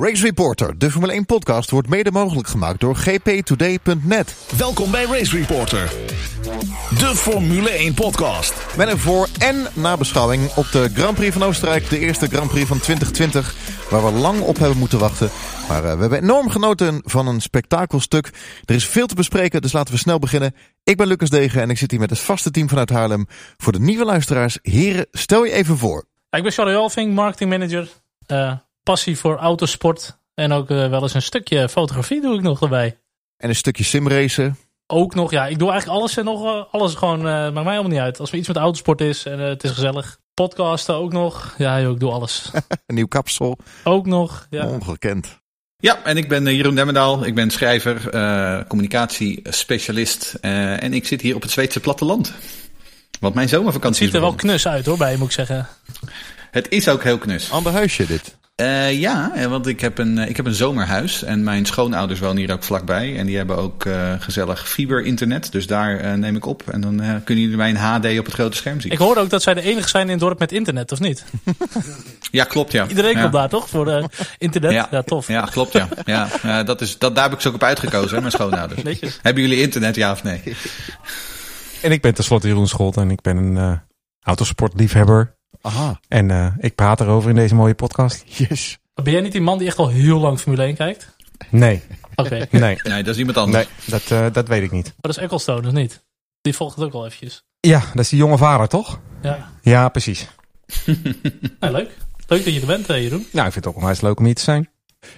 Race 0.00 0.24
Reporter, 0.24 0.78
de 0.78 0.90
Formule 0.90 1.12
1 1.12 1.26
podcast, 1.26 1.70
wordt 1.70 1.88
mede 1.88 2.10
mogelijk 2.10 2.48
gemaakt 2.48 2.80
door 2.80 2.96
gptoday.net. 2.96 4.36
Welkom 4.56 4.90
bij 4.90 5.04
Race 5.04 5.36
Reporter, 5.36 5.92
de 6.98 7.12
Formule 7.14 7.70
1 7.70 7.94
podcast. 7.94 8.76
Met 8.76 8.88
een 8.88 8.98
voor- 8.98 9.28
en 9.38 9.66
nabeschouwing 9.74 10.54
op 10.54 10.66
de 10.72 10.90
Grand 10.94 11.14
Prix 11.14 11.32
van 11.32 11.42
Oostenrijk, 11.42 11.88
de 11.88 11.98
eerste 11.98 12.26
Grand 12.26 12.50
Prix 12.50 12.68
van 12.68 12.78
2020, 12.80 13.54
waar 13.90 14.04
we 14.04 14.10
lang 14.10 14.40
op 14.40 14.58
hebben 14.58 14.78
moeten 14.78 14.98
wachten. 14.98 15.30
Maar 15.68 15.84
uh, 15.84 15.92
we 15.94 16.00
hebben 16.00 16.22
enorm 16.22 16.50
genoten 16.50 17.00
van 17.04 17.26
een 17.26 17.40
spektakelstuk. 17.40 18.30
Er 18.64 18.74
is 18.74 18.86
veel 18.86 19.06
te 19.06 19.14
bespreken, 19.14 19.62
dus 19.62 19.72
laten 19.72 19.94
we 19.94 20.00
snel 20.00 20.18
beginnen. 20.18 20.54
Ik 20.84 20.96
ben 20.96 21.06
Lucas 21.06 21.30
Degen 21.30 21.62
en 21.62 21.70
ik 21.70 21.78
zit 21.78 21.90
hier 21.90 22.00
met 22.00 22.10
het 22.10 22.18
vaste 22.18 22.50
team 22.50 22.68
vanuit 22.68 22.90
Haarlem. 22.90 23.26
Voor 23.56 23.72
de 23.72 23.80
nieuwe 23.80 24.04
luisteraars, 24.04 24.58
heren, 24.62 25.06
stel 25.10 25.44
je 25.44 25.52
even 25.52 25.78
voor. 25.78 26.04
Ik 26.30 26.42
ben 26.42 26.52
Charlie 26.52 26.76
Alving, 26.76 27.14
marketingmanager. 27.14 27.88
Uh, 28.26 28.52
passie 28.84 29.18
voor 29.18 29.36
autosport. 29.36 30.18
En 30.34 30.52
ook 30.52 30.70
uh, 30.70 30.88
wel 30.88 31.02
eens 31.02 31.14
een 31.14 31.22
stukje 31.22 31.68
fotografie 31.68 32.20
doe 32.20 32.34
ik 32.34 32.42
nog 32.42 32.62
erbij. 32.62 32.98
En 33.36 33.48
een 33.48 33.54
stukje 33.54 33.84
simracen. 33.84 34.56
Ook 34.86 35.14
nog, 35.14 35.30
ja. 35.30 35.46
Ik 35.46 35.58
doe 35.58 35.70
eigenlijk 35.70 36.00
alles 36.00 36.16
en 36.16 36.24
nog 36.24 36.44
uh, 36.44 36.64
alles 36.70 36.94
gewoon. 36.94 37.18
Uh, 37.18 37.24
maakt 37.24 37.52
mij 37.52 37.62
helemaal 37.62 37.90
niet 37.90 37.98
uit. 37.98 38.20
Als 38.20 38.32
er 38.32 38.38
iets 38.38 38.48
met 38.48 38.56
autosport 38.56 39.00
is 39.00 39.26
en 39.26 39.38
het 39.38 39.64
is 39.64 39.70
gezellig. 39.70 40.18
Podcasten 40.34 40.94
ook 40.94 41.12
nog. 41.12 41.54
Ja, 41.58 41.80
joh, 41.80 41.92
ik 41.92 42.00
doe 42.00 42.10
alles. 42.10 42.50
een 42.86 42.94
nieuw 42.94 43.06
kapsel. 43.06 43.58
Ook 43.84 44.06
nog, 44.06 44.46
ja. 44.50 44.66
Ongekend. 44.66 45.42
Ja, 45.76 46.02
en 46.04 46.16
ik 46.16 46.28
ben 46.28 46.54
Jeroen 46.54 46.74
Demmendaal. 46.74 47.26
Ik 47.26 47.34
ben 47.34 47.50
schrijver, 47.50 48.14
uh, 48.14 48.60
communicatiespecialist. 48.68 50.34
Uh, 50.40 50.82
en 50.82 50.92
ik 50.92 51.06
zit 51.06 51.20
hier 51.20 51.34
op 51.34 51.42
het 51.42 51.50
Zweedse 51.50 51.80
platteland. 51.80 52.32
Want 53.20 53.34
mijn 53.34 53.48
zomervakantie 53.48 54.02
Het 54.04 54.12
ziet 54.12 54.22
er 54.22 54.28
wel 54.28 54.38
knus 54.38 54.66
uit 54.66 54.86
hoor, 54.86 54.96
bij 54.96 55.16
moet 55.16 55.26
ik 55.26 55.32
zeggen. 55.32 55.68
Het 56.50 56.68
is 56.68 56.88
ook 56.88 57.02
heel 57.02 57.18
knus. 57.18 57.50
Ander 57.50 57.72
huisje 57.72 58.06
dit. 58.06 58.36
Uh, 58.62 59.00
ja, 59.00 59.48
want 59.48 59.66
ik 59.66 59.80
heb, 59.80 59.98
een, 59.98 60.18
ik 60.18 60.36
heb 60.36 60.46
een 60.46 60.54
zomerhuis 60.54 61.22
en 61.22 61.42
mijn 61.42 61.66
schoonouders 61.66 62.20
wonen 62.20 62.36
hier 62.36 62.52
ook 62.52 62.62
vlakbij. 62.62 63.18
En 63.18 63.26
die 63.26 63.36
hebben 63.36 63.56
ook 63.56 63.84
uh, 63.84 64.12
gezellig 64.18 64.68
fiber-internet, 64.68 65.52
dus 65.52 65.66
daar 65.66 66.04
uh, 66.04 66.12
neem 66.12 66.36
ik 66.36 66.46
op. 66.46 66.62
En 66.70 66.80
dan 66.80 67.22
kunnen 67.24 67.44
jullie 67.44 67.56
mij 67.56 67.68
in 67.68 67.76
HD 67.76 68.18
op 68.18 68.24
het 68.24 68.34
grote 68.34 68.56
scherm 68.56 68.80
zien. 68.80 68.92
Ik 68.92 68.98
hoorde 68.98 69.20
ook 69.20 69.30
dat 69.30 69.42
zij 69.42 69.54
de 69.54 69.62
enige 69.62 69.88
zijn 69.88 70.04
in 70.04 70.10
het 70.10 70.20
dorp 70.20 70.38
met 70.38 70.52
internet, 70.52 70.92
of 70.92 71.00
niet? 71.00 71.24
ja, 72.30 72.44
klopt 72.44 72.72
ja. 72.72 72.86
Iedereen 72.88 73.14
ja. 73.14 73.20
komt 73.20 73.32
daar 73.32 73.48
toch, 73.48 73.68
voor 73.68 74.08
internet? 74.38 74.72
Ja. 74.72 74.88
ja, 74.90 75.02
tof. 75.02 75.28
Ja, 75.28 75.42
klopt 75.42 75.72
ja. 75.72 75.88
ja 76.42 76.62
dat 76.62 76.80
is, 76.80 76.98
dat, 76.98 77.14
daar 77.14 77.24
heb 77.24 77.32
ik 77.32 77.40
ze 77.40 77.48
ook 77.48 77.54
op 77.54 77.62
uitgekozen, 77.62 78.14
hè, 78.14 78.20
mijn 78.20 78.32
schoonouders. 78.32 78.82
Netjes. 78.82 79.18
Hebben 79.22 79.42
jullie 79.42 79.60
internet, 79.60 79.94
ja 79.94 80.12
of 80.12 80.22
nee? 80.22 80.42
En 81.82 81.92
ik 81.92 82.02
ben 82.02 82.14
tenslotte 82.14 82.48
Jeroen 82.48 82.68
Scholt 82.68 82.96
en 82.96 83.10
ik 83.10 83.20
ben 83.20 83.36
een 83.36 83.80
autosportliefhebber. 84.22 85.36
Aha. 85.66 86.00
En 86.08 86.28
uh, 86.28 86.46
ik 86.58 86.74
praat 86.74 87.00
erover 87.00 87.30
in 87.30 87.36
deze 87.36 87.54
mooie 87.54 87.74
podcast. 87.74 88.24
Yes. 88.48 88.78
Ben 88.94 89.12
jij 89.12 89.20
niet 89.20 89.32
die 89.32 89.40
man 89.40 89.58
die 89.58 89.66
echt 89.66 89.78
al 89.78 89.88
heel 89.88 90.18
lang 90.18 90.38
Formule 90.40 90.62
1 90.62 90.74
kijkt? 90.74 91.16
Nee. 91.50 91.82
Oké. 92.14 92.26
Okay. 92.26 92.48
Nee. 92.60 92.78
nee, 92.82 93.02
dat 93.02 93.14
is 93.14 93.18
iemand 93.20 93.36
anders. 93.36 93.66
Nee, 93.66 94.00
dat, 94.00 94.10
uh, 94.10 94.26
dat 94.32 94.48
weet 94.48 94.62
ik 94.62 94.70
niet. 94.70 94.84
Maar 94.84 94.94
dat 95.00 95.16
is 95.16 95.22
Ecclestone, 95.22 95.66
of 95.66 95.72
niet? 95.72 96.04
Die 96.40 96.54
volgt 96.54 96.76
het 96.76 96.84
ook 96.84 96.92
al 96.92 97.06
eventjes. 97.06 97.44
Ja, 97.60 97.80
dat 97.80 98.04
is 98.04 98.08
die 98.08 98.18
jonge 98.18 98.38
vader, 98.38 98.68
toch? 98.68 99.00
Ja. 99.22 99.50
Ja, 99.62 99.88
precies. 99.88 100.26
nou, 101.60 101.72
leuk. 101.72 101.96
Leuk 102.26 102.44
dat 102.44 102.54
je 102.54 102.60
er 102.60 102.66
bent, 102.66 102.86
Jeroen. 102.86 103.26
Nou, 103.32 103.46
ik 103.46 103.52
vind 103.52 103.64
het 103.64 103.66
ook 103.66 103.76
onwijs 103.76 104.00
leuk 104.00 104.18
om 104.18 104.24
hier 104.24 104.34
te 104.34 104.42
zijn. 104.42 104.68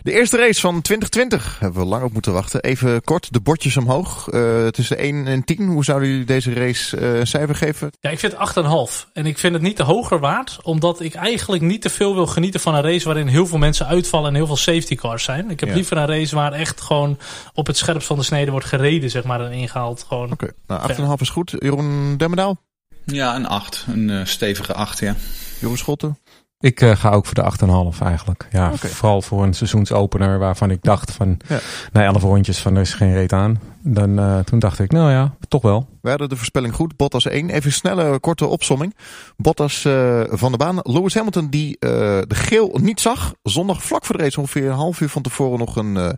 De 0.03 0.13
eerste 0.13 0.37
race 0.37 0.61
van 0.61 0.81
2020 0.83 1.57
hebben 1.61 1.81
we 1.83 1.89
lang 1.89 2.05
op 2.05 2.13
moeten 2.13 2.33
wachten. 2.33 2.63
Even 2.63 3.05
kort, 3.05 3.33
de 3.33 3.41
bordjes 3.41 3.77
omhoog. 3.77 4.33
Uh, 4.33 4.67
tussen 4.67 4.99
1 4.99 5.27
en 5.27 5.45
10. 5.45 5.67
Hoe 5.67 5.85
zouden 5.85 6.09
jullie 6.09 6.25
deze 6.25 6.53
race 6.53 6.97
uh, 7.01 7.21
cijfer 7.25 7.55
geven? 7.55 7.91
Ja, 8.01 8.11
ik 8.11 8.19
vind 8.19 8.33
8,5. 8.33 9.13
En 9.13 9.27
ik 9.27 9.39
vind 9.39 9.53
het 9.53 9.63
niet 9.63 9.77
te 9.77 9.83
hoger 9.83 10.19
waard. 10.21 10.59
Omdat 10.63 11.01
ik 11.01 11.15
eigenlijk 11.15 11.63
niet 11.63 11.83
te 11.83 11.91
veel 11.91 12.15
wil 12.15 12.27
genieten 12.27 12.61
van 12.61 12.75
een 12.75 12.83
race 12.83 13.05
waarin 13.07 13.27
heel 13.27 13.47
veel 13.47 13.59
mensen 13.59 13.87
uitvallen 13.87 14.29
en 14.29 14.35
heel 14.35 14.47
veel 14.47 14.57
safety 14.57 14.95
cars 14.95 15.25
zijn. 15.25 15.51
Ik 15.51 15.61
heb 15.61 15.69
Ja. 15.69 15.75
liever 15.75 15.97
een 15.97 16.07
race 16.07 16.35
waar 16.35 16.53
echt 16.53 16.81
gewoon 16.81 17.19
op 17.55 17.67
het 17.67 17.77
scherpst 17.77 18.07
van 18.07 18.17
de 18.17 18.23
snede 18.25 18.51
wordt 18.51 18.67
gereden, 18.67 19.11
zeg 19.11 19.25
maar, 19.25 19.41
en 19.41 19.53
ingehaald. 19.53 20.05
Gewoon. 20.09 20.33
Oké, 20.33 20.51
nou 20.67 20.81
8,5 20.93 21.21
is 21.21 21.29
goed. 21.31 21.55
Jeroen 21.59 22.17
Demmendaal, 22.17 22.57
Ja, 23.05 23.37
een 23.37 23.47
8. 23.47 23.85
Een 23.89 24.09
uh, 24.09 24.25
stevige 24.25 24.75
8, 24.75 24.99
ja. 24.99 25.15
Jeroen 25.59 25.77
Schotten. 25.79 26.19
Ik 26.61 26.81
uh, 26.81 26.97
ga 26.97 27.11
ook 27.11 27.27
voor 27.27 27.35
de 27.35 27.93
8,5 27.95 27.99
eigenlijk. 28.03 28.49
Ja, 28.51 28.77
vooral 28.77 29.23
voor 29.23 29.43
een 29.43 29.55
seizoensopener 29.55 30.39
waarvan 30.39 30.71
ik 30.71 30.83
dacht 30.83 31.13
van, 31.13 31.37
Ja. 31.49 31.59
na 31.93 32.05
11 32.05 32.23
rondjes 32.23 32.59
van 32.59 32.75
er 32.75 32.81
is 32.81 32.95
geen 32.95 33.13
reet 33.13 33.33
aan. 33.33 33.61
Dan, 33.83 34.19
uh, 34.19 34.39
toen 34.39 34.59
dacht 34.59 34.79
ik, 34.79 34.93
nou 34.93 35.11
ja, 35.11 35.37
toch 35.49 35.63
wel. 35.63 35.89
We 36.01 36.09
hadden 36.09 36.29
de 36.29 36.37
voorspelling 36.37 36.75
goed. 36.75 36.97
Bottas 36.97 37.27
1. 37.27 37.51
Even 37.51 37.67
een 37.67 37.73
snelle, 37.73 38.21
korte 38.21 38.47
opsomming. 38.47 38.97
Bottas 39.37 39.85
uh, 39.85 40.23
van 40.29 40.53
de 40.53 40.59
baan. 40.59 40.79
Lewis 40.83 41.15
Hamilton 41.15 41.49
die 41.51 41.69
uh, 41.81 41.91
de 42.27 42.35
geel 42.35 42.79
niet 42.83 43.01
zag. 43.01 43.35
Zondag 43.43 43.83
vlak 43.83 44.05
voor 44.05 44.17
de 44.17 44.23
race, 44.23 44.41
ongeveer 44.41 44.67
een 44.67 44.73
half 44.73 45.01
uur 45.01 45.09
van 45.09 45.23
tevoren, 45.23 45.59
nog 45.59 45.77
een 45.77 45.95
uh, 45.97 46.09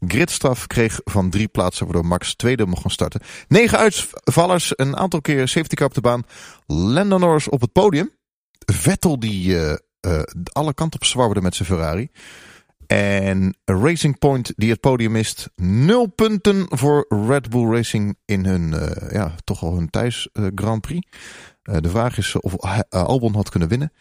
gridstraf 0.00 0.66
kreeg 0.66 1.00
van 1.04 1.30
drie 1.30 1.48
plaatsen. 1.48 1.84
Waardoor 1.86 2.06
Max 2.06 2.34
tweede 2.34 2.66
mocht 2.66 2.82
gaan 2.82 2.90
starten. 2.90 3.20
Negen 3.48 3.78
uitvallers, 3.78 4.72
een 4.74 4.96
aantal 4.96 5.20
keer 5.20 5.48
safety 5.48 5.74
car 5.74 5.86
op 5.86 5.94
de 5.94 6.00
baan. 6.00 6.22
Lando 6.66 7.18
Norris 7.18 7.48
op 7.48 7.60
het 7.60 7.72
podium. 7.72 8.10
Vettel 8.72 9.18
die 9.20 9.56
uh, 10.06 10.22
alle 10.52 10.74
kanten 10.74 11.00
op 11.00 11.06
zwabberde 11.06 11.42
met 11.42 11.54
zijn 11.54 11.68
Ferrari. 11.68 12.10
En 12.86 13.56
Racing 13.64 14.18
Point 14.18 14.52
die 14.56 14.70
het 14.70 14.80
podium 14.80 15.12
mist. 15.12 15.50
Nul 15.56 16.06
punten 16.06 16.66
voor 16.68 17.06
Red 17.08 17.50
Bull 17.50 17.70
Racing 17.70 18.16
in 18.24 18.44
hun, 18.44 18.72
uh, 18.72 19.10
ja, 19.10 19.34
toch 19.44 19.62
al 19.62 19.74
hun 19.74 19.90
thuis 19.90 20.28
uh, 20.32 20.46
Grand 20.54 20.80
Prix. 20.80 21.08
De 21.62 21.88
vraag 21.88 22.18
is 22.18 22.34
of 22.34 22.56
Albon 22.88 23.34
had 23.34 23.50
kunnen 23.50 23.68
winnen. 23.68 23.92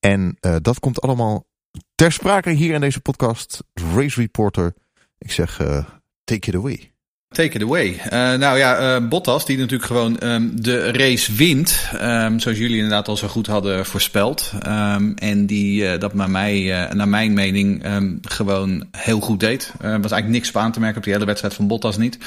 En 0.00 0.36
dat 0.62 0.80
komt 0.80 1.00
allemaal 1.00 1.46
ter 1.94 2.12
sprake 2.12 2.50
hier 2.50 2.74
in 2.74 2.80
deze 2.80 3.00
podcast. 3.00 3.64
Race 3.94 4.20
Reporter. 4.20 4.74
Ik 5.18 5.30
zeg, 5.30 5.56
take 6.24 6.48
it 6.48 6.54
away. 6.54 6.92
Take 7.28 7.56
it 7.56 7.62
away. 7.62 7.88
Uh, 8.04 8.10
nou 8.38 8.58
ja, 8.58 8.96
uh, 8.96 9.08
Bottas, 9.08 9.44
die 9.44 9.58
natuurlijk 9.58 9.84
gewoon 9.84 10.16
um, 10.22 10.62
de 10.62 10.92
race 10.92 11.32
wint. 11.32 11.88
Um, 12.02 12.40
zoals 12.40 12.58
jullie 12.58 12.76
inderdaad 12.76 13.08
al 13.08 13.16
zo 13.16 13.28
goed 13.28 13.46
hadden 13.46 13.86
voorspeld. 13.86 14.52
Um, 14.66 15.14
en 15.14 15.46
die 15.46 15.82
uh, 15.82 15.98
dat 15.98 16.14
naar, 16.14 16.30
mij, 16.30 16.88
naar 16.92 17.08
mijn 17.08 17.32
mening 17.32 17.84
gewoon 18.22 18.86
heel 18.96 19.20
goed 19.20 19.40
deed. 19.40 19.72
Er 19.80 20.00
was 20.00 20.12
eigenlijk 20.12 20.28
niks 20.28 20.48
op 20.48 20.56
aan 20.56 20.72
te 20.72 20.80
merken 20.80 20.98
op 20.98 21.04
die 21.04 21.12
hele 21.12 21.24
wedstrijd 21.24 21.54
van 21.54 21.66
Bottas 21.66 21.96
niet. 21.96 22.18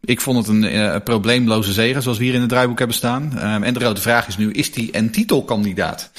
ik 0.00 0.20
vond 0.20 0.38
het 0.38 0.48
een 0.48 0.74
uh, 0.74 0.96
probleemloze 1.04 1.72
zege, 1.72 2.00
zoals 2.00 2.18
we 2.18 2.24
hier 2.24 2.34
in 2.34 2.40
het 2.40 2.48
draaiboek 2.48 2.78
hebben 2.78 2.96
staan. 2.96 3.38
en 3.38 3.74
de 3.74 3.80
grote 3.80 4.00
vraag 4.00 4.26
is 4.26 4.36
nu, 4.36 4.50
is 4.50 4.74
hij 4.74 4.88
een 4.92 5.10
titelkandidaat? 5.10 6.10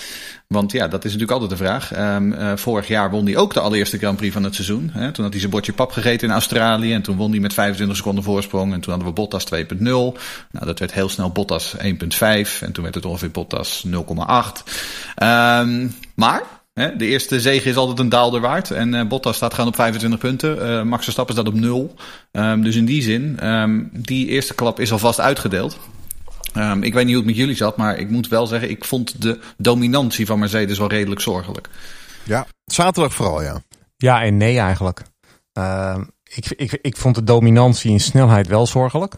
Want 0.53 0.71
ja, 0.71 0.87
dat 0.87 1.05
is 1.05 1.11
natuurlijk 1.11 1.41
altijd 1.41 1.59
de 1.59 1.65
vraag. 1.65 2.15
Um, 2.15 2.31
uh, 2.31 2.51
vorig 2.55 2.87
jaar 2.87 3.09
won 3.09 3.25
hij 3.25 3.37
ook 3.37 3.53
de 3.53 3.59
allereerste 3.59 3.97
Grand 3.97 4.17
Prix 4.17 4.33
van 4.33 4.43
het 4.43 4.55
seizoen. 4.55 4.89
Hè? 4.93 5.11
Toen 5.11 5.23
had 5.23 5.31
hij 5.31 5.39
zijn 5.39 5.51
bordje 5.51 5.73
pap 5.73 5.91
gegeten 5.91 6.27
in 6.27 6.33
Australië. 6.33 6.93
En 6.93 7.01
toen 7.01 7.17
won 7.17 7.31
hij 7.31 7.39
met 7.39 7.53
25 7.53 7.97
seconden 7.97 8.23
voorsprong. 8.23 8.73
En 8.73 8.79
toen 8.79 8.93
hadden 8.93 9.09
we 9.09 9.15
Bottas 9.15 9.45
2.0. 9.45 9.77
Nou, 9.77 10.13
dat 10.51 10.79
werd 10.79 10.93
heel 10.93 11.09
snel 11.09 11.29
Bottas 11.29 11.75
1.5. 11.77 11.83
En 12.59 12.71
toen 12.71 12.83
werd 12.83 12.95
het 12.95 13.05
ongeveer 13.05 13.31
Bottas 13.31 13.85
0,8. 13.87 13.93
Um, 15.23 15.95
maar 16.15 16.43
de 16.73 17.05
eerste 17.05 17.39
zege 17.39 17.69
is 17.69 17.75
altijd 17.75 17.99
een 17.99 18.09
daalder 18.09 18.41
waard. 18.41 18.71
En 18.71 18.93
uh, 18.93 19.07
Bottas 19.07 19.35
staat 19.35 19.53
gewoon 19.53 19.69
op 19.69 19.75
25 19.75 20.19
punten. 20.19 20.57
Uh, 20.57 20.83
Max 20.83 21.03
Verstappen 21.03 21.35
staat 21.35 21.47
op 21.47 21.53
0. 21.53 21.95
Um, 22.31 22.63
dus 22.63 22.75
in 22.75 22.85
die 22.85 23.01
zin, 23.01 23.39
die 23.91 24.27
eerste 24.27 24.55
klap 24.55 24.79
is 24.79 24.91
alvast 24.91 25.19
uitgedeeld. 25.19 25.77
Um, 26.57 26.83
ik 26.83 26.93
weet 26.93 27.05
niet 27.05 27.13
hoe 27.15 27.23
het 27.23 27.31
met 27.31 27.39
jullie 27.39 27.55
zat, 27.55 27.77
maar 27.77 27.97
ik 27.97 28.09
moet 28.09 28.27
wel 28.27 28.47
zeggen, 28.47 28.69
ik 28.69 28.85
vond 28.85 29.21
de 29.21 29.39
dominantie 29.57 30.25
van 30.25 30.39
Mercedes 30.39 30.77
wel 30.77 30.89
redelijk 30.89 31.21
zorgelijk. 31.21 31.69
Ja, 32.23 32.45
zaterdag 32.65 33.13
vooral, 33.13 33.41
ja. 33.41 33.61
Ja 33.97 34.23
en 34.23 34.37
nee 34.37 34.59
eigenlijk. 34.59 35.01
Uh, 35.57 35.97
ik, 36.35 36.45
ik, 36.55 36.79
ik 36.81 36.97
vond 36.97 37.15
de 37.15 37.23
dominantie 37.23 37.91
in 37.91 37.99
snelheid 37.99 38.47
wel 38.47 38.67
zorgelijk. 38.67 39.15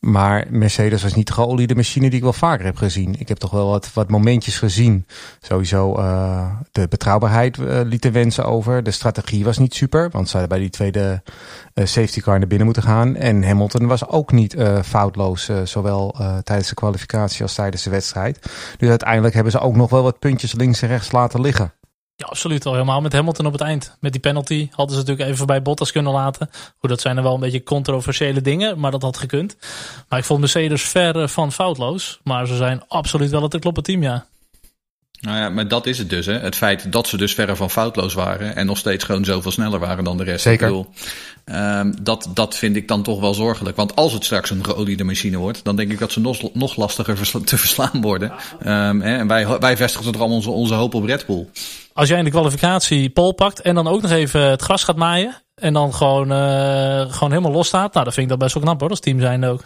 Maar 0.00 0.46
Mercedes 0.50 1.02
was 1.02 1.14
niet 1.14 1.26
de 1.26 1.32
geoliede 1.32 1.74
machine 1.74 2.08
die 2.08 2.16
ik 2.16 2.22
wel 2.22 2.32
vaker 2.32 2.64
heb 2.64 2.76
gezien. 2.76 3.14
Ik 3.18 3.28
heb 3.28 3.38
toch 3.38 3.50
wel 3.50 3.68
wat, 3.68 3.92
wat 3.92 4.10
momentjes 4.10 4.58
gezien. 4.58 5.06
Sowieso 5.40 5.98
uh, 5.98 6.50
de 6.72 6.88
betrouwbaarheid 6.88 7.58
uh, 7.58 7.80
liet 7.84 8.02
de 8.02 8.10
wensen 8.10 8.44
over. 8.44 8.82
De 8.82 8.90
strategie 8.90 9.44
was 9.44 9.58
niet 9.58 9.74
super. 9.74 10.10
Want 10.10 10.28
ze 10.28 10.36
hadden 10.36 10.48
bij 10.48 10.58
die 10.58 10.70
tweede 10.70 11.22
uh, 11.74 11.86
safety 11.86 12.20
car 12.20 12.38
naar 12.38 12.48
binnen 12.48 12.66
moeten 12.66 12.82
gaan. 12.82 13.16
En 13.16 13.44
Hamilton 13.44 13.86
was 13.86 14.08
ook 14.08 14.32
niet 14.32 14.56
foutloos. 14.84 15.50
Zowel 15.64 16.14
tijdens 16.44 16.68
de 16.68 16.74
kwalificatie 16.74 17.42
als 17.42 17.54
tijdens 17.54 17.82
de 17.82 17.90
wedstrijd. 17.90 18.38
Dus 18.76 18.88
uiteindelijk 18.88 19.34
hebben 19.34 19.52
ze 19.52 19.60
ook 19.60 19.76
nog 19.76 19.90
wel 19.90 20.02
wat 20.02 20.18
puntjes 20.18 20.52
links 20.52 20.82
en 20.82 20.88
rechts 20.88 21.12
laten 21.12 21.40
liggen. 21.40 21.72
Ja, 22.20 22.26
absoluut. 22.26 22.66
Al 22.66 22.72
helemaal 22.72 23.00
met 23.00 23.12
Hamilton 23.12 23.46
op 23.46 23.52
het 23.52 23.60
eind. 23.60 23.96
Met 24.00 24.12
die 24.12 24.20
penalty 24.20 24.68
hadden 24.70 24.94
ze 24.94 25.00
natuurlijk 25.00 25.26
even 25.26 25.36
voorbij 25.36 25.62
Bottas 25.62 25.92
kunnen 25.92 26.12
laten. 26.12 26.50
Goed, 26.78 26.90
dat 26.90 27.00
zijn 27.00 27.16
er 27.16 27.22
wel 27.22 27.34
een 27.34 27.40
beetje 27.40 27.62
controversiële 27.62 28.40
dingen, 28.40 28.78
maar 28.78 28.90
dat 28.90 29.02
had 29.02 29.16
gekund. 29.16 29.56
Maar 30.08 30.18
ik 30.18 30.24
vond 30.24 30.40
Mercedes 30.40 30.82
ver 30.82 31.28
van 31.28 31.52
foutloos. 31.52 32.20
Maar 32.22 32.46
ze 32.46 32.56
zijn 32.56 32.82
absoluut 32.88 33.30
wel 33.30 33.42
het 33.42 33.58
kloppen 33.58 33.82
team, 33.82 34.02
ja. 34.02 34.26
Nou 35.20 35.36
ja, 35.36 35.48
maar 35.48 35.68
dat 35.68 35.86
is 35.86 35.98
het 35.98 36.10
dus. 36.10 36.26
Hè. 36.26 36.38
Het 36.38 36.56
feit 36.56 36.92
dat 36.92 37.06
ze 37.06 37.16
dus 37.16 37.34
verre 37.34 37.56
van 37.56 37.70
foutloos 37.70 38.14
waren 38.14 38.56
en 38.56 38.66
nog 38.66 38.78
steeds 38.78 39.04
gewoon 39.04 39.24
zoveel 39.24 39.50
sneller 39.50 39.78
waren 39.78 40.04
dan 40.04 40.16
de 40.16 40.24
rest. 40.24 40.42
Zeker. 40.42 40.66
Ik 40.66 40.72
bedoel, 40.72 40.92
ehm, 41.44 41.92
dat, 42.02 42.30
dat 42.34 42.54
vind 42.56 42.76
ik 42.76 42.88
dan 42.88 43.02
toch 43.02 43.20
wel 43.20 43.34
zorgelijk. 43.34 43.76
Want 43.76 43.96
als 43.96 44.12
het 44.12 44.24
straks 44.24 44.50
een 44.50 44.64
geoliede 44.64 45.04
machine 45.04 45.36
wordt, 45.36 45.64
dan 45.64 45.76
denk 45.76 45.92
ik 45.92 45.98
dat 45.98 46.12
ze 46.12 46.20
nog, 46.20 46.54
nog 46.54 46.76
lastiger 46.76 47.16
versla- 47.16 47.40
te 47.44 47.58
verslaan 47.58 48.00
worden. 48.00 48.32
Ehm, 48.62 49.00
hè, 49.00 49.16
en 49.16 49.26
wij, 49.26 49.58
wij 49.58 49.76
vestigen 49.76 50.12
toch 50.12 50.20
allemaal 50.20 50.36
onze, 50.36 50.50
onze 50.50 50.74
hoop 50.74 50.94
op 50.94 51.04
Red 51.04 51.26
Bull. 51.26 51.46
Als 51.92 52.08
jij 52.08 52.18
in 52.18 52.24
de 52.24 52.30
kwalificatie 52.30 53.10
pol 53.10 53.32
pakt 53.32 53.60
en 53.60 53.74
dan 53.74 53.88
ook 53.88 54.02
nog 54.02 54.10
even 54.10 54.40
het 54.40 54.62
gras 54.62 54.84
gaat 54.84 54.96
maaien. 54.96 55.42
En 55.54 55.72
dan 55.72 55.94
gewoon, 55.94 56.32
eh, 56.32 57.12
gewoon 57.12 57.30
helemaal 57.30 57.52
los 57.52 57.66
staat. 57.66 57.92
Nou, 57.92 58.04
dan 58.04 58.12
vind 58.12 58.24
ik 58.24 58.28
dat 58.28 58.38
best 58.38 58.54
wel 58.54 58.62
knap 58.62 58.80
hoor, 58.80 58.90
als 58.90 59.00
team 59.00 59.20
zijn 59.20 59.44
ook. 59.44 59.64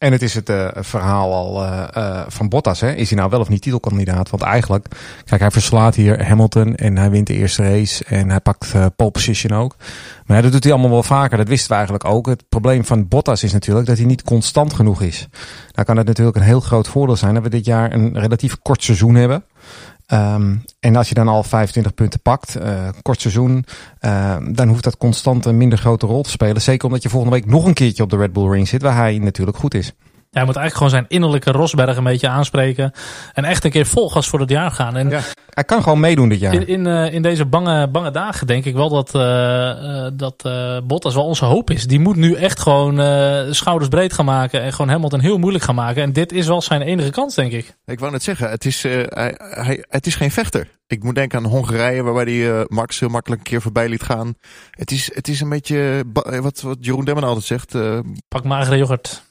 En 0.00 0.12
het 0.12 0.22
is 0.22 0.34
het 0.34 0.48
eh, 0.48 0.68
verhaal 0.74 1.34
al 1.34 1.64
eh, 1.64 2.20
van 2.28 2.48
Bottas. 2.48 2.80
Hè? 2.80 2.92
Is 2.92 3.08
hij 3.08 3.18
nou 3.18 3.30
wel 3.30 3.40
of 3.40 3.48
niet 3.48 3.62
titelkandidaat? 3.62 4.30
Want 4.30 4.42
eigenlijk, 4.42 4.86
kijk, 5.24 5.40
hij 5.40 5.50
verslaat 5.50 5.94
hier 5.94 6.26
Hamilton 6.26 6.74
en 6.74 6.96
hij 6.96 7.10
wint 7.10 7.26
de 7.26 7.34
eerste 7.34 7.62
race. 7.62 8.04
En 8.04 8.30
hij 8.30 8.40
pakt 8.40 8.74
pole 8.96 9.10
position 9.10 9.58
ook. 9.58 9.76
Maar 10.26 10.36
ja, 10.36 10.42
dat 10.42 10.52
doet 10.52 10.64
hij 10.64 10.72
allemaal 10.72 10.90
wel 10.90 11.02
vaker. 11.02 11.36
Dat 11.36 11.48
wisten 11.48 11.68
we 11.68 11.74
eigenlijk 11.74 12.04
ook. 12.04 12.26
Het 12.26 12.44
probleem 12.48 12.84
van 12.84 13.08
Bottas 13.08 13.42
is 13.42 13.52
natuurlijk 13.52 13.86
dat 13.86 13.96
hij 13.96 14.06
niet 14.06 14.22
constant 14.22 14.72
genoeg 14.72 15.02
is. 15.02 15.28
Nou 15.72 15.86
kan 15.86 15.96
het 15.96 16.06
natuurlijk 16.06 16.36
een 16.36 16.42
heel 16.42 16.60
groot 16.60 16.88
voordeel 16.88 17.16
zijn 17.16 17.34
dat 17.34 17.42
we 17.42 17.48
dit 17.48 17.64
jaar 17.64 17.92
een 17.92 18.18
relatief 18.18 18.58
kort 18.62 18.82
seizoen 18.82 19.14
hebben. 19.14 19.44
Ehm, 20.10 20.56
en 20.80 20.96
als 20.96 21.08
je 21.08 21.14
dan 21.14 21.28
al 21.28 21.42
25 21.42 21.94
punten 21.94 22.20
pakt, 22.20 22.56
eh, 22.56 22.88
kort 23.02 23.20
seizoen, 23.20 23.64
eh, 23.98 24.36
dan 24.50 24.68
hoeft 24.68 24.84
dat 24.84 24.96
constant 24.96 25.44
een 25.44 25.56
minder 25.56 25.78
grote 25.78 26.06
rol 26.06 26.22
te 26.22 26.30
spelen. 26.30 26.62
Zeker 26.62 26.86
omdat 26.86 27.02
je 27.02 27.08
volgende 27.08 27.34
week 27.34 27.46
nog 27.46 27.64
een 27.64 27.74
keertje 27.74 28.02
op 28.02 28.10
de 28.10 28.16
Red 28.16 28.32
Bull 28.32 28.50
Ring 28.50 28.68
zit, 28.68 28.82
waar 28.82 28.96
hij 28.96 29.18
natuurlijk 29.18 29.56
goed 29.56 29.74
is. 29.74 29.92
Hij 30.30 30.44
moet 30.44 30.56
eigenlijk 30.56 30.74
gewoon 30.74 30.90
zijn 30.90 31.04
innerlijke 31.08 31.50
Rosberg 31.50 31.96
een 31.96 32.04
beetje 32.04 32.28
aanspreken. 32.28 32.92
En 33.32 33.44
echt 33.44 33.64
een 33.64 33.70
keer 33.70 33.86
vol 33.86 34.10
gas 34.10 34.28
voor 34.28 34.40
het 34.40 34.50
jaar 34.50 34.70
gaan. 34.70 34.96
En 34.96 35.08
Ja. 35.08 35.20
Hij 35.50 35.64
kan 35.64 35.82
gewoon 35.82 36.00
meedoen 36.00 36.28
dit 36.28 36.40
jaar. 36.40 36.54
in, 36.54 36.66
in, 36.66 36.86
eh, 36.86 37.12
in 37.14 37.22
deze 37.22 37.46
bange, 37.46 37.88
bange 37.88 38.10
dagen 38.10 38.46
denk 38.46 38.64
ik 38.64 38.74
wel 38.74 38.88
dat, 38.88 39.14
eh, 39.14 39.70
eh, 40.06 40.12
dat 40.14 40.34
eh, 40.44 40.78
Bottas 40.84 41.14
wel 41.14 41.24
onze 41.24 41.44
hoop 41.44 41.70
is. 41.70 41.86
Die 41.86 42.00
moet 42.00 42.16
nu 42.16 42.34
echt 42.34 42.60
gewoon 42.60 43.00
eh, 43.00 43.42
schouders 43.50 43.88
breed 43.88 44.12
gaan 44.12 44.24
maken. 44.24 44.62
En 44.62 44.72
gewoon 44.72 44.90
Hamilton 44.90 45.20
heel 45.20 45.38
moeilijk 45.38 45.64
gaan 45.64 45.74
maken. 45.74 46.02
En 46.02 46.12
dit 46.12 46.32
is 46.32 46.46
wel 46.46 46.62
zijn 46.62 46.82
enige 46.82 47.10
kans, 47.10 47.34
denk 47.34 47.52
ik. 47.52 47.74
Ik 47.84 47.98
wou 48.00 48.12
net 48.12 48.22
zeggen, 48.22 48.50
het 48.50 48.64
is, 48.64 48.84
eh, 48.84 48.92
hij, 49.08 49.34
hij, 49.38 49.84
het 49.88 50.06
is 50.06 50.14
geen 50.14 50.30
vechter. 50.30 50.68
Ik 50.86 51.02
moet 51.02 51.14
denken 51.14 51.38
aan 51.38 51.50
Hongarije, 51.50 52.02
waarbij 52.02 52.50
eh, 52.58 52.64
Max 52.66 53.00
heel 53.00 53.08
makkelijk 53.08 53.40
een 53.40 53.46
keer 53.46 53.60
voorbij 53.62 53.88
liet 53.88 54.02
gaan. 54.02 54.34
Het 54.70 54.90
is, 54.90 55.10
het 55.14 55.28
is 55.28 55.40
een 55.40 55.48
beetje, 55.48 56.04
wat, 56.12 56.60
wat 56.60 56.76
Jeroen 56.80 57.04
Demmen 57.04 57.24
altijd 57.24 57.44
zegt, 57.44 57.74
eh, 57.74 57.98
Pak 58.28 58.44
magere 58.44 58.76
yoghurt. 58.76 59.22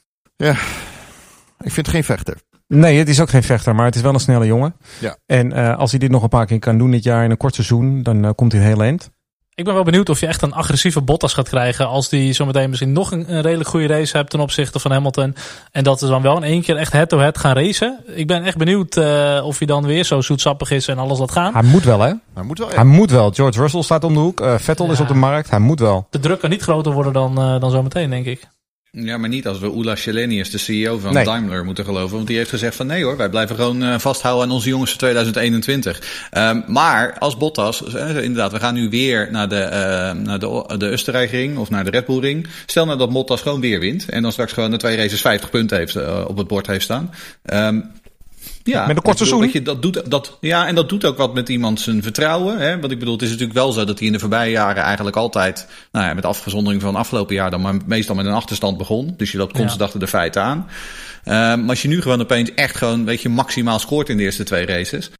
Ik 1.60 1.72
vind 1.72 1.86
het 1.86 1.94
geen 1.94 2.04
vechter. 2.04 2.36
Nee, 2.66 2.98
het 2.98 3.08
is 3.08 3.20
ook 3.20 3.30
geen 3.30 3.42
vechter, 3.42 3.74
maar 3.74 3.84
het 3.84 3.94
is 3.94 4.02
wel 4.02 4.14
een 4.14 4.20
snelle 4.20 4.46
jongen. 4.46 4.74
Ja. 4.98 5.16
En 5.26 5.52
eh, 5.52 5.78
als 5.78 5.90
hij 5.90 6.00
dit 6.00 6.10
nog 6.10 6.22
een 6.22 6.28
paar 6.28 6.46
keer 6.46 6.58
kan 6.58 6.78
doen 6.78 6.90
dit 6.90 7.02
jaar 7.02 7.24
in 7.24 7.30
een 7.30 7.36
kort 7.36 7.54
seizoen, 7.54 8.02
dan 8.02 8.24
eh, 8.24 8.30
komt 8.34 8.52
hij 8.52 8.62
heel 8.62 8.82
eind. 8.82 9.10
Ik 9.54 9.64
ben 9.64 9.74
wel 9.74 9.84
benieuwd 9.84 10.08
of 10.08 10.20
je 10.20 10.26
echt 10.26 10.42
een 10.42 10.52
agressieve 10.52 11.00
Bottas 11.00 11.34
gaat 11.34 11.48
krijgen. 11.48 11.88
Als 11.88 12.08
die 12.08 12.32
zometeen 12.32 12.68
misschien 12.68 12.92
nog 12.92 13.10
een, 13.10 13.34
een 13.34 13.40
redelijk 13.40 13.68
goede 13.68 13.86
race 13.86 14.16
hebt 14.16 14.30
ten 14.30 14.40
opzichte 14.40 14.78
van 14.78 14.90
Hamilton. 14.90 15.34
En 15.70 15.84
dat 15.84 16.00
we 16.00 16.06
dan 16.06 16.22
wel 16.22 16.36
in 16.36 16.42
één 16.42 16.62
keer 16.62 16.76
echt 16.76 16.92
head-to-head 16.92 17.38
gaan 17.38 17.54
racen. 17.54 18.00
Ik 18.14 18.26
ben 18.26 18.44
echt 18.44 18.56
benieuwd 18.56 18.96
eh, 18.96 19.40
of 19.44 19.58
hij 19.58 19.66
dan 19.66 19.86
weer 19.86 20.04
zo 20.04 20.20
zoetsappig 20.20 20.70
is 20.70 20.88
en 20.88 20.98
alles 20.98 21.18
laat 21.18 21.32
gaan. 21.32 21.52
Hij 21.52 21.62
moet 21.62 21.84
wel, 21.84 22.00
hè? 22.00 22.12
Maar 22.34 22.44
moet 22.44 22.58
wel, 22.58 22.68
ja. 22.68 22.74
Hij 22.74 22.84
moet 22.84 23.10
wel. 23.10 23.30
George 23.30 23.60
Russell 23.60 23.82
staat 23.82 24.04
om 24.04 24.14
de 24.14 24.20
hoek. 24.20 24.42
Vettel 24.56 24.90
is 24.90 25.00
op 25.00 25.08
de 25.08 25.14
markt. 25.14 25.50
Hij 25.50 25.58
moet 25.58 25.80
wel. 25.80 26.06
De 26.10 26.18
druk 26.18 26.40
kan 26.40 26.50
niet 26.50 26.62
groter 26.62 26.92
worden 26.92 27.12
dan, 27.12 27.38
eh, 27.38 27.60
dan 27.60 27.70
zometeen, 27.70 28.10
denk 28.10 28.26
ik. 28.26 28.48
Ja, 28.92 29.18
maar 29.18 29.28
niet 29.28 29.46
als 29.46 29.58
we 29.58 29.74
Ula 29.76 29.96
Schelenius, 29.96 30.50
de 30.50 30.58
CEO 30.58 30.98
van 30.98 31.12
Nee. 31.12 31.24
Daimler, 31.24 31.64
moeten 31.64 31.84
geloven. 31.84 32.16
Want 32.16 32.26
die 32.26 32.36
heeft 32.36 32.50
gezegd 32.50 32.76
van 32.76 32.86
nee 32.86 33.04
hoor, 33.04 33.16
wij 33.16 33.28
blijven 33.28 33.56
gewoon 33.56 33.82
eh, 33.82 33.98
vasthouden 33.98 34.44
aan 34.44 34.54
onze 34.54 34.68
jongens 34.68 34.90
van 34.90 34.98
2021. 34.98 36.28
Ehm, 36.30 36.60
maar 36.66 37.18
als 37.18 37.36
Bottas, 37.36 37.94
eh, 37.94 38.08
inderdaad, 38.22 38.52
we 38.52 38.58
gaan 38.58 38.74
nu 38.74 38.88
weer 38.88 39.28
naar 39.30 39.48
de, 39.48 39.60
eh 39.60 40.12
naar 40.12 40.38
de, 40.38 40.74
de 40.78 40.90
Oostenrijkring 40.90 41.58
of 41.58 41.70
naar 41.70 41.84
de 41.84 41.90
Red 41.90 42.06
Bull 42.06 42.20
Ring. 42.20 42.46
Stel 42.66 42.84
nou 42.84 42.98
dat 42.98 43.12
Bottas 43.12 43.40
gewoon 43.40 43.60
weer 43.60 43.80
wint 43.80 44.08
en 44.08 44.22
dan 44.22 44.32
straks 44.32 44.52
gewoon 44.52 44.70
de 44.70 44.76
twee 44.76 44.96
races 44.96 45.20
50 45.20 45.50
punten 45.50 45.78
heeft, 45.78 46.24
op 46.26 46.36
het 46.36 46.46
bord 46.46 46.66
heeft 46.66 46.84
staan. 46.84 47.10
Ehm, 47.42 47.80
ja, 48.62 48.86
Met 48.86 48.96
een 48.96 49.14
bedoel, 49.18 49.40
weet 49.40 49.52
je, 49.52 49.62
dat 49.62 49.82
doet, 49.82 50.10
dat, 50.10 50.36
ja, 50.40 50.66
en 50.66 50.74
dat 50.74 50.88
doet 50.88 51.04
ook 51.04 51.16
wat 51.16 51.34
met 51.34 51.48
iemand 51.48 51.80
zijn 51.80 52.02
vertrouwen. 52.02 52.58
Hè? 52.58 52.80
Want 52.80 52.92
ik 52.92 52.98
bedoel, 52.98 53.14
het 53.14 53.22
is 53.22 53.28
natuurlijk 53.28 53.58
wel 53.58 53.72
zo 53.72 53.84
dat 53.84 53.98
hij 53.98 54.06
in 54.06 54.12
de 54.12 54.18
voorbije 54.18 54.50
jaren 54.50 54.82
eigenlijk 54.82 55.16
altijd, 55.16 55.66
nou 55.92 56.06
ja, 56.06 56.14
met 56.14 56.24
afgezondering 56.24 56.82
van 56.82 56.96
afgelopen 56.96 57.34
jaar 57.34 57.50
dan, 57.50 57.60
maar 57.60 57.74
meestal 57.86 58.14
met 58.14 58.26
een 58.26 58.32
achterstand 58.32 58.78
begon. 58.78 59.14
Dus 59.16 59.32
je 59.32 59.38
loopt 59.38 59.52
constant 59.52 59.78
Ja. 59.78 59.84
achter 59.84 60.00
de 60.00 60.06
feiten 60.06 60.42
aan. 60.42 60.66
Ehm, 61.24 61.60
maar 61.60 61.68
als 61.68 61.82
je 61.82 61.88
nu 61.88 62.02
gewoon 62.02 62.20
opeens 62.20 62.54
echt 62.54 62.76
gewoon, 62.76 63.04
weet 63.04 63.22
je, 63.22 63.28
maximaal 63.28 63.78
scoort 63.78 64.08
in 64.08 64.16
de 64.16 64.22
eerste 64.22 64.44
twee 64.44 64.66
races. 64.66 65.10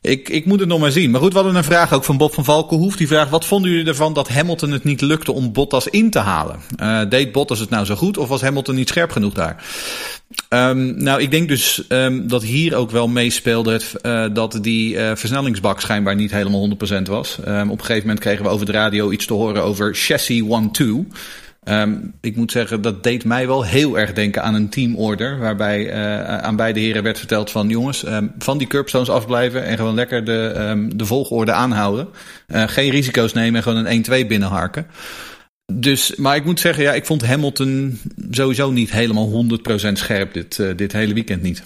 Ik, 0.00 0.28
ik 0.28 0.44
moet 0.44 0.60
het 0.60 0.68
nog 0.68 0.80
maar 0.80 0.90
zien. 0.90 1.10
Maar 1.10 1.20
goed, 1.20 1.32
we 1.32 1.38
hadden 1.38 1.56
een 1.56 1.64
vraag 1.64 1.92
ook 1.92 2.04
van 2.04 2.16
Bob 2.16 2.34
van 2.34 2.44
Valkenhoef. 2.44 2.96
Die 2.96 3.06
vraagt, 3.06 3.30
wat 3.30 3.44
vonden 3.44 3.70
jullie 3.70 3.86
ervan 3.86 4.12
dat 4.12 4.28
Hamilton 4.28 4.70
het 4.70 4.84
niet 4.84 5.00
lukte 5.00 5.32
om 5.32 5.52
Bottas 5.52 5.86
in 5.86 6.10
te 6.10 6.18
halen? 6.18 6.60
Eh, 6.76 7.00
deed 7.08 7.32
Bottas 7.32 7.58
het 7.58 7.70
nou 7.70 7.84
zo 7.84 7.94
goed 7.94 8.18
of 8.18 8.28
was 8.28 8.40
Hamilton 8.40 8.74
niet 8.74 8.88
scherp 8.88 9.10
genoeg 9.10 9.34
daar? 9.34 9.64
Ehm, 10.48 11.02
nou, 11.02 11.20
ik 11.20 11.30
denk 11.30 11.48
dus 11.48 11.86
ehm, 11.86 12.26
dat 12.26 12.42
hier 12.42 12.74
ook 12.74 12.90
wel 12.90 13.08
meespeelde 13.08 13.80
eh, 14.02 14.24
dat 14.32 14.58
die 14.60 14.98
eh, 14.98 15.16
versnellingsbak 15.16 15.80
schijnbaar 15.80 16.14
niet 16.14 16.30
helemaal 16.30 16.60
100% 16.60 17.08
was. 17.08 17.38
Ehm, 17.44 17.70
op 17.70 17.78
een 17.78 17.84
gegeven 17.84 18.06
moment 18.06 18.24
kregen 18.24 18.44
we 18.44 18.50
over 18.50 18.66
de 18.66 18.72
radio 18.72 19.10
iets 19.10 19.26
te 19.26 19.34
horen 19.34 19.62
over 19.62 19.94
chassis 19.94 20.42
1-2. 20.42 21.08
Ehm, 21.62 21.96
ik 22.20 22.36
moet 22.36 22.52
zeggen, 22.52 22.82
dat 22.82 23.02
deed 23.02 23.24
mij 23.24 23.46
wel 23.46 23.64
heel 23.64 23.98
erg 23.98 24.12
denken 24.12 24.42
aan 24.42 24.54
een 24.54 24.68
teamorder. 24.68 25.38
Waarbij 25.38 25.90
eh, 25.90 26.38
aan 26.38 26.56
beide 26.56 26.80
heren 26.80 27.02
werd 27.02 27.18
verteld 27.18 27.50
van 27.50 27.68
jongens, 27.68 28.04
ehm, 28.04 28.26
van 28.38 28.58
die 28.58 28.66
curbstones 28.66 29.10
afblijven 29.10 29.64
en 29.64 29.76
gewoon 29.76 29.94
lekker 29.94 30.24
de, 30.24 30.52
ehm, 30.56 30.90
de 30.96 31.06
volgorde 31.06 31.52
aanhouden. 31.52 32.08
Eh, 32.46 32.68
geen 32.68 32.90
risico's 32.90 33.32
nemen 33.32 33.54
en 33.54 33.62
gewoon 33.62 33.78
een 33.78 33.92
1-2 33.92 34.26
binnenharken. 34.26 34.86
Dus, 35.72 36.14
maar 36.16 36.36
ik 36.36 36.44
moet 36.44 36.60
zeggen, 36.60 36.82
ja, 36.82 36.92
ik 36.92 37.06
vond 37.06 37.26
Hamilton 37.26 37.98
sowieso 38.30 38.70
niet 38.70 38.92
helemaal 38.92 39.28
100% 39.28 39.98
scherp 39.98 40.32
dit, 40.34 40.58
eh, 40.58 40.76
dit 40.76 40.92
hele 40.92 41.14
weekend 41.14 41.42
niet. 41.42 41.62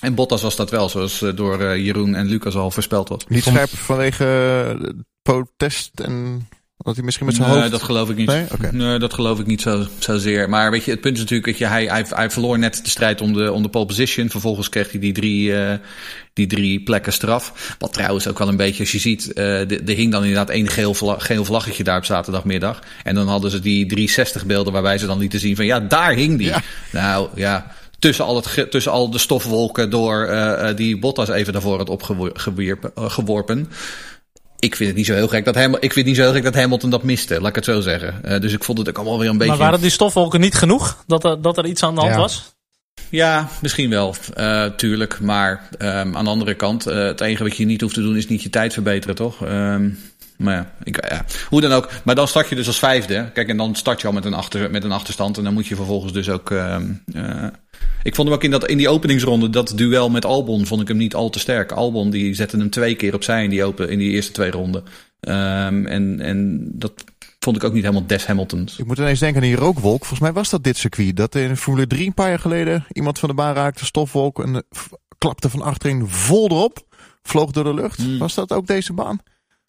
En 0.00 0.14
Bottas 0.14 0.42
was 0.42 0.56
dat 0.56 0.70
wel, 0.70 0.88
zoals 0.88 1.24
door 1.34 1.60
eh, 1.60 1.84
Jeroen 1.84 2.14
en 2.14 2.26
Lucas 2.26 2.54
al 2.54 2.70
voorspeld 2.70 3.08
was. 3.08 3.26
Niet 3.28 3.44
scherp 3.44 3.70
vanwege 3.70 4.96
protest 5.22 6.00
en 6.00 6.48
dat 6.84 6.94
hij 6.94 7.04
misschien 7.04 7.26
met 7.26 7.34
zijn 7.34 7.48
nee, 7.48 7.58
hoofd... 7.58 7.70
dat 7.70 7.82
geloof 7.82 8.10
ik 8.10 8.16
niet. 8.16 8.70
Nee? 8.72 8.98
Dat 8.98 9.14
geloof 9.14 9.38
ik 9.38 9.46
niet 9.46 9.60
zo, 9.60 9.86
zozeer. 9.98 10.48
Maar 10.48 10.70
weet 10.70 10.84
je, 10.84 10.90
het 10.90 11.00
punt 11.00 11.14
is 11.14 11.20
natuurlijk 11.20 11.48
dat 11.48 11.58
je, 11.58 11.66
hij, 11.66 11.84
hij, 11.84 12.04
hij 12.08 12.30
verloor 12.30 12.58
net 12.58 12.80
de 12.84 12.90
strijd 12.90 13.20
om 13.20 13.32
de, 13.32 13.52
om 13.52 13.62
de 13.62 13.68
pole 13.68 13.86
position. 13.86 14.30
Vervolgens 14.30 14.68
kreeg 14.68 14.90
hij 14.90 15.00
die 15.00 15.12
drie, 15.12 15.56
eh, 15.56 15.74
die 16.32 16.46
drie 16.46 16.82
plekken 16.82 17.12
straf. 17.12 17.74
Wat 17.78 17.92
trouwens 17.92 18.28
ook 18.28 18.38
wel 18.38 18.48
een 18.48 18.56
beetje, 18.56 18.80
als 18.80 18.92
je 18.92 18.98
ziet, 18.98 19.32
eh 19.32 19.70
er 19.70 19.96
hing 19.96 20.12
dan 20.12 20.22
inderdaad 20.22 20.50
één 20.50 20.68
geel, 20.68 20.94
vla- 20.94 21.18
geel 21.18 21.44
vlaggetje 21.44 21.84
daar 21.84 21.96
op 21.98 22.04
zaterdagmiddag. 22.04 22.78
En 23.04 23.14
dan 23.14 23.28
hadden 23.28 23.50
ze 23.50 23.60
die 23.60 23.86
360 23.86 24.46
beelden 24.46 24.72
waarbij 24.72 24.98
ze 24.98 25.06
dan 25.06 25.18
lieten 25.18 25.40
zien 25.40 25.56
van 25.56 25.64
ja, 25.64 25.80
daar 25.80 26.12
hing 26.12 26.38
die. 26.38 26.46
Ja. 26.46 26.62
Nou 26.92 27.28
ja, 27.34 27.74
tussen 27.98 28.24
al, 28.24 28.36
het, 28.36 28.70
tussen 28.70 28.92
al 28.92 29.10
de 29.10 29.18
stofwolken 29.18 29.90
door 29.90 30.24
eh, 30.24 30.76
die 30.76 30.98
Bottas 30.98 31.28
even 31.28 31.52
daarvoor 31.52 31.78
had 31.78 31.88
opgeworpen. 31.88 33.10
geworpen. 33.10 33.68
Ik 34.60 34.76
vind 34.76 34.88
het 34.88 34.98
niet 34.98 35.06
zo 35.06 35.14
heel 35.14 35.28
gek 35.28 35.44
dat, 35.44 35.54
Ham, 35.54 35.74
ik 35.74 35.80
vind 35.80 35.94
het 35.94 36.04
niet 36.04 36.16
zo 36.16 36.22
heel 36.22 36.32
gek 36.32 36.42
dat 36.42 36.54
Hamilton 36.54 36.90
dat 36.90 37.02
miste, 37.02 37.40
laat 37.40 37.48
ik 37.48 37.54
het 37.54 37.64
zo 37.64 37.80
zeggen. 37.80 38.24
Eh, 38.24 38.40
dus 38.40 38.52
ik 38.52 38.64
vond 38.64 38.78
het 38.78 38.88
ook 38.88 38.96
allemaal 38.96 39.18
weer 39.18 39.28
een 39.28 39.38
beetje... 39.38 39.52
Maar 39.52 39.62
waren 39.62 39.80
die 39.80 39.90
stofwolken 39.90 40.40
niet 40.40 40.54
genoeg? 40.54 41.04
Dat 41.06 41.24
er, 41.24 41.42
dat 41.42 41.58
er 41.58 41.66
iets 41.66 41.82
aan 41.82 41.94
de 41.94 42.00
hand 42.00 42.12
Ja. 42.12 42.18
was? 42.18 42.54
Ja, 43.08 43.48
misschien 43.62 43.90
wel, 43.90 44.14
eh, 44.34 44.64
tuurlijk. 44.64 45.20
Maar 45.20 45.68
ehm, 45.78 46.16
aan 46.16 46.24
de 46.24 46.30
andere 46.30 46.54
kant, 46.54 46.86
eh, 46.86 46.96
het 46.96 47.20
enige 47.20 47.42
wat 47.42 47.56
je 47.56 47.64
niet 47.64 47.80
hoeft 47.80 47.94
te 47.94 48.02
doen 48.02 48.16
is 48.16 48.28
niet 48.28 48.42
je 48.42 48.50
tijd 48.50 48.72
verbeteren, 48.72 49.14
toch? 49.16 49.44
Ehm, 49.44 49.88
maar 50.40 50.54
ja, 50.54 50.72
ik, 50.82 51.08
ja, 51.08 51.24
hoe 51.48 51.60
dan 51.60 51.72
ook. 51.72 51.90
Maar 52.04 52.14
dan 52.14 52.28
start 52.28 52.48
je 52.48 52.54
dus 52.54 52.66
als 52.66 52.78
vijfde. 52.78 53.30
Kijk, 53.32 53.48
en 53.48 53.56
dan 53.56 53.74
start 53.74 54.00
je 54.00 54.06
al 54.06 54.12
met 54.12 54.24
een, 54.24 54.34
achter, 54.34 54.70
met 54.70 54.84
een 54.84 54.92
achterstand. 54.92 55.38
En 55.38 55.44
dan 55.44 55.52
moet 55.52 55.66
je 55.66 55.76
vervolgens 55.76 56.12
dus 56.12 56.28
ook... 56.28 56.50
ehm, 56.50 56.92
eh, 57.12 57.46
ik 58.02 58.14
vond 58.14 58.28
hem 58.28 58.36
ook 58.36 58.44
in, 58.44 58.50
dat, 58.50 58.66
in 58.66 58.76
die 58.76 58.88
openingsronde, 58.88 59.50
dat 59.50 59.72
duel 59.74 60.10
met 60.10 60.24
Albon, 60.24 60.66
vond 60.66 60.80
ik 60.80 60.88
hem 60.88 60.96
niet 60.96 61.14
al 61.14 61.30
te 61.30 61.38
sterk. 61.38 61.72
Albon 61.72 62.10
die 62.10 62.34
zette 62.34 62.56
hem 62.56 62.70
twee 62.70 62.94
keer 62.94 63.14
opzij 63.14 63.44
in 63.44 63.50
die, 63.50 63.64
open, 63.64 63.88
in 63.88 63.98
die 63.98 64.10
eerste 64.10 64.32
twee 64.32 64.50
ronden. 64.50 64.84
Ehm, 65.20 65.86
en, 65.86 66.20
en 66.20 66.68
dat 66.72 66.92
vond 67.38 67.56
ik 67.56 67.64
ook 67.64 67.72
niet 67.72 67.82
helemaal 67.82 68.06
des 68.06 68.26
Hamiltons. 68.26 68.78
Ik 68.78 68.86
moet 68.86 68.98
ineens 68.98 69.18
denken 69.18 69.42
aan 69.42 69.48
die 69.48 69.56
rookwolk. 69.56 69.98
Volgens 69.98 70.20
mij 70.20 70.32
was 70.32 70.50
dat 70.50 70.64
dit 70.64 70.76
circuit. 70.76 71.16
Dat 71.16 71.34
in 71.34 71.56
Formule 71.56 71.86
3 71.86 72.06
een 72.06 72.14
paar 72.14 72.28
jaar 72.28 72.38
geleden 72.38 72.84
iemand 72.92 73.18
van 73.18 73.28
de 73.28 73.34
baan 73.34 73.54
raakte, 73.54 73.84
stofwolk 73.84 74.44
en 74.44 74.54
eh, 74.54 74.80
klapte 75.18 75.50
van 75.50 75.62
achterin 75.62 76.08
vol 76.08 76.50
erop. 76.50 76.88
Vloog 77.22 77.50
door 77.50 77.64
de 77.64 77.74
lucht. 77.74 77.96
Hmm. 77.96 78.18
Was 78.18 78.34
dat 78.34 78.52
ook 78.52 78.66
deze 78.66 78.92
baan? 78.92 79.20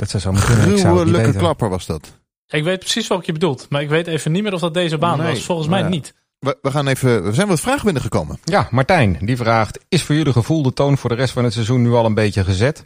Dat 0.02 0.10
zou 0.10 0.24
zo 0.24 0.32
moeten 0.32 0.62
kunnen. 0.62 0.80
Gruwelijke 0.80 1.38
klapper 1.38 1.70
was 1.70 1.86
dat. 1.86 2.20
Ik 2.48 2.64
weet 2.64 2.80
precies 2.80 3.08
wat 3.08 3.26
je 3.26 3.32
bedoelt. 3.32 3.66
Maar 3.70 3.82
ik 3.82 3.90
weet 3.90 4.08
even 4.08 4.32
niet 4.32 4.44
meer 4.44 4.54
of 4.54 4.60
dat 4.60 4.74
deze 4.74 4.98
baan 4.98 5.18
Nee. 5.18 5.30
was. 5.30 5.44
Volgens 5.44 5.68
mij 5.68 5.80
ja. 5.80 5.88
niet. 5.88 6.14
We, 6.40 6.58
we 6.62 6.72
gaan 6.72 6.88
even, 6.88 7.24
we 7.24 7.34
zijn 7.34 7.48
wat 7.48 7.60
vragen 7.60 7.84
binnengekomen. 7.84 8.40
Ja, 8.44 8.68
Martijn, 8.72 9.18
die 9.22 9.38
vraagt: 9.38 9.80
Is 9.90 10.04
voor 10.04 10.16
jullie 10.16 10.32
gevoel 10.32 10.62
de 10.62 10.74
toon 10.74 10.98
voor 10.98 11.10
de 11.10 11.16
rest 11.16 11.34
van 11.34 11.44
het 11.44 11.54
seizoen 11.54 11.82
nu 11.82 11.92
al 11.92 12.06
een 12.06 12.14
beetje 12.14 12.44
gezet? 12.44 12.84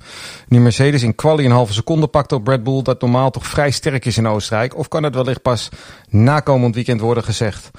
Nu 0.47 0.59
Mercedes 0.59 1.03
in 1.03 1.15
quali 1.15 1.45
een 1.45 1.51
halve 1.51 1.73
seconde 1.73 2.07
pakt 2.07 2.31
op 2.31 2.47
Red 2.47 2.63
Bull, 2.63 2.81
dat 2.81 3.01
normaal 3.01 3.31
toch 3.31 3.47
vrij 3.47 3.71
sterk 3.71 4.05
is 4.05 4.17
in 4.17 4.27
Oostenrijk, 4.27 4.77
of 4.77 4.87
kan 4.87 5.03
het 5.03 5.15
wellicht 5.15 5.41
pas 5.41 5.69
na 6.09 6.39
komend 6.39 6.75
weekend 6.75 7.01
worden 7.01 7.23
gezegd? 7.23 7.71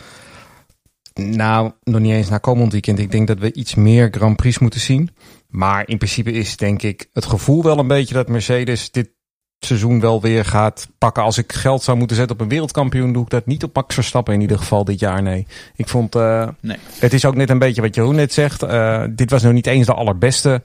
Nou, 1.15 1.73
nog 1.83 2.01
niet 2.01 2.13
eens 2.13 2.29
naar 2.29 2.41
komend 2.41 2.73
weekend. 2.73 2.99
Ik 2.99 3.11
denk 3.11 3.27
dat 3.27 3.39
we 3.39 3.53
iets 3.53 3.75
meer 3.75 4.09
Grand 4.11 4.37
Prix 4.37 4.59
moeten 4.59 4.81
zien. 4.81 5.11
Maar 5.49 5.89
in 5.89 5.99
principe 5.99 6.33
is 6.33 6.57
denk 6.57 6.83
ik 6.83 7.09
het 7.13 7.27
gevoel 7.27 7.63
wel 7.63 7.79
een 7.79 7.87
beetje 7.87 8.15
dat 8.15 8.29
Mercedes 8.29 8.91
dit 8.91 9.11
seizoen 9.59 10.01
wel 10.01 10.21
weer 10.21 10.45
gaat 10.45 10.89
pakken. 10.99 11.23
Als 11.23 11.39
ik 11.39 11.53
geld 11.53 11.83
zou 11.83 11.99
moeten 11.99 12.17
zetten 12.17 12.37
op 12.37 12.43
een 12.43 12.49
wereldkampioen, 12.49 13.13
doe 13.13 13.23
ik 13.23 13.31
dat 13.31 13.47
niet 13.47 13.65
op 13.65 13.75
Max 13.75 13.95
Verstappen 13.95 14.35
in 14.35 14.41
ieder 14.41 14.59
geval 14.59 14.85
dit 14.85 15.01
jaar. 15.01 15.23
Nee, 15.23 15.47
ik 15.77 15.89
vond 15.89 16.17
uh, 16.17 16.49
nee. 16.61 16.77
het 16.99 17.13
is 17.13 17.25
ook 17.25 17.35
net 17.35 17.51
een 17.51 17.59
beetje 17.59 17.83
wat 17.83 17.95
Jeroen 17.95 18.15
net 18.15 18.33
zegt. 18.33 18.63
Uh, 18.63 19.05
dit 19.11 19.31
was 19.31 19.43
nog 19.43 19.53
niet 19.53 19.67
eens 19.67 19.87
de 19.87 19.95
allerbeste 19.95 20.63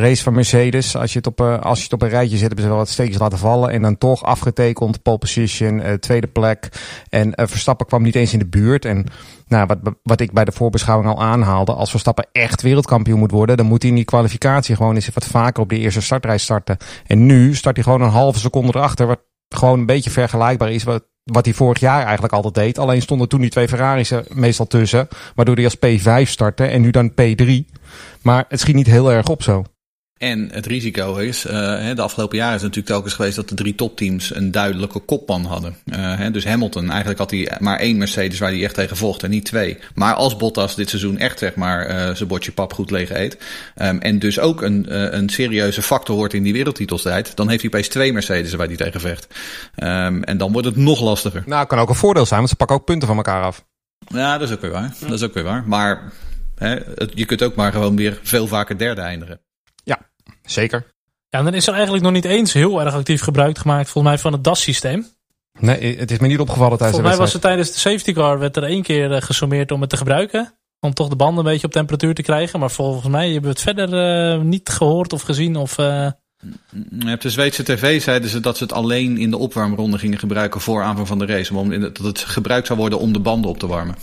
race 0.00 0.22
van 0.22 0.34
Mercedes. 0.34 0.96
Als 0.96 1.12
je 1.12 1.18
het 1.18 1.26
op, 1.26 1.40
uh, 1.40 1.60
als 1.60 1.78
je 1.78 1.84
het 1.84 1.92
op 1.92 2.02
een 2.02 2.08
rijtje 2.08 2.36
zet, 2.36 2.46
hebben 2.46 2.64
ze 2.64 2.70
wel 2.70 2.78
wat 2.78 2.88
steekjes 2.88 3.18
laten 3.18 3.38
vallen. 3.38 3.70
En 3.70 3.82
dan 3.82 3.98
toch 3.98 4.22
afgetekend, 4.22 5.02
pole 5.02 5.18
position, 5.18 5.98
tweede 6.00 6.26
plek. 6.26 6.68
En 7.08 7.32
Verstappen 7.34 7.86
kwam 7.86 8.02
niet 8.02 8.14
eens 8.14 8.32
in 8.32 8.38
de 8.38 8.46
buurt. 8.46 8.84
En 8.84 9.06
nou, 9.52 9.66
wat, 9.66 9.94
wat 10.02 10.20
ik 10.20 10.32
bij 10.32 10.44
de 10.44 10.52
voorbeschouwing 10.52 11.10
al 11.10 11.22
aanhaalde. 11.22 11.72
Als 11.72 11.90
Verstappen 11.90 12.26
echt 12.32 12.62
wereldkampioen 12.62 13.18
moet 13.18 13.30
worden, 13.30 13.56
dan 13.56 13.66
moet 13.66 13.82
hij 13.82 13.90
in 13.90 13.96
die 13.96 14.04
kwalificatie 14.04 14.76
gewoon 14.76 14.94
eens 14.94 15.08
wat 15.14 15.24
vaker 15.24 15.62
op 15.62 15.68
de 15.68 15.78
eerste 15.78 16.00
startrij 16.00 16.38
starten. 16.38 16.76
En 17.06 17.26
nu 17.26 17.54
start 17.54 17.76
hij 17.76 17.84
gewoon 17.84 18.00
een 18.00 18.08
halve 18.08 18.38
seconde 18.38 18.72
erachter. 18.76 19.06
Wat 19.06 19.20
gewoon 19.48 19.78
een 19.78 19.86
beetje 19.86 20.10
vergelijkbaar 20.10 20.70
is 20.70 20.84
wat, 20.84 21.04
wat 21.24 21.44
hij 21.44 21.54
vorig 21.54 21.80
jaar 21.80 22.02
eigenlijk 22.02 22.32
altijd 22.32 22.54
deed. 22.54 22.78
Alleen 22.78 23.02
stonden 23.02 23.28
toen 23.28 23.40
die 23.40 23.50
twee 23.50 23.68
Ferraris 23.68 24.10
er 24.10 24.24
meestal 24.32 24.66
tussen. 24.66 25.08
Waardoor 25.34 25.54
hij 25.54 25.64
als 25.64 25.76
P5 25.76 26.28
startte 26.28 26.64
en 26.64 26.80
nu 26.80 26.90
dan 26.90 27.10
P3. 27.10 27.50
Maar 28.22 28.44
het 28.48 28.60
schiet 28.60 28.74
niet 28.74 28.86
heel 28.86 29.12
erg 29.12 29.28
op 29.28 29.42
zo. 29.42 29.64
En 30.22 30.48
het 30.52 30.66
risico 30.66 31.16
is, 31.16 31.46
uh, 31.46 31.52
de 31.94 32.02
afgelopen 32.02 32.36
jaren 32.36 32.54
is 32.54 32.62
het 32.62 32.68
natuurlijk 32.74 32.94
telkens 32.94 33.14
geweest 33.14 33.36
dat 33.36 33.48
de 33.48 33.54
drie 33.54 33.74
topteams 33.74 34.34
een 34.34 34.50
duidelijke 34.50 34.98
kopman 34.98 35.44
hadden. 35.44 35.76
Uh, 35.84 36.26
dus 36.32 36.44
Hamilton, 36.44 36.88
eigenlijk 36.88 37.18
had 37.18 37.30
hij 37.30 37.56
maar 37.58 37.78
één 37.78 37.96
Mercedes 37.96 38.38
waar 38.38 38.50
hij 38.50 38.64
echt 38.64 38.74
tegen 38.74 38.96
vocht 38.96 39.22
en 39.22 39.30
niet 39.30 39.44
twee. 39.44 39.78
Maar 39.94 40.14
als 40.14 40.36
Bottas 40.36 40.74
dit 40.74 40.88
seizoen 40.88 41.18
echt 41.18 41.38
zeg 41.38 41.54
maar 41.54 41.90
uh, 41.90 42.14
zijn 42.14 42.28
bordje 42.28 42.52
pap 42.52 42.72
goed 42.72 42.90
leeg 42.90 43.10
eet. 43.10 43.38
Um, 43.76 44.00
en 44.00 44.18
dus 44.18 44.38
ook 44.38 44.62
een, 44.62 45.16
een 45.16 45.28
serieuze 45.28 45.82
factor 45.82 46.16
wordt 46.16 46.34
in 46.34 46.42
die 46.42 46.52
wereldtitelstrijd. 46.52 47.36
Dan 47.36 47.48
heeft 47.48 47.60
hij 47.62 47.70
opeens 47.70 47.88
twee 47.88 48.12
Mercedes 48.12 48.54
waar 48.54 48.66
hij 48.66 48.76
tegen 48.76 49.00
vecht. 49.00 49.26
Um, 49.76 50.24
en 50.24 50.36
dan 50.38 50.52
wordt 50.52 50.66
het 50.66 50.76
nog 50.76 51.00
lastiger. 51.00 51.42
Nou, 51.46 51.66
kan 51.66 51.78
ook 51.78 51.88
een 51.88 51.94
voordeel 51.94 52.26
zijn, 52.26 52.38
want 52.38 52.50
ze 52.50 52.56
pakken 52.56 52.76
ook 52.76 52.84
punten 52.84 53.08
van 53.08 53.16
elkaar 53.16 53.42
af. 53.42 53.64
Ja, 54.06 54.38
dat 54.38 54.48
is 54.48 54.54
ook 54.54 54.60
weer 54.60 54.70
waar. 54.70 54.94
Dat 55.00 55.12
is 55.12 55.22
ook 55.22 55.34
weer 55.34 55.44
waar. 55.44 55.64
Maar 55.66 56.12
het, 56.58 57.10
je 57.14 57.24
kunt 57.24 57.42
ook 57.42 57.54
maar 57.54 57.72
gewoon 57.72 57.96
weer 57.96 58.18
veel 58.22 58.46
vaker 58.46 58.78
derde 58.78 59.00
eindigen. 59.00 59.40
Zeker. 60.44 60.86
Ja, 61.28 61.38
en 61.38 61.44
dan 61.44 61.54
is 61.54 61.66
er 61.66 61.74
eigenlijk 61.74 62.04
nog 62.04 62.12
niet 62.12 62.24
eens 62.24 62.52
heel 62.52 62.80
erg 62.80 62.94
actief 62.94 63.22
gebruik 63.22 63.58
gemaakt, 63.58 63.88
volgens 63.88 64.14
mij, 64.14 64.22
van 64.22 64.32
het 64.32 64.44
DAS-systeem. 64.44 65.06
Nee, 65.58 65.98
het 65.98 66.10
is 66.10 66.18
me 66.18 66.26
niet 66.26 66.38
opgevallen 66.38 66.78
tijdens 66.78 67.00
volgens 67.00 67.16
mij 67.16 67.24
was 67.24 67.32
het 67.32 67.42
tijdens 67.42 67.72
de 67.72 67.78
safety 67.78 68.12
car 68.12 68.38
werd 68.38 68.56
er 68.56 68.62
één 68.62 68.82
keer 68.82 69.10
uh, 69.10 69.20
gesommeerd 69.20 69.70
om 69.70 69.80
het 69.80 69.90
te 69.90 69.96
gebruiken. 69.96 70.54
Om 70.80 70.94
toch 70.94 71.08
de 71.08 71.16
banden 71.16 71.44
een 71.44 71.50
beetje 71.50 71.66
op 71.66 71.72
temperatuur 71.72 72.14
te 72.14 72.22
krijgen. 72.22 72.60
Maar 72.60 72.70
volgens 72.70 73.08
mij 73.08 73.24
hebben 73.24 73.42
we 73.42 73.48
het 73.48 73.60
verder 73.60 74.34
uh, 74.34 74.42
niet 74.42 74.68
gehoord 74.68 75.12
of 75.12 75.22
gezien. 75.22 75.56
Of, 75.56 75.78
uh... 75.78 76.06
Op 77.12 77.20
de 77.20 77.30
Zweedse 77.30 77.62
tv 77.62 78.02
zeiden 78.02 78.30
ze 78.30 78.40
dat 78.40 78.56
ze 78.56 78.62
het 78.62 78.72
alleen 78.72 79.18
in 79.18 79.30
de 79.30 79.36
opwarmronde 79.36 79.98
gingen 79.98 80.18
gebruiken 80.18 80.60
voor 80.60 80.82
aanvang 80.82 81.08
van 81.08 81.18
de 81.18 81.26
race. 81.26 81.54
Om, 81.54 81.80
dat 81.80 81.98
het 81.98 82.18
gebruikt 82.18 82.66
zou 82.66 82.78
worden 82.78 82.98
om 82.98 83.12
de 83.12 83.20
banden 83.20 83.50
op 83.50 83.58
te 83.58 83.66
warmen. 83.66 83.94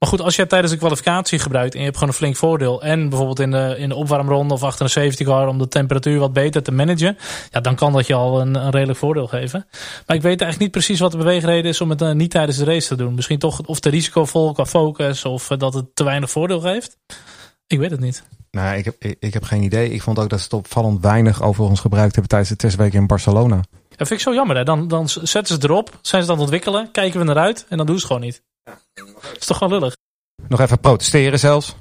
Maar 0.00 0.08
goed, 0.08 0.20
als 0.20 0.34
je 0.34 0.40
het 0.40 0.50
tijdens 0.50 0.72
de 0.72 0.78
kwalificatie 0.78 1.38
gebruikt 1.38 1.72
en 1.72 1.78
je 1.78 1.84
hebt 1.84 1.96
gewoon 1.96 2.12
een 2.12 2.18
flink 2.18 2.36
voordeel. 2.36 2.82
En 2.82 3.08
bijvoorbeeld 3.08 3.40
in 3.40 3.50
de, 3.50 3.74
in 3.78 3.88
de 3.88 3.94
opwarmronde 3.94 4.54
of 4.54 4.62
achter 4.62 4.84
een 4.84 4.90
safety 4.90 5.24
car 5.24 5.48
om 5.48 5.58
de 5.58 5.68
temperatuur 5.68 6.18
wat 6.18 6.32
beter 6.32 6.62
te 6.62 6.72
managen. 6.72 7.18
Ja, 7.50 7.60
dan 7.60 7.74
kan 7.74 7.92
dat 7.92 8.06
je 8.06 8.14
al 8.14 8.40
een, 8.40 8.54
een 8.54 8.70
redelijk 8.70 8.98
voordeel 8.98 9.26
geven. 9.26 9.66
Maar 10.06 10.16
ik 10.16 10.22
weet 10.22 10.40
eigenlijk 10.40 10.58
niet 10.58 10.70
precies 10.70 11.00
wat 11.00 11.10
de 11.10 11.16
beweegreden 11.16 11.70
is 11.70 11.80
om 11.80 11.90
het 11.90 12.02
uh, 12.02 12.12
niet 12.12 12.30
tijdens 12.30 12.58
de 12.58 12.64
race 12.64 12.88
te 12.88 12.94
doen. 12.96 13.14
Misschien 13.14 13.38
toch 13.38 13.60
of 13.60 13.80
de 13.80 13.90
risicovol 13.90 14.52
qua 14.52 14.66
focus 14.66 15.24
of 15.24 15.50
uh, 15.50 15.58
dat 15.58 15.74
het 15.74 15.94
te 15.94 16.04
weinig 16.04 16.30
voordeel 16.30 16.60
geeft. 16.60 16.98
Ik 17.66 17.78
weet 17.78 17.90
het 17.90 18.00
niet. 18.00 18.22
Nou, 18.50 18.76
ik 18.76 18.84
heb, 18.84 18.94
ik, 18.98 19.16
ik, 19.20 19.34
heb 19.34 19.42
geen 19.42 19.62
idee. 19.62 19.90
Ik 19.90 20.02
vond 20.02 20.18
ook 20.18 20.28
dat 20.28 20.38
ze 20.38 20.44
het 20.44 20.54
opvallend 20.54 21.02
weinig 21.02 21.42
overigens 21.42 21.80
gebruikt 21.80 22.12
hebben 22.12 22.28
tijdens 22.28 22.50
de 22.50 22.56
testweek 22.56 22.92
in 22.92 23.06
Barcelona. 23.06 23.60
Dat 23.88 24.08
vind 24.08 24.20
ik 24.20 24.26
zo 24.26 24.34
jammer. 24.34 24.56
Hè? 24.56 24.64
Dan, 24.64 24.88
dan 24.88 25.08
zetten 25.08 25.46
ze 25.46 25.52
het 25.52 25.64
erop, 25.64 25.98
zijn 26.02 26.22
ze 26.22 26.28
dan 26.28 26.38
ontwikkelen, 26.38 26.90
kijken 26.90 27.18
we 27.18 27.26
naar 27.26 27.38
uit 27.38 27.66
en 27.68 27.76
dan 27.76 27.86
doen 27.86 27.98
ze 27.98 28.02
het 28.02 28.12
gewoon 28.12 28.26
niet. 28.26 28.42
Dat 28.94 29.36
is 29.40 29.46
toch 29.46 29.56
gewoon 29.56 29.78
lullig. 29.78 29.96
Nog 30.48 30.60
even 30.60 30.80
protesteren 30.80 31.38
zelfs. 31.38 31.74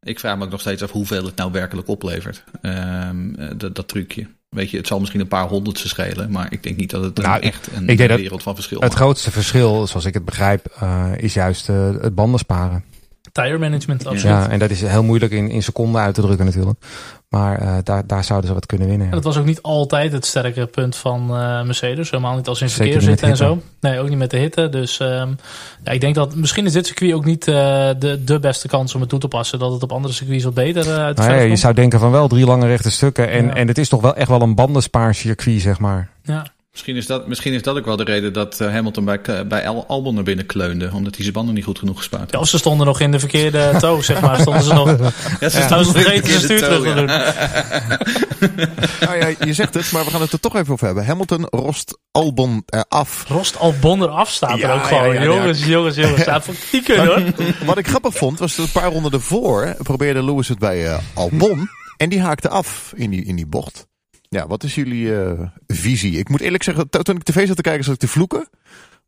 Ik 0.00 0.18
vraag 0.18 0.36
me 0.36 0.44
ook 0.44 0.50
nog 0.50 0.60
steeds 0.60 0.82
af 0.82 0.90
hoeveel 0.90 1.24
het 1.24 1.36
nou 1.36 1.52
werkelijk 1.52 1.88
oplevert. 1.88 2.44
Um, 2.62 3.36
dat, 3.58 3.74
dat 3.74 3.88
trucje. 3.88 4.26
Weet 4.48 4.70
je, 4.70 4.76
het 4.76 4.86
zal 4.86 4.98
misschien 4.98 5.20
een 5.20 5.28
paar 5.28 5.48
honderdste 5.48 5.88
schelen, 5.88 6.30
maar 6.30 6.52
ik 6.52 6.62
denk 6.62 6.76
niet 6.76 6.90
dat 6.90 7.02
het 7.02 7.16
nou, 7.16 7.40
echt 7.40 7.68
een, 7.72 7.88
ik 7.88 7.96
denk 7.98 8.10
wereld 8.10 8.42
van 8.42 8.54
verschil 8.54 8.78
is. 8.78 8.84
Het 8.84 8.94
grootste 8.94 9.30
verschil, 9.30 9.86
zoals 9.86 10.04
ik 10.04 10.14
het 10.14 10.24
begrijp, 10.24 10.76
uh, 10.82 11.12
is 11.16 11.34
juist 11.34 11.68
uh, 11.68 11.90
het 12.00 12.14
banden 12.14 12.40
sparen. 12.40 12.84
Tire 13.32 13.58
management, 13.58 14.06
absoluut. 14.06 14.22
Ja, 14.22 14.48
en 14.48 14.58
dat 14.58 14.70
is 14.70 14.80
heel 14.80 15.02
moeilijk 15.02 15.32
in, 15.32 15.50
in 15.50 15.62
seconden 15.62 16.00
uit 16.00 16.14
te 16.14 16.20
drukken 16.20 16.44
natuurlijk. 16.44 16.84
Maar 17.30 17.62
uh, 17.62 17.76
daar, 17.82 18.06
daar 18.06 18.24
zouden 18.24 18.48
ze 18.48 18.54
wat 18.54 18.66
kunnen 18.66 18.88
winnen. 18.88 19.06
Ja. 19.06 19.12
En 19.12 19.18
dat 19.18 19.26
was 19.34 19.38
ook 19.38 19.44
niet 19.44 19.62
altijd 19.62 20.12
het 20.12 20.26
sterke 20.26 20.66
punt 20.66 20.96
van 20.96 21.22
uh, 21.22 21.62
Mercedes. 21.62 22.10
Helemaal 22.10 22.36
niet 22.36 22.48
als 22.48 22.60
in 22.60 22.68
verkeer 22.68 23.00
zitten 23.00 23.28
en 23.28 23.36
zo. 23.36 23.62
Nee, 23.80 23.98
ook 23.98 24.08
niet 24.08 24.18
met 24.18 24.30
de 24.30 24.36
hitte. 24.36 24.68
Dus 24.68 24.98
um, 25.00 25.36
ja, 25.84 25.92
ik 25.92 26.00
denk 26.00 26.14
dat 26.14 26.34
misschien 26.34 26.66
is 26.66 26.72
dit 26.72 26.86
circuit 26.86 27.12
ook 27.12 27.24
niet 27.24 27.46
uh, 27.46 27.54
de, 27.98 28.24
de 28.24 28.38
beste 28.40 28.68
kans 28.68 28.94
om 28.94 29.00
het 29.00 29.10
toe 29.10 29.18
te 29.18 29.28
passen. 29.28 29.58
Dat 29.58 29.72
het 29.72 29.82
op 29.82 29.92
andere 29.92 30.14
circuits 30.14 30.44
wat 30.44 30.54
beter 30.54 30.98
uit 30.98 31.16
nou 31.16 31.32
ja, 31.32 31.40
Je 31.40 31.56
zou 31.56 31.74
denken 31.74 32.00
van 32.00 32.10
wel 32.10 32.28
drie 32.28 32.46
lange 32.46 32.66
rechte 32.66 32.90
stukken. 32.90 33.30
En, 33.30 33.54
en 33.54 33.68
het 33.68 33.78
is 33.78 33.88
toch 33.88 34.00
wel 34.00 34.14
echt 34.16 34.28
wel 34.28 34.42
een 34.42 34.54
bandenspaarcircuit, 34.54 35.60
zeg 35.60 35.78
maar. 35.78 36.08
Ja. 36.22 36.46
Misschien 36.70 36.96
is, 36.96 37.06
dat, 37.06 37.26
misschien 37.26 37.52
is 37.52 37.62
dat 37.62 37.76
ook 37.76 37.84
wel 37.84 37.96
de 37.96 38.04
reden 38.04 38.32
dat 38.32 38.60
uh, 38.60 38.72
Hamilton 38.72 39.04
bij, 39.04 39.20
bij 39.46 39.68
Albon 39.68 40.14
naar 40.14 40.24
binnen 40.24 40.46
kleunde. 40.46 40.90
Omdat 40.92 41.14
hij 41.14 41.22
zijn 41.22 41.34
banden 41.34 41.54
niet 41.54 41.64
goed 41.64 41.78
genoeg 41.78 41.96
gespaard 41.96 42.32
Ja, 42.32 42.38
of 42.38 42.48
ze 42.48 42.58
stonden 42.58 42.86
nog 42.86 43.00
in 43.00 43.10
de 43.10 43.18
verkeerde 43.18 43.74
toe, 43.80 44.04
zeg 44.04 44.20
maar. 44.20 44.40
Stonden 44.40 44.62
ze 44.62 44.74
nog... 44.74 44.96
Ja, 45.40 45.48
ze 45.48 45.62
stonden 45.62 45.86
ja, 45.86 45.92
vergeten 45.92 46.32
de 46.32 46.38
stuur 46.38 46.58
terug 46.58 46.82
te 46.82 46.94
doen. 46.94 47.06
nou 49.08 49.18
ja, 49.18 49.34
je 49.44 49.52
zegt 49.52 49.74
het, 49.74 49.92
maar 49.92 50.04
we 50.04 50.10
gaan 50.10 50.20
het 50.20 50.32
er 50.32 50.40
toch 50.40 50.56
even 50.56 50.72
over 50.72 50.86
hebben. 50.86 51.06
Hamilton 51.06 51.44
rost 51.44 51.98
Albon 52.10 52.62
eraf. 52.66 53.24
Rost 53.28 53.58
Albon 53.58 54.02
eraf 54.02 54.30
staat 54.30 54.58
ja, 54.58 54.68
er 54.68 54.74
ook 54.74 54.86
gewoon. 54.86 55.14
Ja, 55.14 55.22
jongens, 55.22 55.64
jongens, 55.64 55.96
jongens. 55.96 56.22
Staat 56.22 56.44
van 56.44 56.54
tieken 56.70 57.06
hoor. 57.06 57.22
Wat 57.66 57.78
ik 57.78 57.88
grappig 57.88 58.14
vond, 58.14 58.38
was 58.38 58.56
dat 58.56 58.66
een 58.66 58.72
paar 58.72 58.92
ronden 58.92 59.12
ervoor 59.12 59.74
probeerde 59.78 60.24
Lewis 60.24 60.48
het 60.48 60.58
bij 60.58 60.84
uh, 60.84 60.98
Albon. 61.14 61.68
En 61.96 62.08
die 62.08 62.20
haakte 62.20 62.48
af 62.48 62.92
in 62.96 63.10
die, 63.10 63.24
in 63.24 63.36
die 63.36 63.46
bocht. 63.46 63.88
Ja, 64.36 64.46
wat 64.46 64.62
is 64.62 64.74
jullie 64.74 65.04
uh, 65.04 65.40
visie? 65.66 66.18
Ik 66.18 66.28
moet 66.28 66.40
eerlijk 66.40 66.62
zeggen, 66.62 66.88
toen 66.88 67.16
ik 67.16 67.22
tv 67.22 67.46
zat 67.46 67.56
te 67.56 67.62
kijken, 67.62 67.84
zat 67.84 67.94
ik 67.94 68.00
te 68.00 68.08
vloeken. 68.08 68.48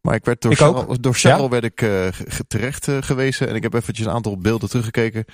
Maar 0.00 0.14
ik 0.14 0.24
werd 0.24 0.40
door, 0.40 0.52
ik 0.52 0.58
Charles, 0.58 0.98
door 1.00 1.16
ja? 1.18 1.48
werd 1.48 1.64
ik 1.64 1.82
uh, 1.82 2.08
terecht 2.48 2.86
uh, 2.86 2.96
gewezen. 3.00 3.48
En 3.48 3.54
ik 3.54 3.62
heb 3.62 3.74
eventjes 3.74 4.06
een 4.06 4.12
aantal 4.12 4.38
beelden 4.38 4.68
teruggekeken. 4.68 5.24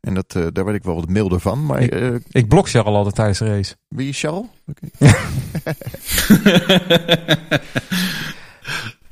En 0.00 0.14
dat, 0.14 0.34
uh, 0.36 0.46
daar 0.52 0.64
werd 0.64 0.76
ik 0.76 0.84
wel 0.84 0.94
wat 0.94 1.08
milder 1.08 1.40
van. 1.40 1.66
Maar, 1.66 1.80
ik, 1.80 2.22
ik 2.30 2.48
blok 2.48 2.68
Charles 2.68 2.94
altijd 2.94 3.14
tijdens 3.14 3.38
de 3.38 3.46
race. 3.46 3.76
Wie 3.88 4.08
is 4.08 4.20
Charles? 4.20 4.46
Okay. 4.66 4.90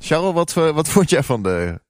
Charles, 0.00 0.32
wat, 0.32 0.52
wat 0.52 0.88
vond 0.88 1.10
jij 1.10 1.22
van 1.22 1.42
de 1.42 1.80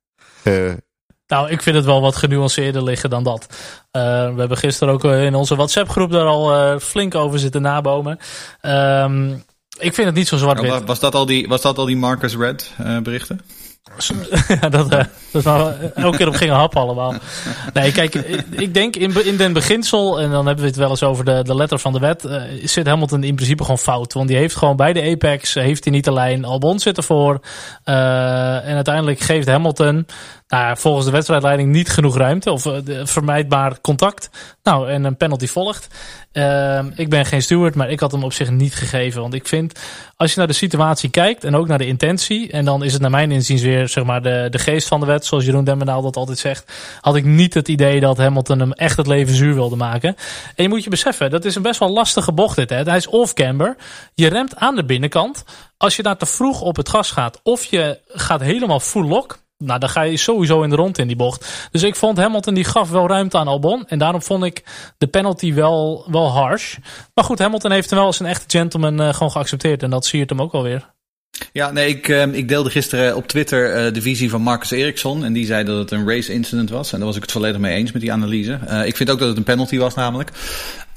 nou, 1.35 1.51
ik 1.51 1.63
vind 1.63 1.77
het 1.77 1.85
wel 1.85 2.01
wat 2.01 2.17
genuanceerder 2.17 2.83
liggen 2.83 3.11
dan 3.11 3.25
dat. 3.25 3.47
Uh, 3.51 4.03
we 4.35 4.39
hebben 4.39 4.57
gisteren 4.57 4.95
ook 4.95 5.05
in 5.05 5.35
onze 5.35 5.57
WhatsApp-groep 5.57 6.11
daar 6.11 6.27
al 6.27 6.55
uh, 6.55 6.79
flink 6.79 7.15
over 7.15 7.39
zitten 7.39 7.63
nabomen. 7.63 8.19
Um, 8.63 9.45
ik 9.79 9.95
vind 9.95 10.07
het 10.07 10.17
niet 10.17 10.29
zo 10.29 10.37
zwart-wit. 10.37 10.85
Was, 10.85 11.01
dat 11.01 11.15
al 11.15 11.27
die, 11.27 11.49
was 11.49 11.61
dat 11.61 11.79
al 11.79 11.85
die 11.85 11.97
Marcus 11.97 12.37
Red 12.37 12.73
uh, 12.81 12.99
berichten? 12.99 13.41
ja, 14.61 14.69
dat, 14.69 14.93
uh, 14.93 15.01
dat 15.31 15.45
nou 15.45 15.73
elke 15.95 16.17
keer 16.17 16.29
op 16.29 16.35
gingen 16.35 16.55
happen 16.55 16.81
allemaal. 16.81 17.15
Nee, 17.73 17.93
kijk, 17.93 18.15
ik 18.51 18.75
denk 18.75 18.97
in, 18.97 19.25
in 19.25 19.37
den 19.37 19.53
beginsel, 19.53 20.21
en 20.21 20.31
dan 20.31 20.47
hebben 20.47 20.65
we 20.65 20.71
het 20.71 20.79
wel 20.79 20.91
eens 20.91 21.03
over 21.03 21.25
de, 21.25 21.43
de 21.43 21.55
letter 21.55 21.79
van 21.79 21.93
de 21.93 21.99
wet, 21.99 22.25
uh, 22.25 22.43
zit 22.65 22.87
Hamilton 22.87 23.25
in 23.25 23.35
principe 23.35 23.63
gewoon 23.63 23.79
fout. 23.79 24.13
Want 24.13 24.29
die 24.29 24.37
heeft 24.37 24.57
gewoon 24.57 24.77
bij 24.77 24.93
de 24.93 25.11
Apex, 25.11 25.55
heeft 25.55 25.85
hij 25.85 25.93
niet 25.93 26.05
de 26.05 26.13
lijn, 26.13 26.45
Albon 26.45 26.79
zit 26.79 26.97
ervoor. 26.97 27.41
Uh, 27.85 28.69
en 28.69 28.75
uiteindelijk 28.75 29.21
geeft 29.21 29.49
Hamilton, 29.49 30.07
nou, 30.49 30.77
volgens 30.77 31.05
de 31.05 31.11
wedstrijdleiding 31.11 31.73
niet 31.73 31.89
genoeg 31.89 32.17
ruimte 32.17 32.53
of 32.53 32.65
uh, 32.65 32.77
vermijdbaar 33.05 33.81
contact. 33.81 34.31
Nou, 34.63 34.91
en 34.91 35.05
een 35.05 35.17
penalty 35.17 35.47
volgt. 35.47 35.89
Uh, 36.33 36.85
ik 36.95 37.09
ben 37.09 37.27
geen 37.27 37.43
steward, 37.43 37.75
maar 37.75 37.91
ik 37.91 38.01
had 38.01 38.13
hem 38.13 38.25
op 38.25 38.33
zich 38.33 38.51
niet 38.51 38.75
gegeven. 38.75 39.21
Want 39.21 39.35
ik 39.35 39.47
vind, 39.47 39.81
als 40.17 40.33
je 40.33 40.39
naar 40.39 40.47
de 40.47 40.53
situatie 40.53 41.11
kijkt 41.11 41.45
en 41.45 41.57
ook 41.57 41.67
naar 41.67 41.79
de 41.79 41.87
intentie, 41.87 42.51
en 42.51 42.65
dan 42.65 42.85
is 42.85 42.93
het 42.93 43.03
naar 43.03 43.11
mijn 43.11 43.31
inziens 43.31 43.63
weer 43.63 43.89
zeg 43.89 44.05
maar 44.05 44.23
de, 44.23 44.47
de 44.51 44.59
geest 44.59 44.89
van 44.89 45.01
de 45.01 45.07
wet, 45.07 45.27
zoals 45.27 45.45
Jeroen 45.45 45.65
Demmendaal 45.65 46.03
dat 46.03 46.17
altijd 46.17 46.39
zegt, 46.39 46.73
had 47.01 47.17
ik 47.17 47.25
niet 47.25 47.55
het 47.55 47.69
idee 47.69 48.01
dat 48.01 48.17
Hamilton 48.17 48.61
hem 48.61 48.73
echt 48.73 48.97
het 48.97 49.07
leven 49.07 49.35
zuur 49.35 49.55
wilde 49.55 49.77
maken. 49.77 50.17
En 50.55 50.63
je 50.63 50.69
moet 50.69 50.85
je 50.85 50.91
beseffen, 50.91 51.31
dat 51.31 51.45
is 51.45 51.55
een 51.55 51.63
best 51.63 51.81
wel 51.81 51.91
lastige 51.91 52.33
bocht 52.33 52.57
dit. 52.57 52.71
Hè? 52.71 52.83
Hij 52.83 52.97
is 52.97 53.07
off-camber. 53.07 53.77
Je 54.15 54.29
remt 54.29 54.57
aan 54.57 54.77
de 54.77 54.85
binnenkant. 54.85 55.45
Als 55.77 55.97
je 55.97 56.03
daar 56.03 56.17
te 56.17 56.27
vroeg 56.27 56.61
op 56.61 56.77
het 56.77 56.89
gas 56.89 57.11
gaat, 57.11 57.41
of 57.43 57.65
je 57.65 57.99
gaat 58.09 58.41
helemaal 58.41 58.81
full 58.81 59.07
lock, 59.07 59.43
nou, 59.65 59.79
dan 59.81 59.89
ga 59.89 60.03
je 60.03 60.17
sowieso 60.17 60.63
in 60.63 60.71
de 60.71 60.77
rond 60.77 60.99
in 60.99 61.07
die 61.07 61.17
bocht. 61.17 61.69
Dus 61.71 61.83
ik 61.83 61.97
vond 61.97 62.19
Hamilton 62.19 62.55
die 62.55 62.65
gaf 62.65 62.91
wel 62.91 63.07
ruimte 63.07 63.39
aan 63.39 63.49
Albon. 63.49 63.89
En 63.89 63.99
daarom 63.99 64.23
vond 64.23 64.45
ik 64.45 64.65
de 64.99 65.07
penalty 65.07 65.55
wel, 65.55 66.07
wel 66.11 66.31
harsh. 66.31 66.77
Maar 67.15 67.25
goed, 67.25 67.39
Hamilton 67.39 67.71
heeft 67.71 67.91
hem 67.91 67.99
wel 67.99 68.09
als 68.09 68.21
een 68.21 68.27
echte 68.27 68.59
gentleman 68.59 69.01
uh, 69.01 69.13
gewoon 69.13 69.31
geaccepteerd. 69.31 69.83
En 69.83 69.91
dat 69.91 70.09
je 70.09 70.23
hem 70.27 70.43
ook 70.43 70.53
alweer. 70.53 70.93
Ja, 71.53 71.71
nee, 71.71 71.89
ik, 71.89 72.09
uh, 72.09 72.27
ik 72.27 72.49
deelde 72.49 72.71
gisteren 72.71 73.17
op 73.17 73.27
Twitter 73.27 73.87
uh, 73.87 73.93
de 73.93 74.03
visie 74.03 74.31
van 74.31 74.43
Marcus 74.43 74.71
Eriksson. 74.71 75.25
En 75.25 75.33
die 75.33 75.47
zei 75.47 75.65
dat 75.65 75.79
het 75.79 75.91
een 75.91 76.09
race 76.09 76.33
incident 76.33 76.71
was. 76.71 76.93
En 76.93 76.99
daar 76.99 77.07
was 77.07 77.17
ik 77.17 77.23
het 77.23 77.33
volledig 77.33 77.61
mee 77.61 77.75
eens 77.75 77.93
met 77.93 78.03
die 78.03 78.13
analyse. 78.13 78.59
Uh, 78.69 78.87
ik 78.87 78.97
vind 78.97 79.11
ook 79.11 79.19
dat 79.19 79.29
het 79.29 79.37
een 79.37 79.43
penalty 79.43 79.79
was 79.79 79.95
namelijk. 79.95 80.31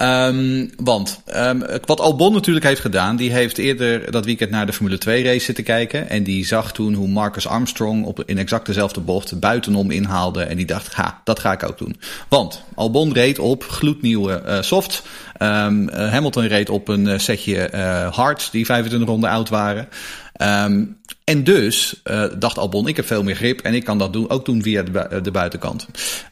Um, 0.02 0.72
want 0.84 1.22
um, 1.36 1.64
wat 1.86 2.00
Albon 2.00 2.34
natuurlijk 2.34 2.66
heeft 2.66 2.82
gedaan, 2.82 3.16
die 3.16 3.32
heeft 3.32 3.58
eerder 3.58 4.12
dat 4.12 4.26
weekend 4.26 4.50
naar 4.50 4.66
de 4.66 4.74
Formule 4.74 4.98
2 4.98 5.24
race 5.24 5.46
zitten 5.46 5.64
kijken. 5.64 6.10
En 6.10 6.24
die 6.24 6.46
zag 6.46 6.72
toen 6.72 6.94
hoe 6.94 7.08
Marcus 7.08 7.48
Armstrong 7.48 8.06
op, 8.06 8.24
in 8.26 8.38
exact 8.38 8.66
dezelfde 8.66 9.00
bocht 9.00 9.40
buitenom 9.40 9.92
inhaalde. 9.92 10.44
En 10.44 10.58
die 10.58 10.66
dacht, 10.66 10.94
ha, 10.94 11.22
dat 11.24 11.40
ga 11.40 11.52
ik 11.52 11.64
ook 11.64 11.78
doen. 11.78 12.00
Want 12.28 12.64
Albon 12.76 13.14
reed 13.14 13.40
op 13.40 13.64
gloednieuwe 13.64 14.44
uh, 14.46 14.62
soft. 14.62 15.04
Hamilton 15.38 16.48
reed 16.48 16.70
op 16.70 16.88
een 16.88 17.20
setje 17.20 17.70
hards 18.12 18.52
die 18.52 18.66
25 18.66 19.10
ronden 19.10 19.30
oud 19.30 19.50
waren. 19.50 19.88
Um, 20.42 20.98
en 21.24 21.44
dus 21.44 22.02
uh, 22.04 22.24
dacht 22.40 22.58
Albon, 22.58 22.88
ik 22.88 22.96
heb 22.96 23.06
veel 23.06 23.24
meer 23.24 23.36
grip 23.36 23.60
en 23.60 23.74
ik 23.74 23.84
kan 23.84 23.98
dat 23.98 24.14
doen, 24.14 24.30
ook 24.30 24.46
doen 24.46 24.62
via 24.62 24.84
de, 24.84 25.22
de 25.22 25.32
buitenkant. 25.32 25.88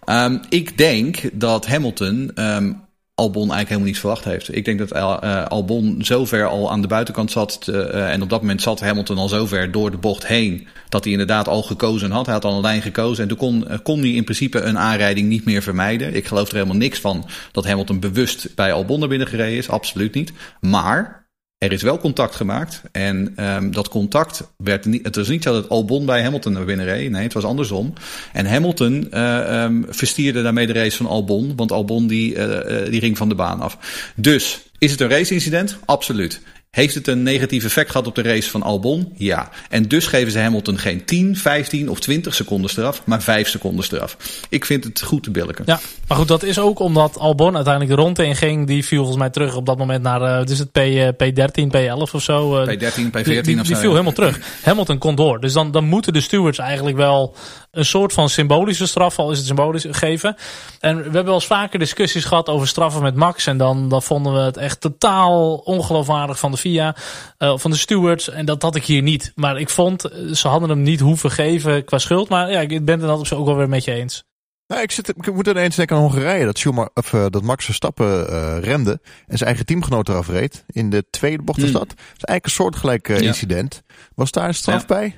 Um, 0.06 0.40
ik 0.50 0.78
denk 0.78 1.22
dat 1.34 1.68
Hamilton 1.68 2.32
um, 2.36 2.84
Albon 3.16 3.42
eigenlijk 3.42 3.70
helemaal 3.70 3.90
niet 3.90 4.00
verwacht 4.00 4.24
heeft. 4.24 4.56
Ik 4.56 4.66
denk 4.66 4.80
dat 4.80 4.94
uh, 4.94 5.46
Albon 5.46 5.96
zover 6.00 6.48
al 6.48 6.72
aan 6.72 6.82
de 6.82 6.88
buitenkant 6.88 7.32
zat. 7.32 7.68
En 7.68 8.22
op 8.22 8.30
dat 8.30 8.42
moment 8.42 8.62
zat 8.62 8.80
Hamilton 8.80 9.18
al 9.18 9.28
zover 9.28 9.72
door 9.72 9.92
de 9.92 9.98
bocht 9.98 10.28
heen. 10.28 10.68
Dat 10.90 11.04
hij 11.04 11.12
inderdaad 11.12 11.48
al 11.48 11.64
gekozen 11.64 12.12
had. 12.12 12.26
Hij 12.26 12.36
had 12.36 12.46
al 12.46 12.56
een 12.56 12.62
lijn 12.62 12.82
gekozen. 12.82 13.24
En 13.24 13.30
toen 13.30 13.38
kon, 13.38 13.68
kon 13.84 14.00
hij 14.00 14.10
in 14.10 14.24
principe 14.24 14.62
een 14.62 14.78
aanrijding 14.78 15.30
niet 15.30 15.46
meer 15.46 15.62
vermijden. 15.62 16.16
Ik 16.16 16.26
geloof 16.26 16.48
er 16.48 16.54
helemaal 16.54 16.76
niks 16.76 17.00
van 17.00 17.26
dat 17.52 17.66
Hamilton 17.66 18.00
bewust 18.00 18.56
bij 18.56 18.74
Albon 18.74 19.00
naar 19.00 19.10
binnen 19.10 19.28
gereden 19.28 19.58
is. 19.58 19.70
Absoluut 19.70 20.14
niet. 20.14 20.34
Maar 20.62 21.25
er 21.58 21.72
is 21.72 21.82
wel 21.82 21.98
contact 21.98 22.36
gemaakt. 22.36 22.82
En 22.92 23.46
um, 23.46 23.72
dat 23.72 23.90
contact 23.90 24.44
werd 24.58 24.86
niet. 24.86 25.06
Het 25.06 25.16
was 25.16 25.28
niet 25.28 25.44
zo 25.44 25.54
dat 25.54 25.70
Albon 25.70 26.06
bij 26.06 26.24
Hamilton 26.24 26.54
naar 26.54 26.66
binnen 26.66 26.86
reed. 26.86 27.12
Nee, 27.12 27.24
het 27.24 27.34
was 27.34 27.44
andersom. 27.44 27.94
En 28.34 28.46
Hamilton 28.46 29.08
uh, 29.12 29.64
um, 29.64 29.86
verstierde 29.90 30.42
daarmee 30.42 30.68
de 30.68 30.74
race 30.74 30.98
van 30.98 31.06
Albon. 31.06 31.54
Want 31.56 31.72
Albon 31.72 32.08
die, 32.08 32.36
uh, 32.36 32.90
die 32.90 33.00
ging 33.00 33.18
van 33.18 33.30
de 33.30 33.36
baan 33.36 33.62
af. 33.62 33.78
Dus 34.16 34.62
is 34.78 34.92
het 34.92 35.02
een 35.02 35.10
race-incident? 35.10 35.78
Absoluut. 35.86 36.42
Heeft 36.76 36.96
het 36.96 37.08
een 37.08 37.24
negatief 37.24 37.64
effect 37.64 37.92
gehad 37.92 38.08
op 38.08 38.16
de 38.16 38.22
race 38.22 38.50
van 38.50 38.64
Albon? 38.64 39.14
Ja. 39.18 39.50
En 39.70 39.84
dus 39.84 40.08
geven 40.08 40.32
ze 40.32 40.40
Hamilton 40.40 40.78
geen 40.78 41.06
10, 41.06 41.38
15 41.38 41.90
of 41.90 42.00
20 42.00 42.36
seconden 42.36 42.70
straf, 42.70 43.02
maar 43.06 43.22
5 43.22 43.48
seconden 43.48 43.86
straf. 43.86 44.18
Ik 44.50 44.66
vind 44.66 44.84
het 44.84 45.02
goed 45.02 45.24
te 45.24 45.32
billiken. 45.32 45.64
Ja, 45.68 45.80
maar 46.08 46.18
goed, 46.18 46.28
dat 46.28 46.44
is 46.44 46.60
ook 46.60 46.80
omdat 46.80 47.18
Albon 47.18 47.56
uiteindelijk 47.56 47.96
de 47.96 48.02
ronde 48.02 48.26
in 48.26 48.36
ging. 48.36 48.68
Die 48.68 48.86
viel 48.86 48.98
volgens 48.98 49.18
mij 49.18 49.30
terug 49.30 49.56
op 49.56 49.66
dat 49.66 49.78
moment 49.78 50.04
naar, 50.04 50.22
uh, 50.22 50.46
dus 50.46 50.60
het 50.60 50.72
P, 50.72 50.78
uh, 50.78 51.08
P13, 51.08 51.68
P11 51.78 52.14
of 52.14 52.22
zo. 52.22 52.62
Uh, 52.62 52.68
P13, 52.68 52.72
P14 52.72 53.24
die, 53.24 53.42
die, 53.42 53.60
of 53.60 53.66
Die 53.68 53.76
zo, 53.76 53.82
viel 53.82 53.82
ja. 53.82 53.90
helemaal 53.90 54.12
terug. 54.12 54.40
Hamilton 54.64 54.98
kon 54.98 55.16
door. 55.16 55.40
Dus 55.40 55.54
dan, 55.54 55.72
dan 55.72 55.84
moeten 55.84 56.14
de 56.14 56.22
stewards 56.22 56.58
eigenlijk 56.58 56.98
wel 56.98 57.36
een 57.76 57.86
soort 57.86 58.14
van 58.14 58.30
symbolische 58.30 58.88
straf, 58.88 59.20
al 59.20 59.32
is 59.32 59.38
het 59.38 59.48
symbolisch, 59.48 59.86
geven. 59.90 60.36
En 60.80 60.96
we 60.98 61.02
hebben 61.04 61.26
wel 61.26 61.34
eens 61.34 61.46
vaker 61.46 61.80
discussies 61.80 62.26
gehad 62.26 62.50
over 62.50 62.68
straffen 62.68 63.02
met 63.02 63.16
Max. 63.16 63.48
En 63.48 63.58
dan, 63.58 63.90
dan 63.90 64.02
vonden 64.04 64.34
we 64.34 64.40
het 64.40 64.58
echt 64.58 64.82
totaal 64.82 65.56
ongeloofwaardig 65.56 66.40
van 66.40 66.52
de 66.52 66.58
FIA, 66.58 66.96
uh, 67.40 67.58
van 67.58 67.72
de 67.72 67.78
stewards. 67.78 68.30
En 68.30 68.46
dat 68.46 68.62
had 68.62 68.76
ik 68.76 68.86
hier 68.86 69.02
niet. 69.02 69.32
Maar 69.36 69.60
ik 69.60 69.70
vond, 69.70 70.02
ze 70.34 70.48
hadden 70.48 70.70
hem 70.70 70.82
niet 70.82 71.00
hoeven 71.00 71.32
geven 71.32 71.86
qua 71.86 71.98
schuld. 71.98 72.30
Maar 72.30 72.52
ja, 72.52 72.60
ik 72.60 72.86
ben 72.86 73.00
het 73.00 73.10
altijd 73.10 73.34
ook 73.40 73.46
wel 73.46 73.56
weer 73.56 73.70
met 73.70 73.84
je 73.84 73.92
eens. 73.92 74.24
Nou, 74.68 74.82
ik, 74.82 74.92
zit, 74.92 75.10
ik 75.10 75.34
moet 75.34 75.48
ineens 75.48 75.76
denken 75.76 75.96
aan 75.96 76.02
Hongarije. 76.02 76.46
Dat, 76.46 76.58
Schumacher, 76.58 76.92
of, 76.94 77.14
uh, 77.14 77.26
dat 77.30 77.42
Max 77.44 77.66
Verstappen 77.66 78.28
uh, 78.30 78.58
rende 78.60 79.00
en 79.28 79.38
zijn 79.38 79.50
eigen 79.50 79.66
teamgenoot 79.66 80.10
eraf 80.10 80.28
reed. 80.28 80.64
In 80.68 80.90
de 80.90 81.06
tweede 81.10 81.44
bocht 81.44 81.62
was 81.62 81.70
Hmm. 81.70 81.80
dat. 81.80 81.88
Dat 81.90 81.98
is 81.98 82.24
eigenlijk 82.24 82.46
een 82.46 82.52
soortgelijk 82.52 83.08
uh, 83.10 83.20
Ja. 83.20 83.26
incident. 83.28 83.84
Was 84.16 84.32
daar 84.32 84.48
een 84.48 84.56
straf 84.56 84.80
Ja. 84.80 84.86
bij? 84.88 85.16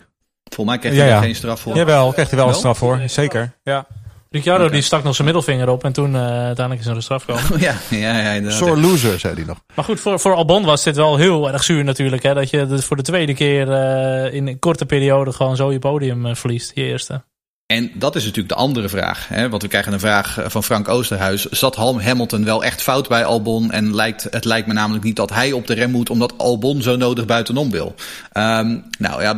Volgens 0.49 0.65
mij 0.67 0.77
kreeg 0.77 0.91
hij 0.91 1.01
Ja, 1.01 1.15
er 1.15 1.19
ja. 1.19 1.25
geen 1.25 1.35
straf 1.35 1.59
voor. 1.59 1.75
Jawel, 1.75 2.11
kreeg 2.11 2.29
hij 2.29 2.37
wel 2.37 2.45
een 2.45 2.51
Wel? 2.51 2.59
straf 2.59 2.77
voor. 2.77 3.01
Zeker. 3.05 3.51
Ja. 3.63 3.85
Ricciardo 4.29 4.69
die 4.69 4.81
stak 4.81 5.03
nog 5.03 5.13
zijn 5.13 5.25
middelvinger 5.25 5.69
op 5.69 5.83
en 5.83 5.93
toen 5.93 6.13
uh, 6.13 6.21
uiteindelijk 6.21 6.79
is 6.79 6.85
er 6.85 6.95
een 6.95 7.01
straf 7.01 7.23
gekomen. 7.23 7.59
ja, 7.67 7.75
ja, 7.89 8.19
ja, 8.19 8.31
inderdaad. 8.31 8.59
Sore 8.59 8.79
loser, 8.79 9.19
zei 9.19 9.33
hij 9.33 9.43
nog. 9.43 9.61
Maar 9.75 9.85
goed, 9.85 9.99
voor, 9.99 10.19
voor 10.19 10.33
Albon 10.33 10.65
was 10.65 10.83
dit 10.83 10.95
wel 10.95 11.17
heel 11.17 11.51
erg 11.51 11.63
zuur 11.63 11.83
natuurlijk. 11.83 12.23
Hè, 12.23 12.33
dat 12.33 12.49
je 12.49 12.67
dus 12.67 12.85
voor 12.85 12.95
de 12.97 13.03
tweede 13.03 13.33
keer 13.33 13.67
uh, 13.67 14.33
in 14.33 14.47
een 14.47 14.59
korte 14.59 14.85
periode 14.85 15.31
gewoon 15.31 15.55
zo 15.55 15.71
je 15.71 15.79
podium 15.79 16.25
uh, 16.25 16.35
verliest. 16.35 16.71
Je 16.73 16.83
eerste. 16.83 17.23
En 17.65 17.91
dat 17.93 18.15
is 18.15 18.21
natuurlijk 18.21 18.49
de 18.49 18.59
andere 18.59 18.89
vraag. 18.89 19.27
Hè? 19.27 19.49
Want 19.49 19.61
we 19.61 19.67
krijgen 19.67 19.93
een 19.93 19.99
vraag 19.99 20.39
van 20.45 20.63
Frank 20.63 20.87
Oosterhuis. 20.87 21.45
Zat 21.45 21.75
Hamilton 21.75 22.43
wel 22.43 22.63
echt 22.63 22.81
fout 22.81 23.07
bij 23.07 23.25
Albon? 23.25 23.71
En 23.71 23.95
lijkt, 23.95 24.27
het 24.29 24.45
lijkt 24.45 24.67
me 24.67 24.73
namelijk 24.73 25.03
niet 25.03 25.15
dat 25.15 25.29
hij 25.29 25.51
op 25.51 25.67
de 25.67 25.73
rem 25.73 25.91
moet... 25.91 26.09
omdat 26.09 26.33
Albon 26.37 26.81
zo 26.81 26.95
nodig 26.95 27.25
buitenom 27.25 27.71
wil. 27.71 27.95
Um, 28.33 28.83
nou 28.99 29.21
ja, 29.21 29.35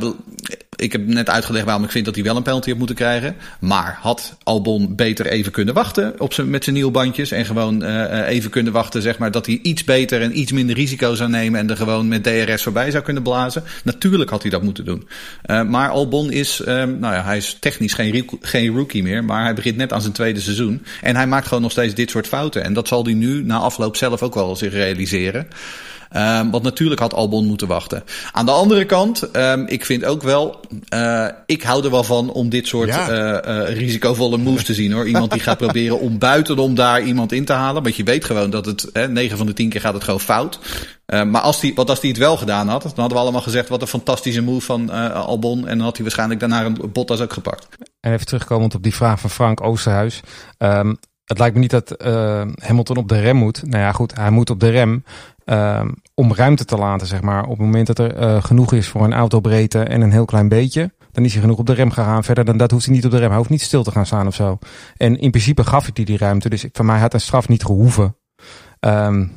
ik 0.79 0.91
heb 0.91 1.07
net 1.07 1.29
uitgelegd 1.29 1.65
waarom 1.65 1.83
ik 1.83 1.91
vind 1.91 2.05
dat 2.05 2.15
hij 2.15 2.24
wel 2.24 2.36
een 2.36 2.43
penalty 2.43 2.69
had 2.69 2.77
moeten 2.77 2.95
krijgen. 2.95 3.36
Maar 3.60 3.97
had 4.01 4.38
Albon 4.43 4.95
beter 4.95 5.25
even 5.25 5.51
kunnen 5.51 5.73
wachten 5.73 6.19
op 6.19 6.34
zijn, 6.34 6.49
met 6.49 6.63
zijn 6.63 6.75
nieuwe 6.75 6.91
bandjes... 6.91 7.32
en 7.32 7.45
gewoon 7.45 7.84
uh, 7.84 8.27
even 8.27 8.49
kunnen 8.49 8.73
wachten 8.73 9.01
zeg 9.01 9.17
maar, 9.17 9.32
dat 9.32 9.45
hij 9.45 9.60
iets 9.62 9.84
beter 9.84 10.21
en 10.21 10.39
iets 10.39 10.51
minder 10.51 10.75
risico 10.75 11.15
zou 11.15 11.30
nemen... 11.30 11.60
en 11.60 11.69
er 11.69 11.77
gewoon 11.77 12.08
met 12.08 12.23
DRS 12.23 12.63
voorbij 12.63 12.91
zou 12.91 13.03
kunnen 13.03 13.23
blazen? 13.23 13.63
Natuurlijk 13.84 14.30
had 14.30 14.41
hij 14.41 14.51
dat 14.51 14.63
moeten 14.63 14.86
doen. 14.86 15.08
Uh, 15.45 15.63
maar 15.63 15.89
Albon 15.89 16.32
is, 16.32 16.60
um, 16.60 16.99
nou 16.99 17.13
ja, 17.13 17.23
hij 17.23 17.38
is 17.38 17.58
technisch 17.60 17.93
geen, 17.93 18.30
geen 18.41 18.75
rookie 18.75 19.03
meer... 19.03 19.23
maar 19.23 19.43
hij 19.43 19.53
begint 19.53 19.77
net 19.77 19.93
aan 19.93 20.01
zijn 20.01 20.13
tweede 20.13 20.39
seizoen. 20.39 20.84
En 21.01 21.15
hij 21.15 21.27
maakt 21.27 21.47
gewoon 21.47 21.63
nog 21.63 21.71
steeds 21.71 21.93
dit 21.93 22.10
soort 22.10 22.27
fouten. 22.27 22.63
En 22.63 22.73
dat 22.73 22.88
zal 22.88 23.03
hij 23.03 23.13
nu 23.13 23.43
na 23.43 23.58
afloop 23.58 23.95
zelf 23.95 24.21
ook 24.21 24.36
wel 24.36 24.56
zich 24.56 24.73
realiseren. 24.73 25.47
Um, 26.15 26.52
want 26.52 26.63
natuurlijk 26.63 27.02
had 27.02 27.13
Albon 27.13 27.45
moeten 27.45 27.67
wachten. 27.67 28.04
Aan 28.32 28.45
de 28.45 28.52
andere 28.52 28.86
kant, 28.86 29.36
um, 29.36 29.67
ik 29.67 29.86
vind 29.86 30.06
ook 30.06 30.24
wel, 30.24 30.60
uh, 30.93 31.28
ik 31.45 31.63
hou 31.63 31.84
er 31.84 31.91
wel 31.91 32.04
van 32.04 32.32
om 32.32 32.50
dit 32.50 32.67
soort 32.67 32.89
ja. 32.89 33.10
uh, 33.45 33.69
uh, 33.69 33.78
risicovolle 33.78 34.38
moves 34.38 34.63
te 34.63 34.74
zien 34.74 34.91
hoor. 34.91 35.08
Iemand 35.08 35.32
die 35.32 35.41
gaat 35.41 35.58
proberen 35.65 36.00
om 36.00 36.17
buitenom 36.17 36.76
daar 36.76 37.02
iemand 37.02 37.32
in 37.32 37.45
te 37.45 37.54
halen. 37.54 37.84
Want 37.84 37.95
je 37.95 38.04
weet 38.04 38.26
gewoon 38.26 38.50
dat 38.50 38.65
het, 38.65 38.89
hè, 38.93 39.08
9 39.08 39.38
van 39.38 39.45
de 39.45 39.54
10 39.54 39.69
keer 39.69 39.82
gaat 39.82 39.93
het 39.93 40.04
gewoon 40.04 40.19
fout. 40.19 40.60
Uh, 41.08 41.24
maar 41.24 41.41
als 41.41 41.60
die, 41.60 41.76
wat 41.76 41.89
als 41.89 42.00
hij 42.02 42.10
het 42.10 42.19
wel 42.19 42.38
gedaan 42.38 42.67
had, 42.67 42.82
dan 42.82 42.91
hadden 42.95 43.17
we 43.17 43.24
allemaal 43.24 43.41
gezegd 43.41 43.69
wat 43.69 43.82
een 43.82 43.88
fantastische 43.88 44.41
move 44.41 44.65
van 44.65 44.89
uh, 44.89 45.12
Albon. 45.12 45.67
En 45.67 45.78
dan 45.78 45.86
had 45.86 45.95
hij 45.95 46.04
waarschijnlijk 46.04 46.39
daarna 46.39 46.65
een 46.65 46.78
Bottas 46.93 47.22
ook 47.22 47.34
gepakt. 47.34 47.67
En 48.00 48.13
even 48.13 48.26
terugkomend 48.26 48.76
op 48.76 48.84
die 48.84 48.95
vraag 48.95 49.19
van 49.19 49.30
Frank 49.30 49.62
Oosterhuis. 49.62 50.19
Um, 50.58 50.98
het 51.30 51.39
lijkt 51.39 51.56
me 51.56 51.62
niet 51.62 51.72
dat 51.72 51.95
uh, 52.06 52.41
Hamilton 52.56 52.98
op 52.98 53.08
de 53.08 53.19
rem 53.19 53.36
moet. 53.36 53.62
Nou 53.65 53.84
ja, 53.84 53.91
goed, 53.91 54.15
hij 54.15 54.30
moet 54.30 54.50
op 54.50 54.60
de 54.60 54.69
rem 54.69 55.04
uh, 55.51 55.81
om 56.13 56.33
ruimte 56.33 56.65
te 56.65 56.77
laten, 56.77 57.07
zeg 57.07 57.21
maar. 57.21 57.43
Op 57.43 57.49
het 57.49 57.59
moment 57.59 57.88
dat 57.88 57.99
er 57.99 58.21
uh, 58.21 58.43
genoeg 58.43 58.73
is 58.73 58.88
voor 58.88 59.03
een 59.03 59.13
autobreedte 59.13 59.83
en 59.83 60.01
een 60.01 60.12
heel 60.12 60.25
klein 60.25 60.47
beetje, 60.47 60.91
dan 61.12 61.25
is 61.25 61.31
hij 61.31 61.41
genoeg 61.41 61.57
op 61.57 61.65
de 61.65 61.73
rem 61.73 61.91
gegaan. 61.91 62.23
Verder 62.23 62.45
dan 62.45 62.57
dat 62.57 62.71
hoeft 62.71 62.85
hij 62.85 62.95
niet 62.95 63.05
op 63.05 63.12
de 63.12 63.17
rem. 63.17 63.27
Hij 63.27 63.38
hoeft 63.38 63.49
niet 63.49 63.62
stil 63.62 63.83
te 63.83 63.91
gaan 63.91 64.05
staan 64.05 64.27
of 64.27 64.35
zo. 64.35 64.57
En 64.97 65.19
in 65.19 65.31
principe 65.31 65.63
gaf 65.63 65.83
hij 65.83 65.91
die, 65.93 66.05
die 66.05 66.17
ruimte. 66.17 66.49
Dus 66.49 66.65
voor 66.71 66.85
mij 66.85 66.99
had 66.99 67.13
een 67.13 67.21
straf 67.21 67.47
niet 67.47 67.63
gehoeven. 67.63 68.15
Um, 68.79 69.31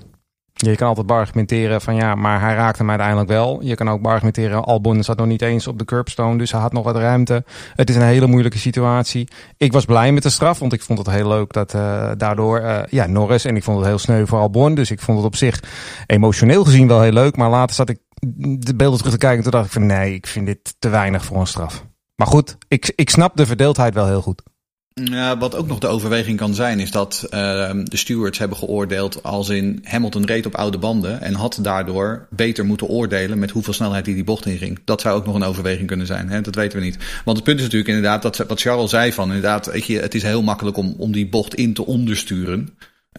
je 0.71 0.77
kan 0.77 0.89
altijd 0.89 1.11
argumenteren 1.11 1.81
van 1.81 1.95
ja, 1.95 2.15
maar 2.15 2.41
hij 2.41 2.55
raakte 2.55 2.79
hem 2.79 2.89
uiteindelijk 2.89 3.29
wel. 3.29 3.63
Je 3.63 3.75
kan 3.75 3.91
ook 3.91 4.07
argumenteren, 4.07 4.65
Albon 4.65 5.03
zat 5.03 5.17
nog 5.17 5.27
niet 5.27 5.43
eens 5.43 5.67
op 5.67 5.79
de 5.79 5.85
curbstone, 5.85 6.39
dus 6.39 6.53
hij 6.53 6.61
had 6.61 6.73
nog 6.73 6.85
wat 6.85 6.97
ruimte. 6.97 7.45
Het 7.75 7.91
is 7.91 7.97
een 7.97 8.03
hele 8.03 8.27
moeilijke 8.27 8.59
situatie. 8.59 9.29
Ik 9.57 9.73
was 9.73 9.85
blij 9.85 10.13
met 10.13 10.23
de 10.23 10.31
straf, 10.31 10.59
want 10.59 10.73
ik 10.73 10.83
vond 10.83 10.99
het 10.99 11.11
heel 11.11 11.29
leuk 11.29 11.53
dat 11.53 11.75
uh, 11.75 12.11
daardoor, 12.17 12.61
uh, 12.61 12.79
ja, 12.89 13.07
Norris, 13.07 13.45
en 13.45 13.57
ik 13.57 13.65
vond 13.65 13.79
het 13.79 13.87
heel 13.87 13.99
sneu 13.99 14.27
voor 14.27 14.39
Albon. 14.39 14.75
Dus 14.75 14.91
ik 14.91 15.01
vond 15.01 15.17
het 15.17 15.27
op 15.27 15.37
zich 15.37 15.63
emotioneel 16.07 16.65
gezien 16.65 16.89
wel 16.89 17.01
heel 17.01 17.13
leuk. 17.13 17.37
Maar 17.37 17.51
later 17.51 17.75
zat 17.75 17.89
ik 17.89 17.99
de 18.59 18.75
beelden 18.77 18.99
terug 18.99 19.13
te 19.13 19.19
kijken 19.19 19.37
en 19.39 19.43
toen 19.43 19.53
dacht 19.53 19.67
ik 19.67 19.73
van 19.73 19.87
nee, 19.87 20.15
ik 20.15 20.27
vind 20.27 20.47
dit 20.47 20.75
te 20.79 20.89
weinig 20.89 21.25
voor 21.25 21.41
een 21.41 21.47
straf. 21.47 21.85
Maar 22.17 22.27
goed, 22.27 22.57
ik, 22.69 22.93
ik 22.95 23.11
snap 23.11 23.37
de 23.37 23.47
verdeeldheid 23.47 23.95
wel 23.95 24.07
heel 24.07 24.23
goed. 24.23 24.43
Wat 25.39 25.55
ook 25.55 25.67
nog 25.67 25.79
de 25.79 25.87
overweging 25.87 26.39
kan 26.39 26.55
zijn, 26.55 26.81
is 26.81 26.91
dat 26.91 27.23
uh, 27.25 27.31
de 27.85 27.97
stewards 27.97 28.39
hebben 28.39 28.59
geoordeeld 28.59 29.23
als 29.23 29.49
in 29.49 29.81
Hamilton 29.85 30.27
reed 30.27 30.47
op 30.47 30.55
oude 30.55 30.79
banden 30.79 31.21
en 31.21 31.35
had 31.35 31.59
daardoor 31.61 32.27
beter 32.31 32.65
moeten 32.65 32.87
oordelen 32.87 33.39
met 33.39 33.51
hoeveel 33.51 33.73
snelheid 33.73 34.07
hij 34.07 34.15
die 34.15 34.25
bocht 34.25 34.47
inging. 34.47 34.79
Dat 34.85 35.01
zou 35.01 35.17
ook 35.17 35.27
nog 35.27 35.35
een 35.35 35.43
overweging 35.43 35.87
kunnen 35.87 36.07
zijn. 36.07 36.29
Hè? 36.29 36.41
Dat 36.41 36.55
weten 36.55 36.79
we 36.79 36.85
niet. 36.85 36.97
Want 37.25 37.37
het 37.37 37.47
punt 37.47 37.59
is 37.59 37.65
natuurlijk 37.65 37.91
inderdaad 37.91 38.23
dat 38.23 38.37
wat 38.37 38.61
Charles 38.61 38.91
zei 38.91 39.13
van 39.13 39.27
inderdaad, 39.27 39.67
weet 39.67 39.87
je, 39.87 39.99
het 39.99 40.15
is 40.15 40.23
heel 40.23 40.43
makkelijk 40.43 40.77
om, 40.77 40.95
om 40.99 41.13
die 41.13 41.29
bocht 41.29 41.55
in 41.55 41.75
te 41.75 41.87
ondersturen. 41.87 42.69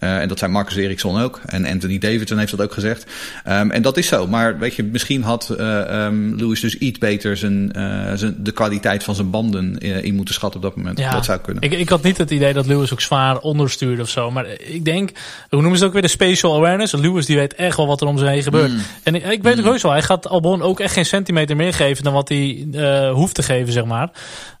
Uh, 0.02 0.20
en 0.20 0.28
dat 0.28 0.38
zei 0.38 0.52
Marcus 0.52 0.76
Ericsson 0.76 1.20
ook. 1.20 1.40
En 1.46 1.66
Anthony 1.66 1.98
Davidson 1.98 2.38
heeft 2.38 2.50
dat 2.50 2.60
ook 2.60 2.72
gezegd. 2.72 3.06
Um, 3.48 3.70
en 3.70 3.82
dat 3.82 3.96
is 3.96 4.06
zo. 4.06 4.26
Maar 4.26 4.58
weet 4.58 4.74
je, 4.74 4.82
misschien 4.82 5.22
had 5.22 5.54
uh, 5.58 6.04
um, 6.04 6.36
Lewis 6.36 6.60
dus 6.60 6.78
iets 6.78 6.98
beter 6.98 7.36
zijn, 7.36 7.72
uh, 7.76 8.12
zijn, 8.14 8.36
de 8.38 8.52
kwaliteit 8.52 9.04
van 9.04 9.14
zijn 9.14 9.30
banden 9.30 9.78
in 9.78 10.14
moeten 10.14 10.34
schatten 10.34 10.60
op 10.60 10.66
dat 10.66 10.76
moment. 10.76 10.98
Ja, 10.98 11.12
dat 11.12 11.24
zou 11.24 11.38
kunnen. 11.38 11.62
Ik, 11.62 11.72
ik 11.72 11.88
had 11.88 12.02
niet 12.02 12.18
het 12.18 12.30
idee 12.30 12.52
dat 12.52 12.66
Lewis 12.66 12.92
ook 12.92 13.00
zwaar 13.00 13.38
onderstuurde 13.38 14.02
of 14.02 14.08
zo. 14.08 14.30
Maar 14.30 14.46
ik 14.58 14.84
denk, 14.84 15.10
hoe 15.50 15.60
noemen 15.60 15.78
ze 15.78 15.84
het 15.84 15.84
ook 15.84 15.92
weer, 15.92 16.02
de 16.02 16.08
special 16.08 16.56
awareness. 16.56 16.92
Lewis 16.92 17.26
die 17.26 17.36
weet 17.36 17.54
echt 17.54 17.76
wel 17.76 17.86
wat 17.86 18.00
er 18.00 18.06
om 18.06 18.18
zich 18.18 18.28
heen 18.28 18.42
gebeurt. 18.42 18.72
Mm. 18.72 18.80
En 19.02 19.14
ik, 19.14 19.24
ik 19.24 19.42
weet 19.42 19.54
mm. 19.54 19.60
ook 19.60 19.70
heus 19.70 19.82
wel, 19.82 19.92
hij 19.92 20.02
gaat 20.02 20.28
Albon 20.28 20.62
ook 20.62 20.80
echt 20.80 20.92
geen 20.92 21.06
centimeter 21.06 21.56
meer 21.56 21.74
geven 21.74 22.04
dan 22.04 22.12
wat 22.12 22.28
hij 22.28 22.66
hoeft 23.12 23.34
te 23.34 23.42
geven, 23.42 23.72
zeg 23.72 23.84
maar. 23.84 24.10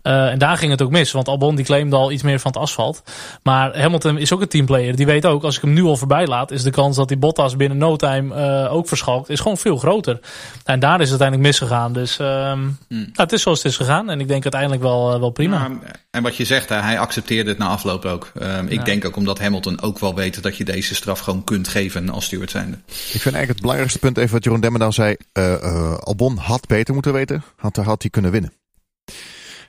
en 0.02 0.38
daar 0.38 0.56
ging 0.56 0.70
het 0.70 0.82
ook 0.82 0.90
mis. 0.90 1.12
Want 1.12 1.28
Albon 1.28 1.56
die 1.56 1.64
claimde 1.64 1.96
al 1.96 2.12
iets 2.12 2.22
meer 2.22 2.40
van 2.40 2.50
het 2.50 2.60
asfalt. 2.60 3.02
Maar 3.42 3.78
Hamilton 3.78 4.18
is 4.18 4.32
ook 4.32 4.40
een 4.40 4.48
teamplayer. 4.48 4.96
Die 4.96 5.06
weet 5.06 5.23
weet 5.24 5.32
ook, 5.32 5.44
als 5.44 5.56
ik 5.56 5.62
hem 5.62 5.72
nu 5.72 5.82
al 5.82 5.96
voorbij 5.96 6.26
laat, 6.26 6.50
is 6.50 6.62
de 6.62 6.70
kans 6.70 6.96
dat 6.96 7.08
die 7.08 7.16
Bottas 7.16 7.56
binnen 7.56 7.78
no 7.78 7.96
time 7.96 8.34
uh, 8.64 8.72
ook 8.72 8.88
verschalkt, 8.88 9.28
is 9.28 9.40
gewoon 9.40 9.56
veel 9.56 9.76
groter. 9.76 10.20
En 10.64 10.80
daar 10.80 11.00
is 11.00 11.10
het 11.10 11.20
uiteindelijk 11.20 11.48
misgegaan. 11.48 11.92
Dus 11.92 12.18
um, 12.18 12.26
mm. 12.26 12.76
nou, 12.88 13.10
het 13.14 13.32
is 13.32 13.42
zoals 13.42 13.62
het 13.62 13.72
is 13.72 13.76
gegaan. 13.76 14.10
En 14.10 14.20
ik 14.20 14.28
denk 14.28 14.42
uiteindelijk 14.42 14.82
wel, 14.82 15.14
uh, 15.14 15.20
wel 15.20 15.30
prima. 15.30 15.58
Nou, 15.58 15.80
en 16.10 16.22
wat 16.22 16.36
je 16.36 16.44
zegt, 16.44 16.68
hè, 16.68 16.76
hij 16.76 16.98
accepteerde 16.98 17.50
het 17.50 17.58
na 17.58 17.66
afloop 17.66 18.04
ook. 18.04 18.32
Um, 18.42 18.66
ik 18.66 18.78
ja. 18.78 18.84
denk 18.84 19.04
ook 19.04 19.16
omdat 19.16 19.38
Hamilton 19.38 19.82
ook 19.82 19.98
wel 19.98 20.14
weet 20.14 20.42
dat 20.42 20.56
je 20.56 20.64
deze 20.64 20.94
straf 20.94 21.18
gewoon 21.18 21.44
kunt 21.44 21.68
geven 21.68 22.08
als 22.10 22.24
steward 22.24 22.50
zijnde. 22.50 22.76
Ik 22.86 22.94
vind 22.94 23.34
eigenlijk 23.34 23.48
het 23.48 23.60
belangrijkste 23.60 23.98
punt 23.98 24.18
even 24.18 24.32
wat 24.32 24.44
Jeroen 24.44 24.60
Demmer 24.60 24.92
zei. 24.92 25.16
Uh, 25.32 25.94
Albon 25.98 26.36
had 26.36 26.66
beter 26.66 26.94
moeten 26.94 27.12
weten. 27.12 27.42
Had, 27.56 27.76
had 27.76 28.02
hij 28.02 28.10
kunnen 28.10 28.30
winnen. 28.30 28.52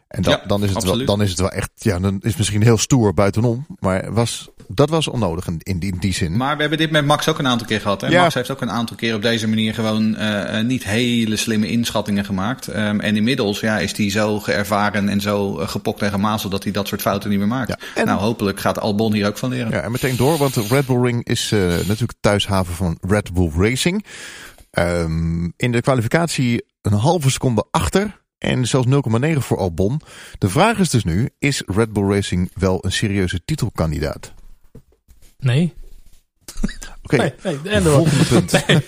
En 0.08 0.22
dan, 0.22 0.34
ja, 0.34 0.48
dan, 0.48 0.64
is 0.64 0.74
het 0.74 0.84
wel, 0.84 1.06
dan 1.06 1.22
is 1.22 1.30
het 1.30 1.40
wel 1.40 1.52
echt, 1.52 1.70
ja, 1.74 2.00
dan 2.00 2.16
is 2.16 2.30
het 2.30 2.38
misschien 2.38 2.64
heel 2.64 2.78
stoer 2.78 3.14
buitenom. 3.14 3.66
Maar 3.80 4.14
was, 4.14 4.50
dat 4.68 4.90
was 4.90 5.08
onnodig 5.08 5.48
in, 5.48 5.60
in, 5.64 5.80
die, 5.80 5.92
in 5.92 6.00
die 6.00 6.14
zin. 6.14 6.38
Maar 6.38 6.56
we 6.56 6.62
hebben 6.62 6.80
dit 6.80 6.92
met 6.92 7.06
Max 7.06 7.28
ook 7.28 7.40
een 7.40 7.48
aantal 7.48 7.68
keer 7.68 7.82
gehad. 7.82 8.02
Hè? 8.02 8.08
Ja. 8.08 8.22
Max 8.22 8.34
heeft 8.34 8.52
ook 8.52 8.62
een 8.62 8.72
aantal 8.72 8.96
keer 8.96 9.16
op 9.16 9.22
deze 9.22 9.48
manier 9.48 9.74
gewoon 9.74 10.16
uh, 10.22 10.62
niet 10.62 10.84
hele 10.84 11.36
slimme 11.36 11.68
inschattingen 11.68 12.26
gemaakt. 12.26 12.68
Um, 12.68 13.00
en 13.00 13.16
inmiddels 13.16 13.60
ja, 13.60 13.80
is 13.80 13.98
hij 13.98 14.10
zo 14.10 14.40
geërvaren 14.40 15.10
en 15.10 15.22
zo 15.22 15.54
gepokt 15.54 16.02
en 16.02 16.12
gemazeld 16.12 16.52
dat 16.52 16.64
hij 16.64 16.72
dat 16.72 16.88
soort 16.88 17.02
fouten 17.02 17.30
niet 17.30 17.40
meer 17.40 17.48
maakt. 17.48 17.70
Ja, 17.70 17.78
en, 17.96 18.06
nou, 18.06 18.20
hopelijk 18.20 18.60
gaat 18.60 18.80
Albon 18.80 19.14
hier 19.14 19.28
ook 19.28 19.38
van 19.38 19.50
leren. 19.50 19.72
Ja, 19.72 19.82
en 19.82 19.92
meteen 19.92 20.16
door, 20.16 20.38
want 20.38 20.54
de 20.54 20.66
Red 20.70 20.86
Bull 20.86 21.02
Ring 21.02 21.26
is 21.26 21.52
uh, 21.52 21.60
natuurlijk 21.60 22.14
thuishaven 22.20 22.74
van 22.74 22.98
Red 23.02 23.34
Bull 23.34 23.52
Racing. 23.58 24.06
Um, 24.72 25.54
in 25.58 25.72
de 25.72 25.82
kwalificatie 25.82 26.66
een 26.82 26.94
halve 26.94 27.32
seconde 27.32 27.68
achter 27.72 28.24
en 28.38 28.66
zelfs 28.66 28.88
0,9 28.88 29.38
voor 29.38 29.58
Albon. 29.58 30.02
De 30.38 30.50
vraag 30.50 30.78
is 30.78 30.90
dus 30.90 31.04
nu, 31.04 31.30
is 31.40 31.64
Red 31.66 31.94
Bull 31.94 32.10
Racing 32.10 32.52
wel 32.54 32.78
een 32.82 32.92
serieuze 32.92 33.42
titelkandidaat? 33.46 34.34
Nee. 35.40 35.74
Oké, 37.04 37.16
okay. 37.16 37.36
nee, 37.44 37.58
nee, 37.64 37.74
en 37.74 37.84
volgende 37.84 38.26
punt. 38.26 38.52
Nee. 38.68 38.80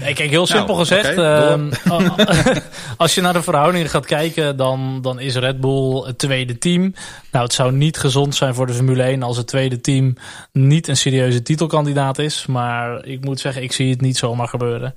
nee. 0.00 0.14
kijk, 0.14 0.30
heel 0.30 0.46
simpel 0.46 0.74
nou, 0.74 0.78
gezegd. 0.78 1.12
Okay, 1.12 1.52
um, 1.52 1.70
als 2.96 3.14
je 3.14 3.20
naar 3.20 3.32
de 3.32 3.42
verhoudingen 3.42 3.88
gaat 3.88 4.06
kijken, 4.06 4.56
dan, 4.56 4.98
dan 5.02 5.20
is 5.20 5.34
Red 5.34 5.60
Bull 5.60 6.02
het 6.06 6.18
tweede 6.18 6.58
team. 6.58 6.94
Nou, 7.32 7.44
het 7.44 7.52
zou 7.52 7.72
niet 7.72 7.98
gezond 7.98 8.34
zijn 8.34 8.54
voor 8.54 8.66
de 8.66 8.72
Formule 8.72 9.02
1 9.02 9.22
als 9.22 9.36
het 9.36 9.46
tweede 9.46 9.80
team 9.80 10.16
niet 10.52 10.88
een 10.88 10.96
serieuze 10.96 11.42
titelkandidaat 11.42 12.18
is. 12.18 12.46
Maar 12.46 13.04
ik 13.04 13.24
moet 13.24 13.40
zeggen, 13.40 13.62
ik 13.62 13.72
zie 13.72 13.90
het 13.90 14.00
niet 14.00 14.16
zomaar 14.16 14.48
gebeuren. 14.48 14.94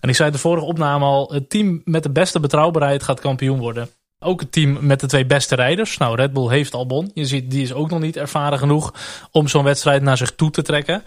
En 0.00 0.08
ik 0.08 0.14
zei 0.14 0.30
de 0.30 0.38
vorige 0.38 0.66
opname 0.66 1.04
al, 1.04 1.32
het 1.32 1.50
team 1.50 1.80
met 1.84 2.02
de 2.02 2.10
beste 2.10 2.40
betrouwbaarheid 2.40 3.02
gaat 3.02 3.20
kampioen 3.20 3.58
worden. 3.58 3.88
Ook 4.20 4.40
het 4.40 4.52
team 4.52 4.78
met 4.80 5.00
de 5.00 5.06
twee 5.06 5.26
beste 5.26 5.54
rijders. 5.54 5.96
Nou, 5.96 6.16
Red 6.16 6.32
Bull 6.32 6.48
heeft 6.48 6.74
Albon. 6.74 7.10
Je 7.14 7.24
ziet, 7.24 7.50
die 7.50 7.62
is 7.62 7.72
ook 7.72 7.90
nog 7.90 8.00
niet 8.00 8.16
ervaren 8.16 8.58
genoeg 8.58 8.94
om 9.30 9.48
zo'n 9.48 9.64
wedstrijd 9.64 10.02
naar 10.02 10.16
zich 10.16 10.34
toe 10.34 10.50
te 10.50 10.62
trekken. 10.62 11.02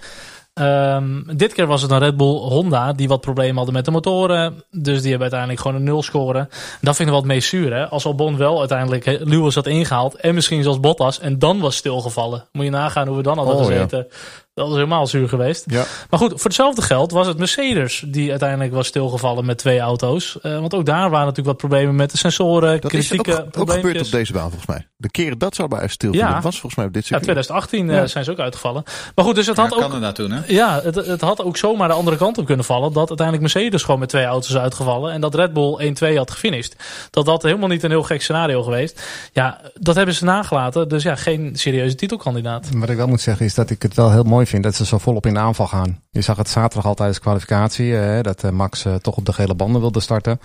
Um, 0.53 1.23
dit 1.37 1.53
keer 1.53 1.67
was 1.67 1.81
het 1.81 1.91
een 1.91 1.99
Red 1.99 2.17
Bull 2.17 2.35
Honda 2.35 2.93
die 2.93 3.07
wat 3.07 3.21
problemen 3.21 3.55
hadden 3.55 3.73
met 3.73 3.85
de 3.85 3.91
motoren. 3.91 4.63
Dus 4.69 4.99
die 4.99 5.09
hebben 5.09 5.21
uiteindelijk 5.21 5.59
gewoon 5.59 5.77
een 5.77 5.83
nul 5.83 6.03
scoren. 6.03 6.49
Dat 6.81 6.95
vind 6.95 6.99
ik 6.99 7.13
wel 7.13 7.23
het 7.23 7.25
meest 7.25 7.49
zuur. 7.49 7.73
Hè? 7.73 7.87
Als 7.87 8.05
Albon 8.05 8.37
wel 8.37 8.59
uiteindelijk 8.59 9.05
Lewis 9.05 9.55
had 9.55 9.67
ingehaald. 9.67 10.15
En 10.15 10.33
misschien 10.33 10.63
zelfs 10.63 10.79
Bottas. 10.79 11.19
En 11.19 11.39
dan 11.39 11.59
was 11.59 11.75
stilgevallen. 11.75 12.47
Moet 12.51 12.65
je 12.65 12.71
nagaan 12.71 13.07
hoe 13.07 13.17
we 13.17 13.23
dan 13.23 13.37
hadden 13.37 13.55
oh, 13.55 13.65
gezeten. 13.65 14.07
Ja. 14.09 14.15
Dat 14.53 14.67
was 14.67 14.75
helemaal 14.75 15.07
zuur 15.07 15.29
geweest. 15.29 15.63
Ja. 15.67 15.85
Maar 16.09 16.19
goed, 16.19 16.29
voor 16.29 16.43
hetzelfde 16.43 16.81
geld 16.81 17.11
was 17.11 17.27
het 17.27 17.37
Mercedes 17.37 18.03
die 18.07 18.29
uiteindelijk 18.29 18.73
was 18.73 18.87
stilgevallen 18.87 19.45
met 19.45 19.57
twee 19.57 19.79
auto's. 19.79 20.37
Uh, 20.43 20.59
want 20.59 20.73
ook 20.73 20.85
daar 20.85 21.09
waren 21.09 21.25
natuurlijk 21.25 21.47
wat 21.47 21.57
problemen 21.57 21.95
met 21.95 22.11
de 22.11 22.17
sensoren, 22.17 22.81
dat 22.81 22.91
kritieke 22.91 23.31
is 23.31 23.37
ook, 23.37 23.57
ook 23.57 23.71
gebeurd 23.71 24.01
op 24.01 24.11
deze 24.11 24.33
baan 24.33 24.49
volgens 24.49 24.65
mij. 24.65 24.87
De 24.97 25.11
keren 25.11 25.37
dat 25.37 25.55
zou 25.55 25.67
bij 25.67 25.87
stil 25.87 26.13
ja. 26.13 26.41
was 26.41 26.51
volgens 26.59 26.75
mij 26.75 26.85
op 26.85 26.93
dit 26.93 27.05
circuit. 27.05 27.25
Ja, 27.25 27.33
2018 27.33 27.87
ja. 27.87 28.01
Uh, 28.01 28.07
zijn 28.07 28.23
ze 28.23 28.31
ook 28.31 28.39
uitgevallen. 28.39 28.83
Maar 29.15 29.25
goed, 29.25 29.35
dus 29.35 29.47
het 29.47 29.57
had 29.57 29.69
ja, 29.69 29.75
ook... 29.75 29.81
Canada 29.81 30.11
toen, 30.11 30.31
hè? 30.31 30.41
Ja, 30.47 30.81
het, 30.83 30.95
het 30.95 31.21
had 31.21 31.43
ook 31.43 31.57
zomaar 31.57 31.87
de 31.87 31.93
andere 31.93 32.17
kant 32.17 32.37
op 32.37 32.45
kunnen 32.45 32.65
vallen. 32.65 32.93
Dat 32.93 33.09
uiteindelijk 33.09 33.53
Mercedes 33.53 33.83
gewoon 33.83 33.99
met 33.99 34.09
twee 34.09 34.25
auto's 34.25 34.57
uitgevallen. 34.57 35.11
En 35.11 35.21
dat 35.21 35.35
Red 35.35 35.53
Bull 35.53 35.95
1-2 36.13 36.17
had 36.17 36.31
gefinished. 36.31 36.75
Dat 37.09 37.25
dat 37.25 37.43
helemaal 37.43 37.67
niet 37.67 37.83
een 37.83 37.89
heel 37.89 38.03
gek 38.03 38.21
scenario 38.21 38.63
geweest. 38.63 39.01
Ja, 39.33 39.61
dat 39.73 39.95
hebben 39.95 40.15
ze 40.15 40.23
nagelaten. 40.23 40.89
Dus 40.89 41.03
ja, 41.03 41.15
geen 41.15 41.51
serieuze 41.53 41.95
titelkandidaat. 41.95 42.69
Wat 42.73 42.89
ik 42.89 42.97
wel 42.97 43.07
moet 43.07 43.21
zeggen 43.21 43.45
is 43.45 43.53
dat 43.53 43.69
ik 43.69 43.81
het 43.81 43.95
wel 43.95 44.11
heel 44.11 44.23
mooi 44.23 44.40
vind 44.49 44.63
dat 44.63 44.75
ze 44.75 44.85
zo 44.85 44.97
volop 44.97 45.25
in 45.25 45.33
de 45.33 45.39
aanval 45.39 45.67
gaan. 45.67 45.99
Je 46.09 46.21
zag 46.21 46.37
het 46.37 46.49
zaterdag 46.49 46.85
al 46.85 46.93
tijdens 46.93 47.19
kwalificatie, 47.19 47.93
hè, 47.93 48.21
dat 48.21 48.43
uh, 48.43 48.51
Max 48.51 48.85
uh, 48.85 48.95
toch 48.95 49.17
op 49.17 49.25
de 49.25 49.33
gele 49.33 49.55
banden 49.55 49.81
wilde 49.81 49.99
starten. 49.99 50.39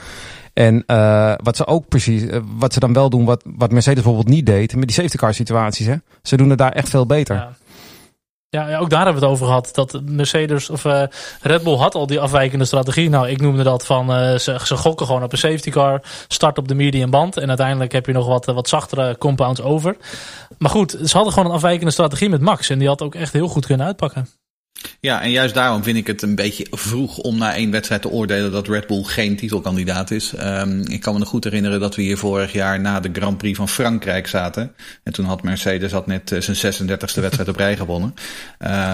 En 0.53 0.85
wat 1.43 1.57
ze 1.57 1.67
ook 1.67 1.89
precies, 1.89 2.23
wat 2.59 2.73
ze 2.73 2.81
dan 2.81 2.93
wel 2.93 3.11
doen, 3.11 3.25
wat, 3.25 3.43
wat 3.45 3.73
Mercedes 3.73 4.03
bijvoorbeeld 4.03 4.35
niet 4.35 4.47
deed, 4.47 4.77
met 4.77 4.87
die 4.87 4.97
safety 4.97 5.17
car 5.17 5.35
situaties. 5.35 5.87
Hè. 5.87 5.95
Ze 6.23 6.37
doen 6.37 6.51
het 6.51 6.59
daar 6.59 6.73
echt 6.73 6.89
veel 6.89 7.07
beter. 7.07 7.49
Ja, 8.57 8.79
ook 8.79 8.91
daar 8.91 9.05
hebben 9.05 9.21
we 9.21 9.27
het 9.27 9.35
over 9.35 9.47
gehad. 9.47 9.71
Dat 9.73 10.01
Mercedes 10.05 10.71
of 10.71 10.85
uh, 10.85 11.03
Red 11.41 11.63
Bull 11.63 11.77
had 11.77 11.95
al 11.95 12.07
die 12.07 12.21
afwijkende 12.21 12.65
strategie. 12.65 13.09
Nou, 13.09 13.29
ik 13.29 13.41
noemde 13.41 13.63
dat 13.63 13.87
van 13.87 14.09
ze, 14.39 14.59
ze 14.65 14.77
gokken 14.77 15.07
gewoon 15.07 15.23
op 15.23 15.33
een 15.33 15.39
safety 15.39 15.71
car, 15.71 16.01
start 16.29 16.59
op 16.59 16.69
de 16.69 16.75
medium 16.75 17.11
band 17.11 17.37
en 17.37 17.49
uiteindelijk 17.49 17.93
heb 17.93 18.07
je 18.07 18.13
nog 18.13 18.27
wat, 18.27 18.45
wat 18.45 18.69
zachtere 18.69 19.19
compounds 19.19 19.61
over. 19.61 19.97
Maar 20.59 20.71
goed, 20.71 20.91
ze 21.05 21.17
hadden 21.17 21.33
gewoon 21.33 21.49
een 21.49 21.55
afwijkende 21.55 21.93
strategie 21.93 22.29
met 22.29 22.41
Max 22.41 22.71
en 22.71 22.79
die 22.79 22.89
had 22.89 23.03
ook 23.03 23.15
echt 23.15 23.33
heel 23.33 23.49
goed 23.49 23.67
kunnen 23.67 23.87
uitpakken. 23.87 24.29
Ja, 25.01 25.23
en 25.23 25.31
juist 25.31 25.55
daarom 25.55 25.83
vind 25.83 25.97
ik 25.97 26.07
het 26.07 26.23
een 26.23 26.35
beetje 26.35 26.67
vroeg 26.71 27.19
om 27.19 27.39
na 27.39 27.55
één 27.55 27.71
wedstrijd 27.71 28.03
te 28.03 28.09
oordelen 28.09 28.53
dat 28.53 28.69
Red 28.69 28.87
Bull 28.87 29.03
geen 29.03 29.37
titelkandidaat 29.37 30.11
is. 30.11 30.33
Um, 30.41 30.83
ik 30.89 31.01
kan 31.01 31.13
me 31.13 31.19
nog 31.19 31.29
goed 31.29 31.45
herinneren 31.45 31.81
dat 31.81 31.95
we 31.95 32.03
hier 32.03 32.19
vorig 32.19 32.53
jaar 32.53 32.81
na 32.81 33.01
de 33.01 33.11
Grand 33.13 33.39
Prix 33.39 33.57
van 33.57 33.69
Frankrijk 33.69 34.27
zaten. 34.27 34.73
En 35.03 35.13
toen 35.13 35.25
had 35.25 35.43
Mercedes 35.43 35.93
had 35.93 36.07
net 36.07 36.31
uh, 36.31 36.41
zijn 36.41 36.75
36e 36.75 37.21
wedstrijd 37.21 37.49
op 37.49 37.57
rij 37.57 37.77
gewonnen. 37.77 38.15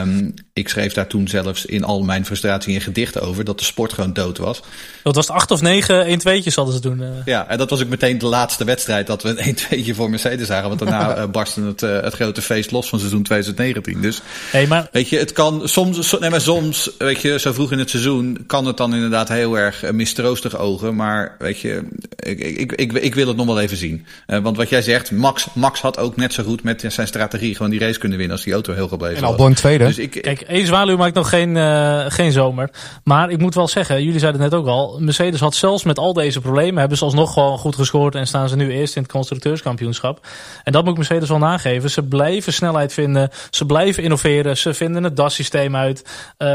Um, 0.01 0.35
ik 0.53 0.68
schreef 0.68 0.92
daar 0.92 1.07
toen 1.07 1.29
zelfs 1.29 1.66
in 1.66 1.85
al 1.85 2.03
mijn 2.03 2.27
frustratie 2.27 2.75
een 2.75 2.81
gedicht 2.81 3.21
over 3.21 3.45
dat 3.45 3.59
de 3.59 3.64
sport 3.64 3.92
gewoon 3.92 4.12
dood 4.12 4.38
was. 4.38 4.62
Dat 5.03 5.14
was 5.14 5.29
acht 5.29 5.51
of 5.51 5.61
negen 5.61 6.05
1 6.05 6.21
2tjes 6.21 6.55
hadden 6.55 6.75
ze 6.75 6.81
toen. 6.81 7.01
Uh... 7.01 7.09
Ja, 7.25 7.49
en 7.49 7.59
dat 7.59 7.71
was 7.71 7.83
ook 7.83 7.88
meteen 7.88 8.18
de 8.18 8.27
laatste 8.27 8.64
wedstrijd 8.64 9.07
dat 9.07 9.23
we 9.23 9.29
een 9.29 9.38
1 9.53 9.55
2 9.55 9.95
voor 9.95 10.11
Mercedes 10.11 10.47
zagen. 10.47 10.68
Want 10.68 10.81
daarna 10.81 11.18
uh, 11.18 11.31
barstte 11.37 11.62
het, 11.62 11.83
uh, 11.83 12.01
het 12.01 12.14
grote 12.14 12.42
feest 12.42 12.71
los 12.71 12.88
van 12.88 12.99
seizoen 12.99 13.23
2019. 13.23 14.01
Dus 14.01 14.21
hey, 14.51 14.66
maar... 14.66 14.88
weet 14.92 15.09
je, 15.09 15.18
het 15.18 15.33
kan 15.33 15.68
soms, 15.73 16.19
nee, 16.19 16.31
maar 16.31 16.41
soms, 16.41 16.91
weet 16.99 17.21
je, 17.21 17.39
zo 17.39 17.53
vroeg 17.53 17.73
in 17.73 17.79
het 17.79 17.91
seizoen 17.91 18.45
kan 18.47 18.67
het 18.67 18.77
dan 18.77 18.95
inderdaad 18.95 19.29
heel 19.29 19.59
erg 19.59 19.93
mistroostig 19.93 20.57
ogen. 20.59 20.97
Maar 20.97 21.37
weet 21.39 21.61
je, 21.61 21.83
ik, 22.17 22.41
ik, 22.41 22.73
ik, 22.73 22.93
ik 22.93 23.15
wil 23.15 23.29
het 23.29 23.37
nog 23.37 23.47
wel 23.47 23.61
even 23.61 23.77
zien. 23.77 24.07
Uh, 24.27 24.39
want 24.39 24.57
wat 24.57 24.69
jij 24.69 24.83
zegt, 24.83 25.11
Max, 25.11 25.47
Max 25.55 25.81
had 25.81 25.99
ook 25.99 26.17
net 26.17 26.33
zo 26.33 26.43
goed 26.43 26.63
met 26.63 26.85
zijn 26.89 27.07
strategie 27.07 27.55
gewoon 27.55 27.71
die 27.71 27.81
race 27.81 27.99
kunnen 27.99 28.19
winnen 28.19 28.37
als 28.37 28.45
die 28.45 28.53
auto 28.55 28.73
heel 28.73 28.89
gebleven 28.89 29.17
en 29.17 29.23
was. 29.23 29.39
En 29.39 29.45
al 29.45 29.53
tweede. 29.53 29.85
Dus 29.85 29.99
ik, 29.99 30.11
Kijk, 30.11 30.41
één 30.41 30.67
zwaluw 30.67 30.97
maakt 30.97 31.15
nog 31.15 31.29
geen, 31.29 31.57
uh, 31.57 32.05
geen 32.09 32.33
zomer. 32.33 32.71
Maar 33.05 33.31
ik 33.31 33.39
moet 33.39 33.55
wel 33.55 33.69
zeggen, 33.69 34.03
jullie 34.03 34.19
zeiden 34.21 34.41
het 34.41 34.51
net 34.51 34.61
ook 34.61 34.67
al, 34.67 34.99
Mercedes 35.01 35.41
had 35.41 35.55
zelfs 35.55 35.85
met 35.85 35.99
al 35.99 36.13
deze 36.13 36.41
problemen, 36.41 36.81
hebben 36.81 36.99
ze 36.99 37.05
alsnog 37.05 37.33
gewoon 37.33 37.59
goed 37.59 37.77
gescoord 37.77 38.15
en 38.15 38.27
staan 38.27 38.49
ze 38.49 38.57
nu 38.57 38.73
eerst 38.73 38.97
in 38.97 39.03
het 39.03 39.13
constructeurskampioenschap. 39.13 40.27
En 40.65 40.73
dat 40.73 40.83
moet 40.83 40.93
ik 40.93 40.99
Mercedes 40.99 41.29
wel 41.29 41.39
nageven. 41.39 41.91
Ze 41.91 42.03
blijven 42.03 42.53
snelheid 42.53 42.93
vinden, 42.93 43.31
ze 43.51 43.67
blijven 43.67 44.03
innoveren, 44.03 44.57
ze 44.57 44.75
vinden 44.75 45.05
het 45.05 45.17
DAS-systeem 45.17 45.62
uit. 45.70 46.03
Uh, 46.38 46.48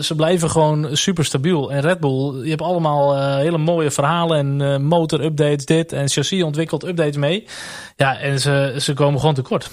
ze 0.00 0.14
blijven 0.16 0.50
gewoon 0.50 0.96
super 0.96 1.24
stabiel. 1.24 1.72
En 1.72 1.80
Red 1.80 2.00
Bull, 2.00 2.42
je 2.42 2.48
hebt 2.48 2.62
allemaal 2.62 3.16
uh, 3.16 3.36
hele 3.36 3.58
mooie 3.58 3.90
verhalen 3.90 4.38
en 4.38 4.60
uh, 4.60 4.76
motor-updates, 4.88 5.64
dit 5.64 5.92
en 5.92 6.08
chassis 6.08 6.42
ontwikkelt 6.42 6.84
updates 6.84 7.16
mee. 7.16 7.46
Ja, 7.96 8.18
en 8.18 8.40
ze, 8.40 8.74
ze 8.78 8.92
komen 8.92 9.20
gewoon 9.20 9.34
tekort. 9.34 9.70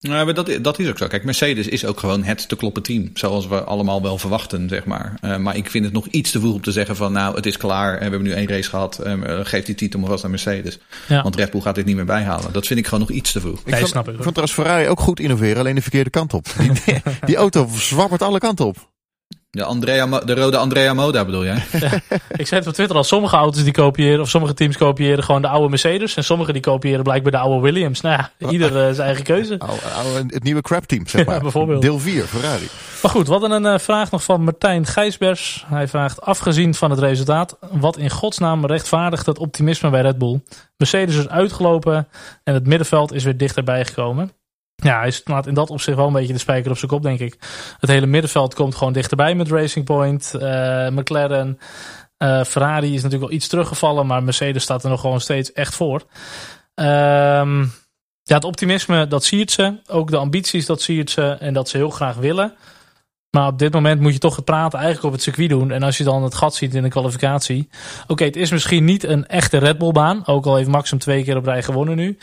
Nou, 0.00 0.24
maar 0.24 0.34
dat, 0.34 0.58
dat 0.60 0.78
is 0.78 0.88
ook 0.88 0.98
zo. 0.98 1.06
Kijk, 1.06 1.24
Mercedes 1.24 1.68
is 1.68 1.84
ook 1.84 2.00
gewoon 2.00 2.24
het 2.24 2.48
te 2.48 2.56
kloppen 2.56 2.82
team. 2.82 3.10
Zoals 3.14 3.46
we 3.46 3.64
allemaal 3.64 4.02
wel 4.02 4.18
verwachten, 4.18 4.68
zeg 4.68 4.84
maar. 4.84 5.14
Uh, 5.24 5.36
maar 5.36 5.56
ik 5.56 5.70
vind 5.70 5.84
het 5.84 5.94
nog 5.94 6.06
iets 6.06 6.30
te 6.30 6.40
vroeg 6.40 6.54
om 6.54 6.60
te 6.60 6.72
zeggen 6.72 6.96
van... 6.96 7.12
nou, 7.12 7.34
het 7.36 7.46
is 7.46 7.56
klaar 7.56 7.92
en 7.92 7.96
we 7.96 8.02
hebben 8.02 8.22
nu 8.22 8.32
één 8.32 8.48
race 8.48 8.68
gehad. 8.68 9.00
Uh, 9.06 9.14
geef 9.42 9.64
die 9.64 9.74
titel 9.74 10.00
maar 10.00 10.08
vast 10.08 10.24
aan 10.24 10.30
Mercedes. 10.30 10.78
Ja. 11.08 11.22
Want 11.22 11.36
Red 11.36 11.50
Bull 11.50 11.60
gaat 11.60 11.74
dit 11.74 11.84
niet 11.84 11.96
meer 11.96 12.04
bijhalen. 12.04 12.52
Dat 12.52 12.66
vind 12.66 12.78
ik 12.78 12.84
gewoon 12.84 13.00
nog 13.00 13.10
iets 13.10 13.32
te 13.32 13.40
vroeg. 13.40 13.60
Ik 13.64 13.74
vond, 13.74 13.88
snap 13.88 14.08
ik. 14.08 14.14
vond 14.14 14.34
trouwens 14.34 14.52
Ferrari 14.52 14.88
ook 14.88 15.00
goed 15.00 15.20
innoveren, 15.20 15.58
alleen 15.58 15.74
de 15.74 15.82
verkeerde 15.82 16.10
kant 16.10 16.34
op. 16.34 16.46
Die, 16.58 16.72
die, 16.84 17.02
die 17.26 17.36
auto 17.36 17.68
zwabbert 17.72 18.22
alle 18.22 18.38
kanten 18.38 18.66
op. 18.66 18.92
De, 19.54 19.64
Andrea, 19.64 20.06
de 20.06 20.34
rode 20.34 20.56
Andrea 20.56 20.94
Moda 20.94 21.24
bedoel 21.24 21.44
jij? 21.44 21.62
Ja, 21.80 21.90
ik 22.36 22.46
zei 22.46 22.60
het 22.60 22.66
op 22.66 22.74
Twitter 22.74 22.96
al. 22.96 23.04
Sommige 23.04 23.36
auto's 23.36 23.62
die 23.62 23.72
kopiëren, 23.72 24.20
of 24.20 24.28
sommige 24.28 24.54
teams 24.54 24.76
kopiëren 24.76 25.24
gewoon 25.24 25.42
de 25.42 25.48
oude 25.48 25.68
Mercedes. 25.68 26.16
En 26.16 26.24
sommige 26.24 26.52
die 26.52 26.62
kopiëren 26.62 27.02
blijkbaar 27.02 27.32
de 27.32 27.38
oude 27.38 27.60
Williams. 27.60 28.00
Nou 28.00 28.16
ja, 28.16 28.48
ieder 28.50 28.68
uh, 28.70 28.94
zijn 28.94 29.06
eigen 29.06 29.24
keuze. 29.24 29.58
Oude, 29.58 29.80
oude, 29.96 30.34
het 30.34 30.42
nieuwe 30.42 30.60
crap 30.60 30.84
team, 30.84 31.06
zeg 31.06 31.26
maar. 31.26 31.34
Ja, 31.34 31.40
bijvoorbeeld. 31.40 31.82
Deel 31.82 31.98
4, 31.98 32.24
Ferrari. 32.24 32.68
Maar 33.02 33.10
goed, 33.10 33.26
wat 33.26 33.42
een 33.42 33.64
uh, 33.64 33.78
vraag 33.78 34.10
nog 34.10 34.24
van 34.24 34.44
Martijn 34.44 34.86
Gijsbers. 34.86 35.64
Hij 35.68 35.88
vraagt, 35.88 36.20
afgezien 36.20 36.74
van 36.74 36.90
het 36.90 36.98
resultaat, 36.98 37.56
wat 37.70 37.96
in 37.96 38.10
godsnaam 38.10 38.66
rechtvaardigt 38.66 39.26
het 39.26 39.38
optimisme 39.38 39.90
bij 39.90 40.00
Red 40.00 40.18
Bull? 40.18 40.40
Mercedes 40.76 41.16
is 41.16 41.28
uitgelopen 41.28 42.08
en 42.44 42.54
het 42.54 42.66
middenveld 42.66 43.12
is 43.12 43.24
weer 43.24 43.36
dichterbij 43.36 43.84
gekomen. 43.84 44.30
Ja, 44.76 44.98
hij 44.98 45.10
slaat 45.10 45.46
in 45.46 45.54
dat 45.54 45.70
opzicht 45.70 45.96
wel 45.96 46.06
een 46.06 46.12
beetje 46.12 46.32
de 46.32 46.38
spijker 46.38 46.70
op 46.70 46.78
zijn 46.78 46.90
kop, 46.90 47.02
denk 47.02 47.20
ik. 47.20 47.36
Het 47.78 47.90
hele 47.90 48.06
middenveld 48.06 48.54
komt 48.54 48.74
gewoon 48.74 48.92
dichterbij 48.92 49.34
met 49.34 49.50
Racing 49.50 49.84
Point, 49.84 50.32
uh, 50.36 50.88
McLaren. 50.88 51.58
Uh, 52.18 52.44
Ferrari 52.44 52.94
is 52.94 53.02
natuurlijk 53.02 53.30
wel 53.30 53.38
iets 53.38 53.48
teruggevallen, 53.48 54.06
maar 54.06 54.22
Mercedes 54.22 54.62
staat 54.62 54.84
er 54.84 54.90
nog 54.90 55.00
gewoon 55.00 55.20
steeds 55.20 55.52
echt 55.52 55.74
voor. 55.74 56.02
Um, 56.74 57.72
Ja, 58.26 58.34
het 58.34 58.44
optimisme, 58.44 59.06
dat 59.06 59.24
siert 59.24 59.50
ze. 59.50 59.78
Ook 59.86 60.10
de 60.10 60.16
ambities, 60.16 60.66
dat 60.66 60.82
siert 60.82 61.10
ze. 61.10 61.22
En 61.22 61.52
dat 61.52 61.68
ze 61.68 61.76
heel 61.76 61.90
graag 61.90 62.16
willen. 62.16 62.54
Maar 63.30 63.46
op 63.46 63.58
dit 63.58 63.72
moment 63.72 64.00
moet 64.00 64.12
je 64.12 64.18
toch 64.18 64.36
het 64.36 64.44
praten 64.44 64.78
eigenlijk 64.78 65.06
op 65.06 65.12
het 65.12 65.22
circuit 65.22 65.48
doen. 65.48 65.70
En 65.70 65.82
als 65.82 65.98
je 65.98 66.04
dan 66.04 66.22
het 66.22 66.34
gat 66.34 66.54
ziet 66.54 66.74
in 66.74 66.82
de 66.82 66.88
kwalificatie. 66.88 67.68
Oké, 68.06 68.24
het 68.24 68.36
is 68.36 68.50
misschien 68.50 68.84
niet 68.84 69.04
een 69.04 69.26
echte 69.26 69.58
Red 69.58 69.78
Bull 69.78 69.92
baan. 69.92 70.26
Ook 70.26 70.46
al 70.46 70.56
heeft 70.56 70.68
Max 70.68 70.90
hem 70.90 70.98
twee 70.98 71.24
keer 71.24 71.36
op 71.36 71.44
rij 71.44 71.62
gewonnen 71.62 71.96
nu. 71.96 72.18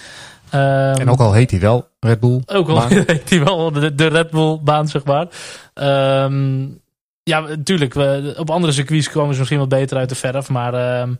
Ehm, 0.51 0.99
En 0.99 1.09
ook 1.09 1.19
al 1.19 1.33
heet 1.33 1.51
hij 1.51 1.59
wel 1.59 1.87
Red 1.99 2.19
Bull. 2.19 2.41
ook 2.45 2.69
al 2.69 2.87
heet 2.87 3.29
hij 3.29 3.43
wel 3.43 3.71
de, 3.71 3.95
de 3.95 4.07
Red 4.07 4.29
Bull 4.29 4.59
baan, 4.63 4.87
zeg 4.87 5.03
maar. 5.03 5.27
Ehm, 5.73 6.67
ja, 7.23 7.39
natuurlijk. 7.39 7.95
Op 8.37 8.49
andere 8.49 8.73
circuits 8.73 9.09
komen 9.09 9.33
ze 9.33 9.39
misschien 9.39 9.59
wat 9.59 9.69
beter 9.69 9.97
uit 9.97 10.09
de 10.09 10.15
verf. 10.15 10.49
Maar 10.49 10.73
ehm, 10.73 11.13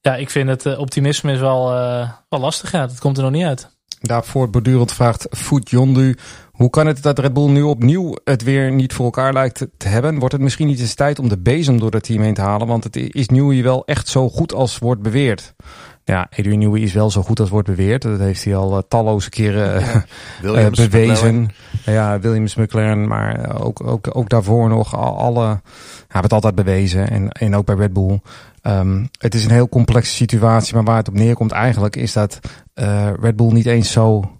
ja, 0.00 0.16
ik 0.16 0.30
vind 0.30 0.48
het 0.48 0.66
eh, 0.66 0.78
optimisme 0.78 1.32
is 1.32 1.38
wel, 1.38 1.72
eh, 1.72 2.08
wel 2.28 2.40
lastig. 2.40 2.72
Ja, 2.72 2.86
dat 2.86 2.98
komt 2.98 3.16
er 3.16 3.22
nog 3.22 3.32
niet 3.32 3.44
uit. 3.44 3.72
Daarvoor 4.00 4.50
bordurend 4.50 4.92
vraagt 4.92 5.26
Food. 5.30 5.70
Hoe 6.52 6.70
kan 6.70 6.86
het 6.86 7.02
dat 7.02 7.18
Red 7.18 7.32
Bull 7.32 7.50
nu 7.50 7.62
opnieuw 7.62 8.16
het 8.24 8.42
weer 8.42 8.72
niet 8.72 8.92
voor 8.92 9.04
elkaar 9.04 9.32
lijkt 9.32 9.66
te 9.76 9.88
hebben? 9.88 10.18
Wordt 10.18 10.32
het 10.32 10.42
misschien 10.42 10.66
niet 10.66 10.80
eens 10.80 10.94
tijd 10.94 11.18
om 11.18 11.28
de 11.28 11.38
bezem 11.38 11.78
door 11.78 11.92
het 11.92 12.02
team 12.02 12.22
heen 12.22 12.34
te 12.34 12.40
halen? 12.40 12.66
Want 12.66 12.84
het 12.84 12.96
is 12.96 13.28
Newey 13.28 13.62
wel 13.62 13.84
echt 13.84 14.08
zo 14.08 14.28
goed 14.28 14.52
als 14.52 14.78
wordt 14.78 15.02
beweerd. 15.02 15.54
Ja, 16.06 16.26
Adrian 16.30 16.58
Newey 16.58 16.80
is 16.80 16.92
wel 16.92 17.10
zo 17.10 17.22
goed 17.22 17.40
als 17.40 17.48
wordt 17.48 17.68
beweerd. 17.68 18.02
Dat 18.02 18.18
heeft 18.18 18.44
hij 18.44 18.56
al 18.56 18.76
eh, 18.76 18.82
talloze 18.88 19.30
keren 19.30 19.76
eh, 19.82 19.96
Williams, 20.42 20.78
eh, 20.78 20.88
bewezen. 20.90 21.34
McLaren. 21.42 21.50
Ja, 21.84 22.18
Williams, 22.20 22.54
McLaren, 22.54 23.08
maar 23.08 23.60
ook, 23.60 23.86
ook, 23.86 24.16
ook 24.16 24.28
daarvoor 24.28 24.68
nog 24.68 24.96
al- 24.96 25.18
alle. 25.18 25.40
Ja, 25.44 25.60
hebben 25.98 26.22
het 26.22 26.32
altijd 26.32 26.54
bewezen. 26.54 27.10
En, 27.10 27.28
en 27.30 27.56
ook 27.56 27.66
bij 27.66 27.74
Red 27.74 27.92
Bull. 27.92 28.20
Ehm, 28.62 29.04
het 29.18 29.34
is 29.34 29.44
een 29.44 29.50
heel 29.50 29.68
complexe 29.68 30.12
situatie, 30.14 30.74
maar 30.74 30.84
waar 30.84 30.96
het 30.96 31.08
op 31.08 31.14
neerkomt 31.14 31.52
eigenlijk 31.52 31.96
is 31.96 32.12
dat 32.12 32.38
Red 33.20 33.36
Bull 33.36 33.52
niet 33.52 33.66
eens 33.66 33.92
zo 33.92 34.38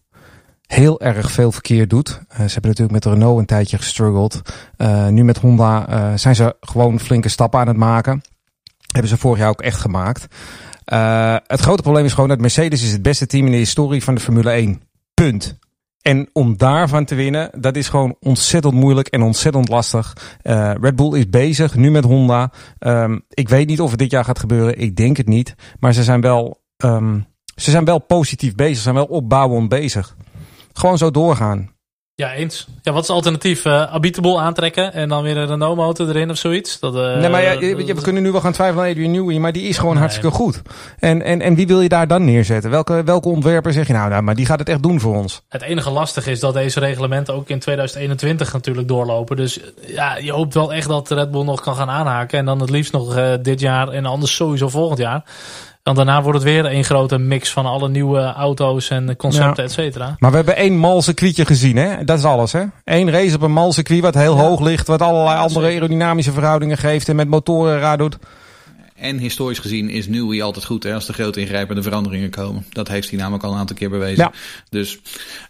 heel 0.67 1.01
erg 1.01 1.31
veel 1.31 1.53
verkeerd 1.53 1.91
doet. 1.91 2.09
Ze 2.09 2.43
hebben 2.43 2.71
natuurlijk 2.71 2.91
met 2.91 3.05
Renault 3.05 3.39
een 3.39 3.47
tijdje 3.47 3.77
gestruggeld. 3.77 4.43
Nu 5.11 5.25
met 5.25 5.39
Honda 5.39 6.17
zijn 6.17 6.35
ze 6.35 6.57
gewoon 6.61 7.01
flinke 7.01 7.29
stappen 7.29 7.61
aan 7.61 7.69
het 7.69 7.77
maken. 7.77 8.21
Hebben 8.93 9.11
ze 9.11 9.19
vorig 9.19 9.39
jaar 9.39 9.49
ook 9.49 9.63
echt 9.63 9.81
gemaakt. 9.81 10.27
Eh, 10.85 11.37
het 11.47 11.61
grote 11.61 11.83
probleem 11.83 12.05
is 12.05 12.13
gewoon 12.13 12.29
dat 12.29 12.41
Mercedes 12.41 12.83
is 12.83 12.93
het 12.93 13.03
beste 13.03 13.27
team 13.27 13.47
in 13.47 13.53
de 13.53 13.59
historie 13.59 14.03
van 14.03 14.15
de 14.15 14.21
Formule 14.21 14.51
1. 14.51 14.83
Punt. 15.15 15.59
En 16.03 16.29
om 16.33 16.57
daarvan 16.57 17.05
te 17.05 17.15
winnen, 17.15 17.51
dat 17.61 17.77
is 17.77 17.89
gewoon 17.89 18.17
ontzettend 18.21 18.75
moeilijk 18.75 19.09
en 19.09 19.23
ontzettend 19.23 19.69
lastig. 19.69 20.37
Eh, 20.43 20.73
Red 20.81 20.97
Bull 20.97 21.19
is 21.19 21.29
bezig, 21.29 21.75
nu 21.75 21.91
met 21.91 22.05
Honda. 22.05 22.53
Ehm, 22.79 23.19
ik 23.29 23.49
weet 23.49 23.67
niet 23.67 23.81
of 23.81 23.91
het 23.91 23.99
dit 23.99 24.11
jaar 24.11 24.25
gaat 24.25 24.39
gebeuren. 24.39 24.79
Ik 24.79 24.97
denk 24.97 25.17
het 25.17 25.27
niet. 25.27 25.55
Maar 25.79 25.93
ze 25.93 26.03
zijn 26.03 26.21
wel, 26.21 26.63
ehm, 26.77 27.21
ze 27.57 27.71
zijn 27.71 27.85
wel 27.85 27.99
positief 27.99 28.55
bezig. 28.55 28.77
Ze 28.77 28.83
zijn 28.83 28.95
wel 28.95 29.05
opbouwend 29.05 29.69
bezig. 29.69 30.17
Gewoon 30.73 30.99
zo 30.99 31.11
doorgaan. 31.11 31.74
Ja, 32.17 32.33
eens. 32.35 32.67
Ja, 32.83 32.93
wat 32.93 33.03
is 33.03 33.07
het 33.09 33.17
alternatief? 33.17 33.67
Abitable 33.67 34.39
aantrekken 34.39 34.93
en 34.93 35.09
dan 35.09 35.23
weer 35.23 35.37
een 35.37 35.47
Renault 35.47 35.77
motor 35.77 36.09
erin 36.09 36.31
of 36.31 36.37
zoiets? 36.37 36.81
Dat, 36.81 36.97
eh, 36.97 37.17
nee, 37.17 37.29
maar 37.29 37.43
ja, 37.43 37.51
je- 37.51 37.77
we 37.95 38.01
kunnen 38.03 38.23
nu 38.23 38.33
wel 38.33 38.41
gaan 38.41 38.53
twijfelen 38.53 38.85
aan 38.85 38.91
Adrian 38.91 39.11
Newey, 39.11 39.39
maar 39.39 39.53
die 39.53 39.63
is 39.69 39.77
gewoon 39.79 39.93
Nee. 39.93 40.03
hartstikke 40.03 40.31
goed. 40.37 40.63
En, 40.99 41.23
en, 41.23 41.41
en 41.41 41.55
wie 41.55 41.67
wil 41.67 41.81
je 41.81 41.89
daar 41.89 42.07
dan 42.09 42.25
neerzetten? 42.25 42.71
Welke, 42.71 43.03
welke 43.05 43.29
ontwerper 43.29 43.73
zeg 43.73 43.87
je 43.87 43.93
nou, 43.93 44.09
nou, 44.11 44.23
maar 44.23 44.35
die 44.35 44.47
gaat 44.47 44.59
het 44.59 44.69
echt 44.69 44.83
doen 44.83 45.01
voor 45.01 45.15
ons? 45.17 45.43
Het 45.49 45.63
enige 45.63 45.91
lastige 45.91 46.31
is 46.31 46.41
dat 46.41 46.55
deze 46.55 46.81
reglementen 46.81 47.35
ook 47.35 47.49
in 47.49 47.59
2021 47.59 48.53
natuurlijk 48.53 48.89
doorlopen. 48.89 49.37
Dus 49.37 49.61
ja, 49.87 50.17
je 50.17 50.33
hoopt 50.33 50.55
wel 50.55 50.73
echt 50.73 50.89
dat 50.89 51.11
Red 51.11 51.31
Bull 51.31 51.45
nog 51.45 51.61
kan 51.61 51.75
gaan 51.77 51.91
aanhaken. 51.91 52.39
En 52.39 52.45
dan 52.45 52.61
het 52.61 52.71
liefst 52.71 52.93
nog 52.93 53.17
eh, 53.17 53.33
dit 53.43 53.61
jaar 53.61 53.89
en 53.89 54.07
anders 54.07 54.35
sowieso 54.35 54.69
volgend 54.69 54.99
jaar. 54.99 55.25
Want 55.85 55.97
daarna 55.97 56.23
wordt 56.23 56.39
het 56.39 56.49
weer 56.49 56.65
een 56.73 56.85
grote 56.85 57.19
mix 57.19 57.51
van 57.53 57.67
alle 57.67 57.89
nieuwe 57.89 58.33
auto's 58.33 58.91
en 58.91 59.17
concepten, 59.17 59.63
Ja. 59.63 59.69
et 59.69 59.73
cetera. 59.73 60.17
Maar 60.19 60.31
we 60.31 60.37
hebben 60.37 60.57
één 60.57 60.77
mal 60.77 61.03
circuitje 61.03 61.45
gezien, 61.47 61.77
hè? 61.77 62.05
Dat 62.05 62.19
is 62.19 62.25
alles, 62.25 62.53
hè? 62.53 62.63
Eén 62.85 63.11
race 63.11 63.35
op 63.35 63.43
een 63.43 63.53
mal 63.53 63.73
circuit 63.73 64.01
wat 64.01 64.15
heel 64.15 64.39
hoog 64.39 64.61
ligt, 64.61 64.87
wat 64.87 65.03
allerlei 65.03 65.39
andere 65.39 65.67
aerodynamische 65.67 66.33
verhoudingen 66.33 66.79
geeft 66.79 67.09
en 67.09 67.17
met 67.17 67.29
motoren 67.29 67.79
raar 67.79 67.99
doet. 67.99 68.19
En 68.95 69.19
historisch 69.19 69.59
gezien 69.59 69.91
is 69.91 70.07
Newey 70.07 70.43
altijd 70.43 70.65
goed 70.65 70.83
hè, 70.83 70.95
als 70.95 71.09
er 71.09 71.15
grote 71.15 71.41
ingrijpende 71.41 71.83
veranderingen 71.83 72.31
komen. 72.31 72.67
Dat 72.73 72.89
heeft 72.89 73.11
hij 73.11 73.19
namelijk 73.19 73.45
al 73.45 73.53
een 73.53 73.59
aantal 73.59 73.77
keer 73.77 73.91
bewezen. 73.91 74.25
Ja. 74.25 74.33
Dus, 74.69 74.99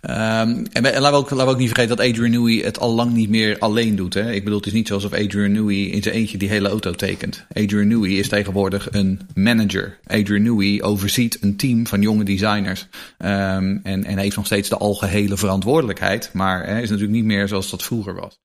ehm, 0.00 0.64
en, 0.72 0.72
en 0.72 0.82
laten, 0.82 1.10
we 1.10 1.16
ook, 1.16 1.30
laten 1.30 1.46
we 1.46 1.52
ook 1.52 1.58
niet 1.58 1.72
vergeten 1.72 1.96
dat 1.96 2.06
Adrian 2.06 2.30
Newey 2.30 2.64
het 2.64 2.78
al 2.78 2.94
lang 2.94 3.12
niet 3.12 3.28
meer 3.28 3.58
alleen 3.58 3.96
doet. 3.96 4.14
Hè. 4.14 4.32
Ik 4.32 4.44
bedoel, 4.44 4.58
het 4.58 4.66
is 4.66 4.72
niet 4.72 4.88
zoals 4.88 5.04
of 5.04 5.12
Adrian 5.12 5.52
Newey 5.52 5.76
in 5.76 6.02
zijn 6.02 6.14
eentje 6.14 6.38
die 6.38 6.48
hele 6.48 6.68
auto 6.68 6.90
tekent. 6.90 7.46
Adrian 7.52 7.88
Newey 7.88 8.10
is 8.10 8.28
tegenwoordig 8.28 8.88
een 8.90 9.20
manager. 9.34 9.98
Adrian 10.06 10.42
Newey 10.42 10.82
overziet 10.82 11.38
een 11.40 11.56
team 11.56 11.86
van 11.86 12.00
jonge 12.00 12.24
designers. 12.24 12.86
Ehm, 13.18 13.78
en, 13.82 14.04
en 14.04 14.18
heeft 14.18 14.36
nog 14.36 14.46
steeds 14.46 14.68
de 14.68 14.76
algehele 14.76 15.36
verantwoordelijkheid. 15.36 16.30
Maar 16.32 16.66
hè, 16.66 16.80
is 16.80 16.90
natuurlijk 16.90 17.16
niet 17.16 17.24
meer 17.24 17.48
zoals 17.48 17.70
dat 17.70 17.82
vroeger 17.82 18.14
was. 18.14 18.38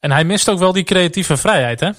En 0.00 0.10
hij 0.10 0.24
mist 0.24 0.48
ook 0.48 0.58
wel 0.58 0.72
die 0.72 0.84
creatieve 0.84 1.36
vrijheid, 1.36 1.80
hè? 1.80 1.90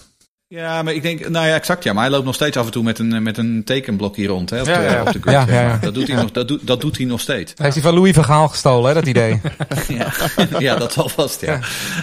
Ja, 0.47 0.83
maar 0.83 0.93
ik 0.93 1.01
denk, 1.01 1.29
nou 1.29 1.47
ja, 1.47 1.55
exact 1.55 1.83
ja. 1.83 1.93
Maar 1.93 2.03
hij 2.03 2.11
loopt 2.11 2.25
nog 2.25 2.35
steeds 2.35 2.57
af 2.57 2.65
en 2.65 2.71
toe 2.71 2.83
met 2.83 2.99
een, 2.99 3.23
met 3.23 3.37
een 3.37 3.63
tekenblok 3.63 4.15
hier 4.15 4.27
rond 4.27 4.49
hè, 4.49 4.59
op, 4.59 4.65
Ja, 4.65 4.77
de, 4.77 4.83
ja. 4.83 5.01
op 5.01 5.11
de. 5.11 5.31
Ja, 5.31 5.45
ja. 5.47 5.77
Dat, 5.81 5.93
doet 5.93 6.07
hij 6.07 6.15
nog, 6.21 6.31
dat, 6.31 6.47
doet, 6.47 6.67
dat 6.67 6.81
doet 6.81 6.97
hij 6.97 7.05
nog 7.05 7.21
steeds. 7.21 7.53
Heeft 7.55 7.73
hij 7.73 7.83
van 7.83 7.93
Louis 7.93 8.13
Vergaal 8.13 8.47
gestolen, 8.47 8.87
hè, 8.87 8.93
dat 8.93 9.07
idee? 9.07 9.41
Ja, 9.87 10.11
ja 10.59 10.75
dat 10.75 10.93
zal 10.93 11.09
vast, 11.09 11.41
ja. 11.41 11.59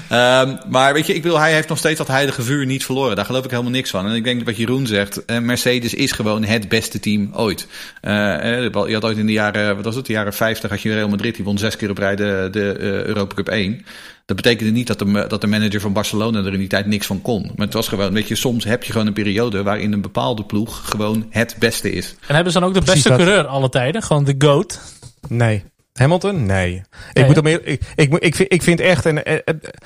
Ehm, 0.09 0.57
maar 0.69 0.93
weet 0.93 1.07
je, 1.07 1.15
ik 1.15 1.23
wil, 1.23 1.39
hij 1.39 1.53
heeft 1.53 1.69
nog 1.69 1.79
steeds 1.79 1.99
dat 1.99 2.09
heilige 2.09 2.43
vuur 2.43 2.67
niet 2.67 2.85
verloren. 2.85 3.17
Daar 3.17 3.25
geloof 3.25 3.45
ik 3.45 3.51
helemaal 3.51 3.73
niks 3.73 3.91
van. 3.91 4.07
En 4.07 4.15
ik 4.15 4.25
denk 4.25 4.39
dat 4.39 4.47
wat 4.47 4.57
Jeroen 4.57 4.87
zegt, 4.87 5.25
eh, 5.25 5.39
Mercedes 5.39 5.95
is 5.95 6.13
gewoon 6.13 6.45
het 6.45 6.69
beste 6.69 7.01
team 7.01 7.31
ooit. 7.35 7.67
Eh, 8.01 8.65
eh, 8.65 8.73
je 8.87 8.95
had 8.95 9.05
ooit 9.05 9.17
in 9.17 9.27
de 9.27 9.33
jaren, 9.33 9.77
wat 9.77 9.85
was 9.85 9.95
het, 9.95 10.07
de 10.07 10.13
jaren 10.13 10.35
50, 10.35 10.71
had 10.71 10.83
je 10.83 10.95
Real 10.95 11.09
Madrid, 11.09 11.35
die 11.35 11.45
won 11.45 11.59
zes 11.59 11.77
keer 11.77 11.91
op 11.91 11.99
rij 11.99 12.17
de, 12.17 12.49
de 12.51 12.79
Europa 12.79 13.35
Cup 13.35 13.49
1. 13.49 13.85
Dat 14.27 14.37
betekende 14.37 14.73
niet 14.73 14.87
dat 14.87 14.99
de, 14.99 15.25
dat 15.29 15.41
de 15.41 15.47
manager 15.47 15.81
van 15.81 15.93
Barcelona 15.93 16.39
er 16.39 16.53
in 16.53 16.59
die 16.59 16.69
tijd 16.69 16.87
niks 16.87 17.07
van 17.07 17.23
kon. 17.23 17.43
Maar 17.43 17.67
het 17.67 17.75
was 17.75 17.89
gewoon, 17.89 18.13
weet 18.13 18.29
je, 18.29 18.35
soms 18.35 18.65
heb 18.65 18.85
je 18.85 18.93
gewoon 18.93 19.07
een 19.07 19.13
periode 19.13 19.63
waarin 19.63 19.93
een 19.93 20.01
bepaalde 20.01 20.45
ploeg 20.45 20.89
gewoon 20.91 21.27
het 21.31 21.57
beste 21.59 21.91
is. 21.93 22.15
En 22.27 22.35
hebben 22.35 22.53
ze 22.53 22.59
dan 22.61 22.69
ook 22.69 22.75
de 22.75 22.81
Precies 22.83 23.03
beste 23.03 23.19
dat. 23.19 23.27
coureur 23.27 23.47
alle 23.47 23.69
tijden? 23.69 24.03
Gewoon 24.03 24.25
de 24.25 24.35
GOAT? 24.39 24.81
Nee. 25.29 25.65
Hamilton? 25.93 26.47
Nee. 26.47 26.83
Ik, 27.13 27.27
moet 27.27 27.37
hem 27.37 27.47
ik, 27.47 27.81
ik, 27.95 28.15
ik, 28.19 28.35
vind, 28.35 28.53
ik 28.53 28.63
vind 28.63 28.81
echt... 28.81 29.05
Een, 29.05 29.23
eh, 29.23 29.35
eh, 29.35 29.41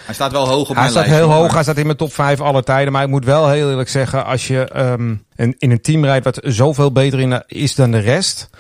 Hij 0.05 0.14
staat 0.14 0.33
wel 0.33 0.49
hoog 0.49 0.61
op 0.61 0.66
hij 0.66 0.75
mijn 0.77 0.90
staat 0.90 0.94
lijst. 1.07 1.18
heel 1.18 1.25
hoor, 1.29 1.35
hoog, 1.35 1.44
maar- 1.44 1.55
hij 1.55 1.62
staat 1.62 1.77
in 1.77 1.87
mijn 1.87 1.96
top 1.96 2.12
5 2.12 2.40
aller 2.40 2.62
tijden. 2.64 2.92
Maar 2.92 3.03
ik 3.03 3.09
moet 3.09 3.25
wel 3.25 3.49
heel 3.51 3.70
eerlijk 3.70 3.88
zeggen, 3.88 4.25
als 4.25 4.46
je 4.46 4.61
ehm, 4.68 5.14
een, 5.37 5.55
in 5.59 5.70
een 5.70 5.81
team 5.81 6.05
rijdt 6.05 6.25
wat 6.25 6.38
zoveel 6.42 6.92
beter 6.92 7.20
in, 7.20 7.42
is 7.46 7.75
dan 7.75 7.90
de 7.90 7.99
rest... 7.99 8.51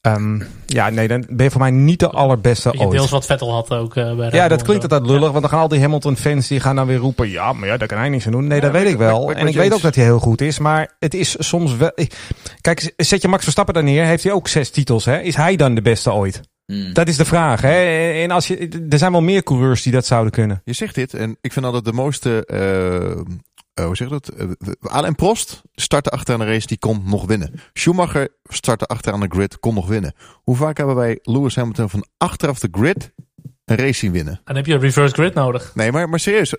ehm, 0.00 0.40
ja, 0.66 0.90
nee, 0.90 1.08
dan 1.08 1.24
ben 1.30 1.44
je 1.44 1.50
voor 1.50 1.60
mij 1.60 1.70
niet 1.70 1.98
de 2.00 2.08
allerbeste 2.10 2.72
ooit. 2.78 2.90
deels 2.90 3.10
wat 3.10 3.26
Vettel 3.26 3.52
had 3.52 3.70
ook 3.72 3.96
eh, 3.96 4.16
bij 4.16 4.28
Ja, 4.32 4.48
dat 4.48 4.62
klinkt 4.62 4.82
zo. 4.84 4.88
altijd 4.88 5.10
lullig, 5.10 5.28
want 5.30 5.40
dan 5.40 5.50
gaan 5.50 5.60
al 5.60 5.68
die 5.68 5.80
Hamilton-fans 5.80 6.48
die 6.48 6.60
gaan 6.60 6.76
dan 6.76 6.86
weer 6.86 6.96
roepen: 6.96 7.28
ja, 7.28 7.52
maar 7.52 7.68
ja, 7.68 7.76
daar 7.76 7.88
kan 7.88 7.98
hij 7.98 8.08
niks 8.08 8.26
aan 8.26 8.32
doen. 8.32 8.46
Nee, 8.46 8.60
dat 8.60 8.72
weet 8.72 8.88
ik 8.88 8.96
wel. 8.96 9.32
en 9.32 9.46
ik 9.46 9.54
weet 9.54 9.72
ook 9.74 9.80
dat 9.82 9.94
hij 9.94 10.04
heel 10.04 10.18
goed 10.18 10.40
is, 10.40 10.58
maar 10.58 10.96
het 10.98 11.14
is 11.14 11.36
soms 11.38 11.76
wel. 11.76 11.92
Kijk, 12.60 12.92
zet 12.96 13.22
je 13.22 13.28
Max 13.28 13.42
Verstappen 13.42 13.74
daar 13.74 13.82
neer, 13.84 14.04
heeft 14.04 14.22
hij 14.22 14.32
ook 14.32 14.48
zes 14.48 14.70
titels. 14.70 15.04
Hè? 15.04 15.20
Is 15.20 15.36
hij 15.36 15.56
dan 15.56 15.74
de 15.74 15.82
beste 15.82 16.12
ooit? 16.12 16.40
Hmm. 16.66 16.92
Dat 16.92 17.08
is 17.08 17.16
de 17.16 17.24
vraag. 17.24 17.60
Hè? 17.60 17.84
En 18.22 18.30
als 18.30 18.46
je, 18.48 18.86
er 18.90 18.98
zijn 18.98 19.12
wel 19.12 19.20
meer 19.22 19.42
coureurs 19.42 19.82
die 19.82 19.92
dat 19.92 20.06
zouden 20.06 20.32
kunnen. 20.32 20.60
Je 20.64 20.72
zegt 20.72 20.94
dit 20.94 21.14
en 21.14 21.36
ik 21.40 21.52
vind 21.52 21.64
altijd 21.64 21.84
de 21.84 21.92
mooiste. 21.92 22.46
eh, 22.46 23.20
eh, 23.78 23.84
hoe 23.84 23.96
zeg 23.96 24.08
je 24.08 24.14
dat? 24.14 24.32
Uh, 24.38 24.70
Alain 24.80 25.14
Prost 25.14 25.62
startte 25.74 26.10
achteraan 26.10 26.40
de 26.40 26.46
race, 26.46 26.66
die 26.66 26.78
kon 26.78 27.02
nog 27.04 27.26
winnen. 27.26 27.52
Schumacher 27.72 28.28
startte 28.44 28.86
achteraan 28.86 29.20
de 29.20 29.26
grid, 29.28 29.60
kon 29.60 29.74
nog 29.74 29.86
winnen. 29.88 30.12
Hoe 30.42 30.56
vaak 30.56 30.76
hebben 30.76 30.96
wij 30.96 31.18
Lewis 31.22 31.56
Hamilton 31.56 31.90
van 31.90 32.06
achteraf 32.16 32.58
de 32.58 32.68
grid 32.70 33.12
een 33.64 33.76
race 33.76 33.92
zien 33.98 34.12
winnen? 34.12 34.40
Dan 34.44 34.56
heb 34.56 34.66
je 34.66 34.74
een 34.74 34.80
reverse 34.80 35.14
grid 35.14 35.34
nodig. 35.34 35.70
Nee, 35.74 35.92
maar, 35.92 36.08
maar 36.08 36.20
serieus, 36.20 36.54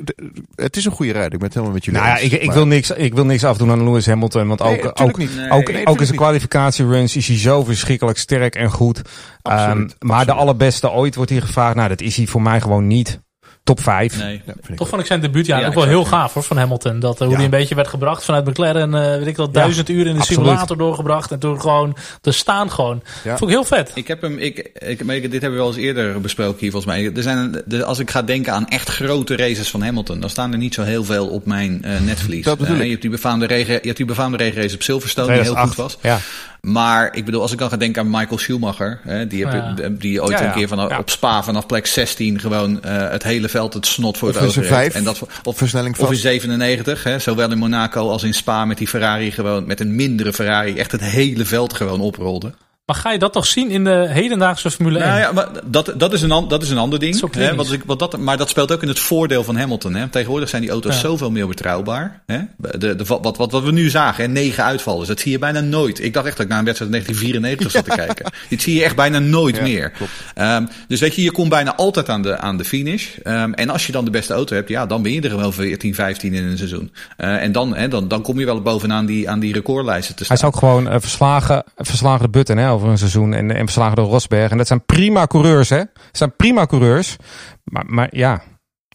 het 0.56 0.78
is 0.78 0.86
een 0.86 0.92
goede 0.92 1.12
rijder. 1.12 1.34
Ik 1.34 1.38
ben 1.40 1.48
het 1.48 1.54
helemaal 1.54 1.76
met 1.76 1.86
jullie 1.86 2.00
Nou 2.00 2.12
ja, 2.12 2.20
eens. 2.20 2.34
ik, 2.34 2.40
ik, 2.42 2.46
Maar- 2.46 2.56
wil 2.56 2.68
niks, 2.68 2.92
ik 2.92 3.14
wil 3.14 3.26
niks 3.26 3.44
afdoen 3.44 3.72
aan 3.72 3.84
Lewis 3.84 4.06
Hamilton. 4.06 4.48
Want 4.48 4.62
ook, 4.62 4.92
ook, 5.02 5.18
niet. 5.18 5.36
Nee, 5.36 5.50
ook, 5.52 5.72
nee, 5.72 5.86
ook 5.88 6.00
in 6.00 6.06
zijn 6.06 6.18
kwalificatieruns 6.18 7.16
is 7.16 7.28
hij 7.28 7.38
zo 7.38 7.64
verschrikkelijk 7.64 8.18
sterk 8.18 8.56
en 8.56 8.72
goed. 8.72 9.02
Absoluut, 9.42 9.96
Ehm, 10.00 10.08
maar 10.08 10.26
de 10.26 10.32
allerbeste 10.34 10.92
ooit 10.92 11.16
wordt 11.16 11.32
hier 11.32 11.42
gevraagd. 11.42 11.76
Nou, 11.76 11.90
dat 11.90 12.02
is 12.02 12.16
hij 12.16 12.26
voor 12.28 12.42
mij 12.42 12.62
gewoon 12.62 12.88
niet. 12.88 13.22
Top 13.64 13.82
5. 13.82 14.18
Nee. 14.18 14.42
Ja, 14.46 14.54
Toch 14.76 14.88
vond 14.88 15.02
ik 15.02 15.08
zijn 15.08 15.20
debuutjaar 15.22 15.62
Ja, 15.62 15.68
ook 15.68 15.74
wel 15.74 15.84
heel 15.84 16.06
gaaf 16.06 16.34
hoor, 16.34 16.44
van 16.44 16.58
Hamilton. 16.58 17.00
Dat, 17.00 17.14
eh, 17.14 17.20
hoe 17.20 17.30
Ja. 17.30 17.36
hij 17.36 17.44
een 17.46 17.50
beetje 17.52 17.76
werd 17.76 17.88
gebracht 17.88 18.26
vanuit 18.26 18.46
McLaren. 18.46 18.94
eh 18.94 19.18
weet 19.18 19.28
ik 19.28 19.38
wel, 19.38 19.52
duizend 19.52 19.90
uur 19.90 20.06
in 20.08 20.14
de 20.14 20.20
absoluut. 20.20 20.40
simulator 20.46 20.78
doorgebracht. 20.78 21.32
En 21.32 21.40
toen 21.40 21.62
gewoon 21.62 21.96
te 22.22 22.32
staan 22.32 22.72
gewoon. 22.72 23.02
Ja. 23.24 23.38
Vond 23.38 23.52
ik 23.52 23.56
heel 23.58 23.66
vet. 23.66 23.92
Ik 23.94 24.08
heb 24.08 24.22
hem, 24.22 24.38
ik, 24.38 24.70
ik, 24.78 25.04
maar 25.06 25.16
ik- 25.16 25.22
dit 25.32 25.42
hebben 25.42 25.52
we 25.52 25.58
wel 25.66 25.68
eens 25.68 25.78
eerder 25.78 26.22
besproken 26.22 26.60
hier 26.60 26.72
volgens 26.72 26.94
mij. 26.94 27.12
Er 27.16 27.24
zijn, 27.24 27.62
de, 27.66 27.84
als 27.84 28.00
ik 28.00 28.10
ga 28.12 28.22
denken 28.22 28.54
aan 28.54 28.68
echt 28.68 28.90
grote 28.90 29.36
races 29.36 29.70
van 29.70 29.82
Hamilton, 29.82 30.20
dan 30.20 30.30
staan 30.30 30.52
er 30.52 30.58
niet 30.58 30.74
zo 30.74 30.82
heel 30.84 31.04
veel 31.04 31.28
op 31.28 31.46
mijn 31.46 31.84
eh 31.84 32.00
netvlies. 32.00 32.44
Dat 32.46 32.58
bedoel 32.58 32.76
ik. 32.76 32.84
je 32.84 32.90
hebt 32.90 33.02
die 33.02 33.12
befaamde 33.12 33.46
regen, 33.46 33.74
je 33.74 33.80
hebt 33.84 33.98
die 33.98 34.06
befaamde 34.06 34.38
regenrace 34.38 34.76
op 34.76 34.82
Silverstone 34.84 35.34
die 35.34 35.42
heel 35.42 35.56
goed 35.56 35.76
was. 35.76 35.98
Ja. 36.02 36.20
Maar 36.62 37.16
ik 37.16 37.26
bedoel, 37.26 37.42
als 37.42 37.52
ik 37.52 37.58
dan 37.58 37.70
ga 37.70 37.78
denken 37.78 38.02
aan 38.02 38.10
Michael 38.10 38.38
Schumacher, 38.38 39.00
hè, 39.04 39.28
die, 39.28 39.46
heb, 39.46 39.54
Ja. 39.54 39.74
je- 39.78 39.98
die 39.98 40.22
ooit 40.24 40.32
Ja, 40.32 40.42
ja. 40.42 40.48
een 40.48 40.54
keer 40.54 40.68
van, 40.68 40.78
Ja. 40.78 40.98
op 41.00 41.10
Spa 41.10 41.44
vanaf 41.44 41.66
plek 41.66 41.86
16 41.88 42.40
gewoon 42.40 42.84
eh, 42.84 43.10
het 43.10 43.24
hele 43.24 43.50
veld 43.50 43.74
het 43.74 43.86
snot 43.86 44.18
voor 44.18 44.30
Of 44.30 44.36
het 44.40 44.44
ogen 44.58 44.92
En 44.94 45.04
dat, 45.04 45.22
of, 45.44 45.58
versnelling 45.58 45.94
of 45.94 46.00
in 46.02 46.08
vast. 46.08 46.22
97, 46.22 47.04
hè, 47.04 47.20
zowel 47.20 47.52
in 47.52 47.58
Monaco 47.58 48.10
als 48.10 48.24
in 48.24 48.34
Spa 48.34 48.66
met 48.66 48.78
die 48.78 48.88
Ferrari 48.88 49.32
gewoon 49.32 49.66
met 49.68 49.80
een 49.80 49.96
mindere 49.96 50.34
Ferrari 50.34 50.78
echt 50.78 50.92
het 50.92 51.02
hele 51.02 51.46
veld 51.46 51.74
gewoon 51.74 52.00
oprolde. 52.02 52.54
Maar 52.90 52.98
ga 52.98 53.12
je 53.12 53.20
dat 53.20 53.34
toch 53.34 53.46
zien 53.46 53.70
in 53.70 53.84
de 53.84 54.06
hedendaagse 54.10 54.72
Formule 54.72 55.00
1? 55.00 55.08
Nou 55.08 55.20
ja, 55.20 55.32
maar 55.32 55.48
dat, 55.66 55.94
dat, 55.96 56.14
is 56.14 56.22
een, 56.22 56.48
dat 56.48 56.62
is 56.62 56.70
een 56.70 56.78
ander 56.78 57.00
ding. 57.00 57.20
Dat 57.20 57.36
hè, 57.36 57.56
wat 57.56 57.72
ik, 57.72 57.82
wat 57.86 58.00
dat, 58.00 58.18
maar 58.18 58.38
dat 58.38 58.50
speelt 58.50 58.72
ook 58.72 58.82
in 58.82 58.88
het 58.88 59.00
voordeel 59.00 59.44
van 59.44 59.58
Hamilton. 59.58 59.96
Hè. 59.96 60.08
Tegenwoordig 60.08 60.50
zijn 60.50 60.62
die 60.62 60.72
auto's 60.72 60.94
Ja. 60.94 61.00
zoveel 61.00 61.32
meer 61.32 61.48
betrouwbaar. 61.48 62.22
Hè. 62.26 62.40
De, 62.58 62.96
de, 62.96 63.04
wat, 63.06 63.38
wat, 63.38 63.52
wat 63.52 63.64
we 63.64 63.72
nu 63.72 63.90
zagen, 63.90 64.24
hè, 64.24 64.30
negen 64.30 64.64
uitvallers, 64.64 65.08
dat 65.08 65.20
zie 65.20 65.32
je 65.32 65.40
bijna 65.40 65.60
nooit. 65.60 66.04
Ik 66.04 66.14
dacht 66.14 66.26
echt 66.26 66.36
dat 66.38 66.46
ik 66.46 66.52
naar 66.52 66.60
een 66.60 66.66
wedstrijd 66.66 66.92
1994 66.92 67.72
zat 67.72 67.84
te 67.86 67.96
kijken. 68.06 68.32
Dit 68.50 68.62
zie 68.62 68.76
je 68.76 68.84
echt 68.84 68.96
bijna 68.96 69.20
nooit 69.20 69.56
Ja, 69.56 69.62
meer. 69.62 69.92
Ehm, 70.36 70.66
dus 70.88 71.00
weet 71.00 71.16
je, 71.16 71.22
je 71.22 71.32
komt 71.32 71.50
bijna 71.50 71.76
altijd 71.76 72.10
aan 72.10 72.22
de, 72.22 72.38
aan 72.38 72.58
de 72.58 72.66
finish. 72.66 73.08
Ehm, 73.24 73.54
en 73.54 73.70
als 73.70 73.86
je 73.86 73.92
dan 73.92 74.06
de 74.06 74.12
beste 74.12 74.34
auto 74.34 74.56
hebt, 74.56 74.70
ja, 74.70 74.86
dan 74.86 75.02
ben 75.02 75.12
je 75.12 75.22
er 75.22 75.38
wel 75.38 75.52
14, 75.52 75.96
15 75.96 76.34
in 76.34 76.44
een 76.44 76.58
seizoen. 76.58 76.92
Eh, 77.18 77.44
en 77.44 77.52
dan, 77.52 77.76
hè, 77.76 77.88
dan, 77.88 78.08
dan 78.08 78.22
kom 78.22 78.40
je 78.40 78.46
wel 78.46 78.62
bovenaan 78.62 79.06
die, 79.06 79.30
aan 79.30 79.40
die 79.40 79.54
recordlijsten 79.54 80.16
te 80.16 80.24
staan. 80.24 80.38
Hij 80.38 80.48
is 80.48 80.54
ook 80.54 80.60
gewoon 80.60 81.02
verslagen, 81.02 81.64
verslagen 81.78 82.22
de 82.22 82.30
Button 82.30 82.58
hè, 82.58 82.79
over 82.80 82.92
een 82.92 82.98
seizoen 82.98 83.34
en, 83.34 83.52
en 83.52 83.64
verslagen 83.64 83.96
door 83.96 84.08
Rosberg. 84.08 84.52
En 84.52 84.58
dat 84.58 84.68
zijn 84.68 84.86
prima 84.86 85.28
coureurs, 85.28 85.70
hè? 85.70 85.78
Dat 85.78 85.94
zijn 86.12 86.36
prima 86.36 86.66
coureurs. 86.66 87.16
Maar, 87.64 87.86
maar 87.88 88.08
ja, 88.12 88.42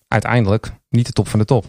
uiteindelijk 0.08 0.72
niet 0.88 1.06
de 1.06 1.12
top 1.12 1.28
van 1.28 1.38
de 1.38 1.44
top. 1.44 1.64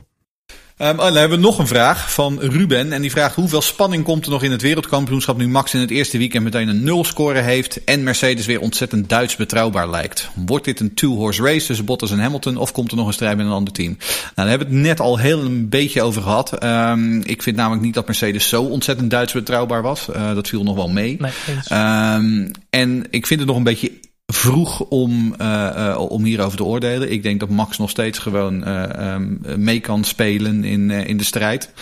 Oh, 0.77 0.97
dan 0.97 1.15
hebben 1.15 1.38
we 1.38 1.43
nog 1.43 1.59
een 1.59 1.67
vraag 1.67 2.13
van 2.13 2.39
Ruben. 2.39 2.93
En 2.93 3.01
die 3.01 3.11
vraagt 3.11 3.35
hoeveel 3.35 3.61
spanning 3.61 4.03
komt 4.03 4.25
er 4.25 4.31
nog 4.31 4.43
in 4.43 4.51
het 4.51 4.61
wereldkampioenschap 4.61 5.38
nu 5.38 5.47
Max 5.47 5.73
in 5.73 5.79
het 5.79 5.91
eerste 5.91 6.17
weekend 6.17 6.43
meteen 6.43 6.67
een 6.67 6.83
nul 6.83 7.03
score 7.03 7.39
heeft 7.39 7.83
en 7.83 8.03
Mercedes 8.03 8.45
weer 8.45 8.59
ontzettend 8.59 9.09
Duits 9.09 9.35
betrouwbaar 9.35 9.89
lijkt. 9.89 10.29
Wordt 10.45 10.65
dit 10.65 10.79
een 10.79 10.93
two-horse 10.93 11.43
race 11.43 11.65
tussen 11.65 11.85
Bottas 11.85 12.11
en 12.11 12.19
Hamilton 12.19 12.57
of 12.57 12.71
komt 12.71 12.91
er 12.91 12.97
nog 12.97 13.07
een 13.07 13.13
strijd 13.13 13.38
met 13.38 13.45
een 13.45 13.51
ander 13.51 13.73
team? 13.73 13.97
Nou, 13.97 14.31
daar 14.35 14.47
hebben 14.47 14.67
we 14.67 14.73
het 14.73 14.83
net 14.83 14.99
al 14.99 15.17
heel 15.17 15.41
een 15.41 15.69
beetje 15.69 16.01
over 16.01 16.21
gehad. 16.21 16.53
Ehm, 16.53 17.19
ik 17.19 17.41
vind 17.41 17.55
namelijk 17.55 17.83
niet 17.83 17.93
dat 17.93 18.05
Mercedes 18.05 18.47
zo 18.49 18.63
ontzettend 18.63 19.09
Duits 19.09 19.33
betrouwbaar 19.33 19.81
was. 19.81 20.09
Eh, 20.09 20.33
dat 20.33 20.47
viel 20.47 20.63
nog 20.63 20.75
wel 20.75 20.89
mee. 20.89 21.17
Nee. 21.19 21.31
Ehm, 21.67 22.47
en 22.69 23.05
ik 23.09 23.27
vind 23.27 23.39
het 23.39 23.49
nog 23.49 23.57
een 23.57 23.63
beetje 23.63 23.91
vroeg 24.25 24.79
om, 24.79 25.35
eh, 25.38 25.89
eh, 25.89 25.99
om 25.99 26.23
hierover 26.23 26.57
te 26.57 26.63
oordelen. 26.63 27.11
Ik 27.11 27.23
denk 27.23 27.39
dat 27.39 27.49
Max 27.49 27.77
nog 27.77 27.89
steeds 27.89 28.19
gewoon 28.19 28.63
eh, 28.63 29.13
ehm, 29.13 29.63
mee 29.63 29.79
kan 29.79 30.03
spelen 30.03 30.63
in, 30.63 30.91
in 30.91 31.17
de 31.17 31.23
strijd. 31.23 31.73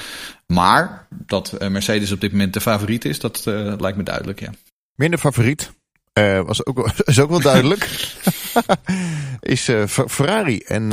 Maar 0.48 1.08
dat 1.10 1.56
Mercedes 1.70 2.12
op 2.12 2.22
dit 2.22 2.32
moment 2.32 2.54
de 2.54 2.62
favoriet 2.62 3.06
is, 3.06 3.20
dat 3.20 3.42
lijkt 3.80 3.98
me 3.98 4.04
duidelijk, 4.04 4.40
ja. 4.40 4.50
Minder 4.96 5.20
favoriet. 5.20 5.72
was 6.46 6.66
ook, 6.66 6.92
is 7.06 7.20
ook 7.20 7.30
wel 7.30 7.42
duidelijk. 7.42 7.90
is 9.40 9.62
Fer- 9.62 10.10
Ferrari. 10.10 10.58
En 10.58 10.92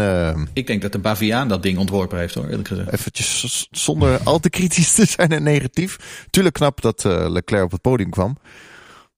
Ik 0.53 0.67
denk 0.67 0.83
dat 0.83 0.93
de 0.93 0.99
Baviaan 0.99 1.49
dat 1.49 1.63
ding 1.63 1.79
ontworpen 1.79 2.19
heeft, 2.19 2.35
hoor, 2.35 2.49
eerlijk 2.49 2.69
gezegd. 2.69 2.93
eventjes 2.93 3.69
zonder 3.71 4.21
al 4.23 4.39
te 4.39 4.51
kritisch 4.51 4.93
te 4.93 5.05
zijn 5.05 5.31
en 5.31 5.43
negatief. 5.43 6.27
Tuurlijk 6.31 6.55
knap 6.55 6.81
dat 6.81 7.05
Leclerc 7.05 7.65
op 7.65 7.71
het 7.71 7.81
podium 7.81 8.11
kwam. 8.11 8.39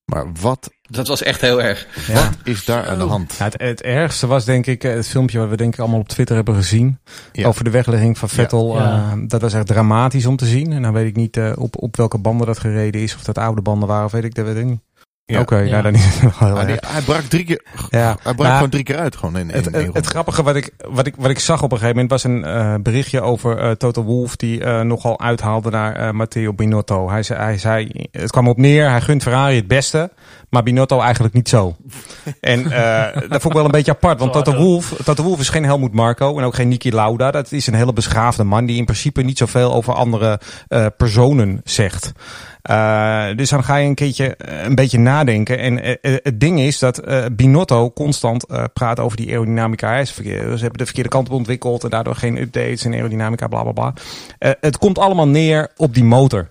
Maar 0.05 0.33
wat 0.41 0.71
Dat 0.93 1.09
was 1.09 1.23
echt 1.23 1.41
heel 1.41 1.63
erg. 1.63 1.87
Ja. 2.09 2.31
is 2.45 2.65
daar 2.65 2.87
aan 2.89 2.99
de 2.99 3.05
hand? 3.05 3.35
Ja, 3.39 3.45
het, 3.45 3.55
het 3.61 3.83
ergste 3.83 4.27
was 4.27 4.45
denk 4.45 4.67
ik 4.67 4.85
eh, 4.85 4.95
het 4.95 5.09
filmpje 5.09 5.39
wat 5.39 5.49
we 5.49 5.57
denk 5.57 5.75
ik 5.75 5.81
allemaal 5.81 5.99
op 6.01 6.09
Twitter 6.09 6.35
hebben 6.37 6.55
gezien. 6.55 6.99
Ja. 7.33 7.47
Over 7.47 7.65
de 7.65 7.71
weglegging 7.71 8.19
van 8.19 8.29
Vettel. 8.29 8.77
Ja. 8.79 9.11
eh, 9.13 9.19
dat 9.27 9.41
was 9.41 9.53
echt 9.55 9.67
dramatisch 9.67 10.27
om 10.27 10.37
te 10.37 10.47
zien. 10.47 10.73
En 10.73 10.83
dan 10.83 10.93
weet 10.93 11.07
ik 11.07 11.17
niet 11.17 11.37
eh, 11.37 11.53
op, 11.55 11.83
op 11.83 11.97
welke 11.97 12.19
banden 12.19 12.47
dat 12.47 12.59
gereden 12.59 13.01
is. 13.01 13.15
Of 13.15 13.23
dat 13.25 13.39
oude 13.39 13.63
banden 13.63 13.89
waren 13.89 14.05
of 14.05 14.13
weet 14.13 14.25
ik 14.25 14.35
dat 14.35 14.45
weet 14.45 14.57
ik 14.57 14.65
niet. 14.65 14.81
Ja. 15.25 15.41
Oké, 15.41 15.57
Ja. 15.59 15.71
nou 15.71 15.83
dan 15.83 15.95
is 15.95 16.05
het 16.05 16.39
wel 16.39 16.55
heel 16.57 16.67
die- 16.67 16.77
erg. 16.77 16.93
hij 16.93 17.01
brak 17.03 17.21
drie 17.21 17.45
keer, 17.45 17.65
Ja. 17.91 18.17
hij 18.23 18.35
brak 18.35 18.37
Maar- 18.47 18.55
gewoon 18.55 18.71
drie 18.71 18.83
keer 18.83 18.97
uit. 18.99 19.17
Gewoon 19.17 19.37
in, 19.39 19.49
in 19.51 19.55
Het, 19.57 19.71
één 19.71 19.91
het, 19.93 20.07
grappige 20.07 20.43
wat 20.43 20.57
ik, 20.57 20.71
wat, 20.91 21.07
ik, 21.07 21.15
wat 21.19 21.31
ik 21.31 21.39
zag 21.39 21.63
op 21.63 21.73
een 21.73 21.79
gegeven 21.79 21.95
moment 22.03 22.11
was 22.11 22.25
een 22.25 22.45
eh, 22.45 22.75
berichtje 22.83 23.21
over 23.21 23.59
eh 23.59 23.71
Toto 23.71 24.03
Wolff 24.03 24.37
die 24.37 24.65
eh, 24.65 24.81
nogal 24.81 25.21
uithaalde 25.21 25.71
naar 25.71 25.95
eh, 25.97 26.11
Matteo 26.11 26.53
Binotto. 26.53 27.11
Hij 27.11 27.23
zei, 27.23 27.41
hij 27.41 27.59
zei, 27.59 28.07
het 28.11 28.31
kwam 28.31 28.49
op 28.49 28.57
neer, 28.59 28.91
hij 28.91 29.01
gunt 29.01 29.23
Ferrari 29.23 29.57
het 29.57 29.67
beste, 29.69 30.11
maar 30.51 30.63
Binotto 30.63 31.01
eigenlijk 31.01 31.35
niet 31.35 31.49
zo. 31.49 31.77
en 32.41 32.71
eh, 32.73 33.15
dat 33.15 33.31
vond 33.41 33.45
ik 33.45 33.53
wel 33.53 33.65
een 33.65 33.71
beetje 33.71 33.93
apart, 33.93 34.19
want 34.19 34.33
Zo 34.33 34.39
hard, 34.39 34.45
Toto 34.51 34.59
hè? 34.61 34.65
Wolff, 34.67 34.95
Toto 35.05 35.23
Wolff 35.23 35.41
is 35.41 35.49
geen 35.49 35.65
Helmut 35.65 35.93
Marco 35.93 36.39
en 36.39 36.45
ook 36.45 36.55
geen 36.55 36.69
Niki 36.69 36.93
Lauda. 36.93 37.31
Dat 37.31 37.53
is 37.53 37.67
een 37.67 37.75
hele 37.75 37.93
beschaafde 37.93 38.45
man 38.45 38.67
die 38.67 38.77
in 38.77 38.85
principe 38.85 39.23
niet 39.23 39.39
zoveel 39.39 39.73
over 39.73 39.95
andere 39.95 40.41
eh, 40.69 40.87
personen 40.97 41.61
zegt. 41.65 42.13
Eh, 42.63 43.27
dus 43.37 43.51
dan 43.51 43.65
ga 43.65 43.77
je 43.77 43.89
een 43.89 43.95
keertje 43.95 44.37
eh, 44.37 44.65
een 44.65 44.75
beetje 44.75 44.99
nadenken. 44.99 45.59
En 45.59 45.83
eh, 45.83 46.17
het 46.23 46.41
ding 46.41 46.61
is 46.61 46.79
dat 46.79 47.03
Binotto 47.33 47.91
constant 47.91 48.47
praat 48.73 49.01
over 49.01 49.17
die 49.17 49.29
aerodynamica. 49.29 50.05
Ze 50.05 50.23
hebben 50.23 50.79
de 50.79 50.85
verkeerde 50.85 51.09
kant 51.09 51.29
op 51.29 51.35
ontwikkeld 51.35 51.85
en 51.85 51.91
daardoor 51.91 52.15
geen 52.15 52.41
updates 52.41 52.85
en 52.85 52.93
aerodynamica, 52.93 53.47
bla 53.47 53.63
bla 53.63 53.73
bla. 53.73 53.95
Het 54.39 54.79
komt 54.79 54.99
allemaal 54.99 55.29
neer 55.29 55.71
op 55.77 55.95
die 55.95 56.05
motor. 56.05 56.51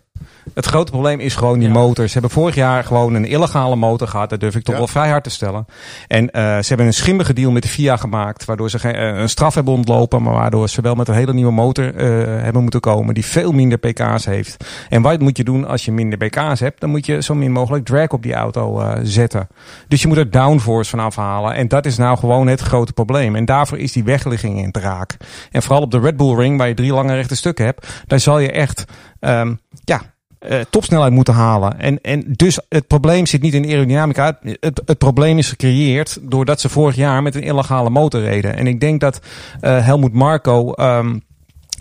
Het 0.53 0.65
grote 0.65 0.91
probleem 0.91 1.19
is 1.19 1.35
gewoon 1.35 1.59
die 1.59 1.67
Ja. 1.67 1.73
motor. 1.73 2.05
Ze 2.07 2.13
hebben 2.13 2.31
vorig 2.31 2.55
jaar 2.55 2.83
gewoon 2.83 3.13
een 3.13 3.25
illegale 3.25 3.75
motor 3.75 4.07
gehad. 4.07 4.29
Dat 4.29 4.39
durf 4.39 4.55
ik 4.55 4.63
toch 4.63 4.73
Ja. 4.73 4.79
wel 4.79 4.87
vrij 4.89 5.09
hard 5.09 5.23
te 5.23 5.29
stellen. 5.29 5.65
En 6.07 6.31
eh, 6.31 6.41
ze 6.43 6.67
hebben 6.67 6.85
een 6.85 6.93
schimmige 6.93 7.33
deal 7.33 7.51
met 7.51 7.63
de 7.63 7.69
FIA 7.69 7.97
gemaakt. 7.97 8.45
Waardoor 8.45 8.69
ze 8.69 8.79
geen, 8.79 8.93
eh, 8.95 9.17
een 9.19 9.29
straf 9.29 9.55
hebben 9.55 9.73
ontlopen. 9.73 10.21
Maar 10.21 10.33
waardoor 10.33 10.69
ze 10.69 10.81
wel 10.81 10.95
met 10.95 11.07
een 11.07 11.13
hele 11.13 11.33
nieuwe 11.33 11.51
motor 11.51 11.95
eh, 11.95 12.07
hebben 12.43 12.61
moeten 12.61 12.79
komen. 12.79 13.13
Die 13.13 13.25
veel 13.25 13.51
minder 13.51 13.77
pk's 13.77 14.25
heeft. 14.25 14.65
En 14.89 15.01
wat 15.01 15.19
moet 15.19 15.37
je 15.37 15.43
doen 15.43 15.67
als 15.67 15.85
je 15.85 15.91
minder 15.91 16.17
pk's 16.17 16.59
hebt? 16.59 16.79
Dan 16.79 16.89
moet 16.89 17.05
je 17.05 17.21
zo 17.21 17.35
min 17.35 17.51
mogelijk 17.51 17.85
drag 17.85 18.07
op 18.09 18.23
die 18.23 18.33
auto 18.33 18.83
zetten. 19.03 19.47
Dus 19.87 20.01
je 20.01 20.07
moet 20.07 20.17
er 20.17 20.31
downforce 20.31 20.89
van 20.89 20.99
afhalen. 20.99 21.53
En 21.53 21.67
dat 21.67 21.85
is 21.85 21.97
nou 21.97 22.17
gewoon 22.17 22.47
het 22.47 22.61
grote 22.61 22.93
probleem. 22.93 23.35
En 23.35 23.45
daarvoor 23.45 23.77
is 23.77 23.91
die 23.91 24.03
wegligging 24.03 24.57
in 24.57 24.65
het 24.65 24.77
raak. 24.77 25.17
En 25.51 25.61
vooral 25.61 25.81
op 25.81 25.91
de 25.91 25.99
Red 25.99 26.17
Bull 26.17 26.35
Ring, 26.35 26.57
waar 26.57 26.67
je 26.67 26.73
drie 26.73 26.93
lange 26.93 27.15
rechte 27.15 27.35
stukken 27.35 27.65
hebt. 27.65 27.87
Daar 28.07 28.19
zal 28.19 28.39
je 28.39 28.51
echt, 28.51 28.85
ehm, 29.19 29.53
ja, 29.83 30.01
eh, 30.41 30.59
topsnelheid 30.69 31.13
moeten 31.13 31.33
halen. 31.33 31.79
En, 31.79 32.01
en 32.01 32.23
dus 32.27 32.59
het 32.69 32.87
probleem 32.87 33.25
zit 33.25 33.41
niet 33.41 33.53
in 33.53 33.65
aerodynamica. 33.65 34.39
Het, 34.59 34.81
het 34.85 34.97
probleem 34.97 35.37
is 35.37 35.49
gecreëerd 35.49 36.17
doordat 36.21 36.61
ze 36.61 36.69
vorig 36.69 36.95
jaar 36.95 37.23
met 37.23 37.35
een 37.35 37.43
illegale 37.43 37.89
motor 37.89 38.21
reden. 38.21 38.55
En 38.55 38.67
ik 38.67 38.79
denk 38.79 38.99
dat 38.99 39.21
eh 39.59 39.85
Helmoet 39.85 40.13
Marco. 40.13 40.73
ehm, 40.73 41.17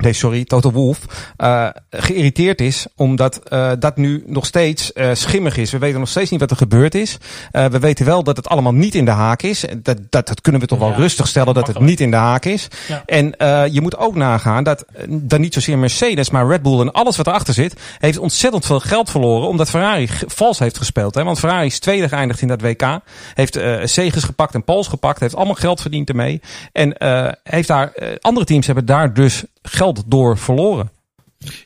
Nee, 0.01 0.13
sorry, 0.13 0.45
Toto 0.45 0.71
Wolf. 0.71 0.99
eh 1.37 1.69
geïrriteerd 1.91 2.61
is 2.61 2.87
omdat 2.97 3.41
eh, 3.49 3.71
dat 3.79 3.97
nu 3.97 4.23
nog 4.27 4.47
steeds 4.47 4.93
eh, 4.93 5.11
schimmig 5.13 5.57
is. 5.57 5.71
We 5.71 5.79
weten 5.79 5.99
nog 5.99 6.09
steeds 6.09 6.31
niet 6.31 6.41
wat 6.41 6.51
er 6.51 6.57
gebeurd 6.57 6.95
is. 6.95 7.19
We 7.51 7.79
weten 7.79 8.07
wel 8.07 8.23
dat 8.23 8.37
het 8.37 8.49
allemaal 8.49 8.75
niet 8.75 8.95
in 8.95 9.05
de 9.05 9.11
haak 9.11 9.43
is. 9.43 9.65
Dat, 9.83 9.99
dat, 10.11 10.27
dat 10.27 10.41
kunnen 10.41 10.61
we 10.61 10.67
toch 10.67 10.79
wel 10.79 10.89
Ja, 10.89 10.97
rustig 10.97 11.29
stellen 11.29 11.55
dat 11.55 11.67
het 11.67 11.81
niet 11.81 12.01
in 12.01 12.11
de 12.11 12.17
haak 12.17 12.45
is. 12.45 12.69
Ja. 12.89 13.03
En 13.07 13.35
je 13.73 13.81
moet 13.81 13.97
ook 13.97 14.15
nagaan 14.15 14.65
dat 14.65 14.85
dan 15.09 15.41
niet 15.41 15.55
zozeer 15.55 15.79
Mercedes, 15.79 16.31
maar 16.31 16.47
Red 16.49 16.63
Bull 16.63 16.81
en 16.81 16.93
alles 16.93 17.17
wat 17.17 17.27
erachter 17.27 17.55
zit, 17.55 17.75
heeft 17.99 18.19
ontzettend 18.19 18.67
veel 18.67 18.81
geld 18.81 19.11
verloren 19.11 19.49
omdat 19.49 19.71
Ferrari 19.71 20.09
vals 20.27 20.59
heeft 20.59 20.79
gespeeld. 20.79 21.15
Hè? 21.15 21.25
Want 21.25 21.39
Ferrari 21.39 21.67
is 21.67 21.79
tweede 21.79 22.09
geëindigd 22.09 22.43
in 22.43 22.49
dat 22.49 22.61
WK, 22.61 22.99
heeft 23.35 23.59
zegens 23.85 24.25
gepakt 24.25 24.55
en 24.55 24.65
pols 24.65 24.89
gepakt, 24.89 25.21
heeft 25.21 25.37
allemaal 25.37 25.55
geld 25.55 25.81
verdiend 25.81 26.09
ermee. 26.09 26.41
En 26.73 26.95
heeft 27.43 27.69
daar, 27.69 27.93
andere 28.21 28.47
teams 28.47 28.67
hebben 28.67 28.87
daar 28.87 29.15
dus 29.15 29.45
geld 29.63 29.90
door 30.07 30.39
verloren. 30.39 30.91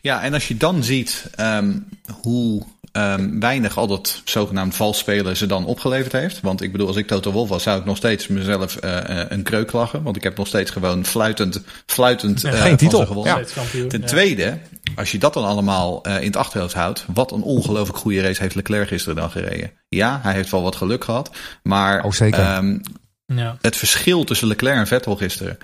Ja, 0.01 0.23
en 0.23 0.35
als 0.35 0.49
je 0.49 0.57
dan 0.57 0.83
ziet 0.83 1.27
ehm, 1.35 1.79
hoe 2.23 2.63
ehm, 2.93 3.39
weinig 3.41 3.77
al 3.79 3.87
dat 3.87 4.21
zogenaamd 4.25 4.75
vals 4.77 4.99
spelen 4.99 5.37
ze 5.37 5.47
dan 5.47 5.65
opgeleverd 5.67 6.13
heeft. 6.13 6.41
Want 6.41 6.63
ik 6.63 6.73
bedoel, 6.73 6.87
als 6.87 6.97
ik 6.97 7.07
Toto 7.07 7.33
Wolff 7.33 7.51
was, 7.51 7.63
zou 7.63 7.79
ik 7.79 7.85
nog 7.85 7.97
steeds 7.97 8.27
mezelf 8.27 8.77
eh, 8.77 9.21
eh, 9.21 9.27
een 9.31 9.43
kreuk 9.43 9.73
lachen. 9.73 10.03
Want 10.03 10.17
ik 10.17 10.23
heb 10.23 10.37
nog 10.37 10.47
steeds 10.47 10.71
gewoon 10.71 11.05
fluitend, 11.05 11.61
fluitend 11.87 12.41
Ja, 12.41 12.51
eh, 12.53 12.61
geen 12.63 12.77
titel. 12.77 13.07
gewonnen. 13.07 13.39
Ja. 13.39 13.45
Kampioen, 13.55 13.89
Ten 13.89 14.01
ja. 14.01 14.07
tweede, 14.07 14.59
als 14.97 15.13
je 15.13 15.19
dat 15.19 15.35
dan 15.35 15.45
allemaal 15.45 16.03
eh, 16.03 16.17
in 16.21 16.27
het 16.27 16.37
achterhoofd 16.37 16.75
houdt, 16.75 17.05
wat 17.15 17.33
een 17.33 17.43
ongelooflijk 17.43 17.99
goede 17.99 18.21
race 18.21 18.43
heeft 18.43 18.55
Leclerc 18.55 18.89
gisteren 18.89 19.17
dan 19.17 19.31
gereden. 19.31 19.71
Ja, 19.89 20.21
hij 20.23 20.33
heeft 20.35 20.51
wel 20.51 20.63
wat 20.63 20.77
geluk 20.77 21.05
gehad, 21.05 21.31
maar 21.63 22.05
Oh, 22.05 22.13
zeker. 22.13 22.41
ehm, 22.41 22.79
Ja. 23.27 23.57
het 23.61 23.77
verschil 23.77 24.25
tussen 24.25 24.49
Leclerc 24.49 24.77
en 24.77 24.87
Vettel 24.87 25.17
gisteren. 25.17 25.59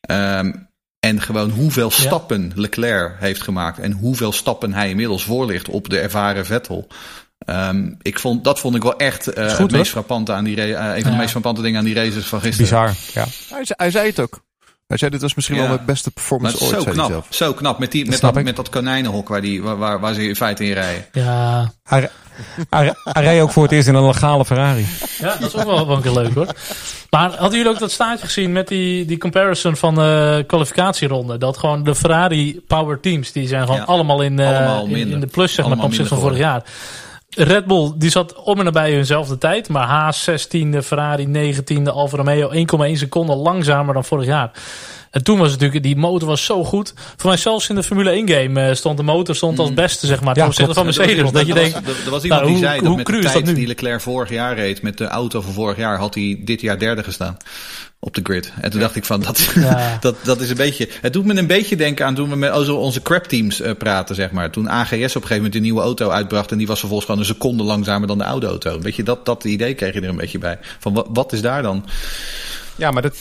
ehm, 0.00 0.52
en 1.06 1.20
gewoon 1.20 1.50
hoeveel 1.50 1.90
stappen 1.90 2.52
Leclerc 2.54 3.14
heeft 3.18 3.42
gemaakt. 3.42 3.78
En 3.78 3.92
hoeveel 3.92 4.32
stappen 4.32 4.72
hij 4.72 4.88
inmiddels 4.90 5.24
voor 5.24 5.46
ligt 5.46 5.68
op 5.68 5.88
de 5.88 5.98
ervaren 5.98 6.46
Vettel. 6.46 6.86
Ehm, 7.38 7.92
ik 8.02 8.18
vond, 8.18 8.44
dat 8.44 8.58
vond 8.58 8.74
ik 8.74 8.82
wel 8.82 8.96
echt 8.96 9.26
eh, 9.26 9.48
goed, 9.48 9.58
het 9.58 9.70
meest 9.70 9.90
frappante 9.90 10.32
aan 10.32 10.44
die 10.44 10.62
eh, 10.62 10.96
een 10.96 11.02
van 11.02 11.10
de 11.10 11.16
meest 11.16 11.30
frappante 11.30 11.62
dingen 11.62 11.78
aan 11.78 11.84
die 11.84 11.94
races 11.94 12.26
van 12.26 12.40
gisteren. 12.40 12.70
Bizar. 12.70 12.94
Ja. 13.14 13.30
Hij, 13.54 13.64
zei- 13.64 13.76
hij 13.76 13.90
zei 13.90 14.06
het 14.08 14.20
ook. 14.20 14.44
Hij 14.86 14.96
zei 14.96 15.10
dit 15.10 15.20
was 15.20 15.34
misschien 15.34 15.56
Ja. 15.56 15.62
wel 15.62 15.74
mijn 15.74 15.86
beste 15.86 16.10
performance 16.10 16.56
ooit, 16.60 16.64
zo 16.70 16.80
zei 16.80 16.84
hij 16.84 16.94
knap. 16.94 17.08
zelf. 17.10 17.26
Zo 17.30 17.52
knap. 17.52 17.78
Met, 17.78 17.92
die, 17.92 18.06
met, 18.08 18.20
dat, 18.20 18.42
met 18.42 18.56
dat 18.56 18.68
konijnenhok 18.68 19.28
waar, 19.28 19.40
die, 19.40 19.62
waar, 19.62 19.76
waar, 19.76 20.00
waar 20.00 20.14
ze 20.14 20.28
in 20.28 20.36
feite 20.36 20.64
in 20.64 20.72
rijden. 20.72 21.04
Ja. 21.12 21.72
Hij, 21.82 22.10
hij, 22.70 22.94
hij 23.04 23.24
reed 23.24 23.40
ook 23.42 23.50
voor 23.50 23.62
het 23.62 23.72
eerst 23.72 23.88
in 23.88 23.94
een 23.94 24.06
legale 24.06 24.44
Ferrari. 24.44 24.86
ja, 25.18 25.36
dat 25.40 25.54
is 25.54 25.60
ook 25.60 25.64
wel, 25.66 25.86
wel 25.86 25.96
een 25.96 26.02
keer 26.02 26.12
leuk 26.12 26.34
hoor. 26.34 26.46
Maar 27.10 27.30
hadden 27.30 27.58
jullie 27.58 27.72
ook 27.72 27.78
dat 27.78 27.90
staartje 27.90 28.24
gezien 28.26 28.52
met 28.52 28.68
die, 28.68 29.04
die 29.04 29.18
comparison 29.18 29.76
van 29.76 29.94
de 29.94 30.44
kwalificatieronde? 30.46 31.38
Dat 31.38 31.56
gewoon 31.58 31.84
de 31.84 31.94
Ferrari 31.94 32.60
power 32.66 33.00
teams, 33.00 33.32
die 33.32 33.48
zijn 33.48 33.62
gewoon 33.62 33.76
Ja. 33.76 33.84
allemaal, 33.84 34.22
in, 34.22 34.38
eh, 34.38 34.46
Allemaal 34.56 34.86
in, 34.86 35.10
in 35.10 35.20
de 35.20 35.26
plus 35.26 35.54
zeg 35.54 35.66
maar, 35.66 35.76
ten 35.76 35.84
opzichte 35.84 36.08
van 36.08 36.20
vorig 36.20 36.38
jaar. 36.38 36.62
Red 37.30 37.64
Bull 37.66 37.92
die 37.96 38.10
zat 38.10 38.34
om 38.42 38.58
en 38.58 38.64
nabij 38.64 38.92
hunzelfde 38.92 39.38
tijd. 39.38 39.68
Maar 39.68 39.86
Haas 39.86 40.28
16e, 40.30 40.82
Ferrari 40.82 41.26
19e, 41.26 41.90
Alfa 41.90 42.16
Romeo 42.16 42.50
1,1 42.52 42.92
seconde 42.92 43.34
langzamer 43.34 43.94
dan 43.94 44.04
vorig 44.04 44.26
jaar. 44.26 44.50
En 45.16 45.22
toen 45.22 45.38
was 45.38 45.50
het 45.50 45.60
natuurlijk, 45.60 45.86
die 45.86 45.96
motor 45.96 46.28
was 46.28 46.44
zo 46.44 46.64
goed. 46.64 46.92
Voor 47.16 47.28
mij 47.30 47.38
zelfs 47.38 47.68
in 47.68 47.74
de 47.74 47.82
Formule 47.82 48.10
1 48.10 48.28
game 48.28 48.60
eh, 48.68 48.74
stond 48.74 48.96
de 48.96 49.02
motor 49.02 49.34
stond 49.36 49.58
als 49.58 49.74
beste, 49.74 50.06
zeg 50.06 50.20
maar, 50.20 50.36
Ja, 50.36 50.46
opzichte 50.46 50.74
van 50.74 50.86
Er 50.86 50.88
was 50.88 50.96
Mercedes. 50.96 51.16
iemand- 51.18 51.34
Dat 51.36 51.46
je 51.46 51.52
er 51.54 51.60
was- 51.60 51.72
denkt, 51.72 51.88
er- 51.88 52.04
er 52.04 52.10
was 52.10 52.22
iemand 52.22 52.40
nou, 52.42 52.52
die 52.52 52.60
hoe- 52.60 52.66
zei 52.66 52.78
dat 52.78 52.86
hoe 52.88 52.96
met 52.96 53.06
de 53.06 53.12
dat 53.20 53.32
tijd 53.32 53.44
nu? 53.44 53.54
die 53.54 53.66
Leclerc 53.66 54.00
vorig 54.00 54.30
jaar 54.30 54.54
reed, 54.54 54.82
met 54.82 54.98
de 54.98 55.06
auto 55.06 55.40
van 55.40 55.52
vorig 55.52 55.76
jaar, 55.76 55.98
had 55.98 56.14
hij 56.14 56.40
dit 56.44 56.60
jaar 56.60 56.78
derde 56.78 57.02
gestaan 57.02 57.36
op 58.00 58.14
de 58.14 58.20
grid. 58.24 58.52
En 58.60 58.70
toen 58.70 58.80
dacht 58.80 58.96
ik 58.96 59.04
van, 59.04 59.20
dat, 59.20 59.48
Ja. 59.54 59.96
dat, 60.00 60.16
dat 60.24 60.40
is 60.40 60.50
een 60.50 60.56
beetje... 60.56 60.88
Het 61.00 61.12
doet 61.12 61.24
me 61.24 61.34
een 61.38 61.46
beetje 61.46 61.76
denken 61.76 62.06
aan 62.06 62.14
toen 62.14 62.30
we 62.30 62.36
met 62.36 62.52
onze, 62.56 62.72
onze 62.74 63.02
crap 63.02 63.24
teams 63.24 63.60
eh, 63.60 63.72
praten, 63.78 64.14
zeg 64.14 64.30
maar. 64.30 64.50
Toen 64.50 64.70
AGS 64.70 64.90
op 64.92 64.94
een 64.96 65.04
gegeven 65.12 65.36
moment 65.36 65.54
een 65.54 65.62
nieuwe 65.62 65.80
auto 65.80 66.10
uitbracht 66.10 66.50
en 66.52 66.58
die 66.58 66.66
was 66.66 66.78
vervolgens 66.78 67.08
gewoon 67.10 67.24
een 67.26 67.32
seconde 67.32 67.62
langzamer 67.62 68.08
dan 68.08 68.18
de 68.18 68.24
oude 68.24 68.46
auto. 68.46 68.80
Weet 68.80 68.96
je, 68.96 69.02
dat, 69.02 69.24
dat 69.26 69.44
idee 69.44 69.74
kreeg 69.74 69.94
je 69.94 70.00
er 70.00 70.08
een 70.08 70.16
beetje 70.16 70.38
bij. 70.38 70.58
Van, 70.78 70.94
wat, 70.94 71.06
wat 71.10 71.32
is 71.32 71.40
daar 71.40 71.62
dan? 71.62 71.84
Ja, 72.76 72.90
maar 72.90 73.02
dat, 73.02 73.16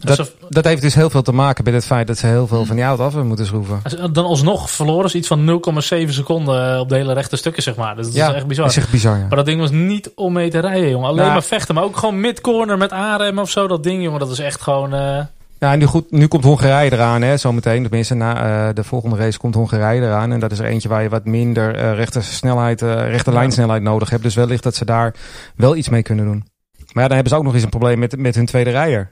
dat, 0.00 0.32
dat 0.48 0.64
heeft 0.64 0.82
dus 0.82 0.94
heel 0.94 1.10
veel 1.10 1.22
te 1.22 1.32
maken 1.32 1.64
met 1.64 1.74
het 1.74 1.84
feit 1.84 2.06
dat 2.06 2.18
ze 2.18 2.26
heel 2.26 2.46
veel 2.46 2.64
van 2.64 2.76
die 2.76 2.84
auto 2.84 3.04
af 3.04 3.14
moeten 3.14 3.46
schroeven. 3.46 3.82
Dan 4.12 4.24
alsnog 4.24 4.70
verloren 4.70 5.10
ze 5.10 5.16
iets 5.16 5.28
van 5.28 5.62
0,7 6.04 6.08
seconden 6.08 6.80
op 6.80 6.88
de 6.88 6.94
hele 6.94 7.12
rechte 7.12 7.36
stukken, 7.36 7.62
zeg 7.62 7.76
maar. 7.76 7.96
Dus 7.96 8.06
dat 8.06 8.14
ja, 8.14 8.28
is 8.28 8.34
echt 8.34 8.46
bizar. 8.46 8.66
is 8.66 8.76
echt 8.76 8.90
bizar, 8.90 9.18
ja. 9.18 9.26
Maar 9.26 9.36
dat 9.36 9.46
ding 9.46 9.60
was 9.60 9.70
niet 9.70 10.10
om 10.14 10.32
mee 10.32 10.50
te 10.50 10.58
rijden, 10.58 10.90
jongen. 10.90 11.06
Alleen 11.06 11.20
Nou, 11.20 11.32
maar 11.32 11.42
vechten. 11.42 11.74
Maar 11.74 11.84
ook 11.84 11.96
gewoon 11.96 12.20
mid-corner 12.20 12.78
met 12.78 12.92
aanremmen 12.92 13.42
of 13.42 13.50
zo. 13.50 13.66
Dat 13.66 13.82
ding, 13.82 14.02
jongen, 14.02 14.20
dat 14.20 14.30
is 14.30 14.38
echt 14.38 14.60
gewoon... 14.62 14.94
eh, 14.94 15.18
Ja, 15.58 15.76
nu, 15.76 15.86
goed, 15.86 16.10
nu 16.10 16.26
komt 16.26 16.44
Hongarije 16.44 16.92
eraan, 16.92 17.22
hè, 17.22 17.36
zometeen. 17.36 17.82
Tenminste, 17.82 18.14
na 18.14 18.68
eh, 18.68 18.74
de 18.74 18.84
volgende 18.84 19.16
race 19.16 19.38
komt 19.38 19.54
Hongarije 19.54 20.00
eraan. 20.00 20.32
En 20.32 20.40
dat 20.40 20.52
is 20.52 20.58
er 20.58 20.64
eentje 20.66 20.88
waar 20.88 21.02
je 21.02 21.08
wat 21.08 21.24
minder 21.24 21.74
eh 21.74 21.94
rechte, 21.94 22.20
snelheid, 22.22 22.82
eh, 22.82 22.94
rechte 22.94 23.32
lijnsnelheid 23.32 23.82
nodig 23.82 24.10
hebt. 24.10 24.22
Dus 24.22 24.34
wellicht 24.34 24.62
dat 24.62 24.74
ze 24.74 24.84
daar 24.84 25.14
wel 25.56 25.76
iets 25.76 25.88
mee 25.88 26.02
kunnen 26.02 26.24
doen. 26.24 26.44
Maar 26.92 27.02
ja, 27.02 27.08
dan 27.08 27.12
hebben 27.16 27.28
ze 27.28 27.38
ook 27.38 27.44
nog 27.44 27.54
eens 27.54 27.62
een 27.62 27.68
probleem 27.78 27.98
met, 27.98 28.16
met 28.18 28.34
hun 28.34 28.46
tweede 28.46 28.70
rijder. 28.70 29.10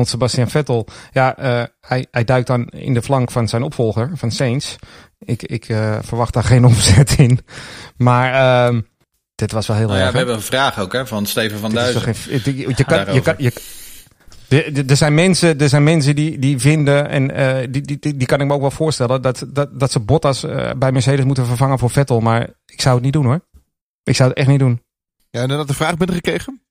Want 0.00 0.12
Sebastian 0.12 0.50
Vettel, 0.50 0.86
ja, 1.12 1.36
eh, 1.36 1.62
hij, 1.80 2.06
hij 2.10 2.24
duikt 2.24 2.46
dan 2.46 2.66
in 2.66 2.94
de 2.94 3.02
flank 3.02 3.30
van 3.30 3.48
zijn 3.48 3.62
opvolger, 3.62 4.10
van 4.14 4.30
Sainz. 4.30 4.76
Ik, 5.18 5.42
ik 5.42 5.68
eh, 5.68 5.98
verwacht 6.02 6.32
daar 6.34 6.44
geen 6.44 6.64
omzet 6.70 7.18
in. 7.18 7.40
Maar 7.96 8.32
ehm, 8.68 8.80
dit 9.34 9.52
was 9.52 9.66
wel 9.66 9.76
heel 9.76 9.86
Nou 9.86 9.98
ja, 9.98 10.02
erg. 10.04 10.12
we 10.12 10.18
hebben 10.18 10.36
een 10.36 10.42
vraag 10.42 10.78
ook 10.78 10.92
hè, 10.92 11.06
van 11.06 11.26
Steven 11.26 11.58
van 11.58 11.70
Duizen. 11.72 12.02
toch 12.02 12.16
geen, 12.16 12.40
je, 12.44 12.58
je, 12.76 12.84
kan, 12.84 12.98
je 12.98 13.04
daarover. 13.04 13.22
kan, 13.22 13.34
je, 14.48 14.84
er- 14.86 14.96
zijn 14.96 15.14
mensen, 15.14 15.58
er 15.60 15.68
zijn 15.68 15.82
mensen 15.84 16.14
die, 16.16 16.38
die 16.38 16.58
vinden, 16.58 17.08
en 17.08 17.34
eh, 17.34 17.66
die, 17.70 17.82
die, 17.82 17.98
die, 17.98 18.16
die 18.16 18.26
kan 18.26 18.40
ik 18.40 18.46
me 18.46 18.52
ook 18.54 18.60
wel 18.60 18.70
voorstellen, 18.70 19.22
dat, 19.22 19.46
dat, 19.48 19.80
dat 19.80 19.92
ze 19.92 20.00
Bottas 20.00 20.40
bij 20.78 20.92
Mercedes 20.92 21.24
moeten 21.24 21.46
vervangen 21.46 21.78
voor 21.78 21.90
Vettel. 21.90 22.20
Maar 22.20 22.48
ik 22.66 22.80
zou 22.80 22.94
het 22.94 23.04
niet 23.04 23.12
doen 23.12 23.24
hoor. 23.24 23.40
Ik 24.02 24.16
zou 24.16 24.28
het 24.28 24.38
echt 24.38 24.48
niet 24.48 24.58
doen. 24.58 24.82
Ja, 25.30 25.40
en 25.42 25.48
dan 25.48 25.56
had 25.58 25.68
de 25.68 25.74
vraag 25.74 25.96
binnengekregen. 25.96 26.62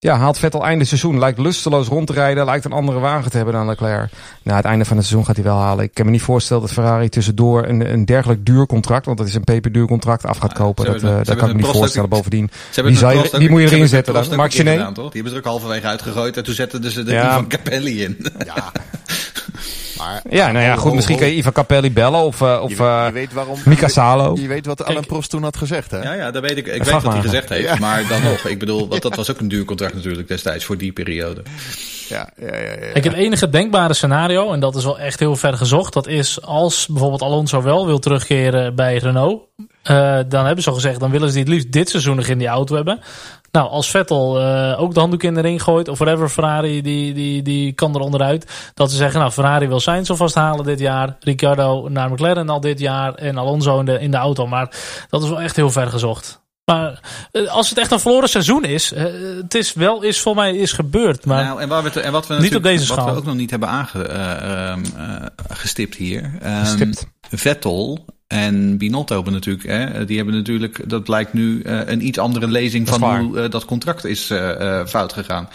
Ja, 0.00 0.16
haalt 0.16 0.38
Vettel 0.38 0.64
einde 0.64 0.84
seizoen. 0.84 1.18
Lijkt 1.18 1.38
lusteloos 1.38 1.86
rond 1.86 2.06
te 2.06 2.12
rijden. 2.12 2.44
Lijkt 2.44 2.64
een 2.64 2.72
andere 2.72 2.98
wagen 2.98 3.30
te 3.30 3.36
hebben 3.36 3.54
dan 3.54 3.66
Leclerc. 3.66 4.10
Nou, 4.42 4.56
het 4.56 4.64
einde 4.66 4.84
van 4.84 4.96
het 4.96 5.06
seizoen 5.06 5.26
gaat 5.26 5.36
hij 5.36 5.44
wel 5.44 5.56
halen. 5.58 5.84
Ik 5.84 5.94
kan 5.94 6.04
me 6.04 6.10
niet 6.10 6.22
voorstellen 6.22 6.62
dat 6.62 6.72
Ferrari 6.72 7.08
tussendoor 7.08 7.66
een, 7.66 7.92
een 7.92 8.04
dergelijk 8.04 8.46
duur 8.46 8.66
contract, 8.66 9.06
want 9.06 9.18
dat 9.18 9.26
is 9.26 9.34
een 9.34 9.44
peperduur 9.44 9.86
contract, 9.86 10.24
af 10.26 10.38
gaat 10.38 10.50
Ja, 10.50 10.56
kopen. 10.56 10.84
Dat, 10.84 10.94
eh, 11.02 11.16
dat 11.22 11.36
kan 11.36 11.48
ik 11.48 11.56
me 11.56 11.62
niet 11.62 11.70
voorstellen. 11.76 12.08
Bovendien, 12.08 12.50
Die 12.74 12.96
zou 12.96 13.14
je- 13.16 13.38
die 13.38 13.50
moet 13.50 13.60
je 13.60 13.66
erin 13.66 13.88
zetten 13.88 14.14
dan. 14.14 14.36
Mark 14.36 14.52
gedaan, 14.54 14.94
toch? 14.94 15.12
Die 15.12 15.22
hebben 15.22 15.30
ze 15.32 15.38
er 15.38 15.44
ook 15.44 15.50
halverwege 15.50 15.86
uitgegooid 15.86 16.36
en 16.36 16.44
toen 16.44 16.54
zetten 16.54 16.90
ze 16.90 17.02
de 17.02 17.12
Ja. 17.12 17.30
Ivan 17.30 17.48
Capelli 17.48 18.02
in. 18.02 18.26
Ja. 18.44 18.72
maar 19.98 20.22
ja, 20.30 20.52
nou 20.52 20.64
ja, 20.64 20.70
Ho, 20.70 20.76
goed. 20.80 20.88
ho, 20.88 20.94
Misschien 20.94 21.14
ho. 21.16 21.20
kan 21.20 21.30
je 21.30 21.36
Ivan 21.36 21.52
Capelli 21.52 21.92
bellen 21.92 22.20
of, 22.20 22.40
eh, 22.40 22.48
je, 22.48 22.60
of 22.60 22.68
weet- 22.68 22.78
eh, 22.80 23.02
je 23.06 23.12
weet 23.12 23.32
waarom. 23.32 23.58
Mika 23.64 23.86
je, 23.86 23.92
Salo. 23.92 24.32
weet- 24.32 24.42
je 24.42 24.48
weet 24.48 24.66
wat 24.66 24.80
Alain 24.82 24.94
Kijk. 24.96 25.06
Prost 25.06 25.30
toen 25.30 25.42
had 25.42 25.56
gezegd, 25.56 25.90
hè? 25.90 26.02
Ja, 26.02 26.12
ja, 26.12 26.30
dat 26.30 26.42
weet 26.42 26.56
ik. 26.56 26.66
Ik 26.66 26.82
weet 26.84 27.02
wat 27.02 27.12
hij 27.12 27.20
gezegd 27.22 27.48
heeft. 27.48 27.68
Ja. 27.68 27.76
Maar 27.78 28.04
dan 28.08 28.22
nog, 28.30 28.44
ik 28.44 28.58
bedoel, 28.58 28.88
want 28.88 29.02
dat 29.02 29.16
was 29.16 29.30
ook 29.30 29.38
een 29.40 29.48
duur 29.48 29.64
contract 29.64 29.94
natuurlijk 29.94 30.28
destijds 30.28 30.64
voor 30.64 30.76
die 30.76 30.92
periode. 30.92 31.42
Ja, 32.08 32.28
ja, 32.36 32.46
ja. 32.46 32.52
ja, 32.56 32.60
ja. 32.70 32.92
Kijk, 32.92 33.04
het 33.04 33.12
enige 33.14 33.48
denkbare 33.48 33.94
scenario, 33.94 34.52
en 34.52 34.60
dat 34.60 34.76
is 34.76 34.84
wel 34.84 34.98
echt 34.98 35.18
heel 35.18 35.36
ver 35.36 35.54
gezocht, 35.56 35.92
dat 35.92 36.06
is 36.06 36.42
als 36.42 36.86
bijvoorbeeld 36.86 37.22
Alonso 37.22 37.62
wel 37.62 37.86
wil 37.86 37.98
terugkeren 37.98 38.74
bij 38.74 38.96
Renault, 38.96 39.42
eh, 39.82 40.18
dan 40.28 40.44
hebben 40.46 40.62
ze 40.62 40.68
al 40.68 40.74
gezegd, 40.74 41.00
dan 41.00 41.10
willen 41.10 41.28
ze 41.28 41.34
die 41.34 41.42
het 41.42 41.52
liefst 41.52 41.72
dit 41.72 41.88
seizoen 41.88 42.16
nog 42.16 42.26
in 42.26 42.38
die 42.38 42.46
auto 42.48 42.74
hebben. 42.74 43.00
Nou, 43.50 43.68
als 43.70 43.90
Vettel 43.90 44.40
eh, 44.40 44.80
ook 44.80 44.94
de 44.94 45.00
handdoek 45.00 45.22
in 45.22 45.34
de 45.34 45.40
ring 45.40 45.62
gooit, 45.62 45.88
of 45.88 45.98
whatever, 45.98 46.28
Ferrari 46.28 46.82
die, 46.82 47.14
die, 47.14 47.42
die 47.42 47.72
kan 47.72 47.94
er 47.94 48.00
onderuit. 48.00 48.70
Dat 48.74 48.90
ze 48.90 48.96
zeggen, 48.96 49.20
nou, 49.20 49.32
Ferrari 49.32 49.68
wil 49.68 49.80
Sainz 49.80 50.10
alvast 50.10 50.34
halen 50.34 50.64
dit 50.64 50.78
jaar, 50.78 51.16
Ricciardo 51.20 51.88
naar 51.88 52.10
McLaren 52.10 52.48
al 52.48 52.60
dit 52.60 52.78
jaar 52.78 53.14
en 53.14 53.38
Alonso 53.38 53.78
in 53.78 53.84
de, 53.84 54.00
in 54.00 54.10
de 54.10 54.16
auto. 54.16 54.46
Maar 54.46 54.70
dat 55.08 55.22
is 55.22 55.28
wel 55.28 55.40
echt 55.40 55.56
heel 55.56 55.70
ver 55.70 55.88
gezocht. 55.88 56.40
Maar 56.64 57.00
eh, 57.32 57.46
als 57.46 57.68
het 57.68 57.78
echt 57.78 57.90
een 57.90 58.00
verloren 58.00 58.28
seizoen 58.28 58.64
is, 58.64 58.92
eh, 58.92 59.04
het 59.42 59.54
is 59.54 59.72
wel 59.72 60.02
is 60.02 60.20
voor 60.20 60.34
mij 60.34 60.56
is 60.56 60.72
gebeurd. 60.72 61.24
Maar 61.26 61.44
nou, 61.44 61.60
en, 61.60 61.68
waar 61.68 61.82
we, 61.82 62.00
en 62.00 62.12
wat 62.12 62.26
we 62.26 62.34
Niet 62.34 62.56
op 62.56 62.62
deze 62.62 62.86
wat 62.86 62.96
we 62.96 63.02
schaal. 63.02 63.16
ook 63.16 63.24
nog 63.24 63.34
niet 63.34 63.50
hebben 63.50 63.68
aangestipt 65.48 65.94
hier. 65.94 66.32
Ehm, 66.40 66.58
Gestipt. 66.58 67.06
Vettel 67.30 68.04
en 68.28 68.76
Binotto 68.78 69.14
hebben 69.14 69.32
natuurlijk, 69.32 69.66
hè, 69.66 70.04
die 70.04 70.16
hebben 70.16 70.34
natuurlijk, 70.34 70.88
dat 70.88 71.04
blijkt 71.04 71.32
nu 71.32 71.62
eh, 71.62 71.80
een 71.84 72.06
iets 72.06 72.18
andere 72.18 72.48
lezing 72.48 72.86
Dat 72.86 72.98
van 72.98 73.20
hoe 73.20 73.40
eh, 73.40 73.50
dat 73.50 73.64
contract 73.64 74.04
is 74.04 74.30
eh, 74.30 74.86
fout 74.86 75.12
gegaan. 75.12 75.48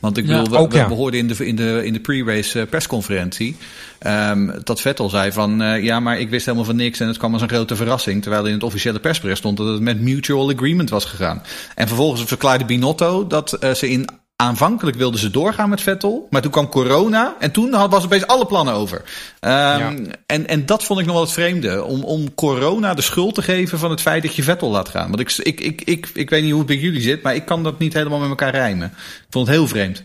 Want 0.00 0.16
ik 0.16 0.26
bedoel, 0.26 0.48
we, 0.48 0.56
ook 0.56 0.72
we, 0.72 0.78
ja. 0.78 0.88
we 0.88 0.94
hoorden 0.94 1.20
in 1.20 1.26
de, 1.26 1.46
in 1.46 1.56
de, 1.56 1.80
in 1.84 1.92
de 1.92 2.00
pre-race 2.00 2.66
persconferentie 2.66 3.56
ehm, 3.98 4.50
dat 4.64 4.80
Vettel 4.80 5.08
zei 5.08 5.32
van, 5.32 5.58
ja, 5.82 6.00
maar 6.00 6.20
ik 6.20 6.30
wist 6.30 6.44
helemaal 6.44 6.66
van 6.66 6.76
niks 6.76 7.00
en 7.00 7.06
het 7.06 7.18
kwam 7.18 7.32
als 7.32 7.42
een 7.42 7.48
grote 7.48 7.76
verrassing. 7.76 8.22
Terwijl 8.22 8.46
in 8.46 8.52
het 8.52 8.62
officiële 8.62 9.00
persbericht 9.00 9.38
stond 9.38 9.56
dat 9.56 9.66
het 9.66 9.80
met 9.80 10.00
mutual 10.00 10.50
agreement 10.50 10.90
was 10.90 11.04
gegaan. 11.04 11.42
En 11.74 11.86
vervolgens 11.86 12.24
verklaarde 12.24 12.64
Binotto 12.64 13.26
dat 13.26 13.58
ze 13.74 13.90
in 13.90 14.08
Aanvankelijk 14.40 14.96
wilden 14.96 15.20
ze 15.20 15.30
doorgaan 15.30 15.68
met 15.68 15.80
Vettel, 15.80 16.26
maar 16.30 16.42
toen 16.42 16.50
kwam 16.50 16.68
corona 16.68 17.34
en 17.38 17.50
toen 17.50 17.72
had- 17.72 17.90
was 17.90 18.04
opeens 18.04 18.26
alle 18.26 18.46
plannen 18.46 18.74
over. 18.74 19.02
Ehm, 19.40 20.06
en, 20.26 20.46
en 20.46 20.66
dat 20.66 20.84
vond 20.84 21.00
ik 21.00 21.04
nog 21.06 21.14
wel 21.14 21.24
het 21.24 21.32
vreemde, 21.32 21.84
om, 21.84 22.02
om 22.04 22.34
corona 22.34 22.94
de 22.94 23.02
schuld 23.02 23.34
te 23.34 23.42
geven 23.42 23.78
van 23.78 23.90
het 23.90 24.00
feit 24.00 24.22
dat 24.22 24.34
je 24.36 24.42
Vettel 24.42 24.70
laat 24.70 24.88
gaan. 24.88 25.08
Want 25.08 25.20
ik, 25.20 25.36
ik, 25.36 25.60
ik, 25.60 25.82
ik, 25.84 26.10
ik 26.14 26.30
weet 26.30 26.40
niet 26.42 26.50
hoe 26.50 26.58
het 26.60 26.68
bij 26.68 26.76
jullie 26.78 27.00
zit, 27.00 27.22
maar 27.22 27.34
ik 27.34 27.44
kan 27.44 27.62
dat 27.62 27.78
niet 27.78 27.92
helemaal 27.92 28.18
met 28.18 28.28
elkaar 28.28 28.50
rijmen. 28.54 28.88
Ik 28.96 29.26
vond 29.30 29.46
het 29.46 29.56
heel 29.56 29.68
vreemd. 29.68 30.02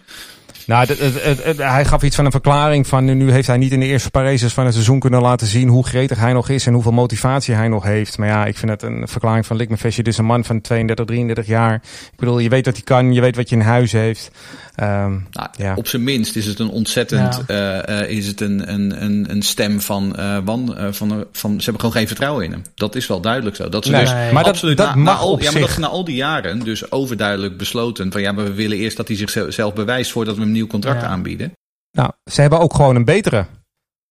Nou, 0.66 0.86
het- 0.88 1.00
het- 1.00 1.24
het- 1.24 1.44
het- 1.44 1.58
hij 1.58 1.86
gaf 1.86 2.04
iets 2.04 2.16
van 2.16 2.26
een 2.26 2.32
verklaring 2.32 2.88
van 2.88 3.06
nu- 3.06 3.32
heeft 3.32 3.48
hij 3.48 3.58
niet 3.58 3.72
in 3.72 3.80
de 3.80 3.86
eerste 3.86 4.10
paar 4.12 4.24
races 4.24 4.54
van 4.54 4.64
het 4.66 4.74
seizoen 4.74 5.00
kunnen 5.00 5.22
laten 5.22 5.48
zien 5.48 5.68
hoe 5.68 5.86
gretig 5.86 6.20
hij 6.20 6.34
nog 6.34 6.50
is 6.50 6.66
en 6.68 6.74
hoeveel 6.74 6.92
motivatie 6.92 7.56
hij 7.56 7.68
nog 7.68 7.84
heeft. 7.84 8.18
Maar 8.18 8.28
ja, 8.28 8.46
ik 8.46 8.58
vind 8.58 8.72
het 8.72 8.82
een 8.84 9.08
verklaring 9.08 9.46
van 9.46 9.56
Likmefestje. 9.58 10.04
Dit 10.04 10.14
is 10.14 10.20
een 10.20 10.26
man 10.26 10.44
van 10.46 10.62
32, 10.62 11.06
33 11.06 11.46
jaar. 11.48 11.74
Ik 12.12 12.20
bedoel, 12.20 12.40
je 12.40 12.50
weet 12.50 12.66
wat 12.66 12.74
hij 12.76 12.84
kan, 12.84 13.14
je 13.14 13.22
weet 13.22 13.36
wat 13.36 13.50
je 13.50 13.56
in 13.56 13.62
huis 13.62 13.92
heeft. 13.92 14.32
Ehm, 14.76 15.12
Nou, 15.32 15.48
Ja. 15.58 15.74
Op 15.76 15.88
zijn 15.88 16.04
minst 16.04 16.36
is 16.36 16.46
het 16.46 16.60
een 16.60 16.70
ontzettend, 16.70 17.42
Ja. 17.48 17.82
eh, 17.88 18.02
eh, 18.02 18.10
is 18.10 18.28
het 18.28 18.42
een, 18.42 18.72
een, 18.74 19.04
een, 19.04 19.26
een 19.30 19.42
stem 19.42 19.82
van, 19.82 20.16
eh, 20.16 20.38
wan, 20.46 20.78
eh, 20.78 20.88
van, 20.92 21.26
van, 21.32 21.52
ze 21.58 21.64
hebben 21.64 21.80
gewoon 21.80 21.96
geen 21.96 22.08
vertrouwen 22.08 22.46
in 22.46 22.52
hem. 22.52 22.62
Dat 22.76 22.96
is 22.96 23.08
wel 23.08 23.22
duidelijk 23.22 23.56
zo. 23.56 23.70
Dat 23.70 23.86
ze 23.86 23.92
Nee, 23.92 24.02
dus 24.02 24.10
maar 24.12 24.34
dat- 24.34 24.48
absoluut 24.48 24.78
dat 24.78 24.88
na, 24.88 24.96
mag 24.96 25.14
na 25.16 25.20
al, 25.20 25.32
op 25.32 25.40
ja, 25.42 25.44
maar 25.52 25.54
dat 25.60 25.62
zich. 25.70 25.74
ze 25.74 25.80
na 25.80 25.88
al 25.88 26.04
die 26.04 26.16
jaren 26.16 26.60
dus 26.60 26.92
overduidelijk 26.92 27.58
besloten 27.58 28.12
van 28.12 28.22
ja, 28.22 28.32
maar 28.32 28.44
we 28.44 28.54
willen 28.54 28.78
eerst 28.78 28.98
dat 28.98 29.08
hij 29.08 29.18
zichzelf 29.18 29.74
bewijst 29.74 30.12
voordat 30.12 30.36
we 30.36 30.42
hem 30.42 30.52
nieuw 30.56 30.68
contract 30.68 31.02
Ja. 31.02 31.08
aanbieden. 31.08 31.52
nou, 31.92 32.12
ze 32.32 32.42
hebben 32.42 32.60
ook 32.60 32.76
gewoon 32.76 32.96
een 32.96 33.06
betere. 33.06 33.46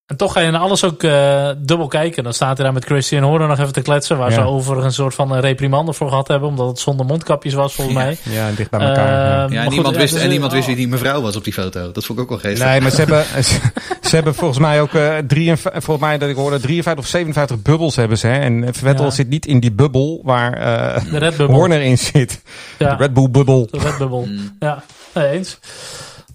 En 0.07 0.17
toch 0.17 0.33
ga 0.33 0.41
je 0.41 0.51
naar 0.51 0.61
alles 0.61 0.85
ook 0.85 1.03
eh, 1.03 1.51
dubbel 1.59 1.87
kijken. 1.87 2.25
Dan 2.25 2.35
staat 2.35 2.57
hij 2.57 2.65
daar 2.65 2.75
met 2.75 2.85
Christian 2.85 3.23
Horner 3.23 3.49
nog 3.49 3.59
even 3.59 3.73
te 3.73 3.81
kletsen. 3.83 4.19
Waar 4.19 4.29
Ja. 4.31 4.35
ze 4.35 4.41
over 4.43 4.85
een 4.85 4.93
soort 4.93 5.15
van 5.15 5.33
een 5.33 5.41
reprimande 5.41 5.93
voor 5.93 6.09
gehad 6.09 6.29
hebben. 6.29 6.49
Omdat 6.49 6.67
het 6.69 6.79
zonder 6.79 7.07
mondkapjes 7.07 7.55
was 7.55 7.75
volgens 7.75 7.97
Ja. 7.97 8.03
mij. 8.05 8.17
Ja, 8.23 8.51
dicht 8.57 8.71
bij 8.71 8.81
elkaar. 8.81 9.09
ja. 9.09 9.25
Eh, 9.25 9.29
Ja, 9.31 9.37
maar 9.47 9.51
en 9.57 9.63
goed, 9.63 9.71
niemand, 9.73 9.95
ja, 9.95 10.01
wist, 10.01 10.13
dus, 10.13 10.19
en 10.21 10.27
eh, 10.27 10.31
niemand 10.33 10.53
wist 10.53 10.63
oh. 10.65 10.69
wie 10.69 10.77
die 10.79 10.89
mevrouw 10.89 11.21
was 11.21 11.37
op 11.37 11.45
die 11.45 11.53
foto. 11.53 11.93
Dat 11.93 12.05
vond 12.05 12.19
ik 12.19 12.25
ook 12.25 12.31
wel 12.31 12.39
geestig. 12.39 12.67
Nee, 12.69 12.81
maar 12.81 12.91
ze 12.91 12.97
hebben, 13.05 13.25
ze, 13.45 13.61
ze 14.03 14.15
hebben 14.15 14.35
volgens 14.35 14.59
mij 14.59 14.81
ook 14.81 14.95
eh 14.95 15.17
53, 15.27 15.85
volgens 15.85 16.07
mij 16.07 16.19
dat 16.19 16.29
ik 16.29 16.37
hoorde 16.37 16.61
53 16.61 17.05
of 17.05 17.11
57 17.11 17.63
bubbels 17.63 17.97
hebben 17.97 18.19
ze. 18.19 18.27
Hè? 18.27 18.39
En 18.39 18.75
Vettel 18.75 19.05
Ja. 19.05 19.11
zit 19.11 19.29
niet 19.29 19.47
in 19.47 19.61
die 19.61 19.73
bubbel 19.73 20.21
waar 20.25 20.53
eh 20.53 21.37
De. 21.37 21.43
Horner 21.43 21.81
in 21.83 21.99
zit. 21.99 22.43
Ja, 22.79 22.91
De 22.91 22.97
Red 23.03 23.13
Bull 23.15 23.31
bubbel. 23.31 23.69
de 23.71 23.79
Red 23.79 23.99
Bull. 24.09 24.25
Mm. 24.27 24.57
Ja, 24.59 24.83
nee, 25.15 25.29
eens. 25.31 25.59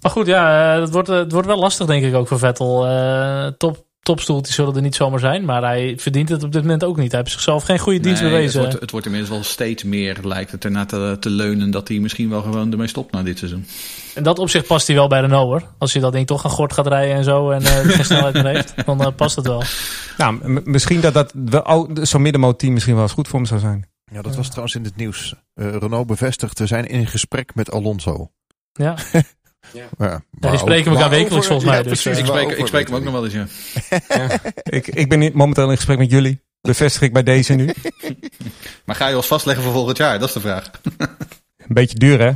Maar 0.00 0.10
goed, 0.10 0.26
ja, 0.26 0.74
eh, 0.74 0.80
het 0.80 0.90
wordt, 0.90 1.08
eh, 1.08 1.16
het 1.16 1.32
wordt 1.32 1.46
wel 1.46 1.58
lastig 1.58 1.86
denk 1.86 2.04
ik 2.04 2.14
ook 2.14 2.28
voor 2.28 2.38
Vettel. 2.38 2.86
Eh 2.86 3.46
top, 3.46 3.84
topstoeltjes 4.00 4.54
zullen 4.54 4.74
er 4.74 4.82
niet 4.82 4.94
zomaar 4.94 5.20
zijn. 5.20 5.44
Maar 5.44 5.62
hij 5.62 5.94
verdient 5.98 6.28
het 6.28 6.42
op 6.42 6.52
dit 6.52 6.62
moment 6.62 6.84
ook 6.84 6.96
niet. 6.96 7.10
Hij 7.10 7.20
heeft 7.20 7.32
zichzelf 7.32 7.64
geen 7.64 7.78
goede 7.78 8.00
dienst 8.00 8.22
Nee, 8.22 8.30
bewezen. 8.30 8.60
Het 8.60 8.68
wordt, 8.68 8.80
het 8.80 8.90
wordt 8.90 9.06
inmiddels 9.06 9.34
wel 9.34 9.44
steeds 9.44 9.84
meer, 9.84 10.16
lijkt 10.22 10.50
het 10.50 10.64
ernaar 10.64 10.86
te, 10.86 11.16
te 11.20 11.30
leunen, 11.30 11.70
dat 11.70 11.88
hij 11.88 11.98
misschien 11.98 12.30
wel 12.30 12.42
gewoon 12.42 12.70
ermee 12.72 12.86
stopt 12.86 13.12
na 13.12 13.22
dit 13.22 13.38
seizoen. 13.38 13.66
In 14.14 14.22
dat 14.22 14.38
opzicht 14.38 14.66
past 14.66 14.86
hij 14.86 14.96
wel 14.96 15.08
bij 15.08 15.20
Renault 15.20 15.46
hoor. 15.46 15.70
Als 15.78 15.92
je 15.92 16.00
dat 16.00 16.12
ding 16.12 16.26
toch 16.26 16.44
aan 16.44 16.50
gort 16.50 16.72
gaat 16.72 16.86
rijden 16.86 17.16
en 17.16 17.24
zo. 17.24 17.50
En 17.50 17.62
eh, 17.62 17.78
geen 17.78 18.04
snelheid 18.04 18.34
meer 18.34 18.46
heeft. 18.46 18.86
Dan 18.86 19.00
eh, 19.00 19.14
past 19.16 19.36
het 19.36 19.46
wel. 19.46 19.62
Nou, 20.18 20.60
misschien 20.64 21.00
dat 21.00 21.14
dat 21.14 21.34
zo'n 22.08 22.22
middenmoot-team 22.22 22.72
misschien 22.72 22.94
wel 22.94 23.02
eens 23.02 23.12
goed 23.12 23.28
voor 23.28 23.38
hem 23.38 23.48
zou 23.48 23.60
zijn. 23.60 23.88
Ja, 24.12 24.22
dat 24.22 24.36
was 24.36 24.48
trouwens 24.48 24.74
in 24.74 24.84
het 24.84 24.96
nieuws. 24.96 25.34
Eh, 25.54 25.76
Renault 25.76 26.06
bevestigt, 26.06 26.58
we 26.58 26.66
zijn 26.66 26.86
in 26.86 27.06
gesprek 27.06 27.54
met 27.54 27.70
Alonso. 27.70 28.30
Ja. 28.72 28.94
Ja, 29.72 29.84
Ja, 29.98 30.22
maar 30.40 30.50
die 30.50 30.60
spreken 30.60 30.92
elkaar 30.92 31.08
maar 31.08 31.18
wekelijks 31.18 31.46
volgens 31.46 31.68
mij. 31.68 31.76
ja, 31.76 31.82
dus, 31.82 32.02
precies, 32.02 32.22
eh, 32.22 32.26
Ik 32.26 32.26
spreek, 32.26 32.58
ik 32.58 32.66
spreek 32.66 32.86
hem 32.86 32.96
ook 32.96 33.04
nog 33.04 33.12
we 33.12 33.20
wel 33.20 33.24
eens, 33.24 33.34
ja. 34.08 34.38
ik, 34.78 34.86
ik 34.86 35.08
ben 35.08 35.30
momenteel 35.34 35.70
in 35.70 35.76
gesprek 35.76 35.98
met 35.98 36.10
jullie. 36.10 36.40
Bevestig 36.60 37.02
ik 37.02 37.12
bij 37.12 37.22
deze 37.22 37.52
nu. 37.52 37.70
Maar 38.84 38.96
ga 38.96 39.08
je 39.08 39.16
ons 39.16 39.26
vastleggen 39.26 39.64
voor 39.64 39.72
volgend 39.72 39.96
jaar? 39.96 40.18
Dat 40.18 40.28
is 40.28 40.34
de 40.34 40.40
vraag. 40.40 40.70
Een 41.68 41.74
beetje 41.74 41.98
duur, 41.98 42.20
hè? 42.20 42.32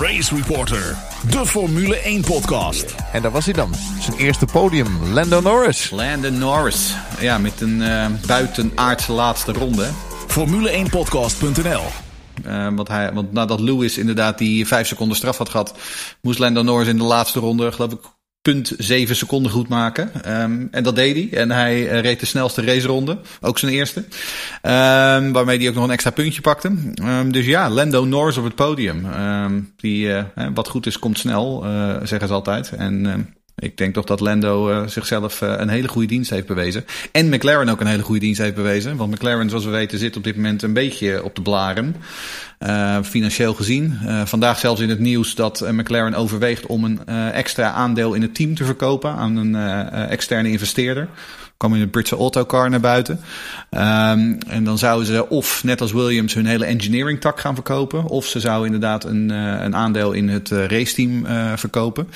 Race 0.00 0.34
Reporter, 0.34 0.96
de 1.30 1.46
Formule 1.46 1.96
1 1.96 2.20
podcast. 2.20 2.94
En 3.12 3.22
daar 3.22 3.30
was 3.30 3.44
hij 3.44 3.54
dan. 3.54 3.74
Zijn 4.00 4.16
eerste 4.16 4.46
podium, 4.46 5.12
Lando 5.12 5.40
Norris. 5.40 5.90
Landon 5.90 6.38
Norris. 6.38 6.94
Ja, 7.20 7.38
met 7.38 7.60
een 7.60 7.80
uh, 7.80 8.06
buitenaardse 8.26 9.12
laatste 9.12 9.52
ronde. 9.52 9.88
Formule1podcast.nl 10.28 12.07
uh, 12.46 12.68
want, 12.74 12.88
hij, 12.88 13.12
want 13.12 13.32
nadat 13.32 13.60
Lewis 13.60 13.98
inderdaad 13.98 14.38
die 14.38 14.66
vijf 14.66 14.86
seconden 14.86 15.16
straf 15.16 15.38
had 15.38 15.48
gehad, 15.48 15.74
moest 16.22 16.38
Lando 16.38 16.62
Norris 16.62 16.88
in 16.88 16.98
de 16.98 17.04
laatste 17.04 17.40
ronde, 17.40 17.72
geloof 17.72 17.92
ik, 17.92 18.00
punt 18.42 18.72
7 18.78 19.16
seconden 19.16 19.52
goed 19.52 19.68
maken. 19.68 20.10
Um, 20.42 20.68
en 20.70 20.82
dat 20.82 20.96
deed 20.96 21.14
hij. 21.14 21.40
En 21.40 21.50
hij 21.50 21.80
uh, 21.80 22.00
reed 22.00 22.20
de 22.20 22.26
snelste 22.26 22.62
raceronde. 22.64 23.18
Ook 23.40 23.58
zijn 23.58 23.72
eerste. 23.72 24.00
Um, 24.00 25.32
waarmee 25.32 25.58
hij 25.58 25.68
ook 25.68 25.74
nog 25.74 25.84
een 25.84 25.90
extra 25.90 26.10
puntje 26.10 26.40
pakte. 26.40 26.72
Um, 27.02 27.32
dus 27.32 27.46
ja, 27.46 27.70
Lando 27.70 28.04
Norris 28.04 28.36
op 28.36 28.44
het 28.44 28.54
podium. 28.54 29.06
die, 29.76 30.06
uh, 30.06 30.22
wat 30.54 30.68
goed 30.68 30.86
is, 30.86 30.98
komt 30.98 31.18
snel, 31.18 31.64
zeggen 32.02 32.28
ze 32.28 32.34
altijd. 32.34 32.72
En 32.72 33.28
ik 33.58 33.76
denk 33.76 33.94
toch 33.94 34.04
dat 34.04 34.20
Lando 34.20 34.70
uh, 34.70 34.86
zichzelf 34.86 35.40
uh, 35.40 35.54
een 35.56 35.68
hele 35.68 35.88
goede 35.88 36.06
dienst 36.08 36.30
heeft 36.30 36.46
bewezen. 36.46 36.84
En 37.12 37.28
McLaren 37.28 37.68
ook 37.68 37.80
een 37.80 37.86
hele 37.86 38.02
goede 38.02 38.20
dienst 38.20 38.40
heeft 38.40 38.54
bewezen. 38.54 38.96
Want 38.96 39.10
McLaren, 39.10 39.48
zoals 39.48 39.64
we 39.64 39.70
weten, 39.70 39.98
zit 39.98 40.16
op 40.16 40.24
dit 40.24 40.36
moment 40.36 40.62
een 40.62 40.72
beetje 40.72 41.24
op 41.24 41.34
de 41.34 41.42
blaren. 41.42 41.96
Uh, 42.66 42.98
financieel 43.02 43.54
gezien. 43.54 43.98
vandaag 44.24 44.58
zelfs 44.58 44.80
in 44.80 44.88
het 44.88 44.98
nieuws 44.98 45.34
dat 45.34 45.72
McLaren 45.72 46.14
overweegt 46.14 46.66
om 46.66 46.84
een 46.84 47.06
extra 47.32 47.70
aandeel 47.70 48.14
in 48.14 48.22
het 48.22 48.34
team 48.34 48.54
te 48.54 48.64
verkopen 48.64 49.10
aan 49.10 49.36
een 49.36 49.54
externe 50.08 50.50
investeerder 50.50 51.08
kwam 51.56 51.74
in 51.74 51.80
de 51.80 51.88
Britse 51.88 52.16
Autocar 52.16 52.70
naar 52.70 52.80
buiten. 52.80 53.20
Um, 53.70 54.38
en 54.48 54.64
dan 54.64 54.78
zouden 54.78 55.06
ze 55.06 55.28
of, 55.28 55.64
net 55.64 55.80
als 55.80 55.92
Williams, 55.92 56.34
hun 56.34 56.46
hele 56.46 56.64
engineering 56.64 57.20
tak 57.20 57.40
gaan 57.40 57.54
verkopen. 57.54 58.04
Of 58.04 58.26
ze 58.26 58.40
zouden 58.40 58.66
inderdaad 58.66 59.04
een, 59.04 59.28
een 59.64 59.76
aandeel 59.76 60.12
in 60.12 60.28
het 60.28 60.50
uh, 60.50 60.66
raceteam 60.66 61.26
verkopen. 61.56 62.08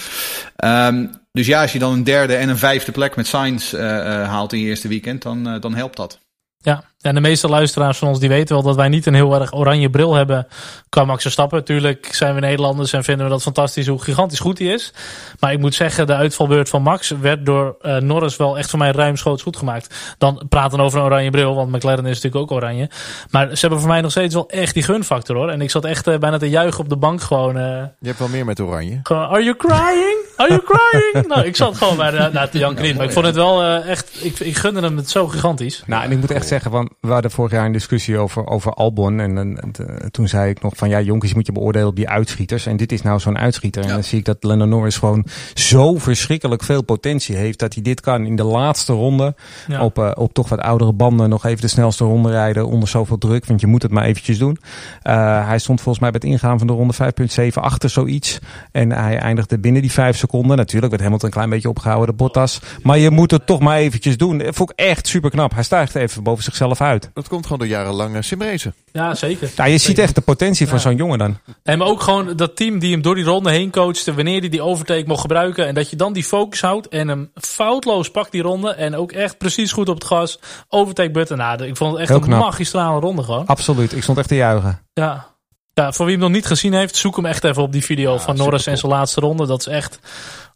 Um, 0.64 1.10
dus 1.32 1.46
ja, 1.46 1.62
als 1.62 1.72
je 1.72 1.78
dan 1.78 1.92
een 1.92 2.04
derde 2.04 2.34
en 2.34 2.48
een 2.48 2.58
vijfde 2.58 2.92
plek 2.92 3.16
met 3.16 3.26
Sainz 3.26 3.72
haalt 3.76 4.52
in 4.52 4.58
je 4.58 4.66
eerste 4.66 4.88
weekend, 4.88 5.22
dan, 5.22 5.60
dan 5.60 5.74
helpt 5.74 5.96
dat. 5.96 6.18
Ja, 6.58 6.84
en 7.02 7.14
de 7.14 7.20
meeste 7.20 7.48
luisteraars 7.48 7.98
van 7.98 8.08
ons 8.08 8.18
die 8.18 8.28
weten 8.28 8.54
wel 8.54 8.64
dat 8.64 8.76
wij 8.76 8.88
niet 8.88 9.06
een 9.06 9.14
heel 9.14 9.40
erg 9.40 9.54
oranje 9.54 9.90
bril 9.90 10.14
hebben 10.14 10.46
qua 10.88 11.04
Max 11.04 11.22
Verstappen. 11.22 11.64
Tuurlijk 11.64 12.08
zijn 12.14 12.34
we 12.34 12.40
Nederlanders 12.40 12.92
en 12.92 13.04
vinden 13.04 13.26
we 13.26 13.32
dat 13.32 13.42
fantastisch 13.42 13.86
hoe 13.86 14.02
gigantisch 14.02 14.38
goed 14.38 14.58
hij 14.58 14.68
is. 14.68 14.92
Maar 15.40 15.52
ik 15.52 15.58
moet 15.58 15.74
zeggen, 15.74 16.06
de 16.06 16.14
uitvalbeurt 16.14 16.68
van 16.68 16.82
Max 16.82 17.10
werd 17.20 17.46
door 17.46 17.76
uh, 17.82 17.96
Norris 17.96 18.36
wel 18.36 18.58
echt 18.58 18.70
voor 18.70 18.78
mij 18.78 18.90
ruimschoots 18.90 19.42
goed 19.42 19.56
gemaakt. 19.56 20.14
Dan 20.18 20.42
praten 20.48 20.80
over 20.80 20.98
een 20.98 21.04
oranje 21.04 21.30
bril, 21.30 21.54
want 21.54 21.72
McLaren 21.72 22.06
is 22.06 22.20
natuurlijk 22.20 22.42
ook 22.42 22.50
oranje. 22.50 22.90
Maar 23.30 23.48
ze 23.48 23.60
hebben 23.60 23.78
voor 23.78 23.88
mij 23.88 24.00
nog 24.00 24.10
steeds 24.10 24.34
wel 24.34 24.48
echt 24.48 24.74
die 24.74 24.82
gunfactor 24.82 25.36
hoor. 25.36 25.48
En 25.48 25.60
ik 25.60 25.70
zat 25.70 25.84
echt 25.84 26.08
uh, 26.08 26.18
bijna 26.18 26.38
te 26.38 26.48
juichen 26.48 26.80
op 26.80 26.88
de 26.88 26.96
bank 26.96 27.20
gewoon. 27.20 27.56
Uh, 27.56 27.62
Je 27.98 28.06
hebt 28.06 28.18
wel 28.18 28.28
meer 28.28 28.44
met 28.44 28.60
oranje. 28.60 29.00
Gewoon, 29.02 29.28
are 29.28 29.42
you 29.42 29.56
crying? 29.56 30.16
Are 30.36 30.48
you 30.48 30.62
crying? 30.64 31.26
nou, 31.34 31.46
ik 31.46 31.56
zat 31.56 31.76
gewoon 31.76 31.96
bij 31.96 32.10
de, 32.10 32.30
nou, 32.32 32.48
te 32.48 32.58
janken 32.58 32.84
in. 32.84 32.96
Maar 32.96 33.04
ik 33.04 33.12
vond 33.12 33.26
het 33.26 33.34
wel 33.34 33.64
echt, 33.64 34.24
ik, 34.24 34.40
ik 34.40 34.56
gunde 34.56 34.80
hem 34.80 34.96
het 34.96 35.10
zo 35.10 35.28
gigantisch. 35.28 35.82
Nou, 35.86 36.04
en 36.04 36.10
ik 36.10 36.18
moet 36.18 36.30
echt 36.30 36.48
zeggen, 36.48 36.70
want 36.70 36.91
we 37.00 37.08
hadden 37.08 37.30
vorig 37.30 37.52
jaar 37.52 37.66
een 37.66 37.72
discussie 37.72 38.18
over, 38.18 38.46
over 38.46 38.72
Albon. 38.72 39.20
En, 39.20 39.38
en, 39.38 39.60
en 39.60 40.10
toen 40.10 40.28
zei 40.28 40.50
ik 40.50 40.62
nog 40.62 40.76
van 40.76 40.88
ja, 40.88 40.98
je 40.98 41.12
moet 41.12 41.46
je 41.46 41.52
beoordelen 41.52 41.88
op 41.88 41.96
die 41.96 42.08
uitschieters. 42.08 42.66
En 42.66 42.76
dit 42.76 42.92
is 42.92 43.02
nou 43.02 43.20
zo'n 43.20 43.38
uitschieter. 43.38 43.82
Ja. 43.82 43.88
En 43.88 43.94
dan 43.94 44.04
zie 44.04 44.18
ik 44.18 44.24
dat 44.24 44.36
Lando 44.40 44.64
Norris 44.64 44.96
gewoon 44.96 45.26
zo 45.54 45.98
verschrikkelijk 45.98 46.62
veel 46.62 46.82
potentie 46.82 47.36
heeft. 47.36 47.58
Dat 47.58 47.74
hij 47.74 47.82
dit 47.82 48.00
kan 48.00 48.26
in 48.26 48.36
de 48.36 48.44
laatste 48.44 48.92
ronde. 48.92 49.34
Ja. 49.68 49.84
Op, 49.84 49.98
uh, 49.98 50.10
op 50.14 50.32
toch 50.32 50.48
wat 50.48 50.60
oudere 50.60 50.92
banden 50.92 51.28
nog 51.28 51.44
even 51.44 51.60
de 51.60 51.68
snelste 51.68 52.04
ronde 52.04 52.30
rijden. 52.30 52.66
Onder 52.66 52.88
zoveel 52.88 53.18
druk. 53.18 53.46
Want 53.46 53.60
je 53.60 53.66
moet 53.66 53.82
het 53.82 53.92
maar 53.92 54.04
eventjes 54.04 54.38
doen. 54.38 54.58
Uh, 55.02 55.46
hij 55.46 55.58
stond 55.58 55.80
volgens 55.80 56.04
mij 56.04 56.10
bij 56.10 56.20
het 56.22 56.30
ingaan 56.30 56.58
van 56.58 56.66
de 56.66 56.72
ronde 56.72 56.94
5.7 56.94 57.46
achter 57.52 57.90
zoiets. 57.90 58.38
En 58.72 58.92
hij 58.92 59.18
eindigde 59.18 59.58
binnen 59.58 59.82
die 59.82 59.92
vijf 59.92 60.16
seconden. 60.16 60.56
Natuurlijk 60.56 60.90
werd 60.90 61.02
Hamilton 61.02 61.28
een 61.28 61.34
klein 61.34 61.50
beetje 61.50 61.68
opgehouden, 61.68 62.06
de 62.08 62.22
Bottas. 62.22 62.60
Maar 62.82 62.98
je 62.98 63.10
moet 63.10 63.30
het 63.30 63.46
toch 63.46 63.60
maar 63.60 63.76
eventjes 63.76 64.16
doen. 64.16 64.38
Dat 64.38 64.54
vond 64.54 64.70
ik 64.70 64.78
echt 64.78 65.06
super 65.06 65.30
knap. 65.30 65.54
Hij 65.54 65.62
stijgt 65.62 65.94
even 65.94 66.22
boven 66.22 66.44
zichzelf 66.44 66.78
uit. 66.82 67.10
Dat 67.14 67.28
komt 67.28 67.42
gewoon 67.42 67.58
door 67.58 67.68
jarenlang 67.68 68.24
simracen. 68.24 68.74
Ja, 68.92 69.14
zeker. 69.14 69.50
Ja, 69.56 69.64
je 69.64 69.78
ziet 69.78 69.98
echt 69.98 70.14
de 70.14 70.20
potentie 70.20 70.66
van 70.66 70.76
ja. 70.76 70.82
zo'n 70.82 70.96
jongen 70.96 71.18
dan. 71.18 71.38
En 71.62 71.78
maar 71.78 71.86
ook 71.86 72.02
gewoon 72.02 72.36
dat 72.36 72.56
team 72.56 72.78
die 72.78 72.92
hem 72.92 73.02
door 73.02 73.14
die 73.14 73.24
ronde 73.24 73.50
heen 73.50 73.70
coachte, 73.70 74.14
wanneer 74.14 74.40
hij 74.40 74.48
die 74.48 74.62
overtake 74.62 75.04
mocht 75.06 75.20
gebruiken. 75.20 75.66
En 75.66 75.74
dat 75.74 75.90
je 75.90 75.96
dan 75.96 76.12
die 76.12 76.24
focus 76.24 76.60
houdt 76.60 76.88
en 76.88 77.08
hem 77.08 77.30
foutloos 77.34 78.10
pakt 78.10 78.32
die 78.32 78.42
ronde. 78.42 78.70
En 78.74 78.96
ook 78.96 79.12
echt 79.12 79.38
precies 79.38 79.72
goed 79.72 79.88
op 79.88 79.94
het 79.94 80.04
gas. 80.04 80.38
Overtake 80.68 81.10
button. 81.10 81.36
Nou, 81.36 81.66
ik 81.66 81.76
vond 81.76 81.90
het 81.90 82.00
echt 82.00 82.08
Heel 82.08 82.18
een 82.18 82.24
knap. 82.24 82.40
magistrale 82.40 83.00
ronde 83.00 83.22
gewoon. 83.22 83.46
Absoluut. 83.46 83.92
Ik 83.92 84.02
stond 84.02 84.18
echt 84.18 84.28
te 84.28 84.34
juichen. 84.34 84.80
Ja. 84.92 85.30
Ja, 85.74 85.92
voor 85.92 86.06
wie 86.06 86.14
hem 86.14 86.24
nog 86.24 86.32
niet 86.32 86.46
gezien 86.46 86.72
heeft, 86.72 86.96
zoek 86.96 87.16
hem 87.16 87.26
echt 87.26 87.44
even 87.44 87.62
op 87.62 87.72
die 87.72 87.84
video 87.84 88.18
van 88.18 88.36
Norris 88.36 88.66
en 88.66 88.78
zijn 88.78 88.92
laatste 88.92 89.20
ronde. 89.20 89.46
Dat 89.46 89.60
is 89.60 89.66
echt. 89.66 89.98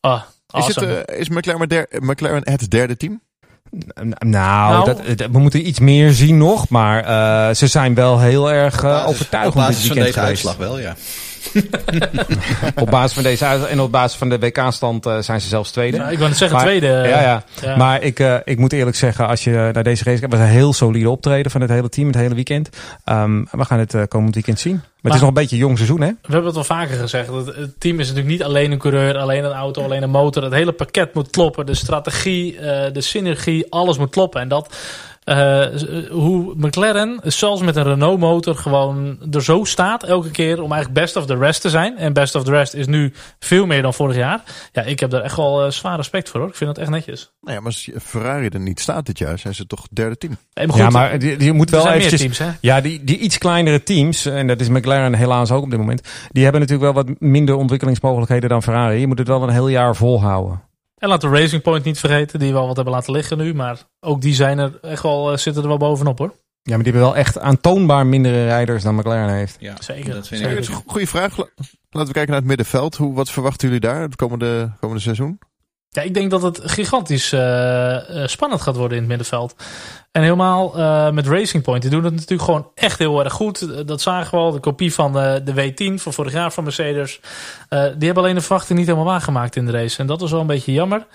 Ah, 0.01 0.23
awesome. 0.47 0.87
Is, 0.87 0.97
het, 0.97 1.11
uh, 1.11 1.21
is 1.21 1.29
McLaren, 1.29 1.69
der, 1.69 1.87
McLaren 1.91 2.51
het 2.51 2.71
derde 2.71 2.97
team? 2.97 3.21
Nou, 3.95 4.15
nou 4.19 4.85
dat, 4.85 5.01
we 5.31 5.39
moeten 5.39 5.67
iets 5.69 5.79
meer 5.79 6.13
zien 6.13 6.39
nog. 6.39 6.69
Maar 6.69 7.05
uh, 7.05 7.55
ze 7.55 7.67
zijn 7.67 7.95
wel 7.95 8.21
heel 8.21 8.53
erg 8.53 8.85
uh, 8.85 9.05
overtuigend 9.09 9.65
op 9.65 9.67
dit 9.67 9.77
weekend 9.77 9.87
van 9.87 9.97
deze 9.97 10.13
geweest. 10.13 10.47
uitslag 10.47 10.57
wel, 10.57 10.79
ja. 10.79 10.97
op 12.83 12.91
basis 12.91 13.13
van 13.13 13.23
deze 13.23 13.45
en 13.45 13.81
op 13.81 13.93
basis 13.93 14.19
van 14.19 14.29
de 14.29 14.39
WK-stand 14.39 15.07
uh, 15.07 15.19
zijn 15.19 15.41
ze 15.41 15.49
zelfs 15.49 15.71
tweede. 15.71 15.97
Ik 16.11 16.19
wil 16.19 16.29
het 16.29 16.37
zeggen 16.37 16.57
maar, 16.57 16.67
tweede. 16.67 16.87
Ja, 16.87 17.21
ja. 17.21 17.45
ja. 17.63 17.77
Maar 17.77 18.03
ik, 18.03 18.21
uh, 18.21 18.37
ik 18.45 18.59
moet 18.59 18.73
eerlijk 18.73 18.97
zeggen, 18.97 19.27
als 19.29 19.45
je 19.45 19.51
naar 19.51 19.83
deze 19.83 20.05
race 20.05 20.19
kijkt, 20.19 20.35
was 20.35 20.43
een 20.43 20.51
heel 20.51 20.73
solide 20.73 21.11
optreden 21.11 21.51
van 21.51 21.61
het 21.61 21.71
hele 21.71 21.89
team, 21.89 22.07
het 22.07 22.17
hele 22.17 22.35
weekend. 22.35 22.69
Um, 23.05 23.49
we 23.51 23.65
gaan 23.65 23.79
het 23.79 23.95
uh, 23.95 24.03
komend 24.09 24.35
weekend 24.35 24.61
zien. 24.61 24.73
Maar, 24.73 24.85
maar, 24.85 25.03
het 25.03 25.15
is 25.15 25.21
nog 25.21 25.29
een 25.29 25.43
beetje 25.43 25.57
een 25.57 25.63
jong 25.63 25.77
seizoen, 25.77 26.01
hè? 26.01 26.07
We 26.07 26.17
hebben 26.23 26.45
het 26.45 26.55
wel 26.55 26.65
vaker 26.65 26.97
gezegd. 26.97 27.29
Het 27.29 27.81
team 27.81 28.01
is 28.01 28.09
natuurlijk 28.09 28.35
niet 28.35 28.43
alleen 28.43 28.73
een 28.73 28.79
coureur, 28.79 29.17
alleen 29.17 29.45
een 29.45 29.53
auto, 29.53 29.83
alleen 29.83 30.03
een 30.03 30.11
motor. 30.11 30.43
Het 30.43 30.53
hele 30.53 30.73
pakket 30.73 31.15
moet 31.15 31.31
kloppen. 31.31 31.67
De 31.67 31.75
strategie, 31.75 32.57
de 32.93 33.01
synergie, 33.01 33.67
alles 33.73 33.99
moet 33.99 34.11
kloppen. 34.11 34.41
En 34.41 34.49
dat 34.49 34.75
hoe 36.11 36.55
McLaren, 36.57 37.21
zelfs 37.23 37.63
met 37.63 37.77
een 37.77 37.83
Renault 37.83 38.19
motor, 38.19 38.55
gewoon 38.55 39.19
er 39.31 39.43
zo 39.43 39.65
staat 39.65 40.03
elke 40.03 40.31
keer 40.31 40.63
om 40.63 40.73
eigenlijk 40.73 41.01
best 41.01 41.17
of 41.17 41.27
the 41.27 41.37
rest 41.37 41.61
te 41.61 41.71
zijn. 41.71 41.99
En 41.99 42.13
best 42.13 42.35
of 42.35 42.45
the 42.45 42.51
rest 42.51 42.75
is 42.75 42.87
nu 42.87 43.13
veel 43.39 43.67
meer 43.67 43.83
dan 43.83 43.95
vorig 43.95 44.17
jaar. 44.17 44.43
Ja, 44.73 44.83
ik 44.83 45.01
heb 45.01 45.11
daar 45.11 45.23
echt 45.23 45.37
wel 45.37 45.65
uh, 45.65 45.71
zwaar 45.71 45.97
respect 45.97 46.29
voor 46.29 46.41
hoor. 46.41 46.49
Ik 46.49 46.55
vind 46.55 46.75
dat 46.75 46.79
echt 46.79 46.91
netjes. 46.91 47.33
Nou 47.41 47.55
ja, 47.55 47.61
maar 47.63 47.73
als 47.73 47.91
Ferrari 48.03 48.49
er 48.49 48.61
niet 48.61 48.81
staat 48.81 49.07
dit 49.07 49.19
jaar, 49.19 49.39
zijn 49.39 49.55
ze 49.55 49.67
toch 49.67 49.87
derde 49.91 50.17
team. 50.17 50.37
Nee, 50.55 50.67
maar 50.67 50.77
goed, 50.77 50.85
ja, 50.85 50.91
maar 50.91 51.19
die, 51.19 51.37
die 51.37 51.53
moet 51.53 51.71
wel 51.71 51.89
eventjes... 51.89 52.21
Teams, 52.21 52.39
hè? 52.39 52.51
Ja, 52.61 52.81
die, 52.81 53.05
die 53.05 53.19
iets 53.19 53.39
kleinere 53.39 53.83
teams, 53.83 54.27
en 54.27 54.47
dat 54.47 54.61
is 54.61 54.69
McLaren 54.69 55.15
helaas 55.15 55.51
ook 55.51 55.63
op 55.63 55.71
dit 55.71 55.79
moment, 55.79 56.09
die 56.31 56.43
hebben 56.43 56.61
natuurlijk 56.61 56.93
wel 56.93 57.05
wat 57.05 57.21
minder 57.21 57.55
ontwikkelingsmogelijkheden 57.55 58.49
dan 58.49 58.63
Ferrari. 58.63 59.01
Je 59.01 59.07
moet 59.07 59.19
het 59.19 59.29
wel 59.29 59.43
een 59.43 59.49
heel 59.49 59.69
jaar 59.69 59.97
volhouden. 59.97 60.66
En 60.97 61.09
laat 61.09 61.21
de 61.21 61.29
Racing 61.29 61.63
Point 61.63 61.85
niet 61.85 61.99
vergeten, 61.99 62.39
die 62.39 62.53
wel 62.53 62.67
wat 62.67 62.77
hebben 62.77 62.95
laten 62.95 63.13
liggen 63.13 63.39
nu. 63.39 63.55
Maar 63.55 63.79
ook 64.01 64.21
die 64.21 64.35
zijn 64.35 64.59
er 64.59 64.79
echt 64.81 65.03
wel, 65.03 65.33
uh, 65.33 65.39
zitten 65.39 65.63
er 65.63 65.69
wel 65.69 65.77
bovenop 65.77 66.19
hoor. 66.19 66.35
Ja, 66.63 66.75
maar 66.75 66.85
die 66.85 66.93
hebben 66.93 67.11
wel 67.11 67.17
echt 67.17 67.39
aantoonbaar 67.39 68.07
mindere 68.07 68.45
rijders 68.45 68.83
dan 68.83 68.95
McLaren 68.95 69.35
heeft. 69.35 69.57
Ja, 69.59 69.75
zeker. 69.81 70.15
Dat 70.15 70.29
vind 70.29 70.41
zeker. 70.41 70.59
ik 70.59 70.83
Goeie 70.87 71.09
vraag. 71.09 71.37
Laten 71.37 72.07
we 72.07 72.13
kijken 72.13 72.27
naar 72.27 72.41
het 72.41 72.49
middenveld. 72.49 72.97
Hoe, 72.97 73.15
wat 73.15 73.31
verwachten 73.31 73.67
jullie 73.69 73.83
daar 73.83 74.01
het 74.01 74.17
komende, 74.17 74.73
komende 74.81 75.03
seizoen? 75.03 75.39
Ja, 75.97 76.03
ik 76.03 76.15
denk 76.15 76.31
dat 76.31 76.43
het 76.43 76.61
gigantisch 76.65 77.33
uh, 77.33 77.41
uh, 77.41 78.27
spannend 78.27 78.63
gaat 78.63 78.77
worden 78.77 78.93
in 78.93 78.99
het 78.99 79.09
middenveld. 79.09 79.55
En 80.13 80.23
helemaal 80.23 80.79
uh, 80.79 81.11
met 81.11 81.27
Racing 81.27 81.63
Point. 81.63 81.83
Die 81.83 81.91
doen 81.91 82.05
het 82.05 82.13
natuurlijk 82.13 82.43
gewoon 82.43 82.71
echt 82.75 82.99
heel 82.99 83.25
erg 83.25 83.33
goed. 83.33 83.87
Dat 83.87 84.01
zagen 84.01 84.31
we 84.31 84.45
al. 84.45 84.53
De 84.53 84.61
kopie 84.61 84.95
van 84.95 85.13
de, 85.13 85.43
de 85.45 85.73
W10 85.73 85.95
van 85.95 86.13
vorig 86.13 86.33
jaar 86.33 86.53
van 86.53 86.65
Mercedes. 86.65 87.21
die 87.69 87.79
hebben 87.79 88.17
alleen 88.17 88.35
de 88.35 88.41
verwachting 88.41 88.79
niet 88.79 88.89
helemaal 88.89 89.09
waargemaakt 89.09 89.57
in 89.57 89.67
de 89.67 89.73
race. 89.73 89.99
En 89.99 90.07
dat 90.07 90.21
was 90.21 90.31
wel 90.31 90.41
een 90.41 90.47
beetje 90.47 90.73
jammer. 90.73 91.07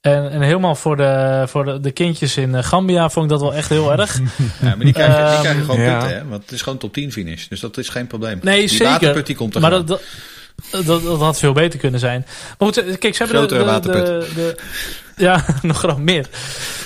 En, 0.00 0.30
en 0.30 0.40
helemaal 0.40 0.74
voor, 0.74 0.96
de, 0.96 1.44
voor 1.46 1.64
de, 1.64 1.80
de 1.80 1.90
kindjes 1.90 2.36
in 2.36 2.64
Gambia 2.64 3.08
vond 3.08 3.24
ik 3.24 3.30
dat 3.30 3.40
wel 3.40 3.54
echt 3.54 3.68
heel 3.68 3.92
erg. 3.92 4.18
Ja, 4.18 4.24
maar 4.60 4.78
die 4.78 4.92
krijgen, 4.92 5.30
die 5.30 5.40
krijgen 5.40 5.64
gewoon 5.64 5.80
ja. 5.80 5.98
punten, 5.98 6.16
hè? 6.16 6.28
Want 6.28 6.42
het 6.42 6.52
is 6.52 6.62
gewoon 6.62 6.78
top 6.78 6.92
10 6.92 7.12
finish. 7.12 7.46
Dus 7.46 7.60
dat 7.60 7.76
is 7.76 7.88
geen 7.88 8.06
probleem. 8.06 8.38
Nee, 8.42 8.58
die 8.58 8.68
zeker. 8.68 8.86
waterput 8.86 9.26
die 9.26 9.36
komt 9.36 9.54
er 9.54 9.60
maar 9.60 9.70
gewoon. 9.70 9.86
dat, 9.86 9.98
dat, 9.98 10.08
dat, 10.70 10.86
dat 11.02 11.20
had 11.20 11.38
veel 11.38 11.52
beter 11.52 11.78
kunnen 11.78 12.00
zijn. 12.00 12.26
Maar 12.58 12.68
goed, 12.72 12.98
kijk, 12.98 13.14
ze 13.14 13.24
hebben 13.24 13.48
de, 13.48 13.56
de, 13.58 13.64
waterput. 13.64 14.06
de, 14.06 14.26
de- 14.34 14.56
ja, 15.16 15.44
nog 15.62 15.80
gewoon 15.80 16.04
meer. 16.04 16.26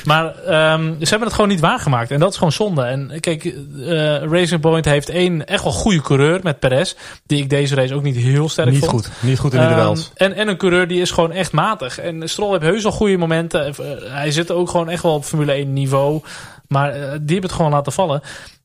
Maar 0.05 0.37
ehm, 0.37 0.83
ze 0.83 1.09
hebben 1.09 1.21
het 1.29 1.33
gewoon 1.33 1.51
niet 1.51 1.61
waargemaakt. 1.61 2.11
En 2.11 2.21
dat 2.21 2.31
is 2.31 2.37
gewoon 2.37 2.53
zonde. 2.53 2.83
En 2.83 3.21
kijk, 3.21 3.45
eh, 3.45 3.55
Racing 4.23 4.61
Point 4.61 4.85
heeft 4.85 5.09
één 5.09 5.47
echt 5.47 5.63
wel 5.63 5.73
goede 5.73 6.01
coureur 6.01 6.41
met 6.43 6.59
Perez. 6.59 6.95
Die 7.27 7.43
ik 7.43 7.51
deze 7.51 7.75
race 7.75 7.95
ook 7.95 8.03
niet 8.03 8.17
heel 8.17 8.49
sterk 8.49 8.71
Niet 8.71 8.79
vond. 8.79 8.91
goed. 8.91 9.09
Niet 9.21 9.39
goed 9.39 9.53
in 9.55 9.61
de 9.61 9.67
Ehm, 9.67 9.75
duels. 9.75 10.11
en, 10.15 10.33
en 10.35 10.49
een 10.49 10.57
coureur 10.57 10.89
die 10.89 11.01
is 11.01 11.11
gewoon 11.11 11.33
echt 11.33 11.53
matig. 11.53 11.99
En 11.99 12.29
Stroll 12.29 12.51
heeft 12.51 12.63
heus 12.63 12.83
wel 12.83 12.93
goede 12.93 13.17
momenten. 13.17 13.67
Eh, 13.67 13.75
Hij 14.13 14.31
zit 14.31 14.51
ook 14.51 14.71
gewoon 14.71 14.89
echt 14.89 15.03
wel 15.03 15.15
op 15.15 15.25
Formule 15.25 15.53
1 15.53 15.73
niveau. 15.73 16.21
Maar 16.69 16.91
eh, 16.91 17.01
die 17.01 17.09
hebben 17.11 17.43
het 17.43 17.53
gewoon 17.53 17.71
laten 17.71 17.93
vallen. 17.93 18.21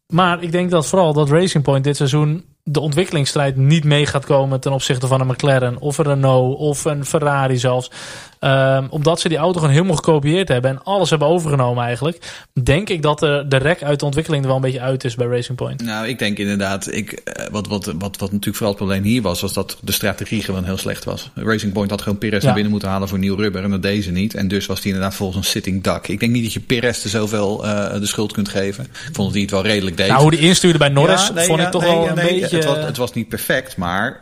Maar 0.07 0.43
ik 0.43 0.51
denk 0.51 0.71
dat 0.71 0.87
vooral 0.87 1.13
dat 1.13 1.29
Racing 1.29 1.63
Point 1.63 1.83
dit 1.83 1.95
seizoen 1.97 2.45
de 2.69 2.79
ontwikkelingsstrijd 2.79 3.55
niet 3.55 3.83
mee 3.83 4.05
gaat 4.05 4.25
komen 4.25 4.59
ten 4.59 4.71
opzichte 4.71 5.07
van 5.07 5.21
een 5.21 5.27
McLaren 5.27 5.79
of 5.79 5.97
een 5.97 6.05
Renault 6.05 6.57
of 6.57 6.85
een 6.85 7.05
Ferrari 7.05 7.57
zelfs. 7.57 7.91
Um, 8.39 8.87
omdat 8.89 9.19
ze 9.19 9.29
die 9.29 9.37
auto 9.37 9.59
gewoon 9.59 9.73
helemaal 9.73 9.95
gekopieerd 9.95 10.47
hebben 10.47 10.71
en 10.71 10.83
alles 10.83 11.09
hebben 11.09 11.27
overgenomen 11.27 11.83
eigenlijk. 11.83 12.45
Denk 12.63 12.89
ik 12.89 13.01
dat 13.01 13.19
de, 13.19 13.45
de 13.47 13.57
rek 13.57 13.83
uit 13.83 13.99
de 13.99 14.05
ontwikkeling 14.05 14.41
er 14.41 14.47
wel 14.47 14.57
een 14.57 14.63
beetje 14.63 14.81
uit 14.81 15.03
is 15.03 15.15
bij 15.15 15.27
Racing 15.27 15.57
Point. 15.57 15.83
Nou, 15.83 16.07
ik 16.07 16.19
denk 16.19 16.37
inderdaad, 16.37 16.93
ik, 16.93 17.11
eh, 17.11 17.45
wat, 17.51 17.67
wat, 17.67 17.85
wat, 17.85 18.17
wat 18.17 18.31
natuurlijk 18.31 18.55
vooral 18.55 18.67
het 18.67 18.77
probleem 18.77 19.03
hier 19.03 19.21
was, 19.21 19.41
was 19.41 19.53
dat 19.53 19.77
de 19.81 19.91
strategie 19.91 20.43
gewoon 20.43 20.63
heel 20.63 20.77
slecht 20.77 21.03
was. 21.03 21.29
Racing 21.35 21.73
Point 21.73 21.89
had 21.89 22.01
gewoon 22.01 22.17
Perez 22.17 22.39
Ja. 22.39 22.45
naar 22.45 22.53
binnen 22.53 22.71
moeten 22.71 22.89
halen 22.89 23.07
voor 23.07 23.19
nieuw 23.19 23.35
rubber 23.35 23.63
en 23.63 23.69
dat 23.69 23.81
deze 23.81 24.11
niet. 24.11 24.35
En 24.35 24.47
dus 24.47 24.65
was 24.65 24.77
hij 24.77 24.91
inderdaad 24.91 25.15
volgens 25.15 25.37
een 25.37 25.51
sitting 25.51 25.83
duck. 25.83 26.07
Ik 26.07 26.19
denk 26.19 26.31
niet 26.31 26.43
dat 26.43 26.53
je 26.53 26.59
Perez 26.59 27.03
er 27.03 27.09
zoveel 27.09 27.65
uh, 27.65 27.93
de 27.93 28.05
schuld 28.05 28.31
kunt 28.31 28.49
geven. 28.49 28.83
Ik 28.83 28.89
vond 29.01 29.15
dat 29.15 29.31
hij 29.31 29.41
het 29.41 29.51
wel 29.51 29.63
redelijk 29.63 29.97
deed. 29.97 30.07
Nou, 30.07 30.21
hoe 30.21 30.31
die 30.31 30.39
instuurde 30.39 30.77
bij 30.77 30.89
Norris 30.89 31.27
Ja, 31.27 31.33
nee, 31.33 31.45
vond 31.45 31.59
ja, 31.59 31.65
ik 31.65 31.71
toch 31.71 31.81
nee, 31.81 31.91
wel 31.91 32.07
een 32.07 32.15
nee, 32.15 32.39
beetje... 32.39 32.56
Het 32.57 32.65
was, 32.75 32.85
het 32.85 32.97
was 32.97 33.13
niet 33.13 33.29
perfect, 33.29 33.77
maar 33.77 34.19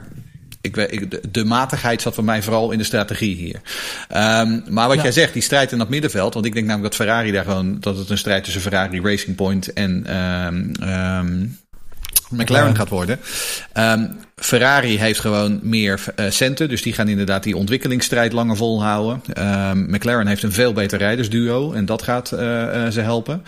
ik, 0.62 0.78
ik, 0.78 1.34
de, 1.34 1.46
matigheid 1.46 2.02
zat 2.02 2.14
voor 2.16 2.24
mij 2.24 2.42
vooral 2.42 2.72
in 2.72 2.78
de 2.78 2.84
strategie 2.84 3.36
hier. 3.36 3.62
Ehm, 4.10 4.60
maar 4.70 4.88
wat 4.88 4.98
Ja. 4.98 5.04
jij 5.04 5.12
zegt, 5.12 5.34
die 5.34 5.42
strijd 5.42 5.72
in 5.72 5.78
dat 5.78 5.90
middenveld. 5.90 6.34
Want 6.34 6.46
ik 6.46 6.54
denk 6.54 6.66
namelijk 6.66 6.92
dat 6.96 7.08
Ferrari 7.08 7.32
daar 7.32 7.44
gewoon. 7.44 7.78
dat 7.80 7.98
het 7.98 8.10
een 8.10 8.18
strijd 8.18 8.44
tussen 8.44 8.62
Ferrari, 8.62 9.02
Racing 9.02 9.36
Point 9.36 9.74
en. 9.74 10.06
ehm, 10.06 10.74
ehm, 10.90 11.46
McLaren 12.30 12.76
gaat 12.76 12.90
worden. 12.90 13.20
Ferrari 14.36 15.00
heeft 15.00 15.20
gewoon 15.20 15.60
meer 15.64 16.04
eh, 16.16 16.26
centen, 16.30 16.70
dus 16.70 16.82
die 16.82 16.94
gaan 16.94 17.08
inderdaad 17.08 17.44
die 17.44 17.58
ontwikkelingsstrijd 17.58 18.34
langer 18.34 18.56
volhouden. 18.58 19.22
McLaren 19.88 20.28
heeft 20.28 20.44
een 20.44 20.52
veel 20.52 20.74
beter 20.74 21.00
rijdersduo 21.00 21.74
en 21.74 21.86
dat 21.86 22.02
gaat 22.02 22.32
eh, 22.32 22.86
eh, 22.86 22.92
ze 22.92 23.02
helpen. 23.02 23.44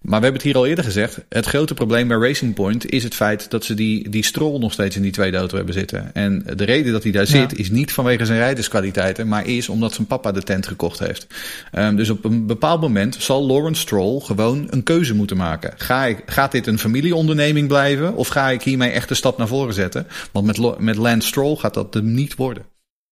Maar 0.00 0.18
we 0.18 0.24
hebben 0.24 0.42
het 0.42 0.42
hier 0.42 0.56
al 0.56 0.66
eerder 0.66 0.84
gezegd. 0.84 1.24
Het 1.28 1.46
grote 1.46 1.74
probleem 1.74 2.08
bij 2.08 2.16
Racing 2.16 2.54
Point 2.54 2.90
is 2.90 3.02
het 3.02 3.14
feit 3.14 3.50
dat 3.50 3.64
ze 3.64 3.74
die, 3.74 4.08
die 4.08 4.24
Stroll 4.24 4.58
nog 4.58 4.72
steeds 4.72 4.96
in 4.96 5.02
die 5.02 5.12
tweede 5.12 5.36
auto 5.36 5.56
hebben 5.56 5.74
zitten. 5.74 6.14
En 6.14 6.44
de 6.56 6.64
reden 6.64 6.92
dat 6.92 7.02
hij 7.02 7.12
daar 7.12 7.26
zit 7.26 7.58
is 7.58 7.70
niet 7.70 7.92
vanwege 7.92 8.24
zijn 8.24 8.38
rijderskwaliteiten, 8.38 9.28
maar 9.28 9.46
is 9.46 9.68
omdat 9.68 9.92
zijn 9.92 10.06
papa 10.06 10.32
de 10.32 10.42
tent 10.42 10.66
gekocht 10.66 10.98
heeft. 10.98 11.26
Um, 11.72 11.96
dus 11.96 12.10
op 12.10 12.24
een 12.24 12.46
bepaald 12.46 12.80
moment 12.80 13.16
zal 13.18 13.46
Lawrence 13.46 13.80
Stroll 13.80 14.20
gewoon 14.20 14.66
een 14.70 14.82
keuze 14.82 15.14
moeten 15.14 15.36
maken. 15.36 15.74
Ga 15.76 16.04
ik, 16.04 16.22
gaat 16.26 16.52
dit 16.52 16.66
een 16.66 16.78
familieonderneming 16.78 17.68
blijven 17.68 18.14
of 18.14 18.28
ga 18.28 18.50
ik 18.50 18.62
hiermee 18.62 18.90
echt 18.90 19.10
een 19.10 19.16
stap 19.16 19.38
naar 19.38 19.48
voren 19.48 19.74
zetten? 19.74 20.06
Want 20.32 20.46
met, 20.46 20.78
met 20.78 20.96
Lance 20.96 21.28
Stroll 21.28 21.56
gaat 21.56 21.74
dat 21.74 21.94
hem 21.94 22.14
niet 22.14 22.34
worden. 22.34 22.64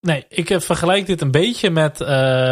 Nee, 0.05 0.25
ik 0.29 0.51
eh, 0.51 0.61
vergelijk 0.61 1.07
dit 1.07 1.21
een 1.21 1.31
beetje 1.31 1.71
met 1.71 2.01
uh, 2.01 2.09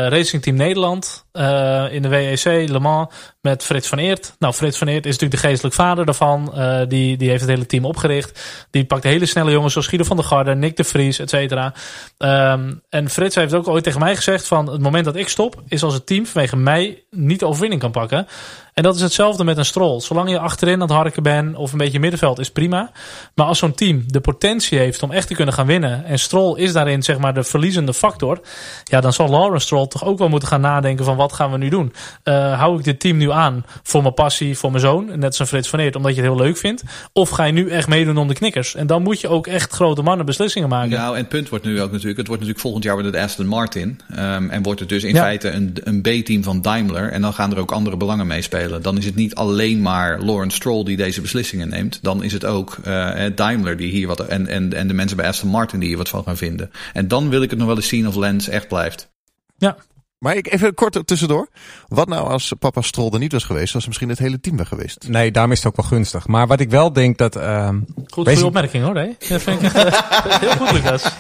Racing 0.09 0.43
Team 0.43 0.57
Nederland 0.57 1.25
uh, 1.33 1.93
in 1.93 2.03
de 2.03 2.09
WEC 2.09 2.45
Le 2.45 2.79
Mans 2.79 3.15
met 3.41 3.65
Frits 3.65 3.89
van 3.89 3.99
Eert. 3.99 4.35
Nou, 4.39 4.53
Frits 4.55 4.79
van 4.79 4.89
Eert 4.89 5.07
is 5.07 5.13
natuurlijk 5.13 5.43
de 5.43 5.49
geestelijk 5.49 5.75
vader 5.75 6.05
daarvan. 6.05 6.53
Uh, 6.55 6.81
die, 6.89 7.17
die 7.17 7.29
heeft 7.29 7.41
het 7.41 7.51
hele 7.51 7.67
team 7.67 7.85
opgericht. 7.85 8.67
Die 8.71 8.85
pakt 8.85 9.05
hele 9.05 9.27
snelle 9.27 9.51
jongens 9.51 9.73
zoals 9.73 9.89
Guido 9.89 10.05
van 10.05 10.17
der 10.17 10.25
Garde, 10.25 10.55
Nick 10.55 10.77
de 10.77 10.85
Vries, 10.85 11.19
et 11.19 11.31
cetera. 11.31 11.75
Um, 12.19 12.83
en 12.89 13.11
Frits 13.11 13.35
heeft 13.35 13.55
ook 13.55 13.69
ooit 13.69 13.85
tegen 13.85 14.01
mij 14.01 14.17
gezegd 14.17 14.47
van 14.49 14.71
het 14.71 14.81
moment 14.81 15.05
dat 15.05 15.17
ik 15.17 15.29
stop 15.29 15.63
is 15.69 15.83
als 15.83 15.95
het 15.95 16.07
team 16.07 16.27
vanwege 16.27 16.57
mij 16.57 17.03
niet 17.11 17.43
overwinning 17.43 17.81
kan 17.81 17.91
pakken. 17.91 18.27
En 18.75 18.83
dat 18.83 18.95
is 18.95 19.01
hetzelfde 19.01 19.45
met 19.45 19.57
een 19.57 19.65
strol. 19.65 20.01
Zolang 20.01 20.31
je 20.31 20.39
achterin 20.39 20.75
aan 20.75 20.81
het 20.81 20.91
harken 20.91 21.23
bent 21.23 21.57
of 21.57 21.73
een 21.73 21.79
beetje 21.79 22.01
middenveld 22.01 22.39
is 22.39 22.51
prima. 22.51 22.91
Maar 23.35 23.47
als 23.47 23.59
zo'n 23.59 23.75
team 23.75 24.05
de 24.07 24.21
potentie 24.21 24.79
heeft 24.79 25.03
om 25.03 25.11
echt 25.11 25.27
te 25.27 25.35
kunnen 25.35 25.55
gaan 25.55 25.67
winnen. 25.67 26.05
En 26.05 26.19
Stroll 26.19 26.59
is 26.59 26.73
daarin 26.73 27.03
zeg 27.03 27.19
maar 27.19 27.35
de 27.35 27.45
verliezende 27.45 27.95
factor. 27.95 28.41
Ja, 28.85 29.01
dan 29.01 29.13
zal 29.13 29.29
Lawrence 29.29 29.67
Stroll 29.67 29.87
toch 29.87 30.05
ook 30.05 30.19
wel 30.19 30.29
moeten 30.29 30.49
gaan 30.49 30.61
nadenken 30.61 31.05
van 31.05 31.17
wat 31.23 31.33
gaan 31.33 31.51
we 31.51 31.59
nu 31.59 31.69
doen. 31.69 31.93
Uh, 32.25 32.59
hou 32.59 32.79
ik 32.79 32.85
dit 32.85 33.01
team 33.01 33.17
nu 33.17 33.31
aan 33.31 33.65
voor 33.83 34.03
mijn 34.03 34.15
passie, 34.15 34.59
voor 34.59 34.71
mijn 34.71 34.83
zoon. 34.83 35.19
Net 35.19 35.35
zoals 35.35 35.51
Frits 35.51 35.69
van 35.69 35.79
Eert, 35.79 35.97
omdat 35.97 36.15
je 36.15 36.21
het 36.21 36.31
heel 36.31 36.41
leuk 36.45 36.57
vindt. 36.57 36.83
Of 37.13 37.31
ga 37.31 37.45
je 37.45 37.53
nu 37.53 37.69
echt 37.69 37.89
meedoen 37.89 38.17
om 38.17 38.29
de 38.29 38.35
knikkers. 38.35 38.75
En 38.75 38.87
dan 38.87 39.03
moet 39.03 39.21
je 39.21 39.29
ook 39.29 39.47
echt 39.47 39.73
grote 39.73 40.03
mannen 40.03 40.27
beslissingen 40.27 40.69
maken. 40.69 40.91
Nou, 40.91 41.13
en 41.13 41.21
het 41.21 41.29
punt 41.29 41.49
wordt 41.49 41.65
nu 41.65 41.81
ook 41.81 41.91
natuurlijk. 41.91 42.19
Het 42.19 42.27
wordt 42.27 42.43
natuurlijk 42.43 42.61
volgend 42.61 42.85
jaar 42.85 42.97
weer 42.97 43.13
de 43.13 43.21
Aston 43.21 43.47
Martin. 43.47 44.01
Um, 44.11 44.51
en 44.51 44.63
wordt 44.63 44.81
het 44.81 44.89
dus 44.89 45.05
in 45.05 45.15
ja. 45.15 45.23
feite 45.23 45.51
een, 45.51 45.77
een 45.85 46.01
B-team 46.01 46.43
van 46.43 46.63
Daimler. 46.63 47.11
En 47.11 47.23
dan 47.23 47.33
gaan 47.33 47.53
er 47.53 47.59
ook 47.59 47.73
andere 47.73 47.97
belangen 47.97 48.27
meespelen. 48.27 48.83
Dan 48.83 48.99
is 48.99 49.05
het 49.05 49.15
niet 49.15 49.35
alleen 49.35 49.83
maar 49.83 50.21
Lawrence 50.21 50.57
Stroll 50.57 50.85
die 50.85 50.97
deze 50.97 51.21
beslissingen 51.21 51.69
neemt. 51.69 51.99
Dan 52.03 52.23
is 52.23 52.33
het 52.33 52.45
ook 52.45 52.77
uh, 52.87 53.21
Daimler 53.35 53.77
die 53.77 53.91
hier 53.91 54.07
wat. 54.07 54.21
En, 54.21 54.47
en, 54.47 54.73
en 54.73 54.89
de 54.89 54.95
mensen 54.95 55.17
bij 55.17 55.27
Aston 55.27 55.51
Martin 55.51 55.79
die 55.79 55.89
hier 55.89 55.99
wat 55.99 56.09
van 56.09 56.25
gaan 56.25 56.37
vinden. 56.37 56.71
En 56.93 57.09
dan 57.09 57.29
wil 57.29 57.43
ik 57.43 57.51
het 57.51 57.59
nog 57.59 57.69
wel 57.69 57.77
eens 57.77 57.89
zien 57.89 58.09
of 58.09 58.17
Lens 58.17 58.49
echt 58.49 58.69
blijft. 58.69 59.11
Ja. 59.57 59.77
Maar 60.23 60.37
ik 60.37 60.53
even 60.53 60.75
kort 60.75 61.07
tussendoor. 61.07 61.49
Wat 61.89 62.09
nou 62.09 62.29
als 62.29 62.53
papa 62.59 62.81
Stroll 62.81 63.11
er 63.13 63.19
niet 63.19 63.33
was 63.33 63.45
geweest? 63.45 63.73
Was 63.73 63.87
misschien 63.87 64.09
het 64.09 64.19
hele 64.19 64.41
team 64.41 64.57
weg 64.57 64.69
geweest? 64.69 65.09
Nee, 65.09 65.31
daarom 65.31 65.53
is 65.53 65.59
het 65.59 65.67
ook 65.67 65.77
wel 65.77 65.87
gunstig. 65.87 66.27
Maar 66.27 66.47
wat 66.47 66.61
ik 66.61 66.71
wel 66.71 66.93
denk 66.93 67.19
dat... 67.19 67.37
Uh, 67.37 67.69
goed, 67.95 68.29
goede 68.29 68.47
opmerking 68.47 68.85
hoor. 68.85 68.97
Hè? 68.97 69.09
Dat 69.29 69.43
vind 69.43 69.63
ik 69.63 69.73
echt 69.73 70.41
heel 70.41 70.51
goed, 70.51 70.73
Lucas. 70.73 71.05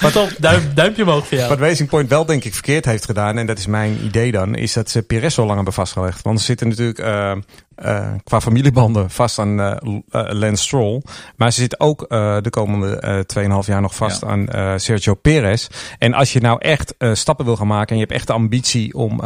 Maar 0.00 0.12
top, 0.12 0.34
duim, 0.38 0.70
duimpje 0.74 1.02
omhoog 1.02 1.26
voor 1.26 1.36
jou. 1.36 1.48
Wat 1.48 1.58
Racing 1.58 1.88
Point 1.88 2.08
wel 2.08 2.24
denk 2.24 2.44
ik 2.44 2.52
verkeerd 2.54 2.84
heeft 2.84 3.04
gedaan, 3.04 3.38
en 3.38 3.46
dat 3.46 3.58
is 3.58 3.66
mijn 3.66 4.04
idee 4.04 4.32
dan, 4.32 4.54
is 4.54 4.72
dat 4.72 4.90
ze 4.90 5.02
Perez 5.02 5.34
zo 5.34 5.44
lang 5.44 5.54
hebben 5.54 5.72
vastgelegd. 5.72 6.22
Want 6.22 6.38
ze 6.38 6.44
zitten 6.44 6.68
natuurlijk 6.68 6.98
uh, 6.98 7.32
uh, 7.84 8.08
qua 8.24 8.40
familiebanden 8.40 9.10
vast 9.10 9.38
aan 9.38 9.60
uh, 9.60 9.76
Lance 10.10 10.62
Stroll. 10.62 11.02
Maar 11.36 11.52
ze 11.52 11.60
zitten 11.60 11.80
ook 11.80 12.08
de 12.08 12.50
komende 12.50 13.24
2,5 13.36 13.66
jaar 13.66 13.80
nog 13.80 13.94
vast 13.94 14.20
ja. 14.20 14.28
aan 14.28 14.80
Sergio 14.80 15.14
Perez. 15.14 15.68
En 15.98 16.14
als 16.14 16.32
je 16.32 16.40
nou 16.40 16.58
echt 16.60 16.94
stappen 17.12 17.44
wil 17.44 17.56
gaan 17.56 17.66
maken 17.66 17.88
en 17.88 17.94
je 17.94 18.00
hebt 18.02 18.12
echt 18.12 18.26
de 18.26 18.32
ambitie 18.32 18.94
om 18.94 19.20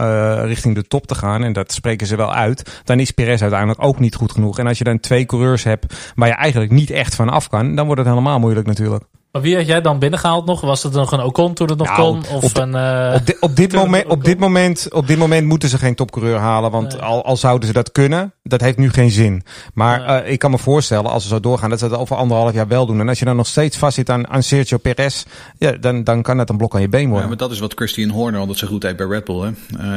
richting 0.45 0.75
de 0.75 0.87
top 0.87 1.07
te 1.07 1.15
gaan, 1.15 1.45
en 1.45 1.53
dat 1.53 1.73
spreken 1.73 2.07
ze 2.07 2.17
wel 2.17 2.35
uit, 2.35 2.83
dan 2.85 3.01
is 3.01 3.11
Perez 3.11 3.41
uiteindelijk 3.41 3.83
ook 3.83 3.99
niet 3.99 4.15
goed 4.15 4.33
genoeg. 4.33 4.59
En 4.59 4.67
als 4.67 4.79
je 4.79 4.85
dan 4.85 5.01
twee 5.01 5.27
coureurs 5.27 5.65
hebt 5.65 6.13
waar 6.15 6.29
je 6.29 6.35
eigenlijk 6.35 6.73
niet 6.73 6.91
echt 6.91 7.15
van 7.15 7.29
af 7.29 7.49
kan, 7.49 7.75
dan 7.75 7.87
wordt 7.87 8.01
het 8.01 8.11
helemaal 8.11 8.39
moeilijk 8.39 8.67
natuurlijk. 8.67 9.05
Maar 9.37 9.45
wie 9.45 9.57
had 9.57 9.67
jij 9.67 9.81
dan 9.81 9.99
binnengehaald 9.99 10.47
nog? 10.47 10.61
Was 10.61 10.83
het 10.83 10.93
nog 10.93 11.13
een 11.13 11.21
Ocon 11.21 11.55
toen 11.55 11.69
het 11.69 11.79
nog 11.79 11.87
nou, 11.87 12.01
kon? 12.01 12.37
Of 12.37 12.45
op, 12.45 12.57
een, 12.57 12.71
uh, 12.71 13.13
op, 13.15 13.27
di 13.27 13.35
op, 13.41 13.57
dit 13.57 13.73
moment, 13.73 14.07
op, 14.07 14.25
dit 14.25 14.39
moment, 14.39 14.93
op 14.93 15.07
dit 15.07 15.19
moment 15.19 15.47
moeten 15.47 15.69
ze 15.69 15.79
geen 15.79 15.95
topcoureur 15.95 16.39
halen. 16.39 16.71
Want 16.71 16.93
nee. 16.93 17.01
al, 17.01 17.25
al 17.25 17.37
zouden 17.37 17.67
ze 17.67 17.73
dat 17.73 17.93
kunnen, 17.93 18.33
dat 18.43 18.61
heeft 18.61 18.79
nu 18.79 18.91
geen 18.91 19.11
zin. 19.11 19.43
Maar 19.75 20.07
nee. 20.07 20.23
uh, 20.23 20.31
ik 20.31 20.39
kan 20.39 20.51
me 20.51 20.59
voorstellen, 20.59 21.11
als 21.11 21.23
ze 21.23 21.29
zo 21.29 21.41
doorgaan, 21.41 21.71
dat 21.71 21.79
ze 21.79 21.89
dat 21.89 21.99
over 21.99 22.17
anderhalf 22.17 22.53
jaar 22.53 22.69
wel 22.69 22.87
doen. 22.87 23.01
En 23.01 23.09
als 23.09 23.19
je 23.19 23.25
dan 23.25 23.37
nog 23.37 23.47
steeds 23.47 23.77
vastzit 23.77 24.11
aan, 24.11 24.29
aan 24.29 24.43
Sergio 24.43 24.79
Perez, 24.79 25.25
ja, 25.59 25.73
dan, 25.73 26.05
dan 26.05 26.23
kan 26.23 26.37
dat 26.37 26.51
een 26.51 26.57
blok 26.57 26.75
aan 26.75 26.81
je 26.81 26.89
been 26.89 27.05
worden. 27.05 27.23
Ja, 27.23 27.29
maar 27.29 27.37
dat 27.37 27.51
is 27.51 27.59
wat 27.59 27.73
Christian 27.75 28.11
Horner 28.11 28.41
altijd 28.41 28.59
zo 28.59 28.67
goed 28.67 28.81
deed 28.81 28.97
bij 28.97 29.07
Red 29.07 29.25
Bull. 29.25 29.41
Hè? 29.41 29.51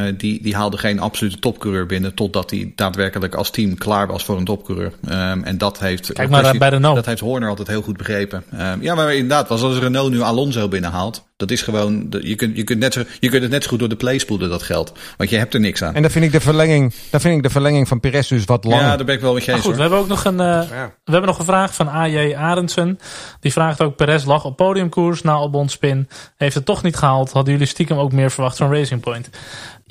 Uh, 0.07 0.13
die, 0.17 0.41
die 0.41 0.55
haalde 0.55 0.77
geen 0.77 0.99
absolute 0.99 1.39
topcoureur 1.39 1.85
binnen, 1.85 2.13
totdat 2.13 2.51
hij 2.51 2.71
daadwerkelijk 2.75 3.35
als 3.35 3.49
team 3.49 3.77
klaar 3.77 4.07
was 4.07 4.23
voor 4.23 4.37
een 4.37 4.45
topcoureur. 4.45 4.91
Um, 5.09 5.43
en 5.43 5.57
dat 5.57 5.79
heeft, 5.79 6.13
Kijk 6.13 6.29
maar 6.29 6.57
bij 6.57 6.69
Renault. 6.69 6.95
dat 6.95 7.05
heeft 7.05 7.19
Horner 7.19 7.49
altijd 7.49 7.67
heel 7.67 7.81
goed 7.81 7.97
begrepen. 7.97 8.43
Um, 8.53 8.81
ja, 8.81 8.95
maar 8.95 9.27
inderdaad, 9.29 9.59
was 9.59 9.69
als 9.69 9.79
Renault 9.79 10.11
nu 10.11 10.21
Alonso 10.21 10.67
binnenhaalt. 10.67 11.27
Dat 11.37 11.51
is 11.51 11.61
gewoon, 11.61 12.07
je 12.21 12.35
kunt, 12.35 12.57
je 12.57 12.63
kunt, 12.63 12.79
net 12.79 12.93
zo, 12.93 13.03
je 13.19 13.29
kunt 13.29 13.41
het 13.41 13.51
net 13.51 13.63
zo 13.63 13.69
goed 13.69 13.79
door 13.79 13.89
de 13.89 13.95
play 13.95 14.17
spoelen, 14.17 14.49
dat 14.49 14.63
geld. 14.63 14.91
Want 15.17 15.29
je 15.29 15.37
hebt 15.37 15.53
er 15.53 15.59
niks 15.59 15.83
aan. 15.83 15.95
En 15.95 16.01
dan 16.01 16.11
vind 16.11 16.25
ik 16.25 16.31
de 16.31 16.39
verlenging, 16.39 16.93
dan 17.09 17.21
vind 17.21 17.35
ik 17.35 17.43
de 17.43 17.49
verlenging 17.49 17.87
van 17.87 17.99
Perez 17.99 18.27
dus 18.27 18.45
wat 18.45 18.63
langer. 18.63 18.85
Ja, 18.85 18.95
daar 18.95 19.05
ben 19.05 19.15
ik 19.15 19.21
wel 19.21 19.33
met 19.33 19.45
je 19.45 19.51
eens. 19.51 19.61
goed, 19.61 19.75
we 19.75 19.81
hebben 19.81 19.99
ook 19.99 20.07
nog 20.07 20.25
een, 20.25 20.33
uh, 20.33 20.39
ja. 20.39 20.93
we 21.03 21.11
hebben 21.11 21.29
nog 21.29 21.39
een 21.39 21.45
vraag 21.45 21.73
van 21.73 21.89
AJ 21.89 22.35
Arendsen. 22.35 22.99
Die 23.39 23.51
vraagt 23.51 23.81
ook, 23.81 23.95
Perez 23.95 24.25
lag 24.25 24.45
op 24.45 24.55
podiumkoers 24.55 25.21
na 25.21 25.31
Albon 25.31 25.69
spin. 25.69 26.09
Heeft 26.37 26.55
het 26.55 26.65
toch 26.65 26.83
niet 26.83 26.95
gehaald. 26.95 27.31
Hadden 27.31 27.53
jullie 27.53 27.67
stiekem 27.67 27.97
ook 27.97 28.11
meer 28.11 28.31
verwacht 28.31 28.57
van 28.57 28.73
Racing 28.73 29.01
Point? 29.01 29.29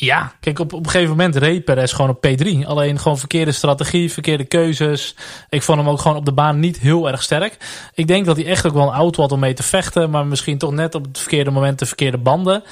Ja, 0.00 0.32
kijk, 0.40 0.58
op, 0.58 0.72
op 0.72 0.84
een 0.84 0.90
gegeven 0.90 1.16
moment 1.16 1.36
reed 1.36 1.64
Perez 1.64 1.94
gewoon 1.94 2.10
op 2.10 2.26
P3. 2.26 2.66
Alleen 2.66 2.98
gewoon 2.98 3.18
verkeerde 3.18 3.52
strategie, 3.52 4.12
verkeerde 4.12 4.44
keuzes. 4.44 5.14
Ik 5.48 5.62
vond 5.62 5.78
hem 5.78 5.88
ook 5.88 6.00
gewoon 6.00 6.16
op 6.16 6.24
de 6.24 6.32
baan 6.32 6.60
niet 6.60 6.78
heel 6.78 7.08
erg 7.08 7.22
sterk. 7.22 7.56
Ik 7.94 8.06
denk 8.06 8.26
dat 8.26 8.36
hij 8.36 8.46
echt 8.46 8.66
ook 8.66 8.72
wel 8.72 8.86
een 8.86 8.94
auto 8.94 9.22
had 9.22 9.32
om 9.32 9.40
mee 9.40 9.54
te 9.54 9.62
vechten. 9.62 10.10
Maar 10.10 10.26
misschien 10.26 10.58
toch 10.58 10.72
net 10.72 10.94
op 10.94 11.04
het 11.04 11.18
verkeerde 11.18 11.50
moment 11.50 11.78
de 11.78 11.86
verkeerde 11.86 12.18
banden. 12.18 12.62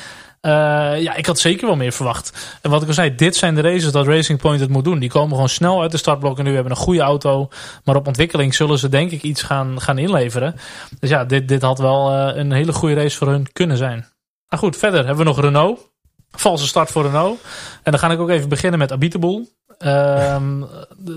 Uh, 0.43 0.53
ja, 1.03 1.15
ik 1.15 1.27
had 1.27 1.39
zeker 1.39 1.67
wel 1.67 1.77
meer 1.77 1.93
verwacht. 1.93 2.59
En 2.63 2.71
wat 2.71 2.83
ik 2.83 2.89
al 2.89 2.95
zei, 2.95 3.15
dit 3.15 3.37
zijn 3.37 3.55
de 3.55 3.61
races 3.61 3.93
dat 3.93 4.07
Racing 4.07 4.39
Point 4.39 4.61
het 4.61 4.71
moet 4.71 4.85
doen. 4.85 4.99
Die 4.99 5.11
komen 5.11 5.31
gewoon 5.31 5.49
snel 5.49 5.83
uit 5.83 5.91
de 5.91 5.97
startblokken 5.97 6.45
nu. 6.45 6.55
hebben 6.55 6.73
een 6.73 6.79
goede 6.79 7.01
auto. 7.01 7.49
Maar 7.85 7.97
op 7.97 8.07
ontwikkeling 8.07 8.55
zullen 8.55 8.79
ze 8.79 8.89
denk 8.89 9.11
ik 9.11 9.23
iets 9.23 9.43
gaan, 9.43 9.81
gaan 9.81 9.99
inleveren. 9.99 10.55
Dus 11.01 11.11
ja, 11.11 11.25
dit, 11.25 11.49
dit 11.49 11.63
had 11.63 11.79
wel 11.79 12.13
uh, 12.13 12.37
een 12.37 12.53
hele 12.53 12.73
goede 12.73 12.95
race 12.95 13.17
voor 13.17 13.29
hun 13.29 13.53
kunnen 13.53 13.77
zijn. 13.77 14.07
Nou 14.49 14.63
goed, 14.63 14.77
verder 14.77 14.99
hebben 14.99 15.25
we 15.25 15.31
nog 15.31 15.41
Renault. 15.41 15.95
Valse 16.31 16.67
start 16.67 16.91
voor 16.91 17.03
Renault. 17.03 17.41
En 17.83 17.91
dan 17.91 18.01
ga 18.01 18.11
ik 18.11 18.19
ook 18.19 18.29
even 18.29 18.49
beginnen 18.49 18.79
met 18.79 18.93
Abiteboul. 18.93 19.49
Um, 19.79 20.67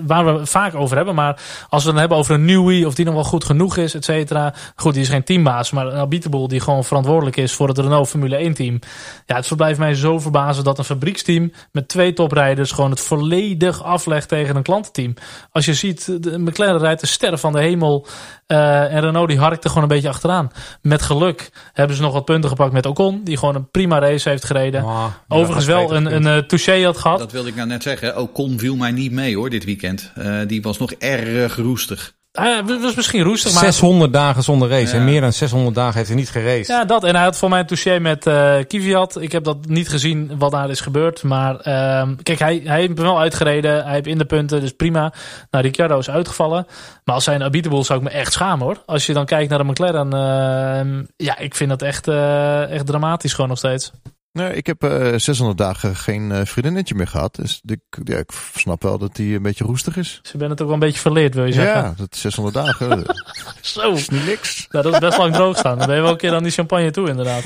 waar 0.06 0.26
we 0.26 0.46
vaak 0.46 0.76
over 0.76 0.96
hebben. 0.96 1.16
Maar 1.16 1.42
als 1.70 1.84
we 1.84 1.90
dan 1.90 2.00
hebben 2.00 2.18
over 2.18 2.34
een 2.34 2.46
Newey, 2.46 2.84
of 2.84 2.94
die 2.94 3.06
nog 3.06 3.14
wel 3.14 3.24
goed 3.24 3.44
genoeg 3.44 3.78
is, 3.78 3.94
et 3.94 4.06
cetera. 4.06 4.54
Goed, 4.76 4.94
die 4.94 5.02
is 5.02 5.10
geen 5.10 5.24
teambaas, 5.24 5.72
maar 5.72 5.88
een 5.88 6.00
Abiteboul 6.00 6.48
die 6.48 6.60
gewoon 6.60 6.84
verantwoordelijk 6.84 7.38
is 7.38 7.54
voor 7.54 7.68
het 7.68 7.78
Renault 7.78 8.08
Formule 8.08 8.36
1 8.36 8.54
team. 8.54 8.80
Ja, 9.26 9.36
het 9.36 9.48
verblijft 9.48 9.80
mij 9.80 9.94
zo 9.94 10.20
verbazen 10.20 10.64
dat 10.64 10.78
een 10.78 10.84
fabrieksteam 10.84 11.52
met 11.72 11.88
twee 11.88 12.14
toprijders 12.14 12.72
gewoon 12.72 12.90
het 12.90 13.00
volledig 13.00 13.84
aflegt 13.84 14.28
tegen 14.28 14.56
een 14.56 14.64
klantenteam. 14.64 15.14
Als 15.52 15.66
je 15.66 15.74
ziet, 15.74 16.24
de 16.24 16.40
McLaren 16.40 16.80
rijdt 16.80 17.02
de 17.02 17.08
sterren 17.08 17.40
van 17.40 17.52
de 17.52 17.60
hemel. 17.60 18.08
Uh, 18.48 18.94
en 18.94 19.02
Renault 19.02 19.28
die 19.28 19.40
harkt 19.40 19.64
er 19.64 19.70
gewoon 19.70 19.84
een 19.84 19.96
beetje 19.96 20.10
achteraan. 20.10 20.52
Met 20.82 21.02
geluk 21.02 21.52
hebben 21.74 21.96
ze 21.96 22.02
nog 22.02 22.14
wat 22.14 22.26
punten 22.26 22.50
gepakt 22.50 22.74
met 22.74 22.86
Ocon, 22.86 23.24
die 23.24 23.38
gewoon 23.38 23.56
een 23.56 23.70
prima 23.70 24.00
race 24.00 24.30
heeft 24.30 24.46
gereden. 24.46 24.84
Oh, 24.84 25.06
Overigens 25.28 25.66
wel 25.66 25.94
een, 25.94 26.26
een, 26.26 26.48
touché 26.48 26.84
had 26.84 26.98
gehad. 26.98 27.20
Dat 27.20 27.32
wilde 27.32 27.50
ik 27.50 27.56
nou 27.56 27.68
net 27.68 27.84
zeggen. 27.84 28.18
Ocon 28.18 28.49
viel 28.58 28.76
mij 28.76 28.92
niet 28.92 29.12
mee 29.12 29.36
hoor 29.36 29.50
dit 29.50 29.66
weekend. 29.66 30.12
Uh, 30.18 30.40
die 30.48 30.62
was 30.62 30.78
nog 30.78 30.92
erg 30.92 31.56
roestig. 31.56 32.18
Hij 32.32 32.64
was 32.64 32.96
misschien 32.96 33.24
roestig, 33.24 33.54
maar... 33.54 33.64
600 33.64 34.14
dagen 34.14 34.44
zonder 34.44 34.70
race. 34.70 34.94
Ja. 34.94 35.00
En 35.00 35.06
meer 35.06 35.22
dan 35.22 35.34
600 35.34 35.76
dagen 35.76 35.96
heeft 35.96 36.08
hij 36.08 36.18
niet 36.18 36.30
geraced. 36.30 36.68
Ja, 36.68 36.86
dat. 36.86 37.04
En 37.04 37.16
hij 37.16 37.24
had 37.24 37.38
voor 37.38 37.50
mij 37.50 37.60
een 37.60 37.66
touché 37.66 38.00
met 38.00 38.28
eh 38.28 38.56
Kvyat. 38.68 39.22
Ik 39.22 39.32
heb 39.32 39.44
dat 39.44 39.58
niet 39.66 39.90
gezien 39.90 40.32
wat 40.38 40.52
daar 40.52 40.70
is 40.70 40.82
gebeurd. 40.82 41.24
Maar 41.24 41.60
ehm, 41.60 42.16
kijk, 42.24 42.40
hij, 42.40 42.62
hij 42.64 42.80
heeft 42.80 43.00
wel 43.00 43.20
uitgereden. 43.20 43.84
Hij 43.84 43.94
heeft 43.94 44.08
in 44.08 44.18
de 44.18 44.26
punten, 44.26 44.62
dus 44.62 44.72
prima. 44.72 45.14
Nou, 45.52 45.64
Ricciardo 45.64 45.98
is 45.98 46.10
uitgevallen. 46.10 46.66
Maar 47.04 47.16
als 47.16 47.26
hij 47.26 47.36
een 47.36 47.44
Abiteboel 47.44 47.84
zou 47.84 48.00
ik 48.00 48.06
me 48.06 48.12
echt 48.12 48.34
schamen 48.34 48.66
hoor. 48.66 48.84
Als 48.86 49.06
je 49.06 49.14
dan 49.14 49.26
kijkt 49.26 49.50
naar 49.50 49.60
de 49.60 49.66
McLaren. 49.66 50.14
ehm, 50.14 51.04
ja, 51.18 51.38
ik 51.38 51.56
vind 51.56 51.70
dat 51.70 51.82
echt, 51.82 52.08
eh, 52.08 52.72
echt 52.72 52.86
dramatisch 52.86 53.34
gewoon 53.34 53.50
nog 53.50 53.58
steeds. 53.58 53.92
Nee, 54.32 54.54
ik 54.54 54.66
heb 54.68 54.84
eh 54.84 55.14
600 55.16 55.58
dagen 55.58 55.96
geen 55.96 56.32
eh, 56.32 56.46
vriendinnetje 56.46 56.96
meer 56.96 57.08
gehad. 57.08 57.36
Dus 57.36 57.62
ik, 57.66 57.80
ja, 58.04 58.18
ik 58.18 58.32
snap 58.56 58.84
wel 58.84 58.98
dat 58.98 59.18
hij 59.18 59.26
een 59.36 59.42
beetje 59.42 59.64
roestig 59.64 59.98
is. 59.98 60.20
Dus 60.22 60.32
je 60.32 60.38
bent 60.38 60.50
het 60.52 60.60
ook 60.62 60.66
wel 60.66 60.76
een 60.76 60.82
beetje 60.82 61.00
verleerd, 61.00 61.34
wil 61.34 61.46
je 61.46 61.54
zeggen. 61.54 61.82
Ja, 61.82 61.94
dat 61.98 62.16
600 62.16 62.56
dagen 62.56 63.06
Zo. 63.62 63.92
is 63.92 64.10
niet 64.10 64.26
niks. 64.26 64.68
Nou, 64.70 64.84
dat 64.84 64.94
is 64.94 65.00
best 65.00 65.18
lang 65.18 65.34
droog 65.34 65.58
staan. 65.58 65.78
Dan 65.78 65.88
ben 65.88 65.96
je 65.96 66.02
wel 66.02 66.12
een 66.12 66.18
keer 66.18 66.34
aan 66.34 66.44
die 66.44 66.52
champagne 66.52 66.92
toe, 66.92 67.10
inderdaad. 67.10 67.44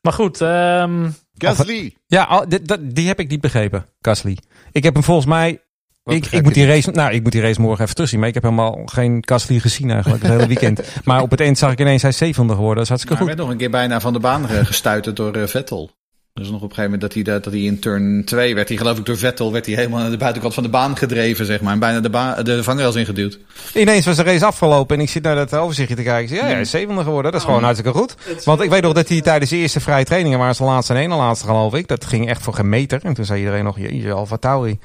Maar 0.00 0.12
goed, 0.12 0.40
ehm, 0.40 1.10
Gasly. 1.38 1.96
Ja, 2.06 2.46
die 2.80 3.06
heb 3.06 3.20
ik 3.20 3.28
niet 3.28 3.40
begrepen, 3.40 3.86
Gasly. 4.00 4.38
Ik 4.72 4.82
heb 4.82 4.94
hem 4.94 5.02
volgens 5.02 5.26
mij... 5.26 5.60
Ik, 6.04 6.26
ik, 6.26 6.42
moet 6.42 6.54
die 6.54 6.66
race, 6.66 6.90
nou, 6.90 7.12
ik 7.12 7.22
moet 7.22 7.32
die 7.32 7.40
race 7.40 7.60
morgen 7.60 7.82
even 7.82 7.94
terugzien. 7.94 8.18
Maar 8.18 8.28
ik 8.28 8.34
heb 8.34 8.42
helemaal 8.42 8.82
geen 8.84 9.22
Gasly 9.26 9.58
gezien 9.58 9.90
eigenlijk 9.90 10.22
het 10.22 10.32
hele 10.32 10.46
weekend. 10.46 10.82
maar 11.04 11.22
op 11.22 11.30
het 11.30 11.40
eind 11.40 11.58
zag 11.58 11.72
ik 11.72 11.80
ineens 11.80 12.02
hij 12.02 12.12
zevende 12.12 12.54
geworden. 12.54 12.76
Dat 12.76 12.82
is 12.84 12.88
hartstikke 12.88 13.24
Maar 13.24 13.26
hij 13.26 13.36
goed. 13.36 13.46
werd 13.46 13.48
nog 13.48 13.50
een 13.50 13.70
keer 13.70 13.88
bijna 13.88 14.00
van 14.00 14.12
de 14.12 14.18
baan 14.18 14.48
gestuiterd 14.48 15.16
door 15.16 15.34
eh, 15.34 15.46
Vettel. 15.46 15.90
Dus 16.32 16.46
nog 16.50 16.56
op 16.62 16.68
een 16.68 16.74
gegeven 16.74 16.90
moment 16.90 17.00
dat 17.00 17.12
hij, 17.14 17.22
dat, 17.22 17.44
dat 17.44 17.52
hij 17.52 17.62
in 17.62 17.78
turn 17.78 18.22
2 18.24 18.54
werd 18.54 18.68
hij 18.68 18.76
geloof 18.76 18.98
ik 18.98 19.06
door 19.06 19.16
Vettel 19.16 19.52
werd 19.52 19.66
hij 19.66 19.74
helemaal 19.74 20.00
naar 20.00 20.10
de 20.10 20.16
buitenkant 20.16 20.54
van 20.54 20.62
de 20.62 20.68
baan 20.68 20.96
gedreven 20.96 21.46
zeg 21.46 21.60
maar. 21.60 21.72
En 21.72 21.78
bijna 21.78 22.00
de, 22.00 22.10
ba 22.10 22.42
de 22.42 22.62
vangrails 22.62 22.94
ingeduwd. 22.94 23.38
Ineens 23.74 24.06
was 24.06 24.16
de 24.16 24.22
race 24.22 24.44
afgelopen 24.46 24.96
en 24.96 25.02
ik 25.02 25.08
zit 25.10 25.22
naar 25.22 25.34
dat 25.34 25.54
overzichtje 25.54 25.96
te 25.96 26.02
kijken. 26.02 26.22
Ik 26.22 26.28
zeg, 26.28 26.38
Ja, 26.38 26.44
hij 26.52 26.60
is 26.60 26.70
zevende 26.70 27.02
geworden. 27.02 27.32
Dat 27.32 27.40
is 27.40 27.46
gewoon 27.46 27.62
hartstikke 27.62 27.98
goed. 27.98 28.14
Want 28.44 28.60
ik 28.60 28.70
weet 28.70 28.82
nog 28.82 28.92
dat 28.92 29.08
hij 29.08 29.20
tijdens 29.20 29.50
de 29.50 29.56
eerste 29.56 29.80
vrije 29.80 30.04
trainingen 30.04 30.38
waren 30.38 30.54
ze 30.54 30.62
de 30.62 30.68
laatste 30.68 30.94
en 30.94 31.00
ene 31.00 31.14
laatste 31.16 31.46
geloof 31.46 31.74
ik. 31.74 31.88
Dat 31.88 32.04
ging 32.04 32.28
echt 32.28 32.42
voor 32.42 32.54
geen 32.54 32.68
meter. 32.68 33.00
En 33.04 33.14
toen 33.14 33.24
zei 33.24 33.38
iedereen 33.38 33.64
nog, 33.64 33.78
jeetje, 33.78 34.12
Alfa 34.12 34.36
Tauri. 34.36 34.78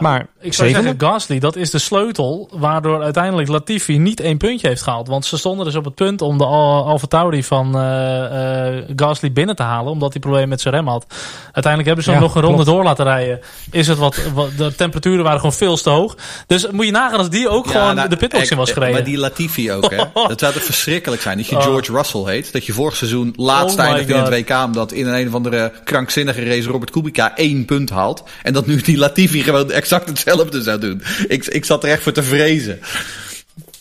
Maar 0.00 0.20
ik 0.40 0.52
zou 0.54 0.68
zevende? 0.68 0.88
zeggen, 0.88 1.08
Gasly, 1.08 1.38
dat 1.38 1.56
is 1.56 1.70
de 1.70 1.78
sleutel 1.78 2.50
waardoor 2.52 3.02
uiteindelijk 3.02 3.48
Latifi 3.48 3.98
niet 3.98 4.20
één 4.20 4.36
puntje 4.36 4.68
heeft 4.68 4.82
gehaald. 4.82 5.08
Want 5.08 5.24
ze 5.24 5.36
stonden 5.38 5.64
dus 5.64 5.74
op 5.74 5.84
het 5.84 5.94
punt 5.94 6.22
om 6.22 6.38
de 6.38 6.44
Al- 6.44 6.86
Alfa 6.86 7.06
Tauri 7.06 7.44
van 7.44 7.78
eh, 7.78 8.76
eh, 8.78 8.84
Gasly 8.96 9.32
binnen 9.32 9.56
te 9.56 9.62
halen, 9.62 9.92
omdat 9.92 10.12
hij 10.12 10.20
problemen 10.20 10.48
met 10.48 10.60
zijn 10.60 10.74
rem 10.74 10.85
had. 10.92 11.06
Uiteindelijk 11.44 11.86
hebben 11.86 12.04
ze 12.04 12.10
hem 12.10 12.20
Ja, 12.20 12.26
nog 12.26 12.34
een 12.34 12.42
ronde 12.42 12.62
klopt. 12.62 12.70
door 12.76 12.84
laten 12.84 13.04
rijden. 13.04 13.40
Is 13.70 13.88
het 13.88 13.98
wat, 13.98 14.16
wat, 14.34 14.48
de 14.56 14.74
temperaturen 14.74 15.24
waren 15.24 15.38
gewoon 15.38 15.54
veel 15.54 15.76
te 15.76 15.90
hoog. 15.90 16.16
Dus 16.46 16.70
moet 16.70 16.84
je 16.84 16.90
nagaan 16.90 17.18
als 17.18 17.30
die 17.30 17.48
ook 17.48 17.66
gewoon 17.66 17.94
nou, 17.94 18.08
de 18.08 18.16
pitbox 18.16 18.50
in 18.50 18.56
was 18.56 18.72
gereden. 18.72 18.94
Maar 18.94 19.04
die 19.04 19.18
Latifi 19.18 19.72
ook 19.72 19.90
hè. 19.90 19.96
Dat 20.28 20.40
zou 20.40 20.52
toch 20.52 20.62
verschrikkelijk 20.62 21.22
zijn 21.22 21.36
dat 21.36 21.46
je 21.46 21.56
Oh. 21.56 21.62
George 21.62 21.92
Russell 21.92 22.22
heet. 22.24 22.52
Dat 22.52 22.66
je 22.66 22.72
vorig 22.72 22.96
seizoen 22.96 23.32
laatst 23.36 23.78
Oh 23.78 23.84
eindigt 23.84 24.08
in 24.08 24.16
het. 24.16 24.28
WK 24.28 24.64
omdat 24.64 24.92
in 24.92 25.06
een 25.06 25.28
of 25.28 25.34
andere 25.34 25.72
krankzinnige 25.84 26.44
race 26.44 26.68
Robert 26.68 26.90
Kubica 26.90 27.36
één 27.36 27.64
punt 27.64 27.90
haalt. 27.90 28.22
En 28.42 28.52
dat 28.52 28.66
nu 28.66 28.80
die 28.80 28.96
Latifi 28.98 29.42
gewoon 29.42 29.70
exact 29.70 30.08
hetzelfde 30.08 30.62
zou 30.62 30.78
doen. 30.78 31.02
Ik, 31.28 31.46
ik 31.46 31.64
zat 31.64 31.84
er 31.84 31.90
echt 31.90 32.02
voor 32.02 32.12
te 32.12 32.22
vrezen. 32.22 32.80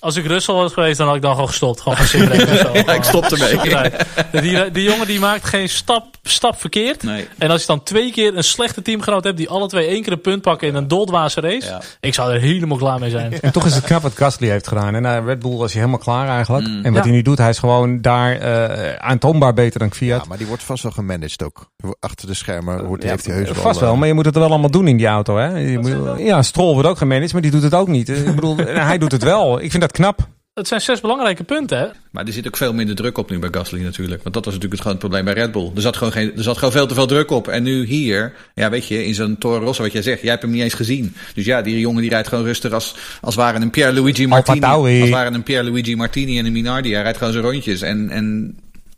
Als 0.06 0.16
ik 0.16 0.26
Russell 0.26 0.56
was 0.56 0.74
geweest, 0.74 0.98
dan 0.98 1.08
had 1.08 1.16
ik 1.16 1.22
dan 1.22 1.32
gewoon 1.32 1.48
gestopt. 1.48 1.82
Gewoon 1.82 1.98
gaan 1.98 2.08
zitten 2.08 2.42
of 2.42 2.58
zo. 2.58 2.72
Ja, 2.86 2.94
ik 2.94 3.04
stop 3.04 3.24
ermee. 3.26 3.92
Die, 4.32 4.72
die 4.72 4.84
jongen 4.84 5.08
die 5.08 5.20
maakt 5.20 5.46
geen 5.46 5.70
stap, 5.70 6.06
stap 6.24 6.60
verkeerd. 6.60 7.04
Nee. 7.04 7.28
En 7.38 7.50
als 7.52 7.62
je 7.62 7.68
dan 7.68 7.84
twee 7.84 8.12
keer 8.12 8.38
een 8.38 8.44
slechte 8.44 8.82
teamgenoot 8.82 9.24
hebt 9.24 9.38
die 9.38 9.50
alle 9.50 9.68
twee 9.68 9.88
één 9.88 10.02
keer 10.04 10.12
een 10.12 10.22
punt 10.22 10.42
pakken 10.42 10.68
in 10.68 10.76
een 10.76 10.88
doldwaze 10.88 11.42
race. 11.42 11.68
Ja. 11.68 11.82
Ik 12.00 12.14
zou 12.14 12.34
er 12.34 12.40
helemaal 12.40 12.78
klaar 12.78 13.00
mee 13.00 13.10
zijn. 13.10 13.34
En 13.42 13.52
toch 13.52 13.66
is 13.66 13.76
het 13.76 13.84
knap 13.84 14.02
wat 14.02 14.14
Gasly 14.16 14.48
heeft 14.50 14.68
gedaan. 14.68 14.96
En 14.96 15.02
naar 15.02 15.26
Red 15.26 15.40
Bull 15.40 15.58
was 15.58 15.72
hij 15.72 15.82
helemaal 15.82 16.04
klaar 16.04 16.28
eigenlijk. 16.28 16.68
Mm. 16.68 16.76
En 16.76 16.84
wat 16.94 16.94
Ja. 16.94 17.02
hij 17.02 17.12
nu 17.12 17.22
doet, 17.22 17.38
hij 17.38 17.50
is 17.50 17.60
gewoon 17.60 18.02
daar 18.02 18.36
eh, 18.40 18.96
aantoonbaar 18.96 19.54
beter 19.54 19.80
dan 19.80 19.94
Fiat. 19.94 20.22
Ja, 20.22 20.28
maar 20.28 20.38
die 20.38 20.48
wordt 20.48 20.64
vast 20.64 20.84
wel 20.84 20.92
gemanaged 20.92 21.44
ook. 21.44 21.70
Achter 22.00 22.28
de 22.28 22.34
schermen 22.34 22.86
wordt, 22.86 23.04
heeft 23.04 23.26
hij 23.26 23.36
heus 23.36 23.50
wel... 23.52 23.62
Vast 23.62 23.80
wel, 23.80 23.92
eh, 23.94 23.98
maar 24.00 24.08
je 24.08 24.14
moet 24.14 24.26
het 24.26 24.36
wel 24.36 24.50
allemaal 24.50 24.72
doen 24.72 24.88
in 24.88 24.98
die 24.98 25.08
auto. 25.08 25.38
Hè? 25.38 25.58
Je 25.58 25.80
moet- 25.80 26.20
ja, 26.20 26.42
Stroll 26.42 26.74
wordt 26.74 26.88
ook 26.90 26.98
gemanaged, 26.98 27.34
maar 27.34 27.42
die 27.42 27.52
doet 27.52 27.64
het 27.64 27.74
ook 27.74 27.88
niet. 27.88 28.10
Ik 28.10 28.36
bedoel, 28.36 28.56
hij 28.90 28.98
doet 28.98 29.12
het 29.12 29.24
wel. 29.24 29.62
Ik 29.62 29.70
vind 29.72 29.82
dat 29.84 29.92
knap. 29.96 30.28
Het 30.54 30.68
zijn 30.68 30.82
zes 30.82 31.02
belangrijke 31.02 31.44
punten, 31.44 31.78
hè? 31.78 31.86
Maar 32.12 32.26
er 32.26 32.34
zit 32.34 32.48
ook 32.48 32.58
veel 32.58 32.74
minder 32.74 32.96
druk 32.96 33.18
op 33.18 33.30
nu 33.30 33.40
bij 33.40 33.50
Gasly 33.52 33.82
natuurlijk. 33.82 34.24
Want 34.24 34.36
dat 34.36 34.46
was 34.46 34.54
natuurlijk 34.54 34.82
het 34.82 34.82
grote 34.82 34.98
probleem 34.98 35.26
bij 35.26 35.34
Red 35.34 35.52
Bull. 35.52 35.72
Er 35.76 35.82
zat 35.82 35.98
gewoon, 35.98 36.14
geen, 36.14 36.32
er 36.38 36.44
zat 36.44 36.58
gewoon 36.58 36.74
veel 36.74 36.88
te 36.88 36.94
veel 36.94 37.08
druk 37.08 37.32
op. 37.32 37.48
En 37.48 37.64
nu 37.64 37.86
hier, 37.86 38.34
ja 38.54 38.70
weet 38.70 38.88
je, 38.88 39.06
in 39.06 39.14
zo'n 39.14 39.38
Toro 39.38 39.66
Rosso 39.66 39.84
wat 39.84 39.92
jij 39.92 40.02
zegt. 40.02 40.22
Jij 40.22 40.30
hebt 40.30 40.42
hem 40.42 40.52
niet 40.52 40.62
eens 40.62 40.74
gezien. 40.74 41.16
Dus 41.34 41.46
ja, 41.46 41.62
die 41.62 41.80
jongen 41.80 42.02
die 42.02 42.10
rijdt 42.10 42.28
gewoon 42.28 42.44
rustig 42.44 42.72
als, 42.72 42.96
als 43.22 43.36
waren 43.36 43.62
een 43.62 43.70
Pierre-Luigi 43.70 44.28
Martini. 44.28 44.60
Tauri. 44.60 45.02
Als 45.02 45.10
waren 45.10 45.34
een 45.34 45.44
Pierre-Luigi 45.44 45.96
Martini 45.96 46.40
en 46.40 46.46
een 46.46 46.52
Minardi. 46.52 46.94
Hij 46.94 47.02
rijdt 47.02 47.18
gewoon 47.18 47.34
zijn 47.34 47.46
rondjes. 47.46 47.82
En, 47.82 48.10
en 48.10 48.58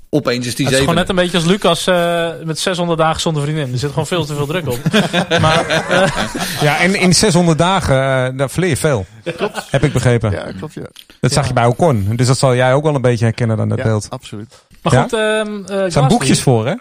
opeens 0.09 0.45
is 0.47 0.55
die 0.55 0.65
Het 0.65 0.73
is 0.73 0.79
zeven. 0.79 0.79
gewoon 0.79 0.95
net 0.95 1.09
een 1.09 1.15
beetje 1.15 1.37
als 1.37 1.45
Lucas 1.45 1.87
eh, 1.87 2.29
met 2.43 2.59
600 2.59 2.99
dagen 2.99 3.21
zonder 3.21 3.43
vriendin. 3.43 3.71
Er 3.71 3.77
zit 3.79 3.89
gewoon 3.89 4.07
veel 4.07 4.25
te 4.25 4.35
veel 4.35 4.45
druk 4.45 4.67
op. 4.67 4.79
maar 5.41 5.65
eh, 5.67 6.11
Ja, 6.61 6.77
en 6.79 6.95
in 6.95 7.13
600 7.13 7.57
dagen, 7.57 8.37
daar 8.37 8.49
verleer 8.49 8.69
je 8.69 8.77
veel. 8.77 9.05
Heb 9.69 9.83
ik 9.83 9.93
begrepen. 9.93 10.31
Ja, 10.31 10.51
klopt 10.57 10.73
ja. 10.73 10.81
Dat 11.19 11.31
zag 11.31 11.47
je 11.47 11.53
bij 11.53 11.65
Ocon. 11.65 12.15
Dus 12.15 12.27
dat 12.27 12.37
zal 12.37 12.55
jij 12.55 12.73
ook 12.73 12.83
wel 12.83 12.95
een 12.95 13.01
beetje 13.01 13.25
herkennen 13.25 13.57
dan 13.57 13.69
dat 13.69 13.77
ja, 13.77 13.83
beeld. 13.83 14.07
absoluut. 14.09 14.53
maar 14.81 14.93
Ja? 14.93 15.01
goed, 15.01 15.13
ehm 15.13 15.65
eh, 15.65 15.83
Er 15.83 15.91
zijn 15.91 16.07
boekjes 16.07 16.41
voor, 16.41 16.65
hè? 16.67 16.73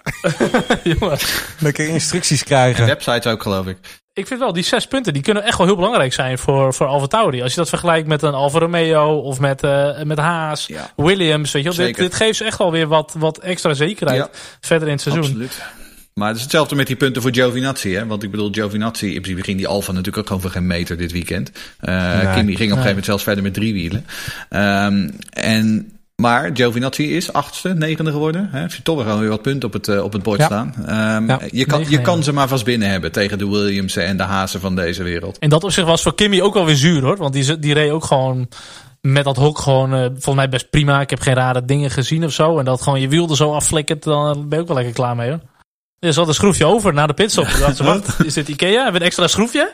Jongen, 0.99 1.18
Lekker 1.59 1.89
instructies 1.89 2.45
krijgen. 2.45 2.87
Websites 2.87 3.27
ook 3.33 3.43
geloof 3.43 3.66
ik. 3.66 3.77
Ik 4.17 4.27
vind 4.27 4.41
wel, 4.41 4.53
die 4.53 4.62
zes 4.62 4.87
punten, 4.87 5.12
die 5.12 5.23
kunnen 5.23 5.43
echt 5.45 5.59
wel 5.59 5.67
heel 5.67 5.77
belangrijk 5.77 6.12
zijn 6.12 6.39
voor, 6.39 6.75
voor 6.75 6.87
Alfa 6.87 7.07
Tauri. 7.07 7.43
Als 7.43 7.51
je 7.51 7.59
dat 7.59 7.69
vergelijkt 7.69 8.09
met 8.09 8.23
een 8.23 8.35
Alfa 8.35 8.59
Romeo 8.59 9.19
of 9.19 9.41
met, 9.41 9.62
eh, 9.62 10.03
met 10.03 10.19
Haas, 10.19 10.67
Ja. 10.67 10.91
Williams, 10.97 11.53
weet 11.53 11.62
je 11.62 11.73
wel. 11.73 11.87
Dit, 11.87 11.97
dit 11.97 12.14
geeft 12.14 12.37
ze 12.37 12.45
echt 12.45 12.59
wel 12.59 12.71
weer 12.71 12.87
wat, 12.87 13.14
wat 13.19 13.39
extra 13.39 13.75
zekerheid 13.75 14.19
Ja. 14.19 14.29
verder 14.61 14.87
in 14.89 14.93
het 14.95 15.03
seizoen. 15.03 15.25
Absoluut. 15.25 15.62
Maar 16.14 16.29
het 16.29 16.37
is 16.37 16.43
hetzelfde 16.43 16.75
met 16.75 16.87
die 16.87 16.97
punten 16.97 17.23
voor 17.23 17.35
Giovinazzi. 17.35 17.95
Hè? 17.95 18.07
Want 18.07 18.23
ik 18.23 18.31
bedoel, 18.31 18.49
Giovinazzi, 18.53 19.07
in 19.07 19.21
principe 19.21 19.43
ging 19.43 19.57
die 19.57 19.69
Alfa 19.69 19.91
natuurlijk 19.93 20.17
ook 20.19 20.27
gewoon 20.27 20.43
voor 20.43 20.51
geen 20.51 20.67
meter 20.67 20.97
dit 20.97 21.12
weekend. 21.12 21.51
Eh 21.81 22.23
Nee. 22.23 22.35
Kimi 22.35 22.35
ging 22.35 22.47
op 22.47 22.53
een 22.57 22.59
gegeven 22.69 22.87
moment 22.87 23.05
zelfs 23.05 23.23
verder 23.23 23.43
met 23.43 23.55
drie 23.55 23.73
wielen. 23.73 24.07
Ehm, 24.49 25.09
en, 25.31 25.91
maar 26.23 26.51
Giovinazzi 26.55 27.17
is 27.17 27.33
achtste, 27.33 27.75
negende 27.75 28.11
geworden. 28.11 28.49
Hè? 28.53 28.61
Heeft 28.61 28.75
je 28.75 28.83
toch 28.83 29.05
wel 29.05 29.19
weer 29.19 29.29
wat 29.29 29.43
punten 29.43 29.69
op 29.69 29.73
het, 29.73 29.89
eh, 29.89 30.03
op 30.05 30.12
het 30.12 30.23
bord 30.23 30.39
Ja. 30.39 30.47
staan. 30.47 30.75
Ehm, 30.87 31.27
Ja. 31.29 31.41
je, 31.51 31.64
kan, 31.64 31.85
je 31.89 32.01
kan 32.01 32.17
ja. 32.17 32.23
ze 32.23 32.33
maar 32.33 32.49
vast 32.49 32.64
binnen 32.64 32.91
hebben 32.91 33.12
tegen 33.12 33.39
de 33.39 33.49
Williamsen 33.49 34.05
en 34.05 34.17
de 34.17 34.23
Hazen 34.23 34.61
van 34.61 34.77
deze 34.77 35.03
wereld. 35.03 35.39
En 35.39 35.49
dat 35.49 35.64
op 35.64 35.71
zich 35.71 35.85
was 35.85 36.03
voor 36.03 36.14
Kimmy 36.14 36.41
ook 36.41 36.55
wel 36.55 36.64
weer 36.64 36.77
zuur 36.77 37.03
hoor. 37.03 37.17
Want 37.17 37.33
die, 37.33 37.59
die 37.59 37.75
reed 37.75 37.91
ook 37.91 38.05
gewoon 38.05 38.49
met 39.01 39.25
dat 39.25 39.37
hok 39.37 39.59
gewoon 39.59 39.95
eh, 39.95 40.01
volgens 40.05 40.35
mij 40.35 40.49
best 40.49 40.71
prima. 40.71 41.01
Ik 41.01 41.11
heb 41.11 41.21
geen 41.21 41.35
rare 41.35 41.64
dingen 41.64 41.91
gezien 41.91 42.25
of 42.25 42.33
zo. 42.33 42.59
En 42.59 42.64
dat 42.64 42.83
gewoon 42.83 43.01
je 43.01 43.09
wiel 43.09 43.29
er 43.31 43.37
zo 43.37 43.53
afflikkert, 43.53 44.03
dan 44.03 44.49
ben 44.49 44.57
je 44.59 44.61
ook 44.61 44.67
wel 44.69 44.77
lekker 44.77 44.95
klaar 44.95 45.17
mee 45.17 45.29
hoor. 45.29 45.41
Er 45.99 46.12
zat 46.12 46.29
een 46.29 46.35
schroefje 46.35 46.67
over 46.67 46.93
na 46.95 47.07
de 47.07 47.14
pitstop. 47.14 47.45
Dacht, 47.59 47.79
wat? 47.93 48.17
Is 48.25 48.35
dit 48.35 48.49
Ikea? 48.49 48.69
Hebben 48.75 48.93
we 48.93 48.99
een 48.99 49.05
extra 49.07 49.27
schroefje? 49.27 49.73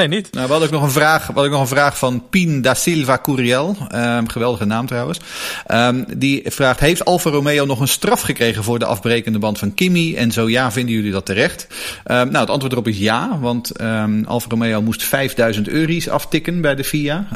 Nee, 0.00 0.08
niet. 0.08 0.32
Nou, 0.32 0.46
we 0.46 0.50
hadden 0.50 0.68
ook 0.68 0.74
nog 0.74 0.84
een 0.84 1.00
vraag, 1.00 1.26
hadden 1.26 1.44
ook 1.44 1.50
nog 1.50 1.60
een 1.60 1.66
vraag 1.66 1.98
van 1.98 2.28
Pien 2.30 2.62
da 2.62 2.74
Silva 2.74 3.18
Curiel. 3.22 3.76
Ehm, 3.88 4.26
geweldige 4.26 4.64
naam 4.64 4.86
trouwens. 4.86 5.18
Ehm, 5.66 6.04
die 6.16 6.42
vraagt, 6.44 6.80
heeft 6.80 7.04
Alfa 7.04 7.30
Romeo 7.30 7.64
nog 7.64 7.80
een 7.80 7.88
straf 7.88 8.20
gekregen 8.20 8.64
voor 8.64 8.78
de 8.78 8.84
afbrekende 8.84 9.38
band 9.38 9.58
van 9.58 9.74
Kimi? 9.74 10.16
En 10.16 10.32
zo 10.32 10.48
ja, 10.48 10.72
vinden 10.72 10.94
jullie 10.94 11.12
dat 11.12 11.26
terecht? 11.26 11.66
Ehm, 12.04 12.26
nou, 12.26 12.38
het 12.38 12.50
antwoord 12.50 12.72
erop 12.72 12.88
is 12.88 12.98
ja, 12.98 13.38
want 13.40 13.78
Alfa 14.24 14.48
Romeo 14.48 14.82
moest 14.82 15.02
5000 15.02 15.68
euro's 15.68 16.08
aftikken 16.08 16.60
bij 16.60 16.74
de 16.74 16.84
FIA. 16.84 17.26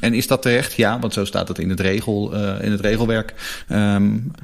En 0.00 0.14
is 0.14 0.26
dat 0.26 0.42
terecht? 0.42 0.74
Ja, 0.74 0.98
want 0.98 1.12
zo 1.12 1.24
staat 1.24 1.48
het 1.48 1.58
in 1.58 1.70
het, 1.70 1.80
regel, 1.80 2.34
eh, 2.34 2.64
in 2.64 2.70
het 2.70 2.80
regelwerk. 2.80 3.34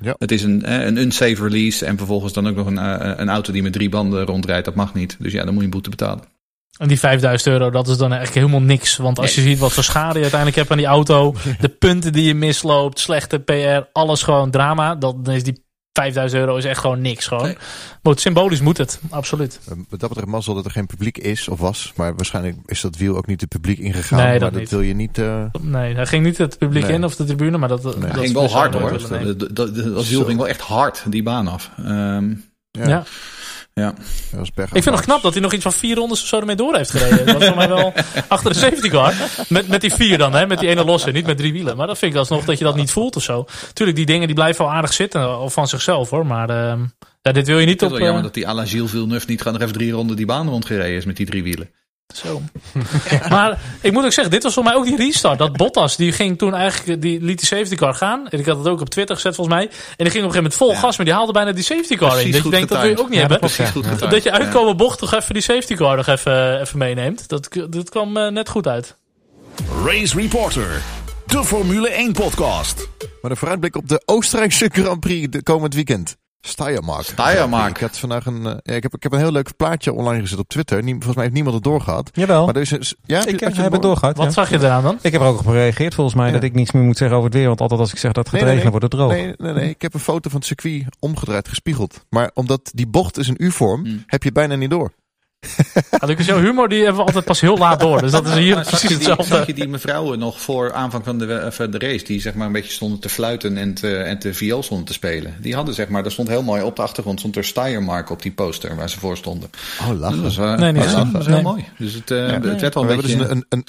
Ja. 0.03 0.14
Het 0.18 0.32
is 0.32 0.42
een, 0.42 0.64
eh, 0.64 0.84
een 0.84 0.96
unsafe 0.96 1.42
release 1.42 1.86
en 1.86 1.96
vervolgens 1.96 2.32
dan 2.32 2.48
ook 2.48 2.57
nog 2.57 2.66
een, 2.66 2.78
eh, 2.78 3.12
een 3.16 3.28
auto 3.28 3.53
die 3.53 3.62
met 3.62 3.72
drie 3.72 3.88
banden 3.88 4.24
rondrijdt. 4.24 4.64
Dat 4.64 4.74
mag 4.74 4.94
niet. 4.94 5.16
Dus 5.18 5.32
ja, 5.32 5.44
dan 5.44 5.48
moet 5.48 5.59
je 5.59 5.64
een 5.64 5.70
boete 5.70 5.90
betalen. 5.90 6.38
En 6.81 6.89
die 6.89 6.99
5000 6.99 7.51
euro, 7.53 7.70
dat 7.70 7.89
is 7.89 7.97
dan 7.97 8.12
eigenlijk 8.12 8.47
helemaal 8.47 8.66
niks. 8.66 8.97
Want 8.97 9.18
als 9.18 9.35
je 9.35 9.41
ziet 9.41 9.59
wat 9.59 9.72
voor 9.72 9.85
schade 9.85 10.14
je 10.14 10.20
uiteindelijk 10.20 10.57
hebt 10.59 10.70
aan 10.70 10.76
die 10.76 10.87
auto. 10.87 11.35
De 11.61 11.68
punten 11.68 12.12
die 12.12 12.24
je 12.24 12.35
misloopt, 12.35 12.99
slechte 12.99 13.39
PR, 13.39 13.89
alles 13.93 14.22
gewoon 14.22 14.51
drama. 14.51 14.95
Dan 14.95 15.26
is 15.31 15.43
die 15.43 15.64
5000 15.93 16.41
euro 16.41 16.57
is 16.57 16.64
echt 16.64 16.81
gewoon 16.81 17.01
niks 17.01 17.26
gewoon. 17.26 17.45
Nee. 17.45 17.57
Maar 18.03 18.12
het, 18.12 18.20
symbolisch 18.20 18.61
moet 18.61 18.76
het, 18.78 19.01
absoluut. 19.11 19.61
Eh, 19.64 19.76
Wat 19.89 20.01
dat 20.01 20.09
betreft 20.09 20.31
mazzel 20.31 20.55
dat 20.55 20.64
er 20.64 20.70
geen 20.70 20.87
publiek 20.87 21.18
is 21.18 21.49
of 21.49 21.59
was. 21.59 21.93
Maar 21.97 22.16
waarschijnlijk 22.16 22.57
is 22.66 22.81
dat 22.81 22.97
wiel 22.97 23.16
ook 23.16 23.26
niet 23.26 23.41
het 23.41 23.51
publiek 23.51 23.78
ingegaan. 23.78 24.18
Nee, 24.18 24.28
maar 24.31 24.39
dat 24.41 24.51
dat 24.53 24.61
niet. 24.61 24.70
wil 24.70 24.81
je 24.81 24.95
niet... 24.95 25.18
eh, 25.18 25.45
Nee, 25.61 25.95
hij 25.95 26.07
ging 26.07 26.24
niet 26.24 26.39
het 26.39 26.59
publiek 26.59 26.83
Nee. 26.85 26.93
in 26.93 27.05
of 27.05 27.16
de 27.16 27.24
tribune, 27.24 27.59
maar 27.59 27.68
dat, 27.68 27.83
dat 27.83 27.99
Nee. 27.99 28.11
Hij 28.11 28.18
is 28.18 28.24
ging 28.31 28.33
wel 28.39 28.51
hard 28.51 28.74
hoor. 28.74 28.91
Dat, 28.91 29.39
dat, 29.39 29.57
dat, 29.57 29.74
dat 29.74 30.09
wiel 30.09 30.24
ging 30.24 30.39
wel 30.39 30.49
echt 30.49 30.61
hard 30.61 31.05
die 31.09 31.22
baan 31.22 31.49
af. 31.49 31.70
Ehm, 31.76 32.31
ja, 32.70 32.89
Ja. 32.89 33.05
Ja. 33.75 33.95
dat 34.33 34.47
Ik 34.73 34.83
vind 34.83 34.95
het 34.97 35.05
knap 35.05 35.23
dat 35.23 35.33
hij 35.33 35.43
nog 35.43 35.53
iets 35.53 35.62
van 35.62 35.73
vier 35.73 35.97
rondes 35.97 36.23
of 36.23 36.29
zo 36.29 36.39
ermee 36.41 36.57
door 36.57 36.77
heeft 36.77 36.91
gereden. 36.91 37.27
Dat 37.27 37.35
was 37.35 37.47
voor 37.47 37.57
mij 37.57 37.68
wel 37.68 37.93
achter 38.29 38.53
de 38.53 38.59
safety 38.59 38.89
car. 38.89 39.14
Met, 39.49 39.68
met 39.68 39.81
die 39.81 39.95
vier 39.95 40.18
dan, 40.18 40.35
hè? 40.35 40.47
met 40.47 40.59
die 40.59 40.68
ene 40.68 40.85
losse, 40.85 41.11
niet 41.11 41.27
met 41.27 41.37
drie 41.37 41.53
wielen. 41.53 41.77
Maar 41.77 41.87
dat 41.87 41.99
vind 41.99 42.12
ik 42.12 42.18
alsnog 42.18 42.45
dat 42.45 42.59
je 42.59 42.64
dat 42.64 42.77
niet 42.77 42.91
voelt 42.91 43.16
of 43.16 43.23
zo. 43.23 43.47
Tuurlijk, 43.73 43.97
die 43.99 44.07
dingen 44.07 44.27
die 44.27 44.37
blijven 44.37 44.64
wel 44.64 44.75
aardig 44.75 44.93
zitten, 44.93 45.39
of 45.39 45.53
van 45.53 45.68
zichzelf 45.68 46.11
hoor. 46.11 46.27
Maar 46.27 46.51
ehm, 46.51 46.81
ja, 47.23 47.33
dit 47.33 47.47
wil 47.47 47.59
je 47.59 47.66
niet 47.66 47.81
Het 47.81 47.91
is 47.91 47.97
op... 47.97 48.03
wel 48.03 48.07
jammer 48.07 48.18
eh, 48.18 48.25
dat 48.25 48.35
die 48.35 48.49
à 48.49 48.55
la 48.55 48.66
Gilles 48.66 48.91
Villeneuve 48.91 49.27
niet 49.29 49.39
gewoon 49.39 49.53
nog 49.53 49.62
even 49.62 49.75
drie 49.75 49.93
ronden 49.93 50.16
die 50.16 50.27
baan 50.27 50.49
rondgereden 50.49 50.97
is 50.97 51.05
met 51.05 51.16
die 51.16 51.27
drie 51.27 51.43
wielen. 51.43 51.71
Zo. 52.14 52.42
Maar 53.30 53.58
ik 53.80 53.92
moet 53.92 54.04
ook 54.04 54.12
zeggen, 54.12 54.32
dit 54.32 54.42
was 54.42 54.54
voor 54.54 54.64
mij 54.64 54.74
ook 54.74 54.84
die 54.84 54.96
restart. 54.96 55.38
Dat 55.38 55.56
Bottas, 55.56 55.96
die 55.96 56.12
ging 56.12 56.38
toen 56.38 56.54
eigenlijk, 56.54 57.02
die 57.02 57.20
liet 57.20 57.38
die 57.38 57.46
safety 57.46 57.74
car 57.74 57.94
gaan. 57.94 58.28
En 58.28 58.38
ik 58.38 58.46
had 58.46 58.58
het 58.58 58.66
ook 58.68 58.80
op 58.80 58.88
Twitter 58.90 59.14
gezet 59.16 59.34
volgens 59.34 59.56
mij. 59.56 59.64
En 59.64 59.70
die 59.70 59.80
ging 59.96 59.98
op 59.98 60.06
een 60.06 60.12
gegeven 60.14 60.34
moment 60.34 60.54
vol 60.54 60.70
Ja. 60.72 60.78
gas, 60.78 60.96
maar 60.96 61.06
die 61.06 61.14
haalde 61.14 61.32
bijna 61.32 61.52
die 61.52 61.64
safety 61.64 61.96
car 61.96 62.20
in. 62.20 62.24
Dat 62.26 62.34
je 62.34 62.40
goed 62.40 62.50
denkt, 62.50 62.68
dat 62.68 62.80
wil 62.80 62.90
je 62.90 62.98
ook 63.00 63.04
niet 63.08 63.14
Ja, 63.14 63.20
hebben. 63.20 63.38
Precies 63.38 63.68
goed. 63.70 64.11
Dat 64.11 64.22
je 64.22 64.30
uitkomen 64.30 64.76
bocht 64.76 64.98
toch 64.98 65.14
even 65.14 65.34
die 65.34 65.42
safety 65.42 65.74
car 65.74 65.96
nog 65.96 66.06
even, 66.06 66.61
even 66.61 66.78
meeneemt. 66.78 67.28
Dat, 67.28 67.48
dat 67.70 67.90
kwam 67.90 68.16
eh, 68.16 68.28
net 68.30 68.48
goed 68.48 68.66
uit. 68.66 68.96
Race 69.84 70.16
Reporter, 70.16 70.82
de 71.26 71.44
Formule 71.44 71.88
1 71.88 72.12
podcast. 72.12 72.88
Maar 73.22 73.30
een 73.30 73.36
vooruitblik 73.36 73.76
op 73.76 73.88
de 73.88 74.02
Oostenrijkse 74.04 74.68
Grand 74.72 75.00
Prix 75.00 75.26
de 75.30 75.42
komend 75.42 75.74
weekend. 75.74 76.16
Steiermark. 76.41 77.03
Steiermark. 77.05 77.68
Ik, 77.70 77.80
had 77.80 77.99
vandaag 77.99 78.26
een, 78.26 78.47
eh, 78.62 78.76
ik, 78.76 78.82
heb, 78.82 78.95
ik 78.95 79.03
heb 79.03 79.12
een 79.12 79.18
heel 79.18 79.32
leuk 79.32 79.57
plaatje 79.57 79.93
online 79.93 80.20
gezet 80.20 80.38
op 80.38 80.49
Twitter. 80.49 80.82
Nie- 80.82 80.93
volgens 80.93 81.14
mij 81.14 81.22
heeft 81.22 81.34
niemand 81.34 81.55
het 81.55 81.64
doorgehad. 81.64 82.11
Jawel, 82.12 82.45
Maar 82.47 82.55
er 82.55 82.61
is 82.61 82.70
een, 82.70 82.82
ja, 83.05 83.18
heb 83.18 83.28
je- 83.28 83.32
ik 83.34 83.41
heb 83.41 83.55
je 83.55 83.62
het 83.62 83.70
door- 83.72 83.80
doorgehad. 83.80 84.16
Wat 84.16 84.26
ja. 84.26 84.32
zag 84.32 84.51
je 84.51 84.57
eraan 84.59 84.82
dan? 84.82 84.99
Ik 85.03 85.12
heb 85.12 85.20
er 85.20 85.26
ook 85.26 85.38
op 85.38 85.47
gereageerd 85.47 85.95
volgens 85.95 86.16
mij 86.16 86.26
Ja. 86.26 86.32
dat 86.32 86.43
ik 86.43 86.55
niets 86.55 86.72
meer 86.72 86.82
moet 86.82 86.97
zeggen 86.97 87.16
over 87.16 87.28
het 87.28 87.38
weer. 87.38 87.49
Want 87.49 87.61
altijd 87.61 87.80
als 87.80 87.93
ik 87.93 87.99
zeg 87.99 88.12
dat 88.12 88.24
het 88.30 88.34
gaat 88.34 88.45
Nee, 88.45 88.55
regenen, 88.55 88.72
nee. 88.72 88.80
wordt 88.80 88.95
het 88.95 89.03
droog. 89.03 89.36
Nee, 89.38 89.53
nee, 89.53 89.62
nee. 89.64 89.68
Ik 89.70 89.82
heb 89.82 89.95
een 89.95 90.01
foto 90.01 90.30
van 90.30 90.38
het 90.38 90.49
circuit 90.49 90.84
omgedraaid, 90.99 91.49
gespiegeld. 91.49 92.05
Maar 92.11 92.30
omdat 92.34 92.70
die 92.74 92.86
bocht 92.86 93.18
is 93.18 93.28
een 93.28 93.36
U-vorm, 93.38 93.84
Hmm. 93.84 94.03
heb 94.07 94.20
je 94.22 94.28
het 94.28 94.34
bijna 94.38 94.55
niet 94.55 94.70
door. 94.70 94.93
Ja, 96.01 96.07
Lucas, 96.07 96.26
jouw 96.26 96.41
humor 96.41 96.68
die 96.68 96.78
hebben 96.78 96.97
we 97.01 97.07
altijd 97.07 97.24
pas 97.24 97.41
heel 97.41 97.57
laat 97.57 97.80
door. 97.80 98.01
Dus 98.01 98.11
dat 98.11 98.26
is 98.26 98.34
hier 98.34 98.61
precies 98.61 98.80
die, 98.88 99.03
zag 99.03 99.16
hetzelfde. 99.16 99.45
je 99.47 99.55
die 99.55 99.68
mevrouwen 99.68 100.18
nog 100.18 100.41
voor 100.41 100.72
aanvang 100.72 101.05
van 101.05 101.18
de, 101.18 101.34
eh, 101.34 101.51
van 101.51 101.70
de 101.70 101.78
race, 101.78 102.05
die 102.05 102.20
zeg 102.20 102.34
maar 102.34 102.47
een 102.47 102.53
beetje 102.53 102.72
stonden 102.72 102.99
te 103.01 103.09
fluiten 103.09 103.57
en 103.57 103.74
te, 103.74 103.97
en 103.97 104.18
te 104.18 104.34
viool 104.34 104.62
stonden 104.62 104.86
te 104.86 104.93
spelen. 104.93 105.34
Die 105.41 105.55
hadden 105.55 105.74
zeg 105.74 105.88
maar, 105.88 106.03
daar 106.03 106.12
stond 106.12 106.28
heel 106.28 106.43
mooi 106.43 106.62
op 106.62 106.76
de 106.76 106.82
achtergrond, 106.82 107.18
stond 107.18 107.36
er 107.36 107.45
Steiermark 107.45 108.11
op 108.11 108.22
die 108.22 108.32
poster 108.32 108.76
waar 108.76 108.91
ze 108.91 108.99
voor 108.99 109.16
stonden. 109.16 109.51
Oh, 109.80 110.01
Dat 110.01 110.14
was, 110.16 110.38
eh, 110.38 110.55
Nee, 110.55 110.72
niet 110.72 110.82
dat 110.82 110.93
was- 110.93 110.93
gezien. 110.95 111.12
dat 111.12 111.12
was 111.12 111.26
heel 111.26 111.34
Nee. 111.34 111.43
mooi. 111.45 111.64
Dus 111.78 111.95
het, 111.95 112.11
eh, 112.11 112.18
Ja. 112.18 112.41
het 112.41 112.61
werd 112.61 112.76
al 112.76 112.84
We 112.86 112.88
een 112.93 112.95
hebben 113.01 113.18
dus 113.18 113.28
beetje 113.28 113.32
een, 113.34 113.45
een, 113.49 113.64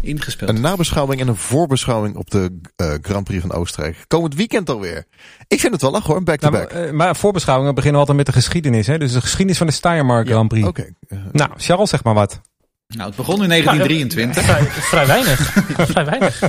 ingespeeld. 0.00 0.50
een 0.50 0.60
nabeschouwing 0.60 1.20
en 1.20 1.28
een 1.28 1.36
voorbeschouwing 1.36 2.16
op 2.16 2.30
de 2.30 2.60
eh, 2.76 2.92
Grand 3.02 3.24
Prix 3.24 3.40
van 3.40 3.52
Oostenrijk. 3.52 4.04
Komend 4.08 4.34
weekend 4.34 4.70
alweer. 4.70 5.04
Ik 5.48 5.60
vind 5.60 5.72
het 5.72 5.82
wel 5.82 5.90
lachen 5.90 6.06
hoor, 6.14 6.22
Nou, 6.22 6.24
back-to-back. 6.24 6.72
maar, 6.72 6.82
eh, 6.84 6.92
maar 6.92 7.16
voorbeschouwingen 7.16 7.74
beginnen 7.74 8.00
altijd 8.00 8.16
met 8.16 8.26
de 8.26 8.32
geschiedenis. 8.32 8.86
Hè? 8.86 8.98
Dus 8.98 9.12
de 9.12 9.20
geschiedenis 9.20 9.58
van 9.58 9.66
de 9.66 9.72
Steiermark 9.72 10.26
Grand 10.28 10.48
Prix. 10.48 10.68
Oké. 10.68 10.84
eh, 11.08 11.18
Nou, 11.32 11.50
Charles, 11.56 11.90
zeg 11.90 12.04
maar 12.04 12.14
wat. 12.14 12.40
Nou, 12.88 13.06
het 13.08 13.16
begon 13.16 13.42
in 13.42 13.48
1923. 13.48 14.42
Vrij, 14.44 14.64
vrij 14.66 15.06
weinig. 15.06 15.40
vrij 15.92 16.04
weinig. 16.04 16.40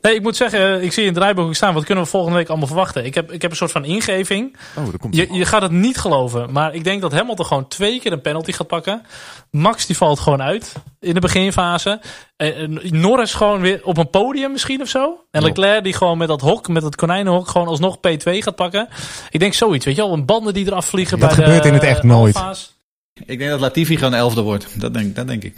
Nee, 0.00 0.14
ik 0.14 0.22
moet 0.22 0.36
zeggen, 0.36 0.82
ik 0.82 0.92
zie 0.92 1.02
in 1.02 1.08
het 1.08 1.18
draaiboek 1.18 1.54
staan. 1.54 1.74
Wat 1.74 1.84
kunnen 1.84 2.04
we 2.04 2.10
volgende 2.10 2.36
week 2.36 2.48
allemaal 2.48 2.66
verwachten? 2.66 3.04
Ik 3.04 3.14
heb, 3.14 3.32
ik 3.32 3.42
heb 3.42 3.50
een 3.50 3.56
soort 3.56 3.70
van 3.70 3.84
ingeving. 3.84 4.56
oh, 4.76 4.84
daar 4.84 4.98
komt 4.98 5.16
Je, 5.16 5.32
je 5.32 5.44
gaat 5.44 5.62
het 5.62 5.70
niet 5.70 5.98
geloven. 5.98 6.52
Maar 6.52 6.74
ik 6.74 6.84
denk 6.84 7.00
dat 7.00 7.12
Hamilton 7.12 7.46
gewoon 7.46 7.68
twee 7.68 8.00
keer 8.00 8.12
een 8.12 8.20
penalty 8.20 8.52
gaat 8.52 8.66
pakken. 8.66 9.02
Max 9.50 9.86
die 9.86 9.96
valt 9.96 10.18
gewoon 10.18 10.42
uit 10.42 10.72
in 11.00 11.14
de 11.14 11.20
beginfase. 11.20 12.00
Eh, 12.36 12.62
eh, 12.62 12.70
Norris 12.90 13.34
gewoon 13.34 13.60
weer 13.60 13.80
op 13.84 13.96
een 13.96 14.10
podium 14.10 14.52
misschien 14.52 14.80
of 14.80 14.88
zo. 14.88 15.24
En. 15.30 15.42
Leclerc 15.42 15.84
die 15.84 15.92
gewoon 15.92 16.18
met 16.18 16.28
dat 16.28 16.40
hok, 16.40 16.68
met 16.68 16.82
dat 16.82 16.96
konijnenhok, 16.96 17.48
gewoon 17.48 17.66
alsnog 17.66 17.96
P2 17.96 18.38
gaat 18.38 18.56
pakken. 18.56 18.88
Ik 19.30 19.40
denk 19.40 19.54
zoiets, 19.54 19.84
weet 19.84 19.96
je 19.96 20.02
wel. 20.02 20.12
Een 20.12 20.24
banden 20.24 20.54
die 20.54 20.66
eraf 20.66 20.86
vliegen 20.86 21.18
Dat 21.18 21.28
bij 21.28 21.44
gebeurt 21.44 21.62
de 21.62 21.68
in 21.68 21.74
het 21.74 21.82
echt 21.82 22.02
nooit. 22.02 22.34
Alfa's. 22.34 22.76
Ik 23.24 23.38
denk 23.38 23.50
dat 23.50 23.60
Latifi 23.60 23.96
gewoon 23.96 24.14
elfde 24.14 24.42
wordt. 24.42 24.80
Dat 24.80 24.94
denk, 24.94 25.16
dat 25.16 25.26
denk 25.26 25.44
ik. 25.44 25.56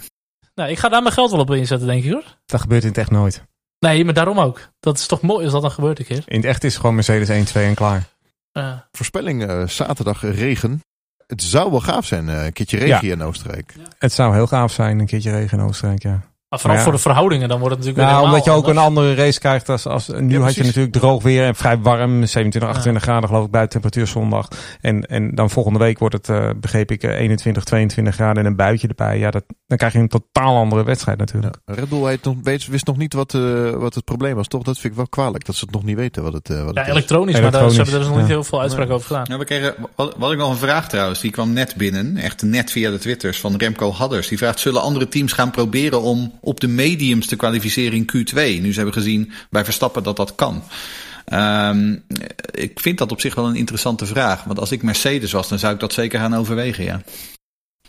Nou, 0.55 0.71
ik 0.71 0.79
ga 0.79 0.89
daar 0.89 1.03
mijn 1.03 1.15
geld 1.15 1.31
wel 1.31 1.41
op 1.41 1.51
inzetten, 1.51 1.87
denk 1.87 2.05
ik 2.05 2.13
hoor. 2.13 2.25
Dat 2.47 2.61
gebeurt 2.61 2.83
in 2.83 2.89
het 2.89 2.99
echt 2.99 3.11
nooit. 3.11 3.43
Nee, 3.81 4.05
maar 4.05 4.15
daarom 4.15 4.39
ook. 4.41 4.69
Dat 4.81 4.99
is 4.99 5.07
toch 5.07 5.21
mooi 5.21 5.45
als 5.45 5.53
dat 5.53 5.63
dan 5.63 5.71
gebeurt 5.71 5.99
een 5.99 6.05
keer. 6.05 6.23
In 6.27 6.37
het 6.37 6.45
echt 6.45 6.65
is 6.65 6.77
gewoon 6.77 6.95
Mercedes 6.95 7.29
1, 7.29 7.45
2 7.45 7.67
en 7.67 7.75
klaar. 7.75 8.09
Eh, 8.53 8.73
Voorspelling 8.93 9.47
eh, 9.47 9.67
zaterdag 9.67 10.25
eh, 10.25 10.39
regen. 10.39 10.81
Het 11.27 11.43
zou 11.43 11.71
wel 11.71 11.81
gaaf 11.81 12.07
zijn, 12.07 12.29
eh, 12.29 12.45
een 12.45 12.53
keertje 12.53 12.79
regen 12.79 13.07
Ja. 13.07 13.13
in 13.13 13.23
Oostenrijk. 13.23 13.75
Het 13.99 14.13
zou 14.13 14.35
heel 14.35 14.47
gaaf 14.47 14.73
zijn, 14.73 14.99
een 14.99 15.07
keertje 15.07 15.31
regen 15.31 15.59
in 15.59 15.65
Oostenrijk, 15.65 16.03
ja. 16.03 16.21
Maar 16.51 16.59
vooral 16.59 16.79
Ja. 16.79 16.85
voor 16.85 16.93
de 16.93 16.99
verhoudingen, 16.99 17.49
dan 17.49 17.59
wordt 17.61 17.75
het 17.77 17.85
natuurlijk 17.85 18.11
Nou, 18.11 18.21
weer 18.23 18.31
omdat 18.31 18.45
je 18.45 18.51
ook 18.51 18.69
een 18.69 18.79
andere 18.79 19.15
race 19.15 19.39
krijgt. 19.39 19.69
Als, 19.69 19.87
als, 19.87 20.09
nu 20.09 20.41
had 20.41 20.55
je 20.55 20.65
natuurlijk 20.65 20.93
droog 20.93 21.23
weer 21.23 21.45
en 21.45 21.55
vrij 21.55 21.79
warm. 21.79 22.27
27, 22.27 22.63
28 22.71 23.03
graden 23.03 23.29
geloof 23.29 23.45
ik 23.45 23.51
buiten 23.51 23.81
temperatuur 23.81 24.07
zondag. 24.15 24.49
En, 24.81 25.07
en 25.07 25.35
dan 25.35 25.51
volgende 25.51 25.79
week 25.79 25.99
wordt 25.99 26.15
het, 26.15 26.29
eh, 26.29 26.51
begreep 26.57 26.91
ik, 26.91 27.03
eh, 27.03 27.19
21, 27.21 27.65
22 27.65 28.15
graden 28.15 28.43
en 28.43 28.49
een 28.51 28.57
buitje 28.57 28.89
erbij. 28.89 29.19
Ja, 29.19 29.31
dat, 29.31 29.45
dan 29.67 29.79
krijg 29.79 29.93
je 29.93 29.99
een 29.99 30.09
totaal 30.09 30.57
andere 30.57 30.85
wedstrijd 30.85 31.19
natuurlijk. 31.19 31.57
Red 31.65 31.89
Bull 31.89 32.01
weet 32.03 32.25
nog, 32.25 32.35
weet, 32.43 32.67
wist 32.67 32.87
nog 32.87 32.97
niet 32.97 33.13
wat, 33.15 33.35
eh, 33.35 33.71
wat 33.71 33.95
het 33.95 34.05
probleem 34.05 34.35
was, 34.35 34.47
toch? 34.47 34.63
Dat 34.63 34.79
vind 34.79 34.93
ik 34.93 34.99
wel 34.99 35.09
kwalijk, 35.09 35.45
dat 35.47 35.55
ze 35.55 35.65
het 35.65 35.75
nog 35.75 35.85
niet 35.85 35.97
weten 35.97 36.23
wat 36.23 36.33
het, 36.33 36.51
eh, 36.51 36.65
wat 36.65 36.75
Ja, 36.75 36.81
het 36.81 36.91
is. 36.91 36.95
elektronisch, 36.97 37.41
maar 37.41 37.51
daar, 37.51 37.71
ze 37.71 37.77
hebben 37.77 37.95
er 37.95 38.01
dus 38.01 38.09
nog 38.09 38.17
niet 38.19 38.27
ja. 38.27 38.33
heel 38.33 38.45
veel 38.45 38.61
uitspraak 38.61 38.91
over 38.91 39.07
gedaan. 39.07 39.25
Nou, 39.27 39.39
we 39.39 39.45
kregen, 39.47 39.75
wat, 39.97 40.15
wat 40.17 40.33
ik 40.33 40.39
nog 40.39 40.51
een 40.51 40.57
vraag 40.57 40.89
trouwens, 40.89 41.21
die 41.21 41.31
kwam 41.31 41.53
net 41.53 41.75
binnen. 41.77 42.17
Echt 42.17 42.43
net 42.43 42.71
via 42.71 42.91
de 42.91 42.99
Twitters 42.99 43.41
van 43.41 43.57
Remco 43.57 43.93
Hadders. 43.93 44.29
Die 44.29 44.39
vraagt, 44.39 44.61
zullen 44.61 44.83
andere 44.83 45.09
teams 45.09 45.33
gaan 45.33 45.51
proberen 45.51 46.03
om 46.03 46.39
op 46.41 46.61
de 46.61 46.69
mediums 46.69 47.27
te 47.27 47.37
kwalificeren 47.37 47.93
in 47.93 48.11
Q2? 48.17 48.35
Nu 48.35 48.71
ze 48.73 48.77
hebben 48.77 48.93
gezien 49.03 49.33
bij 49.51 49.65
Verstappen 49.65 50.03
dat 50.03 50.17
dat 50.17 50.35
kan. 50.35 50.63
Ehm, 51.25 51.97
ik 52.51 52.81
vind 52.81 52.99
dat 52.99 53.13
op 53.13 53.21
zich 53.21 53.35
wel 53.35 53.47
een 53.49 53.57
interessante 53.57 54.07
vraag. 54.07 54.45
Want 54.45 54.59
als 54.59 54.73
ik 54.73 54.83
Mercedes 54.83 55.33
was, 55.33 55.49
dan 55.49 55.59
zou 55.59 55.75
ik 55.75 55.81
dat 55.81 55.93
zeker 55.93 56.21
gaan 56.21 56.35
overwegen, 56.35 56.85
ja. 56.85 56.95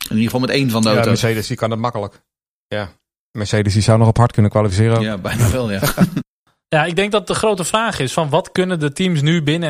In 0.10 0.18
ieder 0.18 0.24
geval 0.24 0.40
met 0.40 0.50
één 0.50 0.70
van 0.70 0.82
de 0.82 0.90
Ja, 0.90 0.96
auto's. 0.96 1.22
Mercedes 1.22 1.48
die 1.48 1.58
kan 1.58 1.70
dat 1.70 1.80
makkelijk. 1.80 2.22
Ja. 2.68 2.92
Mercedes 3.32 3.74
die 3.74 3.82
zou 3.82 3.98
nog 4.00 4.08
op 4.08 4.18
hard 4.18 4.32
kunnen 4.32 4.52
kwalificeren. 4.52 5.02
Ja, 5.02 5.18
bijna 5.18 5.50
wel, 5.50 5.72
ja. 5.72 5.82
Ja, 6.76 6.86
ik 6.86 6.96
denk 6.96 7.12
dat 7.12 7.28
de 7.28 7.34
grote 7.34 7.64
vraag 7.64 8.00
is 8.00 8.14
van 8.14 8.30
wat 8.30 8.52
kunnen 8.52 8.80
de 8.80 8.92
teams 8.92 9.22
nu 9.22 9.44
binnen 9.44 9.70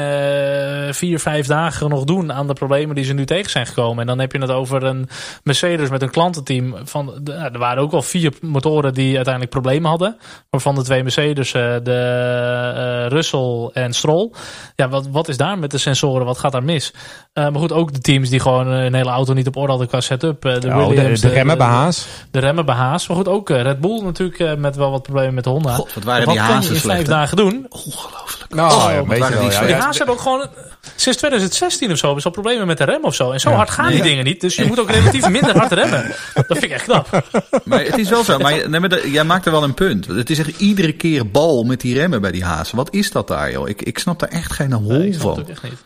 eh, 0.88 0.94
vier, 0.94 1.20
vijf 1.20 1.48
dagen 1.48 1.90
nog 1.90 2.04
doen 2.04 2.34
aan 2.34 2.48
de 2.48 2.54
problemen 2.54 2.96
die 2.96 3.04
ze 3.04 3.14
nu 3.14 3.26
tegen 3.26 3.52
zijn 3.52 3.66
gekomen. 3.66 4.02
En 4.02 4.08
dan 4.08 4.20
heb 4.20 4.32
je 4.32 4.40
het 4.40 4.52
over 4.52 4.84
een 4.84 5.10
Mercedes 5.44 5.90
met 5.90 6.02
een 6.02 6.10
klantenteam. 6.10 6.76
Van, 6.84 7.14
de, 7.22 7.34
er 7.34 7.58
waren 7.58 7.84
ook 7.84 7.94
al 7.94 8.02
vier 8.02 8.34
motoren 8.42 8.94
die 8.94 9.16
uiteindelijk 9.16 9.54
problemen 9.54 9.90
hadden. 9.90 10.18
Waarvan 10.50 10.76
de 10.76 10.84
twee 10.84 11.04
Mercedes, 11.04 11.54
eh, 11.54 11.76
de 11.84 11.92
eh, 12.76 13.12
Russell 13.12 13.70
en 13.74 13.94
Stroll. 13.94 14.32
Ja, 14.76 14.90
wat, 14.90 15.08
wat 15.08 15.28
is 15.28 15.38
daar 15.38 15.60
met 15.60 15.72
de 15.72 15.78
sensoren? 15.78 16.26
Wat 16.26 16.38
gaat 16.38 16.52
daar 16.52 16.64
mis? 16.64 16.94
Eh, 17.34 17.44
maar 17.44 17.60
goed, 17.60 17.72
ook 17.72 17.94
de 17.94 18.00
teams 18.00 18.30
die 18.30 18.40
gewoon 18.40 18.68
een 18.68 18.94
hele 18.94 19.10
auto 19.10 19.34
niet 19.34 19.48
op 19.48 19.56
orde 19.56 19.70
hadden 19.70 19.88
qua 19.88 20.02
setup. 20.02 20.42
de, 20.42 20.50
Ja, 20.50 20.60
de, 20.60 20.76
Williams, 20.76 21.22
de 21.22 21.30
remmen 21.30 21.58
bij 21.58 21.68
Haas. 21.68 22.08
De 22.32 22.40
remmen 22.40 22.66
bij 22.66 22.76
Haas. 22.76 23.08
Maar 23.08 23.18
goed, 23.18 23.28
ook 23.28 23.50
Red 23.50 23.80
Bull 23.80 24.02
natuurlijk 24.02 24.58
met 24.58 24.76
wel 24.76 24.92
wat 24.92 25.04
problemen 25.04 25.34
met 25.34 25.44
de 25.44 25.50
Honda. 25.50 25.74
God, 25.74 25.94
wat 25.94 26.04
waren 26.04 26.26
wat 26.26 26.34
die 26.34 26.44
kan 26.44 26.64
vijf 26.92 27.08
hè? 27.08 27.14
dagen 27.14 27.38
doen? 27.38 27.66
Ongelooflijk. 27.70 28.54
Nou, 28.54 28.74
Oh, 28.74 28.90
ja, 28.92 28.98
wat 28.98 29.08
weet 29.08 29.16
je 29.18 29.22
waren 29.24 29.38
wel, 29.38 29.50
die 29.50 29.60
ja. 29.60 29.66
Die. 29.66 29.76
Haas 29.76 29.98
hebben 29.98 30.16
ook 30.16 30.22
gewoon 30.22 30.48
sinds 30.96 31.18
2016 31.18 31.92
of 31.92 31.98
zo 31.98 32.04
hebben 32.06 32.22
ze 32.22 32.28
al 32.28 32.34
problemen 32.34 32.68
met 32.68 32.78
de 32.78 32.84
rem 32.84 33.04
of 33.04 33.16
zo. 33.16 33.32
En 33.32 33.40
zo 33.40 33.50
Ja. 33.50 33.56
hard 33.56 33.70
gaan 33.70 33.88
die 33.88 34.00
Nee. 34.00 34.10
dingen 34.10 34.24
niet. 34.26 34.42
Dus 34.42 34.56
je 34.56 34.66
moet 34.66 34.80
ook 34.80 34.90
relatief 34.92 35.30
minder 35.30 35.58
hard 35.58 35.72
remmen. 35.72 36.16
Dat 36.34 36.46
vind 36.48 36.64
ik 36.64 36.72
echt 36.72 36.84
knap. 36.84 37.24
Maar 37.66 37.84
het 37.84 37.98
is 37.98 38.10
wel 38.10 38.24
zo. 38.24 38.38
Maar, 38.38 38.70
nee, 38.70 38.80
maar 38.80 39.08
jij 39.08 39.24
maakt 39.24 39.46
er 39.46 39.52
wel 39.52 39.64
een 39.64 39.74
punt. 39.74 40.06
Het 40.06 40.30
is 40.30 40.40
echt 40.40 40.60
iedere 40.60 40.92
keer 40.94 41.32
bal 41.32 41.64
met 41.64 41.82
die 41.82 41.94
remmen 41.94 42.22
bij 42.22 42.32
die 42.32 42.44
hazen. 42.44 42.76
Wat 42.76 42.94
is 42.94 43.12
dat 43.12 43.28
daar, 43.28 43.52
joh? 43.52 43.70
Ik, 43.70 43.82
ik 43.82 44.00
snap 44.00 44.20
daar 44.20 44.30
echt 44.30 44.52
geen 44.54 44.72
hol 44.74 44.92
Nee, 44.92 45.08
ik 45.08 45.14
snap 45.14 45.36
het 45.36 45.46
van. 45.46 45.54
echt 45.54 45.64
niet. 45.64 45.86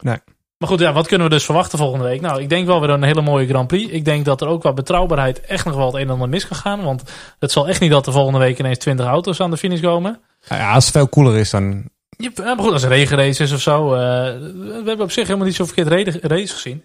Nee. 0.00 0.18
Maar 0.62 0.70
goed, 0.70 0.80
ja, 0.80 0.92
wat 0.92 1.06
kunnen 1.06 1.28
we 1.28 1.32
dus 1.34 1.44
verwachten 1.44 1.78
volgende 1.78 2.04
week? 2.04 2.20
Nou, 2.20 2.40
ik 2.40 2.48
denk 2.48 2.66
wel 2.66 2.80
weer 2.80 2.90
een 2.90 3.02
hele 3.02 3.22
mooie 3.22 3.46
Grand 3.46 3.66
Prix. 3.68 3.92
Ik 3.92 4.04
denk 4.04 4.24
dat 4.24 4.40
er 4.40 4.46
ook 4.48 4.60
qua 4.60 4.72
betrouwbaarheid 4.72 5.40
echt 5.40 5.64
nog 5.64 5.74
wel 5.74 5.86
het 5.86 5.94
een 5.94 6.00
en 6.00 6.10
ander 6.10 6.28
mis 6.28 6.48
kan 6.48 6.56
gaan. 6.56 6.82
Want 6.82 7.02
het 7.38 7.52
zal 7.52 7.68
echt 7.68 7.80
niet 7.80 7.90
dat 7.90 8.06
er 8.06 8.12
volgende 8.12 8.38
week 8.38 8.58
ineens 8.58 8.78
20 8.78 9.06
auto's 9.06 9.40
aan 9.40 9.50
de 9.50 9.56
finish 9.56 9.80
komen. 9.80 10.20
Ja, 10.48 10.72
als 10.72 10.84
het 10.84 10.92
veel 10.94 11.08
koeler 11.08 11.36
is 11.36 11.50
dan... 11.50 11.84
Ja, 12.16 12.30
maar 12.36 12.58
goed, 12.58 12.72
als 12.72 12.82
er 12.82 12.88
regenrace 12.88 13.42
is 13.42 13.52
of 13.52 13.60
zo. 13.60 13.94
eh, 13.94 14.00
we 14.00 14.82
hebben 14.86 15.00
op 15.00 15.10
zich 15.10 15.26
helemaal 15.26 15.46
niet 15.46 15.56
zo 15.56 15.64
verkeerd 15.64 16.22
race 16.22 16.52
gezien. 16.54 16.84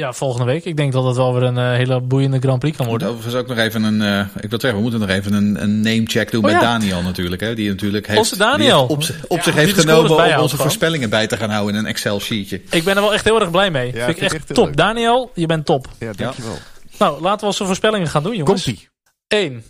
Ja, 0.00 0.12
volgende 0.12 0.46
week. 0.46 0.64
Ik 0.64 0.76
denk 0.76 0.92
dat 0.92 1.04
het 1.04 1.16
wel 1.16 1.32
weer 1.34 1.42
een 1.42 1.58
eh, 1.58 1.70
hele 1.70 2.00
boeiende 2.00 2.38
Grand 2.38 2.58
Prix 2.58 2.76
kan 2.76 2.86
worden. 2.86 3.08
overigens 3.08 3.34
ook 3.34 3.46
nog 3.46 3.58
even 3.58 3.82
een. 3.82 4.02
eh, 4.02 4.42
ik 4.42 4.50
wil 4.50 4.60
zeggen, 4.60 4.74
we 4.74 4.80
moeten 4.80 5.00
nog 5.00 5.08
even 5.08 5.32
een, 5.32 5.62
een 5.62 5.80
name-check 5.80 6.30
doen 6.30 6.44
Oh, 6.44 6.50
bij 6.50 6.60
ja. 6.60 6.60
Daniel 6.60 7.02
natuurlijk. 7.02 7.40
Hè, 7.40 7.54
die 7.54 7.68
natuurlijk 7.68 8.06
heeft, 8.06 8.18
Onze 8.18 8.36
Daniel. 8.36 8.56
die 8.58 8.76
heeft 8.78 8.90
op, 8.90 9.02
zich- 9.02 9.24
op 9.28 9.36
Ja, 9.36 9.42
zich 9.42 9.54
die 9.54 9.62
heeft 9.64 9.78
genomen 9.80 10.10
om 10.10 10.16
onze 10.20 10.26
gewoon. 10.32 10.48
voorspellingen 10.48 11.10
bij 11.10 11.26
te 11.26 11.36
gaan 11.36 11.50
houden 11.50 11.74
in 11.74 11.80
een 11.80 11.86
Excel-sheetje. 11.86 12.62
Ik 12.70 12.84
ben 12.84 12.96
er 12.96 13.02
wel 13.02 13.12
echt 13.12 13.24
heel 13.24 13.40
erg 13.40 13.50
blij 13.50 13.70
mee. 13.70 13.94
Ja, 13.94 14.04
vind 14.04 14.20
ik 14.20 14.32
echt 14.32 14.54
top. 14.54 14.66
leuk. 14.66 14.76
Daniel, 14.76 15.30
je 15.34 15.46
bent 15.46 15.66
top. 15.66 15.88
Ja, 15.98 16.12
dankjewel. 16.12 16.58
Nou, 16.98 17.20
laten 17.20 17.40
we 17.40 17.46
onze 17.46 17.64
voorspellingen 17.64 18.08
gaan 18.08 18.22
doen, 18.22 18.36
jongens. 18.36 18.64
Komt-ie. 18.64 18.88
1. 19.28 19.64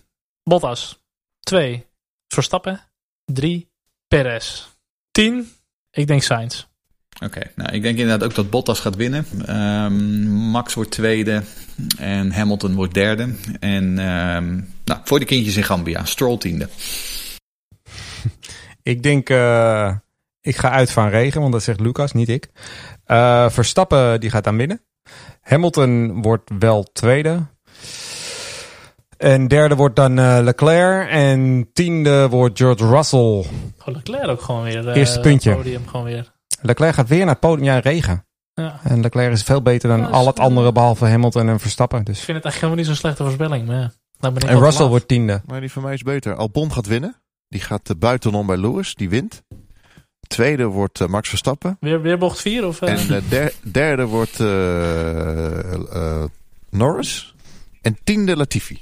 Bottas. 0.44 0.98
2. 1.40 1.86
Verstappen. 2.28 2.80
3. 3.24 3.68
Perez. 4.08 4.66
10. 5.10 5.50
Ik 5.90 6.06
denk 6.06 6.22
Sainz. 6.22 6.64
Oké, 7.20 7.40
nou 7.54 7.72
ik 7.72 7.82
denk 7.82 7.98
inderdaad 7.98 8.28
ook 8.28 8.34
dat 8.34 8.50
Bottas 8.50 8.80
gaat 8.80 8.96
winnen. 8.96 9.26
Ehm, 9.46 10.28
Max 10.28 10.74
wordt 10.74 10.90
tweede 10.90 11.42
en 11.98 12.32
Hamilton 12.32 12.74
wordt 12.74 12.94
derde. 12.94 13.34
En 13.60 13.98
ehm, 13.98 14.60
nou, 14.84 15.00
voor 15.04 15.18
de 15.18 15.24
kindjes 15.24 15.56
in 15.56 15.64
Gambia, 15.64 16.04
Stroll 16.04 16.38
tiende. 16.38 16.68
Ik 18.82 19.02
denk... 19.02 19.30
eh, 19.30 19.94
ik 20.40 20.56
ga 20.56 20.70
uit 20.70 20.90
van 20.90 21.08
regen, 21.08 21.40
want 21.40 21.52
dat 21.52 21.62
zegt 21.62 21.80
Lucas, 21.80 22.12
niet 22.12 22.28
ik. 22.28 22.48
Eh, 23.04 23.50
Verstappen, 23.50 24.20
die 24.20 24.30
gaat 24.30 24.46
aan 24.46 24.56
binnen. 24.56 24.82
Hamilton 25.40 26.22
wordt 26.22 26.50
wel 26.58 26.82
tweede. 26.92 27.46
En 29.16 29.48
derde 29.48 29.74
wordt 29.74 29.96
dan 29.96 30.18
eh, 30.18 30.38
Leclerc. 30.42 31.08
En 31.10 31.70
tiende 31.72 32.28
wordt 32.28 32.58
George 32.58 32.86
Russell. 32.88 33.18
Oh, 33.18 33.46
Leclerc 33.84 34.28
ook 34.28 34.40
gewoon 34.42 34.62
weer. 34.62 34.88
Eerste 34.88 35.20
puntje. 35.20 35.54
Podium 35.54 35.86
gewoon 35.86 36.04
weer. 36.06 36.32
Leclerc 36.62 36.94
gaat 36.94 37.08
weer 37.08 37.18
naar 37.18 37.28
het 37.28 37.40
podium. 37.40 37.64
Ja, 37.64 37.78
regen. 37.78 38.24
Ja. 38.54 38.80
En 38.82 39.00
Leclerc 39.00 39.32
is 39.32 39.42
veel 39.42 39.62
beter 39.62 39.88
dan 39.88 39.98
Ja, 40.00 40.06
al 40.06 40.26
het 40.26 40.38
is- 40.38 40.44
andere 40.44 40.72
behalve 40.72 41.06
Hamilton 41.06 41.48
en 41.48 41.60
Verstappen. 41.60 42.04
Dus. 42.04 42.18
Ik 42.18 42.24
vind 42.24 42.36
het 42.36 42.46
echt 42.46 42.54
helemaal 42.54 42.76
niet 42.76 42.86
zo'n 42.86 42.94
slechte 42.94 43.22
voorspelling. 43.22 43.66
Maar 43.66 43.76
ja, 43.76 43.92
dan 44.18 44.34
ben 44.34 44.42
ik 44.42 44.48
En 44.48 44.58
Russell 44.58 44.80
laat. 44.80 44.90
wordt 44.90 45.08
tiende. 45.08 45.42
Maar 45.46 45.60
die 45.60 45.72
van 45.72 45.82
mij 45.82 45.94
is 45.94 46.02
beter. 46.02 46.34
Albon 46.34 46.72
gaat 46.72 46.86
winnen. 46.86 47.16
Die 47.48 47.60
gaat 47.60 47.90
uh, 47.90 47.96
buitenom 47.98 48.46
bij 48.46 48.56
Lewis. 48.56 48.94
Die 48.94 49.08
wint. 49.08 49.42
Tweede 50.26 50.64
wordt 50.64 51.00
uh, 51.00 51.08
Max 51.08 51.28
Verstappen. 51.28 51.76
Weer, 51.80 52.02
weer 52.02 52.18
bocht 52.18 52.40
4? 52.40 52.66
Of, 52.66 52.80
uh... 52.82 52.88
En 53.00 53.06
de 53.06 53.28
der, 53.28 53.52
derde 53.62 54.04
wordt 54.04 54.38
uh, 54.38 56.24
Norris. 56.70 57.34
En 57.82 57.98
tiende 58.04 58.36
Latifi. 58.36 58.78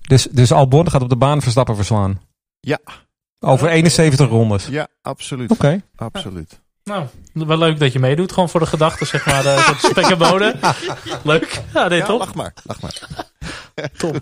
Dus, 0.00 0.28
dus 0.30 0.52
Albon 0.52 0.90
gaat 0.90 1.02
op 1.02 1.08
de 1.08 1.16
baan 1.16 1.42
Verstappen 1.42 1.76
verslaan? 1.76 2.20
Ja. 2.60 2.78
Over 3.40 3.68
71 3.68 4.28
rondes? 4.28 4.66
Ja, 4.66 4.88
absoluut. 5.02 5.50
Oké. 5.50 5.64
Okay. 5.66 5.82
Absoluut. 5.96 6.60
Nou, 6.90 7.06
wel 7.32 7.58
leuk 7.58 7.78
dat 7.78 7.92
je 7.92 7.98
meedoet. 7.98 8.32
Gewoon 8.32 8.48
voor 8.48 8.60
de 8.60 8.66
gedachte, 8.66 9.04
zeg 9.04 9.26
maar. 9.26 9.44
Uh, 9.44 9.78
spek 9.78 10.04
en 10.04 10.18
bonen. 10.18 10.60
leuk. 11.22 11.62
Ja, 11.74 11.92
ja, 11.92 12.04
top. 12.04 12.18
Lach 12.18 12.34
maar, 12.34 12.54
lach 12.64 12.80
maar. 12.80 13.00
top. 13.96 14.16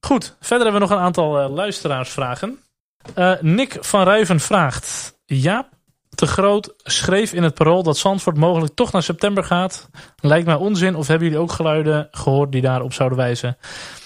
Goed, 0.00 0.36
verder 0.40 0.66
hebben 0.66 0.82
we 0.82 0.88
nog 0.88 0.98
een 0.98 1.04
aantal 1.04 1.42
uh, 1.42 1.54
luisteraarsvragen. 1.54 2.58
Uh, 3.18 3.32
Nick 3.40 3.76
van 3.80 4.04
Ruiven 4.04 4.40
vraagt... 4.40 5.18
Jaap 5.24 5.68
te 6.14 6.26
Groot 6.26 6.74
schreef 6.76 7.32
in 7.32 7.42
het 7.42 7.54
parool 7.54 7.82
dat 7.82 7.98
Zandvoort 7.98 8.36
mogelijk 8.36 8.74
toch 8.74 8.92
naar 8.92 9.02
september 9.02 9.44
gaat. 9.44 9.88
Lijkt 10.16 10.46
mij 10.46 10.54
onzin 10.54 10.94
of 10.96 11.06
hebben 11.06 11.26
jullie 11.28 11.42
ook 11.42 11.52
geluiden 11.52 12.08
gehoord 12.10 12.52
die 12.52 12.62
daarop 12.62 12.92
zouden 12.92 13.18
wijzen? 13.18 13.56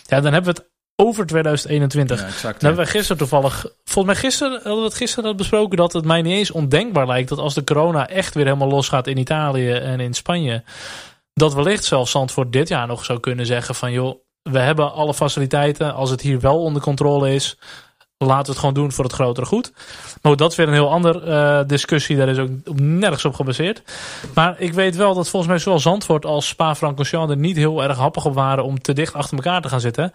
Ja, 0.06 0.20
dan 0.20 0.32
hebben 0.32 0.54
we 0.54 0.60
het 0.60 0.69
over 1.00 1.26
2021. 1.26 2.20
Ja, 2.20 2.26
exact, 2.26 2.62
hebben 2.62 2.86
gisteren 2.86 3.16
toevallig... 3.16 3.66
Volgens 3.84 4.14
mij 4.14 4.22
gisteren 4.22 4.52
hadden 4.52 4.76
we 4.76 4.84
het 4.84 4.94
gisteren 4.94 5.36
besproken 5.36 5.76
dat 5.76 5.92
het 5.92 6.04
mij 6.04 6.22
niet 6.22 6.32
eens 6.32 6.50
ondenkbaar 6.50 7.06
lijkt... 7.06 7.28
dat 7.28 7.38
als 7.38 7.54
de 7.54 7.64
corona 7.64 8.08
echt 8.08 8.34
weer 8.34 8.44
helemaal 8.44 8.68
losgaat 8.68 9.06
in 9.06 9.16
Italië 9.16 9.70
en 9.70 10.00
in 10.00 10.14
Spanje... 10.14 10.62
dat 11.34 11.54
wellicht 11.54 11.84
zelfs 11.84 12.10
Zandvoort 12.10 12.52
dit 12.52 12.68
jaar 12.68 12.86
nog 12.86 13.04
zou 13.04 13.20
kunnen 13.20 13.46
zeggen 13.46 13.74
van... 13.74 13.92
joh, 13.92 14.20
we 14.42 14.58
hebben 14.58 14.92
alle 14.92 15.14
faciliteiten. 15.14 15.94
Als 15.94 16.10
het 16.10 16.20
hier 16.20 16.40
wel 16.40 16.62
onder 16.62 16.82
controle 16.82 17.34
is, 17.34 17.56
laten 18.26 18.44
we 18.44 18.50
het 18.50 18.58
gewoon 18.58 18.74
doen 18.74 18.92
voor 18.92 19.04
het 19.04 19.12
grotere 19.12 19.46
goed. 19.46 19.72
Maar 20.22 20.36
dat 20.36 20.50
is 20.50 20.56
weer 20.56 20.68
een 20.68 20.72
heel 20.72 20.90
andere 20.90 21.26
uh, 21.26 21.68
discussie. 21.68 22.16
Daar 22.16 22.28
is 22.28 22.38
ook 22.38 22.50
nergens 22.80 23.24
op 23.24 23.34
gebaseerd. 23.34 23.82
Maar 24.34 24.60
ik 24.60 24.72
weet 24.72 24.96
wel 24.96 25.14
dat 25.14 25.28
volgens 25.28 25.50
mij 25.52 25.60
zowel 25.60 25.78
Zandvoort 25.78 26.24
als 26.24 26.48
Spa-Francorchamps 26.48 27.30
er 27.30 27.36
niet 27.36 27.56
heel 27.56 27.82
erg 27.82 27.96
happig 27.96 28.24
op 28.24 28.34
waren 28.34 28.64
om 28.64 28.80
te 28.80 28.92
dicht 28.92 29.14
achter 29.14 29.36
elkaar 29.36 29.62
te 29.62 29.68
gaan 29.68 29.80
zitten. 29.80 30.12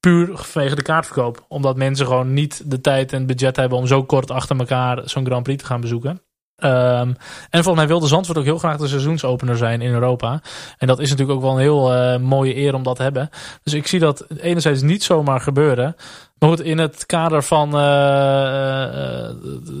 Puur 0.00 0.36
vanwege 0.36 0.74
de 0.74 0.82
kaartverkoop. 0.82 1.44
Omdat 1.48 1.76
mensen 1.76 2.06
gewoon 2.06 2.32
niet 2.32 2.70
de 2.70 2.80
tijd 2.80 3.12
en 3.12 3.26
budget 3.26 3.56
hebben 3.56 3.78
om 3.78 3.86
zo 3.86 4.04
kort 4.04 4.30
achter 4.30 4.56
elkaar 4.56 5.02
zo'n 5.04 5.26
Grand 5.26 5.42
Prix 5.42 5.62
te 5.62 5.68
gaan 5.68 5.80
bezoeken. 5.80 6.20
Um, 6.64 7.16
en 7.50 7.62
volgens 7.62 7.76
mij 7.76 7.86
wilde 7.86 8.06
Zandvoort 8.06 8.38
ook 8.38 8.44
heel 8.44 8.58
graag 8.58 8.76
de 8.76 8.88
seizoensopener 8.88 9.56
zijn 9.56 9.80
in 9.80 9.92
Europa. 9.92 10.42
En 10.78 10.86
dat 10.86 10.98
is 10.98 11.10
natuurlijk 11.10 11.38
ook 11.38 11.44
wel 11.44 11.54
een 11.54 11.60
heel 11.60 11.94
uh, 11.94 12.18
mooie 12.18 12.56
eer 12.56 12.74
om 12.74 12.82
dat 12.82 12.96
te 12.96 13.02
hebben. 13.02 13.28
Dus 13.62 13.72
ik 13.72 13.86
zie 13.86 13.98
dat 13.98 14.26
enerzijds 14.38 14.82
niet 14.82 15.02
zomaar 15.02 15.40
gebeuren. 15.40 15.96
Maar 16.38 16.48
goed, 16.48 16.60
in 16.60 16.78
het 16.78 17.06
kader 17.06 17.42
van 17.42 17.68
uh, 17.68 17.74
uh, 17.74 17.80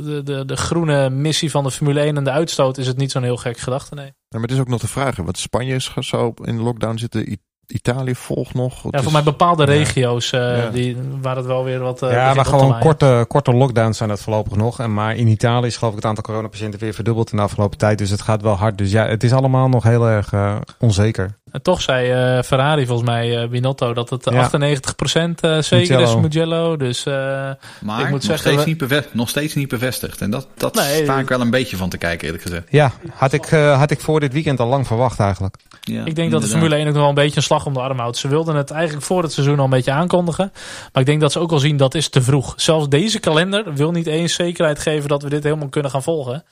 de, 0.04 0.20
de, 0.24 0.44
de 0.44 0.56
groene 0.56 1.10
missie 1.10 1.50
van 1.50 1.64
de 1.64 1.70
Formule 1.70 2.00
1 2.00 2.16
en 2.16 2.24
de 2.24 2.30
uitstoot 2.30 2.78
is 2.78 2.86
het 2.86 2.96
niet 2.96 3.10
zo'n 3.10 3.22
heel 3.22 3.36
gek 3.36 3.58
gedachte, 3.58 3.94
nee. 3.94 4.12
Maar 4.28 4.42
het 4.42 4.50
is 4.50 4.58
ook 4.58 4.68
nog 4.68 4.80
de 4.80 4.88
vraag, 4.88 5.16
want 5.16 5.38
Spanje 5.38 5.74
is 5.74 5.94
zo 6.00 6.34
in 6.42 6.60
lockdown 6.60 6.96
zitten. 6.96 7.38
Italië 7.66 8.14
volgt 8.14 8.54
nog. 8.54 8.82
Ja, 8.90 9.02
voor 9.02 9.12
mij 9.12 9.22
bepaalde 9.22 9.64
regio's 9.64 10.32
uh, 10.32 10.40
ja. 10.40 10.70
die, 10.70 10.96
waar 11.20 11.36
het 11.36 11.46
wel 11.46 11.64
weer 11.64 11.80
wat. 11.80 12.02
Uh, 12.02 12.12
ja, 12.12 12.34
maar 12.34 12.44
gewoon 12.44 12.78
korte, 12.78 13.24
korte 13.28 13.52
lockdowns 13.52 13.96
zijn 13.96 14.08
dat 14.08 14.20
voorlopig 14.20 14.56
nog. 14.56 14.80
En 14.80 14.94
maar 14.94 15.16
in 15.16 15.26
Italië 15.26 15.66
is 15.66 15.76
geloof 15.76 15.92
ik 15.92 15.98
het 15.98 16.08
aantal 16.08 16.24
coronapatiënten 16.24 16.80
weer 16.80 16.94
verdubbeld 16.94 17.30
in 17.30 17.36
de 17.36 17.42
afgelopen 17.42 17.78
tijd. 17.78 17.98
Dus 17.98 18.10
het 18.10 18.22
gaat 18.22 18.42
wel 18.42 18.54
hard. 18.54 18.78
Dus 18.78 18.90
ja, 18.90 19.06
het 19.06 19.22
is 19.22 19.32
allemaal 19.32 19.68
nog 19.68 19.82
heel 19.82 20.08
erg 20.08 20.32
uh, 20.32 20.56
onzeker. 20.78 21.38
En 21.52 21.62
toch 21.62 21.82
zei 21.82 22.36
uh, 22.36 22.42
Ferrari 22.42 22.86
volgens 22.86 23.08
mij, 23.08 23.42
uh, 23.42 23.48
Binotto, 23.48 23.94
dat 23.94 24.10
het 24.10 24.24
ja. 24.24 24.50
98% 24.50 24.54
uh, 24.54 25.58
zeker 25.62 25.98
Mugello. 25.98 26.02
is 26.02 26.14
Mugello. 26.14 26.76
Dus 26.76 27.04
maar 27.04 28.00
ik 28.00 28.08
moet 28.08 28.10
nog, 28.10 28.22
zeggen, 28.22 28.50
steeds 28.50 28.64
niet 28.64 28.78
bevestigd, 28.78 29.14
nog 29.14 29.28
steeds 29.28 29.54
niet 29.54 29.68
bevestigd. 29.68 30.20
En 30.20 30.30
dat, 30.30 30.48
dat 30.56 30.74
nee, 30.74 31.02
sta 31.02 31.18
ik 31.18 31.28
wel 31.28 31.40
een 31.40 31.50
beetje 31.50 31.76
van 31.76 31.88
te 31.88 31.98
kijken 31.98 32.24
eerlijk 32.24 32.42
gezegd. 32.42 32.66
Ja, 32.70 32.92
had 33.12 33.32
ik, 33.32 33.50
uh, 33.50 33.78
had 33.78 33.90
ik 33.90 34.00
voor 34.00 34.20
dit 34.20 34.32
weekend 34.32 34.60
al 34.60 34.68
lang 34.68 34.86
verwacht 34.86 35.20
eigenlijk. 35.20 35.56
Ja, 35.80 36.04
ik 36.04 36.14
denk 36.14 36.30
dat 36.30 36.42
de 36.42 36.48
Formule 36.48 36.74
1 36.74 36.86
ook 36.86 36.92
nog 36.92 37.00
wel 37.00 37.08
een 37.08 37.14
beetje 37.14 37.36
een 37.36 37.42
slag 37.42 37.66
om 37.66 37.74
de 37.74 37.80
arm 37.80 37.98
houdt. 37.98 38.16
Ze 38.16 38.28
wilden 38.28 38.56
het 38.56 38.70
eigenlijk 38.70 39.06
voor 39.06 39.22
het 39.22 39.32
seizoen 39.32 39.58
al 39.58 39.64
een 39.64 39.70
beetje 39.70 39.92
aankondigen. 39.92 40.52
Maar 40.92 41.02
ik 41.02 41.08
denk 41.08 41.20
dat 41.20 41.32
ze 41.32 41.38
ook 41.38 41.52
al 41.52 41.58
zien 41.58 41.76
dat 41.76 41.94
is 41.94 42.08
te 42.08 42.22
vroeg. 42.22 42.54
Zelfs 42.56 42.88
deze 42.88 43.18
kalender 43.18 43.74
wil 43.74 43.90
niet 43.90 44.06
eens 44.06 44.34
zekerheid 44.34 44.78
geven 44.78 45.08
dat 45.08 45.22
we 45.22 45.28
dit 45.28 45.42
helemaal 45.42 45.68
kunnen 45.68 45.90
gaan 45.90 46.02
volgen. 46.02 46.44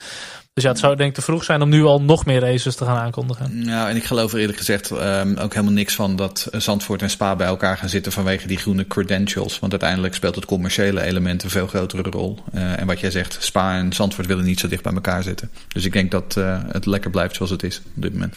Dus 0.55 0.63
ja, 0.63 0.69
het 0.69 0.79
zou 0.79 0.95
denk 0.95 1.09
ik 1.09 1.15
te 1.15 1.21
vroeg 1.21 1.43
zijn 1.43 1.61
om 1.61 1.69
nu 1.69 1.83
al 1.83 2.01
nog 2.01 2.25
meer 2.25 2.39
races 2.39 2.75
te 2.75 2.85
gaan 2.85 2.97
aankondigen. 2.97 3.63
Ja, 3.65 3.89
en 3.89 3.95
ik 3.95 4.03
geloof 4.03 4.33
er 4.33 4.39
eerlijk 4.39 4.57
gezegd 4.57 4.89
um, 4.89 5.37
ook 5.37 5.53
helemaal 5.53 5.73
niks 5.73 5.95
van 5.95 6.15
dat 6.15 6.47
Zandvoort 6.51 7.01
en 7.01 7.09
Spa 7.09 7.35
bij 7.35 7.47
elkaar 7.47 7.77
gaan 7.77 7.89
zitten 7.89 8.11
vanwege 8.11 8.47
die 8.47 8.57
groene 8.57 8.87
credentials. 8.87 9.59
Want 9.59 9.71
uiteindelijk 9.71 10.13
speelt 10.13 10.35
het 10.35 10.45
commerciële 10.45 11.01
element 11.01 11.43
een 11.43 11.49
veel 11.49 11.67
grotere 11.67 12.09
rol. 12.09 12.39
Uh, 12.53 12.79
en 12.79 12.87
wat 12.87 12.99
jij 12.99 13.11
zegt, 13.11 13.37
Spa 13.39 13.77
en 13.77 13.93
Zandvoort 13.93 14.27
willen 14.27 14.45
niet 14.45 14.59
zo 14.59 14.67
dicht 14.67 14.83
bij 14.83 14.93
elkaar 14.93 15.23
zitten. 15.23 15.51
Dus 15.67 15.85
ik 15.85 15.93
denk 15.93 16.11
dat 16.11 16.35
uh, 16.37 16.59
het 16.71 16.85
lekker 16.85 17.09
blijft 17.09 17.35
zoals 17.35 17.51
het 17.51 17.63
is 17.63 17.81
op 17.95 18.01
dit 18.01 18.13
moment. 18.13 18.35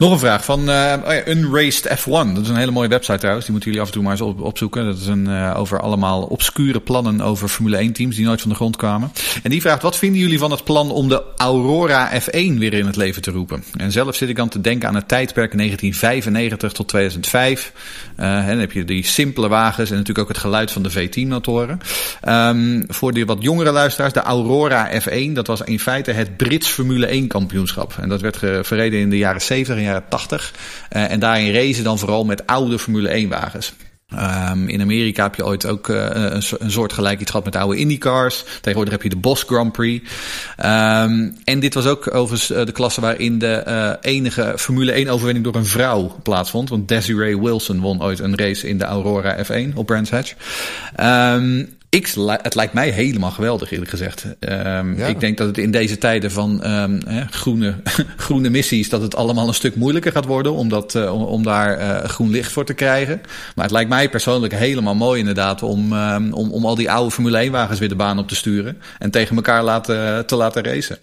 Nog 0.00 0.12
een 0.12 0.18
vraag 0.18 0.44
van 0.44 0.68
uh, 0.68 0.94
Unraced 1.26 1.98
F1. 1.98 2.34
Dat 2.34 2.42
is 2.42 2.48
een 2.48 2.56
hele 2.56 2.70
mooie 2.70 2.88
website 2.88 3.18
trouwens. 3.18 3.44
Die 3.44 3.54
moeten 3.54 3.70
jullie 3.70 3.86
af 3.86 3.86
en 3.86 3.94
toe 3.94 4.02
maar 4.02 4.12
eens 4.12 4.20
op, 4.20 4.40
opzoeken. 4.40 4.84
Dat 4.84 4.96
is 4.96 5.06
een, 5.06 5.28
uh, 5.28 5.54
over 5.56 5.80
allemaal 5.80 6.22
obscure 6.22 6.80
plannen 6.80 7.20
over 7.20 7.48
Formule 7.48 7.76
1 7.76 7.92
teams 7.92 8.16
die 8.16 8.24
nooit 8.24 8.40
van 8.40 8.50
de 8.50 8.56
grond 8.56 8.76
kwamen. 8.76 9.12
En 9.42 9.50
die 9.50 9.60
vraagt, 9.60 9.82
wat 9.82 9.96
vinden 9.96 10.20
jullie 10.20 10.38
van 10.38 10.50
het 10.50 10.64
plan 10.64 10.90
om 10.90 11.08
de 11.08 11.22
Aurora 11.36 12.20
F1 12.20 12.58
weer 12.58 12.72
in 12.72 12.86
het 12.86 12.96
leven 12.96 13.22
te 13.22 13.30
roepen? 13.30 13.64
En 13.76 13.92
zelf 13.92 14.14
zit 14.14 14.28
ik 14.28 14.36
dan 14.36 14.48
te 14.48 14.60
denken 14.60 14.88
aan 14.88 14.94
het 14.94 15.08
tijdperk 15.08 15.56
1995 15.56 16.72
tot 16.72 16.88
2005. 16.88 17.72
Uh, 18.20 18.38
en 18.38 18.46
dan 18.46 18.58
heb 18.58 18.72
je 18.72 18.84
die 18.84 19.04
simpele 19.04 19.48
wagens 19.48 19.90
en 19.90 19.96
natuurlijk 19.96 20.28
ook 20.28 20.34
het 20.34 20.42
geluid 20.42 20.70
van 20.70 20.82
de 20.82 20.90
V10 20.90 21.28
motoren. 21.28 21.80
Um, 22.28 22.84
voor 22.88 23.12
de 23.12 23.24
wat 23.24 23.42
jongere 23.42 23.72
luisteraars, 23.72 24.12
de 24.12 24.20
Aurora 24.20 24.90
F1, 25.00 25.32
dat 25.32 25.46
was 25.46 25.60
in 25.60 25.80
feite 25.80 26.10
het 26.10 26.36
Brits 26.36 26.68
Formule 26.68 27.06
1 27.06 27.26
kampioenschap. 27.26 27.94
En 28.00 28.08
dat 28.08 28.20
werd 28.20 28.36
verreden 28.66 29.00
in 29.00 29.10
de 29.10 29.18
jaren 29.18 29.42
70 29.42 29.76
en 29.76 29.82
jaren 29.90 30.08
80. 30.08 30.54
Uh, 30.92 31.10
en 31.10 31.20
daarin 31.20 31.52
racen 31.52 31.84
dan 31.84 31.98
vooral 31.98 32.24
met 32.24 32.46
oude 32.46 32.78
Formule 32.78 33.08
1 33.08 33.28
wagens. 33.28 33.72
Um, 34.52 34.68
in 34.68 34.80
Amerika 34.80 35.22
heb 35.22 35.34
je 35.34 35.44
ooit 35.44 35.66
ook 35.66 35.88
uh, 35.88 36.06
een, 36.58 36.70
soort 36.70 36.92
gelijk 36.92 37.20
iets 37.20 37.30
gehad 37.30 37.44
met 37.44 37.56
oude 37.56 37.78
IndyCars. 37.78 38.44
Tegenwoordig 38.60 38.92
heb 38.92 39.02
je 39.02 39.08
de 39.08 39.16
Bosch 39.16 39.44
Grand 39.46 39.72
Prix. 39.72 40.10
Um, 40.58 41.36
en 41.44 41.60
dit 41.60 41.74
was 41.74 41.86
ook 41.86 42.14
overigens 42.14 42.66
de 42.66 42.72
klasse 42.72 43.00
waarin 43.00 43.38
de 43.38 43.98
enige 44.00 44.54
Formule 44.56 44.92
1 44.92 45.08
overwinning 45.08 45.44
door 45.44 45.54
een 45.54 45.66
vrouw 45.66 46.16
plaatsvond. 46.22 46.68
Want 46.68 46.88
Desiree 46.88 47.40
Wilson 47.40 47.80
won 47.80 48.02
ooit 48.02 48.18
een 48.18 48.36
race 48.36 48.68
in 48.68 48.78
de 48.78 48.84
Aurora 48.84 49.44
F1 49.44 49.74
op 49.74 49.86
Brands 49.86 50.10
Hatch. 50.10 50.34
Um, 51.00 51.78
ik, 51.90 52.14
het 52.42 52.54
lijkt 52.54 52.72
mij 52.72 52.90
helemaal 52.90 53.30
geweldig, 53.30 53.70
eerlijk 53.70 53.90
gezegd. 53.90 54.24
Um, 54.24 54.98
ja. 54.98 55.06
Ik 55.06 55.20
denk 55.20 55.38
dat 55.38 55.46
het 55.46 55.58
in 55.58 55.70
deze 55.70 55.98
tijden 55.98 56.30
van 56.30 56.70
um, 56.70 57.00
hè, 57.06 57.26
groene, 57.30 57.74
groene 58.16 58.50
missies, 58.50 58.88
dat 58.88 59.02
het 59.02 59.14
allemaal 59.14 59.48
een 59.48 59.54
stuk 59.54 59.76
moeilijker 59.76 60.12
gaat 60.12 60.24
worden 60.24 60.52
om, 60.52 60.68
dat, 60.68 60.94
uh, 60.94 61.14
om, 61.14 61.22
om 61.22 61.42
daar 61.42 61.80
uh, 61.80 62.04
groen 62.04 62.30
licht 62.30 62.52
voor 62.52 62.64
te 62.64 62.74
krijgen. 62.74 63.20
Maar 63.54 63.64
het 63.64 63.74
lijkt 63.74 63.88
mij 63.88 64.08
persoonlijk 64.08 64.54
helemaal 64.54 64.94
mooi 64.94 65.18
inderdaad 65.18 65.62
om, 65.62 65.92
um, 65.92 66.32
om, 66.32 66.50
om 66.50 66.64
al 66.64 66.74
die 66.74 66.90
oude 66.90 67.10
Formule 67.10 67.38
1 67.38 67.52
wagens 67.52 67.78
weer 67.78 67.88
de 67.88 67.94
baan 67.94 68.18
op 68.18 68.28
te 68.28 68.36
sturen 68.36 68.78
en 68.98 69.10
tegen 69.10 69.36
elkaar 69.36 69.64
laten, 69.64 70.26
te 70.26 70.36
laten 70.36 70.64
racen. 70.64 70.98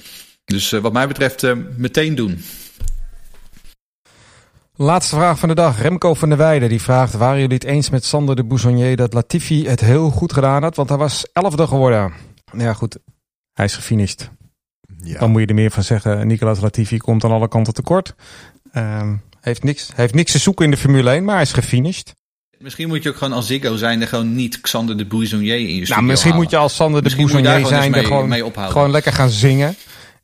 Dus 0.46 0.72
uh, 0.72 0.80
wat 0.80 0.94
mij 0.94 1.08
betreft 1.08 1.44
meteen 1.78 2.16
doen. 2.16 2.44
Laatste 4.80 5.16
vraag 5.16 5.40
van 5.40 5.50
de 5.50 5.56
dag. 5.56 5.82
Remco 5.82 6.14
van 6.14 6.30
der 6.30 6.38
Weijden 6.38 6.70
die 6.70 6.82
vraagt... 6.82 7.14
waren 7.14 7.40
jullie 7.40 7.54
het 7.54 7.64
eens 7.64 7.90
met 7.90 8.06
Sander 8.06 8.36
de 8.36 8.44
Bouzonnier 8.44 8.96
dat 8.96 9.14
Latifi 9.14 9.68
het 9.68 9.80
heel 9.80 10.10
goed 10.10 10.34
gedaan 10.34 10.64
had? 10.64 10.76
Want 10.76 10.90
hij 10.90 10.98
was 10.98 11.26
elfde 11.34 11.68
geworden. 11.68 12.14
Ja 12.58 12.74
goed, 12.74 12.98
hij 13.54 13.66
is 13.66 13.76
gefinished. 13.76 14.32
Ja. 15.04 15.20
Dan 15.20 15.32
moet 15.32 15.42
je 15.42 15.48
er 15.48 15.54
meer 15.54 15.72
van 15.72 15.84
zeggen. 15.84 16.28
Nicolas 16.28 16.60
Latifi 16.60 16.98
komt 16.98 17.24
aan 17.24 17.32
alle 17.32 17.48
kanten 17.48 17.74
tekort. 17.74 18.16
Um, 18.74 19.22
heeft, 19.42 19.64
niks, 19.64 19.90
heeft 19.96 20.14
niks 20.14 20.32
te 20.32 20.38
zoeken 20.38 20.66
in 20.66 20.72
de 20.72 20.78
Formule 20.78 21.10
1, 21.10 21.24
maar 21.24 21.34
hij 21.34 21.44
is 21.44 21.54
gefinished. 21.54 22.16
Misschien 22.58 22.88
moet 22.88 23.04
je 23.04 23.10
ook 23.10 23.18
gewoon 23.18 23.34
als 23.34 23.48
Ziggo 23.48 23.76
zijn 23.76 24.02
er 24.02 24.08
gewoon 24.08 24.36
niet 24.36 24.62
Xander 24.62 24.98
de 24.98 25.06
Bouzonnier 25.06 25.56
in 25.56 25.62
je 25.62 25.70
studio 25.70 25.96
Nou, 25.96 26.08
misschien 26.08 26.32
halen. 26.32 26.44
moet 26.44 26.54
je 26.54 26.58
als 26.58 26.76
Sander 26.76 27.04
de 27.04 27.16
Bouzonnier 27.16 27.66
zijn 27.66 27.94
er 27.94 28.06
gewoon, 28.06 28.28
mee 28.28 28.44
gewoon 28.54 28.92
lekker 28.92 29.14
gaan 29.14 29.30
zingen. 29.30 29.76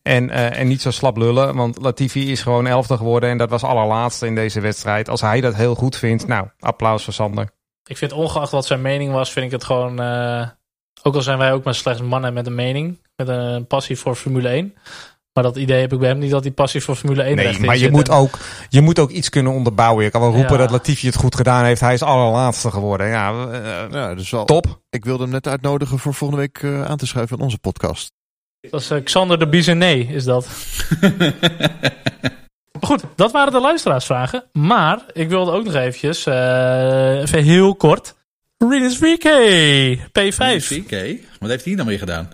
En, 0.03 0.29
uh, 0.29 0.59
en 0.59 0.67
niet 0.67 0.81
zo 0.81 0.91
slap 0.91 1.17
lullen, 1.17 1.55
want 1.55 1.81
Latifi 1.81 2.31
is 2.31 2.41
gewoon 2.41 2.67
elfde 2.67 2.97
geworden 2.97 3.29
en 3.29 3.37
dat 3.37 3.49
was 3.49 3.63
allerlaatste 3.63 4.25
in 4.25 4.35
deze 4.35 4.59
wedstrijd. 4.59 5.09
Als 5.09 5.21
hij 5.21 5.41
dat 5.41 5.55
heel 5.55 5.75
goed 5.75 5.97
vindt, 5.97 6.27
nou, 6.27 6.47
applaus 6.59 7.03
voor 7.03 7.13
Sander. 7.13 7.49
Ik 7.85 7.97
vind 7.97 8.11
ongeacht 8.11 8.51
wat 8.51 8.65
zijn 8.65 8.81
mening 8.81 9.11
was, 9.11 9.31
vind 9.31 9.45
ik 9.45 9.51
het 9.51 9.63
gewoon... 9.63 10.01
Uh, 10.01 10.47
ook 11.03 11.15
al 11.15 11.21
zijn 11.21 11.37
wij 11.37 11.53
ook 11.53 11.63
maar 11.63 11.75
slechts 11.75 12.01
mannen 12.01 12.33
met 12.33 12.47
een 12.47 12.55
mening, 12.55 12.99
met 13.15 13.27
een 13.27 13.67
passie 13.67 13.97
voor 13.97 14.15
Formule 14.15 14.49
1... 14.49 14.73
Maar 15.33 15.43
dat 15.43 15.55
idee 15.55 15.81
heb 15.81 15.93
ik 15.93 15.99
bij 15.99 16.09
hem 16.09 16.17
niet 16.17 16.31
dat 16.31 16.43
die 16.43 16.51
passie 16.51 16.81
voor 16.81 16.95
Formule 16.95 17.23
1 17.23 17.35
Nee, 17.35 17.59
maar 17.59 17.77
je 17.77 17.91
moet, 17.91 18.09
ook, 18.09 18.37
je 18.69 18.81
moet 18.81 18.99
ook 18.99 19.09
iets 19.09 19.29
kunnen 19.29 19.51
onderbouwen. 19.51 20.03
Je 20.03 20.09
kan 20.09 20.21
wel 20.21 20.31
roepen 20.31 20.51
ja. 20.51 20.57
dat 20.57 20.71
Latifi 20.71 21.07
het 21.07 21.15
goed 21.15 21.35
gedaan 21.35 21.65
heeft. 21.65 21.81
Hij 21.81 21.93
is 21.93 22.01
allerlaatste 22.01 22.71
geworden. 22.71 23.07
Ja, 23.07 23.31
uh, 23.31 23.91
ja 23.91 24.15
dus 24.15 24.29
wel, 24.29 24.45
top. 24.45 24.81
Ik 24.89 25.05
wilde 25.05 25.23
hem 25.23 25.31
net 25.31 25.47
uitnodigen 25.47 25.99
voor 25.99 26.13
volgende 26.13 26.41
week 26.41 26.61
uh, 26.61 26.85
aan 26.85 26.97
te 26.97 27.07
schuiven 27.07 27.37
in 27.37 27.43
onze 27.43 27.57
podcast. 27.57 28.11
Dat 28.69 28.81
is 28.81 28.91
eh, 28.91 29.03
Xander 29.03 29.39
de 29.39 29.47
Bizenet, 29.47 30.09
is 30.09 30.23
dat. 30.23 30.47
Goed, 32.81 33.03
dat 33.15 33.31
waren 33.31 33.53
de 33.53 33.59
luisteraarsvragen. 33.59 34.43
Maar 34.51 35.05
ik 35.13 35.29
wilde 35.29 35.51
ook 35.51 35.63
nog 35.63 35.75
eventjes, 35.75 36.25
eh, 36.25 37.21
even 37.21 37.43
heel 37.43 37.75
kort. 37.75 38.15
Rinus 38.57 38.97
VK, 38.97 39.27
P5. 40.07 40.77
Oké, 40.83 41.17
wat 41.39 41.49
heeft 41.49 41.65
hij 41.65 41.75
dan 41.75 41.85
weer 41.85 41.99
gedaan? 41.99 42.29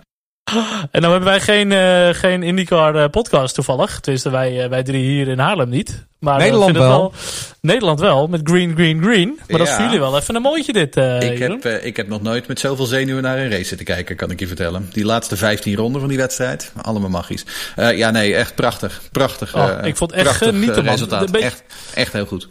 En 0.90 1.00
dan 1.02 1.10
hebben 1.10 1.28
wij 1.28 1.40
geen, 1.40 1.72
eh, 1.72 2.08
geen 2.14 2.42
IndyCar 2.42 2.94
eh, 2.94 3.08
podcast 3.10 3.54
toevallig. 3.54 4.00
Tenminste, 4.00 4.30
wij, 4.30 4.62
eh, 4.62 4.68
wij 4.68 4.82
drie 4.82 5.04
hier 5.04 5.28
in 5.28 5.38
Haarlem 5.38 5.68
niet. 5.68 6.08
Maar 6.20 6.38
Nederland 6.38 6.76
wel. 6.76 7.12
Nederland 7.60 8.00
wel, 8.00 8.26
met 8.26 8.40
Green, 8.44 8.74
Green, 8.74 9.02
Green. 9.02 9.40
Maar 9.48 9.58
dat 9.58 9.68
is 9.68 9.74
voor 9.74 9.84
jullie 9.84 9.98
wel 9.98 10.16
even 10.16 10.34
een 10.34 10.42
mooitje 10.42 10.72
dit, 10.72 10.96
eh 10.96 11.20
ik, 11.20 11.38
Jeroen. 11.38 11.60
heb, 11.62 11.82
ik 11.82 11.96
heb 11.96 12.08
nog 12.08 12.22
nooit 12.22 12.46
met 12.46 12.60
zoveel 12.60 12.84
zenuwen 12.84 13.22
naar 13.22 13.38
een 13.38 13.50
race 13.50 13.64
zitten 13.64 13.86
kijken, 13.86 14.16
kan 14.16 14.30
ik 14.30 14.40
je 14.40 14.46
vertellen. 14.46 14.88
Die 14.92 15.04
laatste 15.04 15.36
15 15.36 15.76
ronden 15.76 16.00
van 16.00 16.08
die 16.08 16.18
wedstrijd, 16.18 16.72
allemaal 16.82 17.10
magisch. 17.10 17.44
Eh, 17.76 17.96
ja, 17.96 18.10
nee, 18.10 18.34
echt 18.34 18.54
prachtig. 18.54 19.00
Prachtig. 19.12 19.54
Oh, 19.54 19.68
eh, 19.68 19.86
ik 19.86 19.96
vond 19.96 20.10
het 20.10 20.20
echt 20.20 20.36
genieten, 20.36 20.84
man. 20.84 20.92
resultaat. 20.92 21.30
Echt, 21.30 21.62
echt 21.94 22.12
heel 22.12 22.26
goed. 22.26 22.48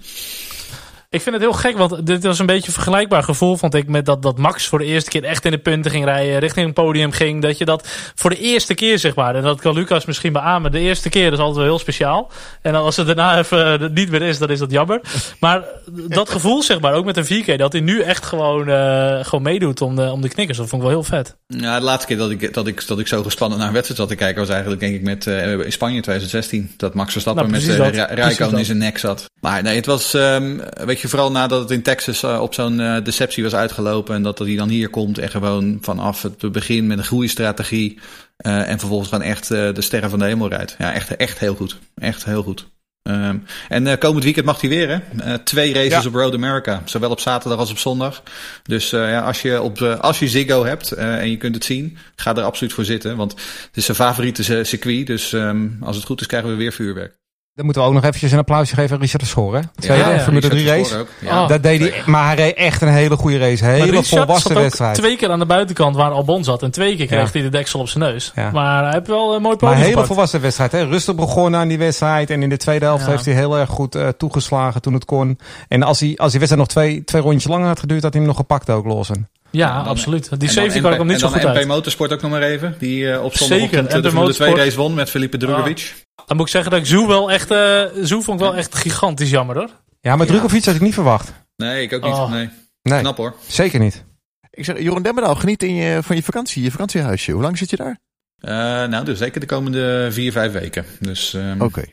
Ik 1.12 1.22
vind 1.22 1.36
het 1.36 1.44
heel 1.44 1.54
gek, 1.54 1.78
want 1.78 2.06
dit 2.06 2.24
was 2.24 2.40
een 2.40 2.46
beetje 2.46 2.68
een 2.68 2.74
vergelijkbaar 2.74 3.24
gevoel, 3.24 3.58
vond 3.58 3.74
ik, 3.74 3.88
met 3.88 4.06
dat, 4.06 4.22
dat 4.22 4.38
Max 4.38 4.68
voor 4.68 4.80
de 4.80 4.86
eerste 4.86 5.10
keer 5.10 5.24
echt 5.24 5.46
in 5.46 5.52
de 5.52 5.58
punten 5.58 5.92
ging 5.92 6.06
rijden, 6.06 6.40
richting 6.40 6.68
een 6.68 6.74
podium 6.74 7.12
ging. 7.12 7.42
Dat 7.42 7.58
je 7.58 7.66
dat 7.66 7.88
voor 8.16 8.30
de 8.30 8.38
eerste 8.38 8.74
keer, 8.74 9.00
zeg 9.00 9.16
maar, 9.16 9.36
en 9.36 9.44
dat 9.44 9.62
kan 9.62 9.74
Lucas 9.74 10.06
misschien 10.06 10.34
beamen, 10.34 10.72
de 10.72 10.80
eerste 10.80 11.10
keer 11.10 11.32
is 11.34 11.38
altijd 11.38 11.56
wel 11.58 11.66
heel 11.66 11.80
speciaal. 11.80 12.32
En 12.62 12.74
dan 12.74 12.84
als 12.84 12.96
het 12.96 13.08
daarna 13.08 13.38
even 13.38 13.82
eh, 13.82 13.90
niet 13.90 14.10
meer 14.10 14.22
is, 14.22 14.38
dan 14.38 14.50
is 14.50 14.60
dat 14.60 14.72
jammer. 14.72 15.02
Maar 15.40 15.64
dat 15.92 16.30
gevoel, 16.30 16.64
zeg 16.64 16.80
maar, 16.80 16.94
ook 16.94 17.06
met 17.06 17.18
een 17.18 17.44
4K, 17.44 17.56
dat 17.56 17.72
hij 17.72 17.82
nu 17.82 18.02
echt 18.02 18.26
gewoon, 18.26 18.70
eh, 18.70 19.26
gewoon 19.26 19.44
meedoet 19.44 19.82
om 19.82 19.96
de, 19.96 20.12
om 20.12 20.22
de 20.22 20.30
knikkers, 20.30 20.58
dat 20.58 20.70
vond 20.70 20.82
ik 20.82 20.88
wel 20.88 20.98
heel 20.98 21.08
vet. 21.10 21.36
Ja, 21.48 21.80
de 21.80 21.86
laatste 21.86 22.08
keer 22.08 22.18
dat 22.18 22.32
ik, 22.32 22.54
dat, 22.54 22.68
ik, 22.68 22.88
dat 22.88 23.00
ik 23.00 23.08
zo 23.08 23.24
gespannen 23.24 23.58
naar 23.58 23.68
een 23.68 23.74
wedstrijd 23.74 24.00
zat 24.00 24.10
te 24.10 24.16
kijken... 24.16 24.40
was 24.40 24.50
eigenlijk 24.50 24.82
denk 24.82 24.96
ik 24.96 25.02
met 25.02 25.28
eh, 25.28 25.52
in 25.52 25.72
Spanje 25.72 26.02
2016. 26.02 26.74
Dat 26.78 26.94
Max 26.94 27.12
Verstappen 27.12 27.52
Nou, 27.52 27.66
met 27.78 27.96
uh, 27.96 28.04
Rijkoon 28.10 28.58
in 28.58 28.66
zijn 28.66 28.78
nek 28.78 28.98
zat. 28.98 29.26
Maar 29.42 29.64
nee, 29.64 29.76
het 29.76 29.86
was... 29.86 30.14
ehm, 30.14 30.58
weet 30.86 30.99
je, 30.99 30.99
vooral 31.08 31.32
nadat 31.32 31.62
het 31.62 31.72
in 31.72 31.82
Texas 31.82 32.24
eh, 32.24 32.42
op 32.42 32.54
zo'n 32.54 32.80
eh, 32.80 33.04
deceptie 33.04 33.44
was 33.44 33.56
uitgelopen... 33.56 34.16
en 34.16 34.24
dat 34.24 34.40
hij 34.40 34.56
dan 34.56 34.70
hier 34.70 34.90
komt 34.90 35.18
en 35.18 35.30
gewoon 35.30 35.78
vanaf 35.82 36.22
het 36.22 36.52
begin 36.52 36.88
met 36.88 36.98
een 36.98 37.06
goede 37.08 37.28
strategie... 37.28 38.00
eh, 38.38 38.70
en 38.70 38.80
vervolgens 38.80 39.10
gewoon 39.10 39.24
echt 39.24 39.48
de 39.48 39.82
sterren 39.82 40.10
van 40.10 40.20
de 40.20 40.26
hemel 40.26 40.50
rijdt. 40.50 40.76
Ja, 40.78 40.94
echt, 40.94 41.16
echt 41.16 41.40
heel 41.40 41.56
goed. 41.56 41.78
Echt 41.96 42.26
heel 42.26 42.44
goed. 42.44 42.68
Ehm, 43.04 43.38
en 43.70 43.98
komend 43.98 44.24
weekend 44.24 44.46
mag 44.46 44.62
hij 44.62 44.70
weer, 44.70 44.90
hè? 45.16 45.40
Twee 45.40 45.74
races 45.74 46.04
Ja. 46.04 46.10
op 46.10 46.14
Road 46.14 46.34
America. 46.34 46.82
Zowel 46.86 47.10
op 47.10 47.20
zaterdag 47.20 47.60
als 47.60 47.72
op 47.72 47.78
zondag. 47.78 48.24
Dus 48.64 48.90
ja, 48.90 49.22
als 49.22 49.42
je, 49.42 49.62
op, 49.62 49.82
als 49.82 50.20
je 50.20 50.28
Ziggo 50.28 50.66
hebt 50.66 50.92
en 50.92 51.30
je 51.30 51.38
kunt 51.38 51.56
het 51.56 51.64
zien, 51.64 51.98
ga 52.16 52.36
er 52.36 52.44
absoluut 52.44 52.74
voor 52.74 52.86
zitten. 52.86 53.18
Want 53.18 53.32
het 53.32 53.78
is 53.78 53.86
zijn 53.86 53.98
favoriete 53.98 54.64
circuit. 54.64 55.08
Dus 55.08 55.34
ehm, 55.34 55.68
als 55.82 55.96
het 55.96 56.06
goed 56.06 56.22
is, 56.22 56.28
krijgen 56.28 56.50
we 56.50 56.56
weer 56.56 56.74
vuurwerk. 56.74 57.20
Dan 57.54 57.66
moeten 57.68 57.84
we 57.84 57.90
ook 57.90 57.96
nog 57.96 58.04
eventjes 58.06 58.32
een 58.32 58.38
applausje 58.38 58.76
geven 58.76 58.96
aan 58.96 59.02
Richard 59.02 59.22
de 59.22 59.28
Schoor. 59.28 59.56
Hè? 59.56 59.62
Tweede 59.76 60.04
ja, 60.10 60.20
Formule 60.20 60.48
Richard 60.48 60.52
3 60.52 60.68
Verschoor 60.68 60.98
race. 60.98 60.98
ook. 60.98 61.30
Ja. 61.30 61.42
Oh. 61.44 61.48
Dat 61.50 61.64
deed 61.64 61.80
hij, 61.80 61.94
maar 62.06 62.26
hij 62.26 62.36
reed 62.36 62.54
echt 62.56 62.82
een 62.82 62.88
hele 62.88 63.16
goede 63.16 63.38
race. 63.38 63.66
Hele 63.66 63.78
Maar 63.78 63.88
Richard 63.88 64.08
volwassen 64.08 64.42
zat 64.50 64.52
ook 64.58 64.64
wedstrijd. 64.64 64.96
twee 64.96 65.18
keer 65.18 65.30
aan 65.32 65.40
de 65.40 65.46
buitenkant 65.46 65.96
waar 65.96 66.12
Albon 66.12 66.44
zat. 66.44 66.64
En 66.64 66.72
twee 66.72 66.96
keer 66.96 67.06
kreeg 67.06 67.26
Ja. 67.26 67.30
hij 67.32 67.42
de 67.42 67.50
deksel 67.50 67.80
op 67.80 67.90
zijn 67.90 68.04
neus. 68.04 68.32
Ja. 68.36 68.52
Maar 68.52 68.84
hij 68.84 68.92
heeft 68.94 69.08
wel 69.08 69.36
een 69.36 69.42
mooi 69.42 69.42
Maar 69.42 69.56
podium 69.58 69.72
een 69.72 69.78
hele 69.78 69.90
gepakt. 69.92 70.08
volwassen 70.08 70.42
wedstrijd. 70.42 70.72
Hè? 70.72 70.84
Rustig 70.84 71.16
begonnen 71.16 71.60
aan 71.60 71.68
die 71.68 71.78
wedstrijd. 71.78 72.30
En 72.30 72.44
in 72.44 72.50
de 72.50 72.58
tweede 72.58 72.86
helft 72.86 73.06
Ja. 73.06 73.12
heeft 73.12 73.26
hij 73.26 73.34
heel 73.34 73.58
erg 73.58 73.70
goed 73.70 73.96
eh, 73.96 74.08
toegeslagen 74.08 74.82
toen 74.82 74.94
het 74.94 75.06
kon. 75.06 75.40
En 75.68 75.84
als, 75.84 76.00
hij, 76.00 76.14
als 76.18 76.32
die 76.32 76.40
wedstrijd 76.40 76.58
nog 76.58 76.68
twee, 76.68 77.04
twee 77.04 77.22
rondjes 77.22 77.48
langer 77.52 77.68
had 77.68 77.80
geduurd, 77.80 78.04
had 78.04 78.12
hij 78.14 78.22
hem 78.22 78.30
nog 78.32 78.40
gepakt 78.40 78.70
ook, 78.70 78.86
Lawson. 78.86 79.28
Ja, 79.52 79.70
En 79.70 79.76
dan- 79.76 79.86
absoluut. 79.86 80.30
Die 80.40 80.48
En 80.48 80.54
safety 80.54 80.80
car 80.80 80.90
NP 80.90 80.96
kwam 80.96 81.08
niet 81.08 81.20
zo 81.20 81.26
en 81.26 81.32
dan 81.32 81.42
goed 81.42 81.50
MP 81.52 81.58
uit. 81.58 81.68
Motorsport 81.68 82.14
ook 82.14 82.22
nog 82.22 82.32
maar 82.32 82.42
even. 82.42 82.76
Die 82.80 83.12
eh, 83.12 83.24
op 83.24 83.32
Zeker, 83.36 83.48
zondagochtend 83.48 84.04
de 84.04 84.10
Formule 84.10 84.10
2 84.12 84.14
Motorsport. 84.14 84.58
race 84.58 84.78
won 84.78 84.94
met 84.94 85.10
Felipe 85.10 85.38
Drugovic. 85.38 86.08
Dan 86.26 86.38
moet 86.38 86.46
ik 86.46 86.52
zeggen 86.52 86.72
dat 86.72 86.80
ik 86.80 86.86
Zoe 86.86 87.08
wel 87.08 87.32
echt, 87.32 87.52
eh 87.52 87.84
Zoe 88.02 88.22
vond 88.22 88.40
ik 88.40 88.46
wel 88.46 88.56
echt 88.56 88.76
gigantisch 88.76 89.30
jammer 89.30 89.56
hoor. 89.56 89.70
Ja, 90.02 90.16
maar 90.16 90.26
Drukovic 90.26 90.66
had 90.66 90.76
ik 90.76 90.82
niet 90.82 90.94
verwacht. 90.94 91.32
Nee, 91.56 91.84
ik 91.84 91.94
ook 91.94 92.04
niet. 92.04 92.14
Oh. 92.14 92.32
Nee. 92.32 92.50
Nee, 92.82 93.00
Knap 93.00 93.18
hoor. 93.18 93.36
zeker 93.48 93.80
niet. 93.80 94.04
Ik 94.52 94.66
zeg, 94.66 94.80
Jeroen 94.80 95.02
Demmerdaal, 95.02 95.36
geniet 95.36 95.64
in 95.64 95.74
je, 95.74 96.04
van 96.04 96.16
je 96.16 96.24
vakantie, 96.24 96.64
je 96.64 96.72
vakantiehuisje. 96.72 97.32
Hoe 97.32 97.42
lang 97.42 97.58
zit 97.58 97.70
je 97.70 97.76
daar? 97.76 98.00
Eh, 98.40 98.52
nou, 98.90 99.06
dus 99.06 99.18
zeker 99.18 99.40
de 99.40 99.46
komende 99.46 100.08
vier, 100.12 100.32
vijf 100.32 100.52
weken. 100.52 100.86
Dus 101.00 101.34
ehm 101.34 101.62
Oké, 101.62 101.84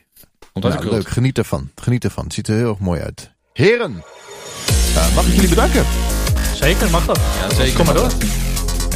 hartstikke 0.53 0.85
nou, 0.85 0.89
leuk. 0.89 1.07
Geniet 1.07 1.37
ervan. 1.37 1.69
Geniet 1.75 2.03
ervan. 2.03 2.23
Het 2.23 2.33
ziet 2.33 2.47
er 2.47 2.55
heel 2.55 2.69
erg 2.69 2.79
mooi 2.79 3.01
uit. 3.01 3.31
Heren, 3.53 4.03
eh, 4.95 5.15
mag 5.15 5.27
ik 5.27 5.33
jullie 5.33 5.49
bedanken? 5.49 5.85
Zeker, 6.55 6.89
mag 6.89 7.05
dat. 7.05 7.19
Ja, 7.39 7.55
zeker. 7.55 7.75
Kom 7.75 7.85
maar 7.85 7.95
door. 7.95 8.11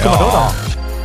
Kom 0.02 0.10
maar 0.10 0.18
door 0.18 0.32
dan. 0.32 0.52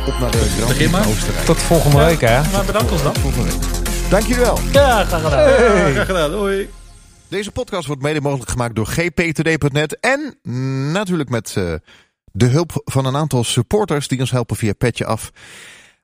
Op 0.07 0.19
naar 0.19 0.31
de 0.31 0.37
Grand 0.37 1.07
Oostenrijk. 1.07 1.45
Tot 1.45 1.57
volgende 1.57 1.97
week, 1.97 2.21
hè? 2.21 2.41
Maar 2.51 2.65
bedankt 2.65 2.91
ons 2.91 3.03
dan. 3.03 3.15
volgende 3.15 3.51
week. 3.51 3.86
Dank 4.09 4.23
jullie 4.23 4.43
wel. 4.43 4.59
Ja, 4.71 5.03
graag 5.03 5.21
gedaan. 5.21 5.49
Ja, 5.49 5.91
graag 5.91 6.05
gedaan. 6.05 6.33
Hoi. 6.33 6.69
Deze 7.27 7.51
podcast 7.51 7.87
wordt 7.87 8.01
mede 8.01 8.21
mogelijk 8.21 8.49
gemaakt 8.49 8.75
door 8.75 8.85
gptoday.net 8.85 9.99
en 9.99 10.39
natuurlijk 10.91 11.29
met 11.29 11.53
eh, 11.57 11.73
de 12.31 12.45
hulp 12.45 12.81
van 12.85 13.05
een 13.05 13.15
aantal 13.15 13.43
supporters 13.43 14.07
die 14.07 14.19
ons 14.19 14.31
helpen 14.31 14.55
via 14.55 14.73
Petje 14.73 15.05
Af. 15.05 15.31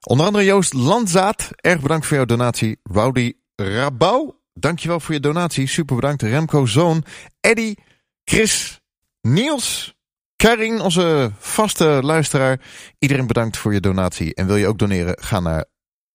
Onder 0.01 0.25
andere 0.25 0.43
Joost 0.43 0.73
Landzaat, 0.73 1.49
erg 1.55 1.81
bedankt 1.81 2.05
voor 2.05 2.15
jouw 2.15 2.25
donatie. 2.25 2.79
Rowdy 2.83 3.33
Rabouw, 3.55 4.39
dankjewel 4.53 4.99
voor 4.99 5.13
je 5.13 5.19
donatie. 5.19 5.67
Super 5.67 5.95
bedankt. 5.95 6.21
Remco 6.21 6.65
Zoon, 6.65 7.03
Eddy, 7.39 7.75
Chris, 8.23 8.81
Niels, 9.21 9.95
Karin, 10.35 10.81
onze 10.81 11.31
vaste 11.39 11.99
luisteraar. 12.01 12.59
Iedereen 12.99 13.27
bedankt 13.27 13.57
voor 13.57 13.73
je 13.73 13.79
donatie. 13.79 14.35
En 14.35 14.47
wil 14.47 14.55
je 14.55 14.67
ook 14.67 14.79
doneren? 14.79 15.17
Ga 15.21 15.39
naar 15.39 15.65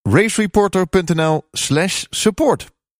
racereporter.nl 0.08 1.42
slash 1.54 2.08
support. 2.12 2.66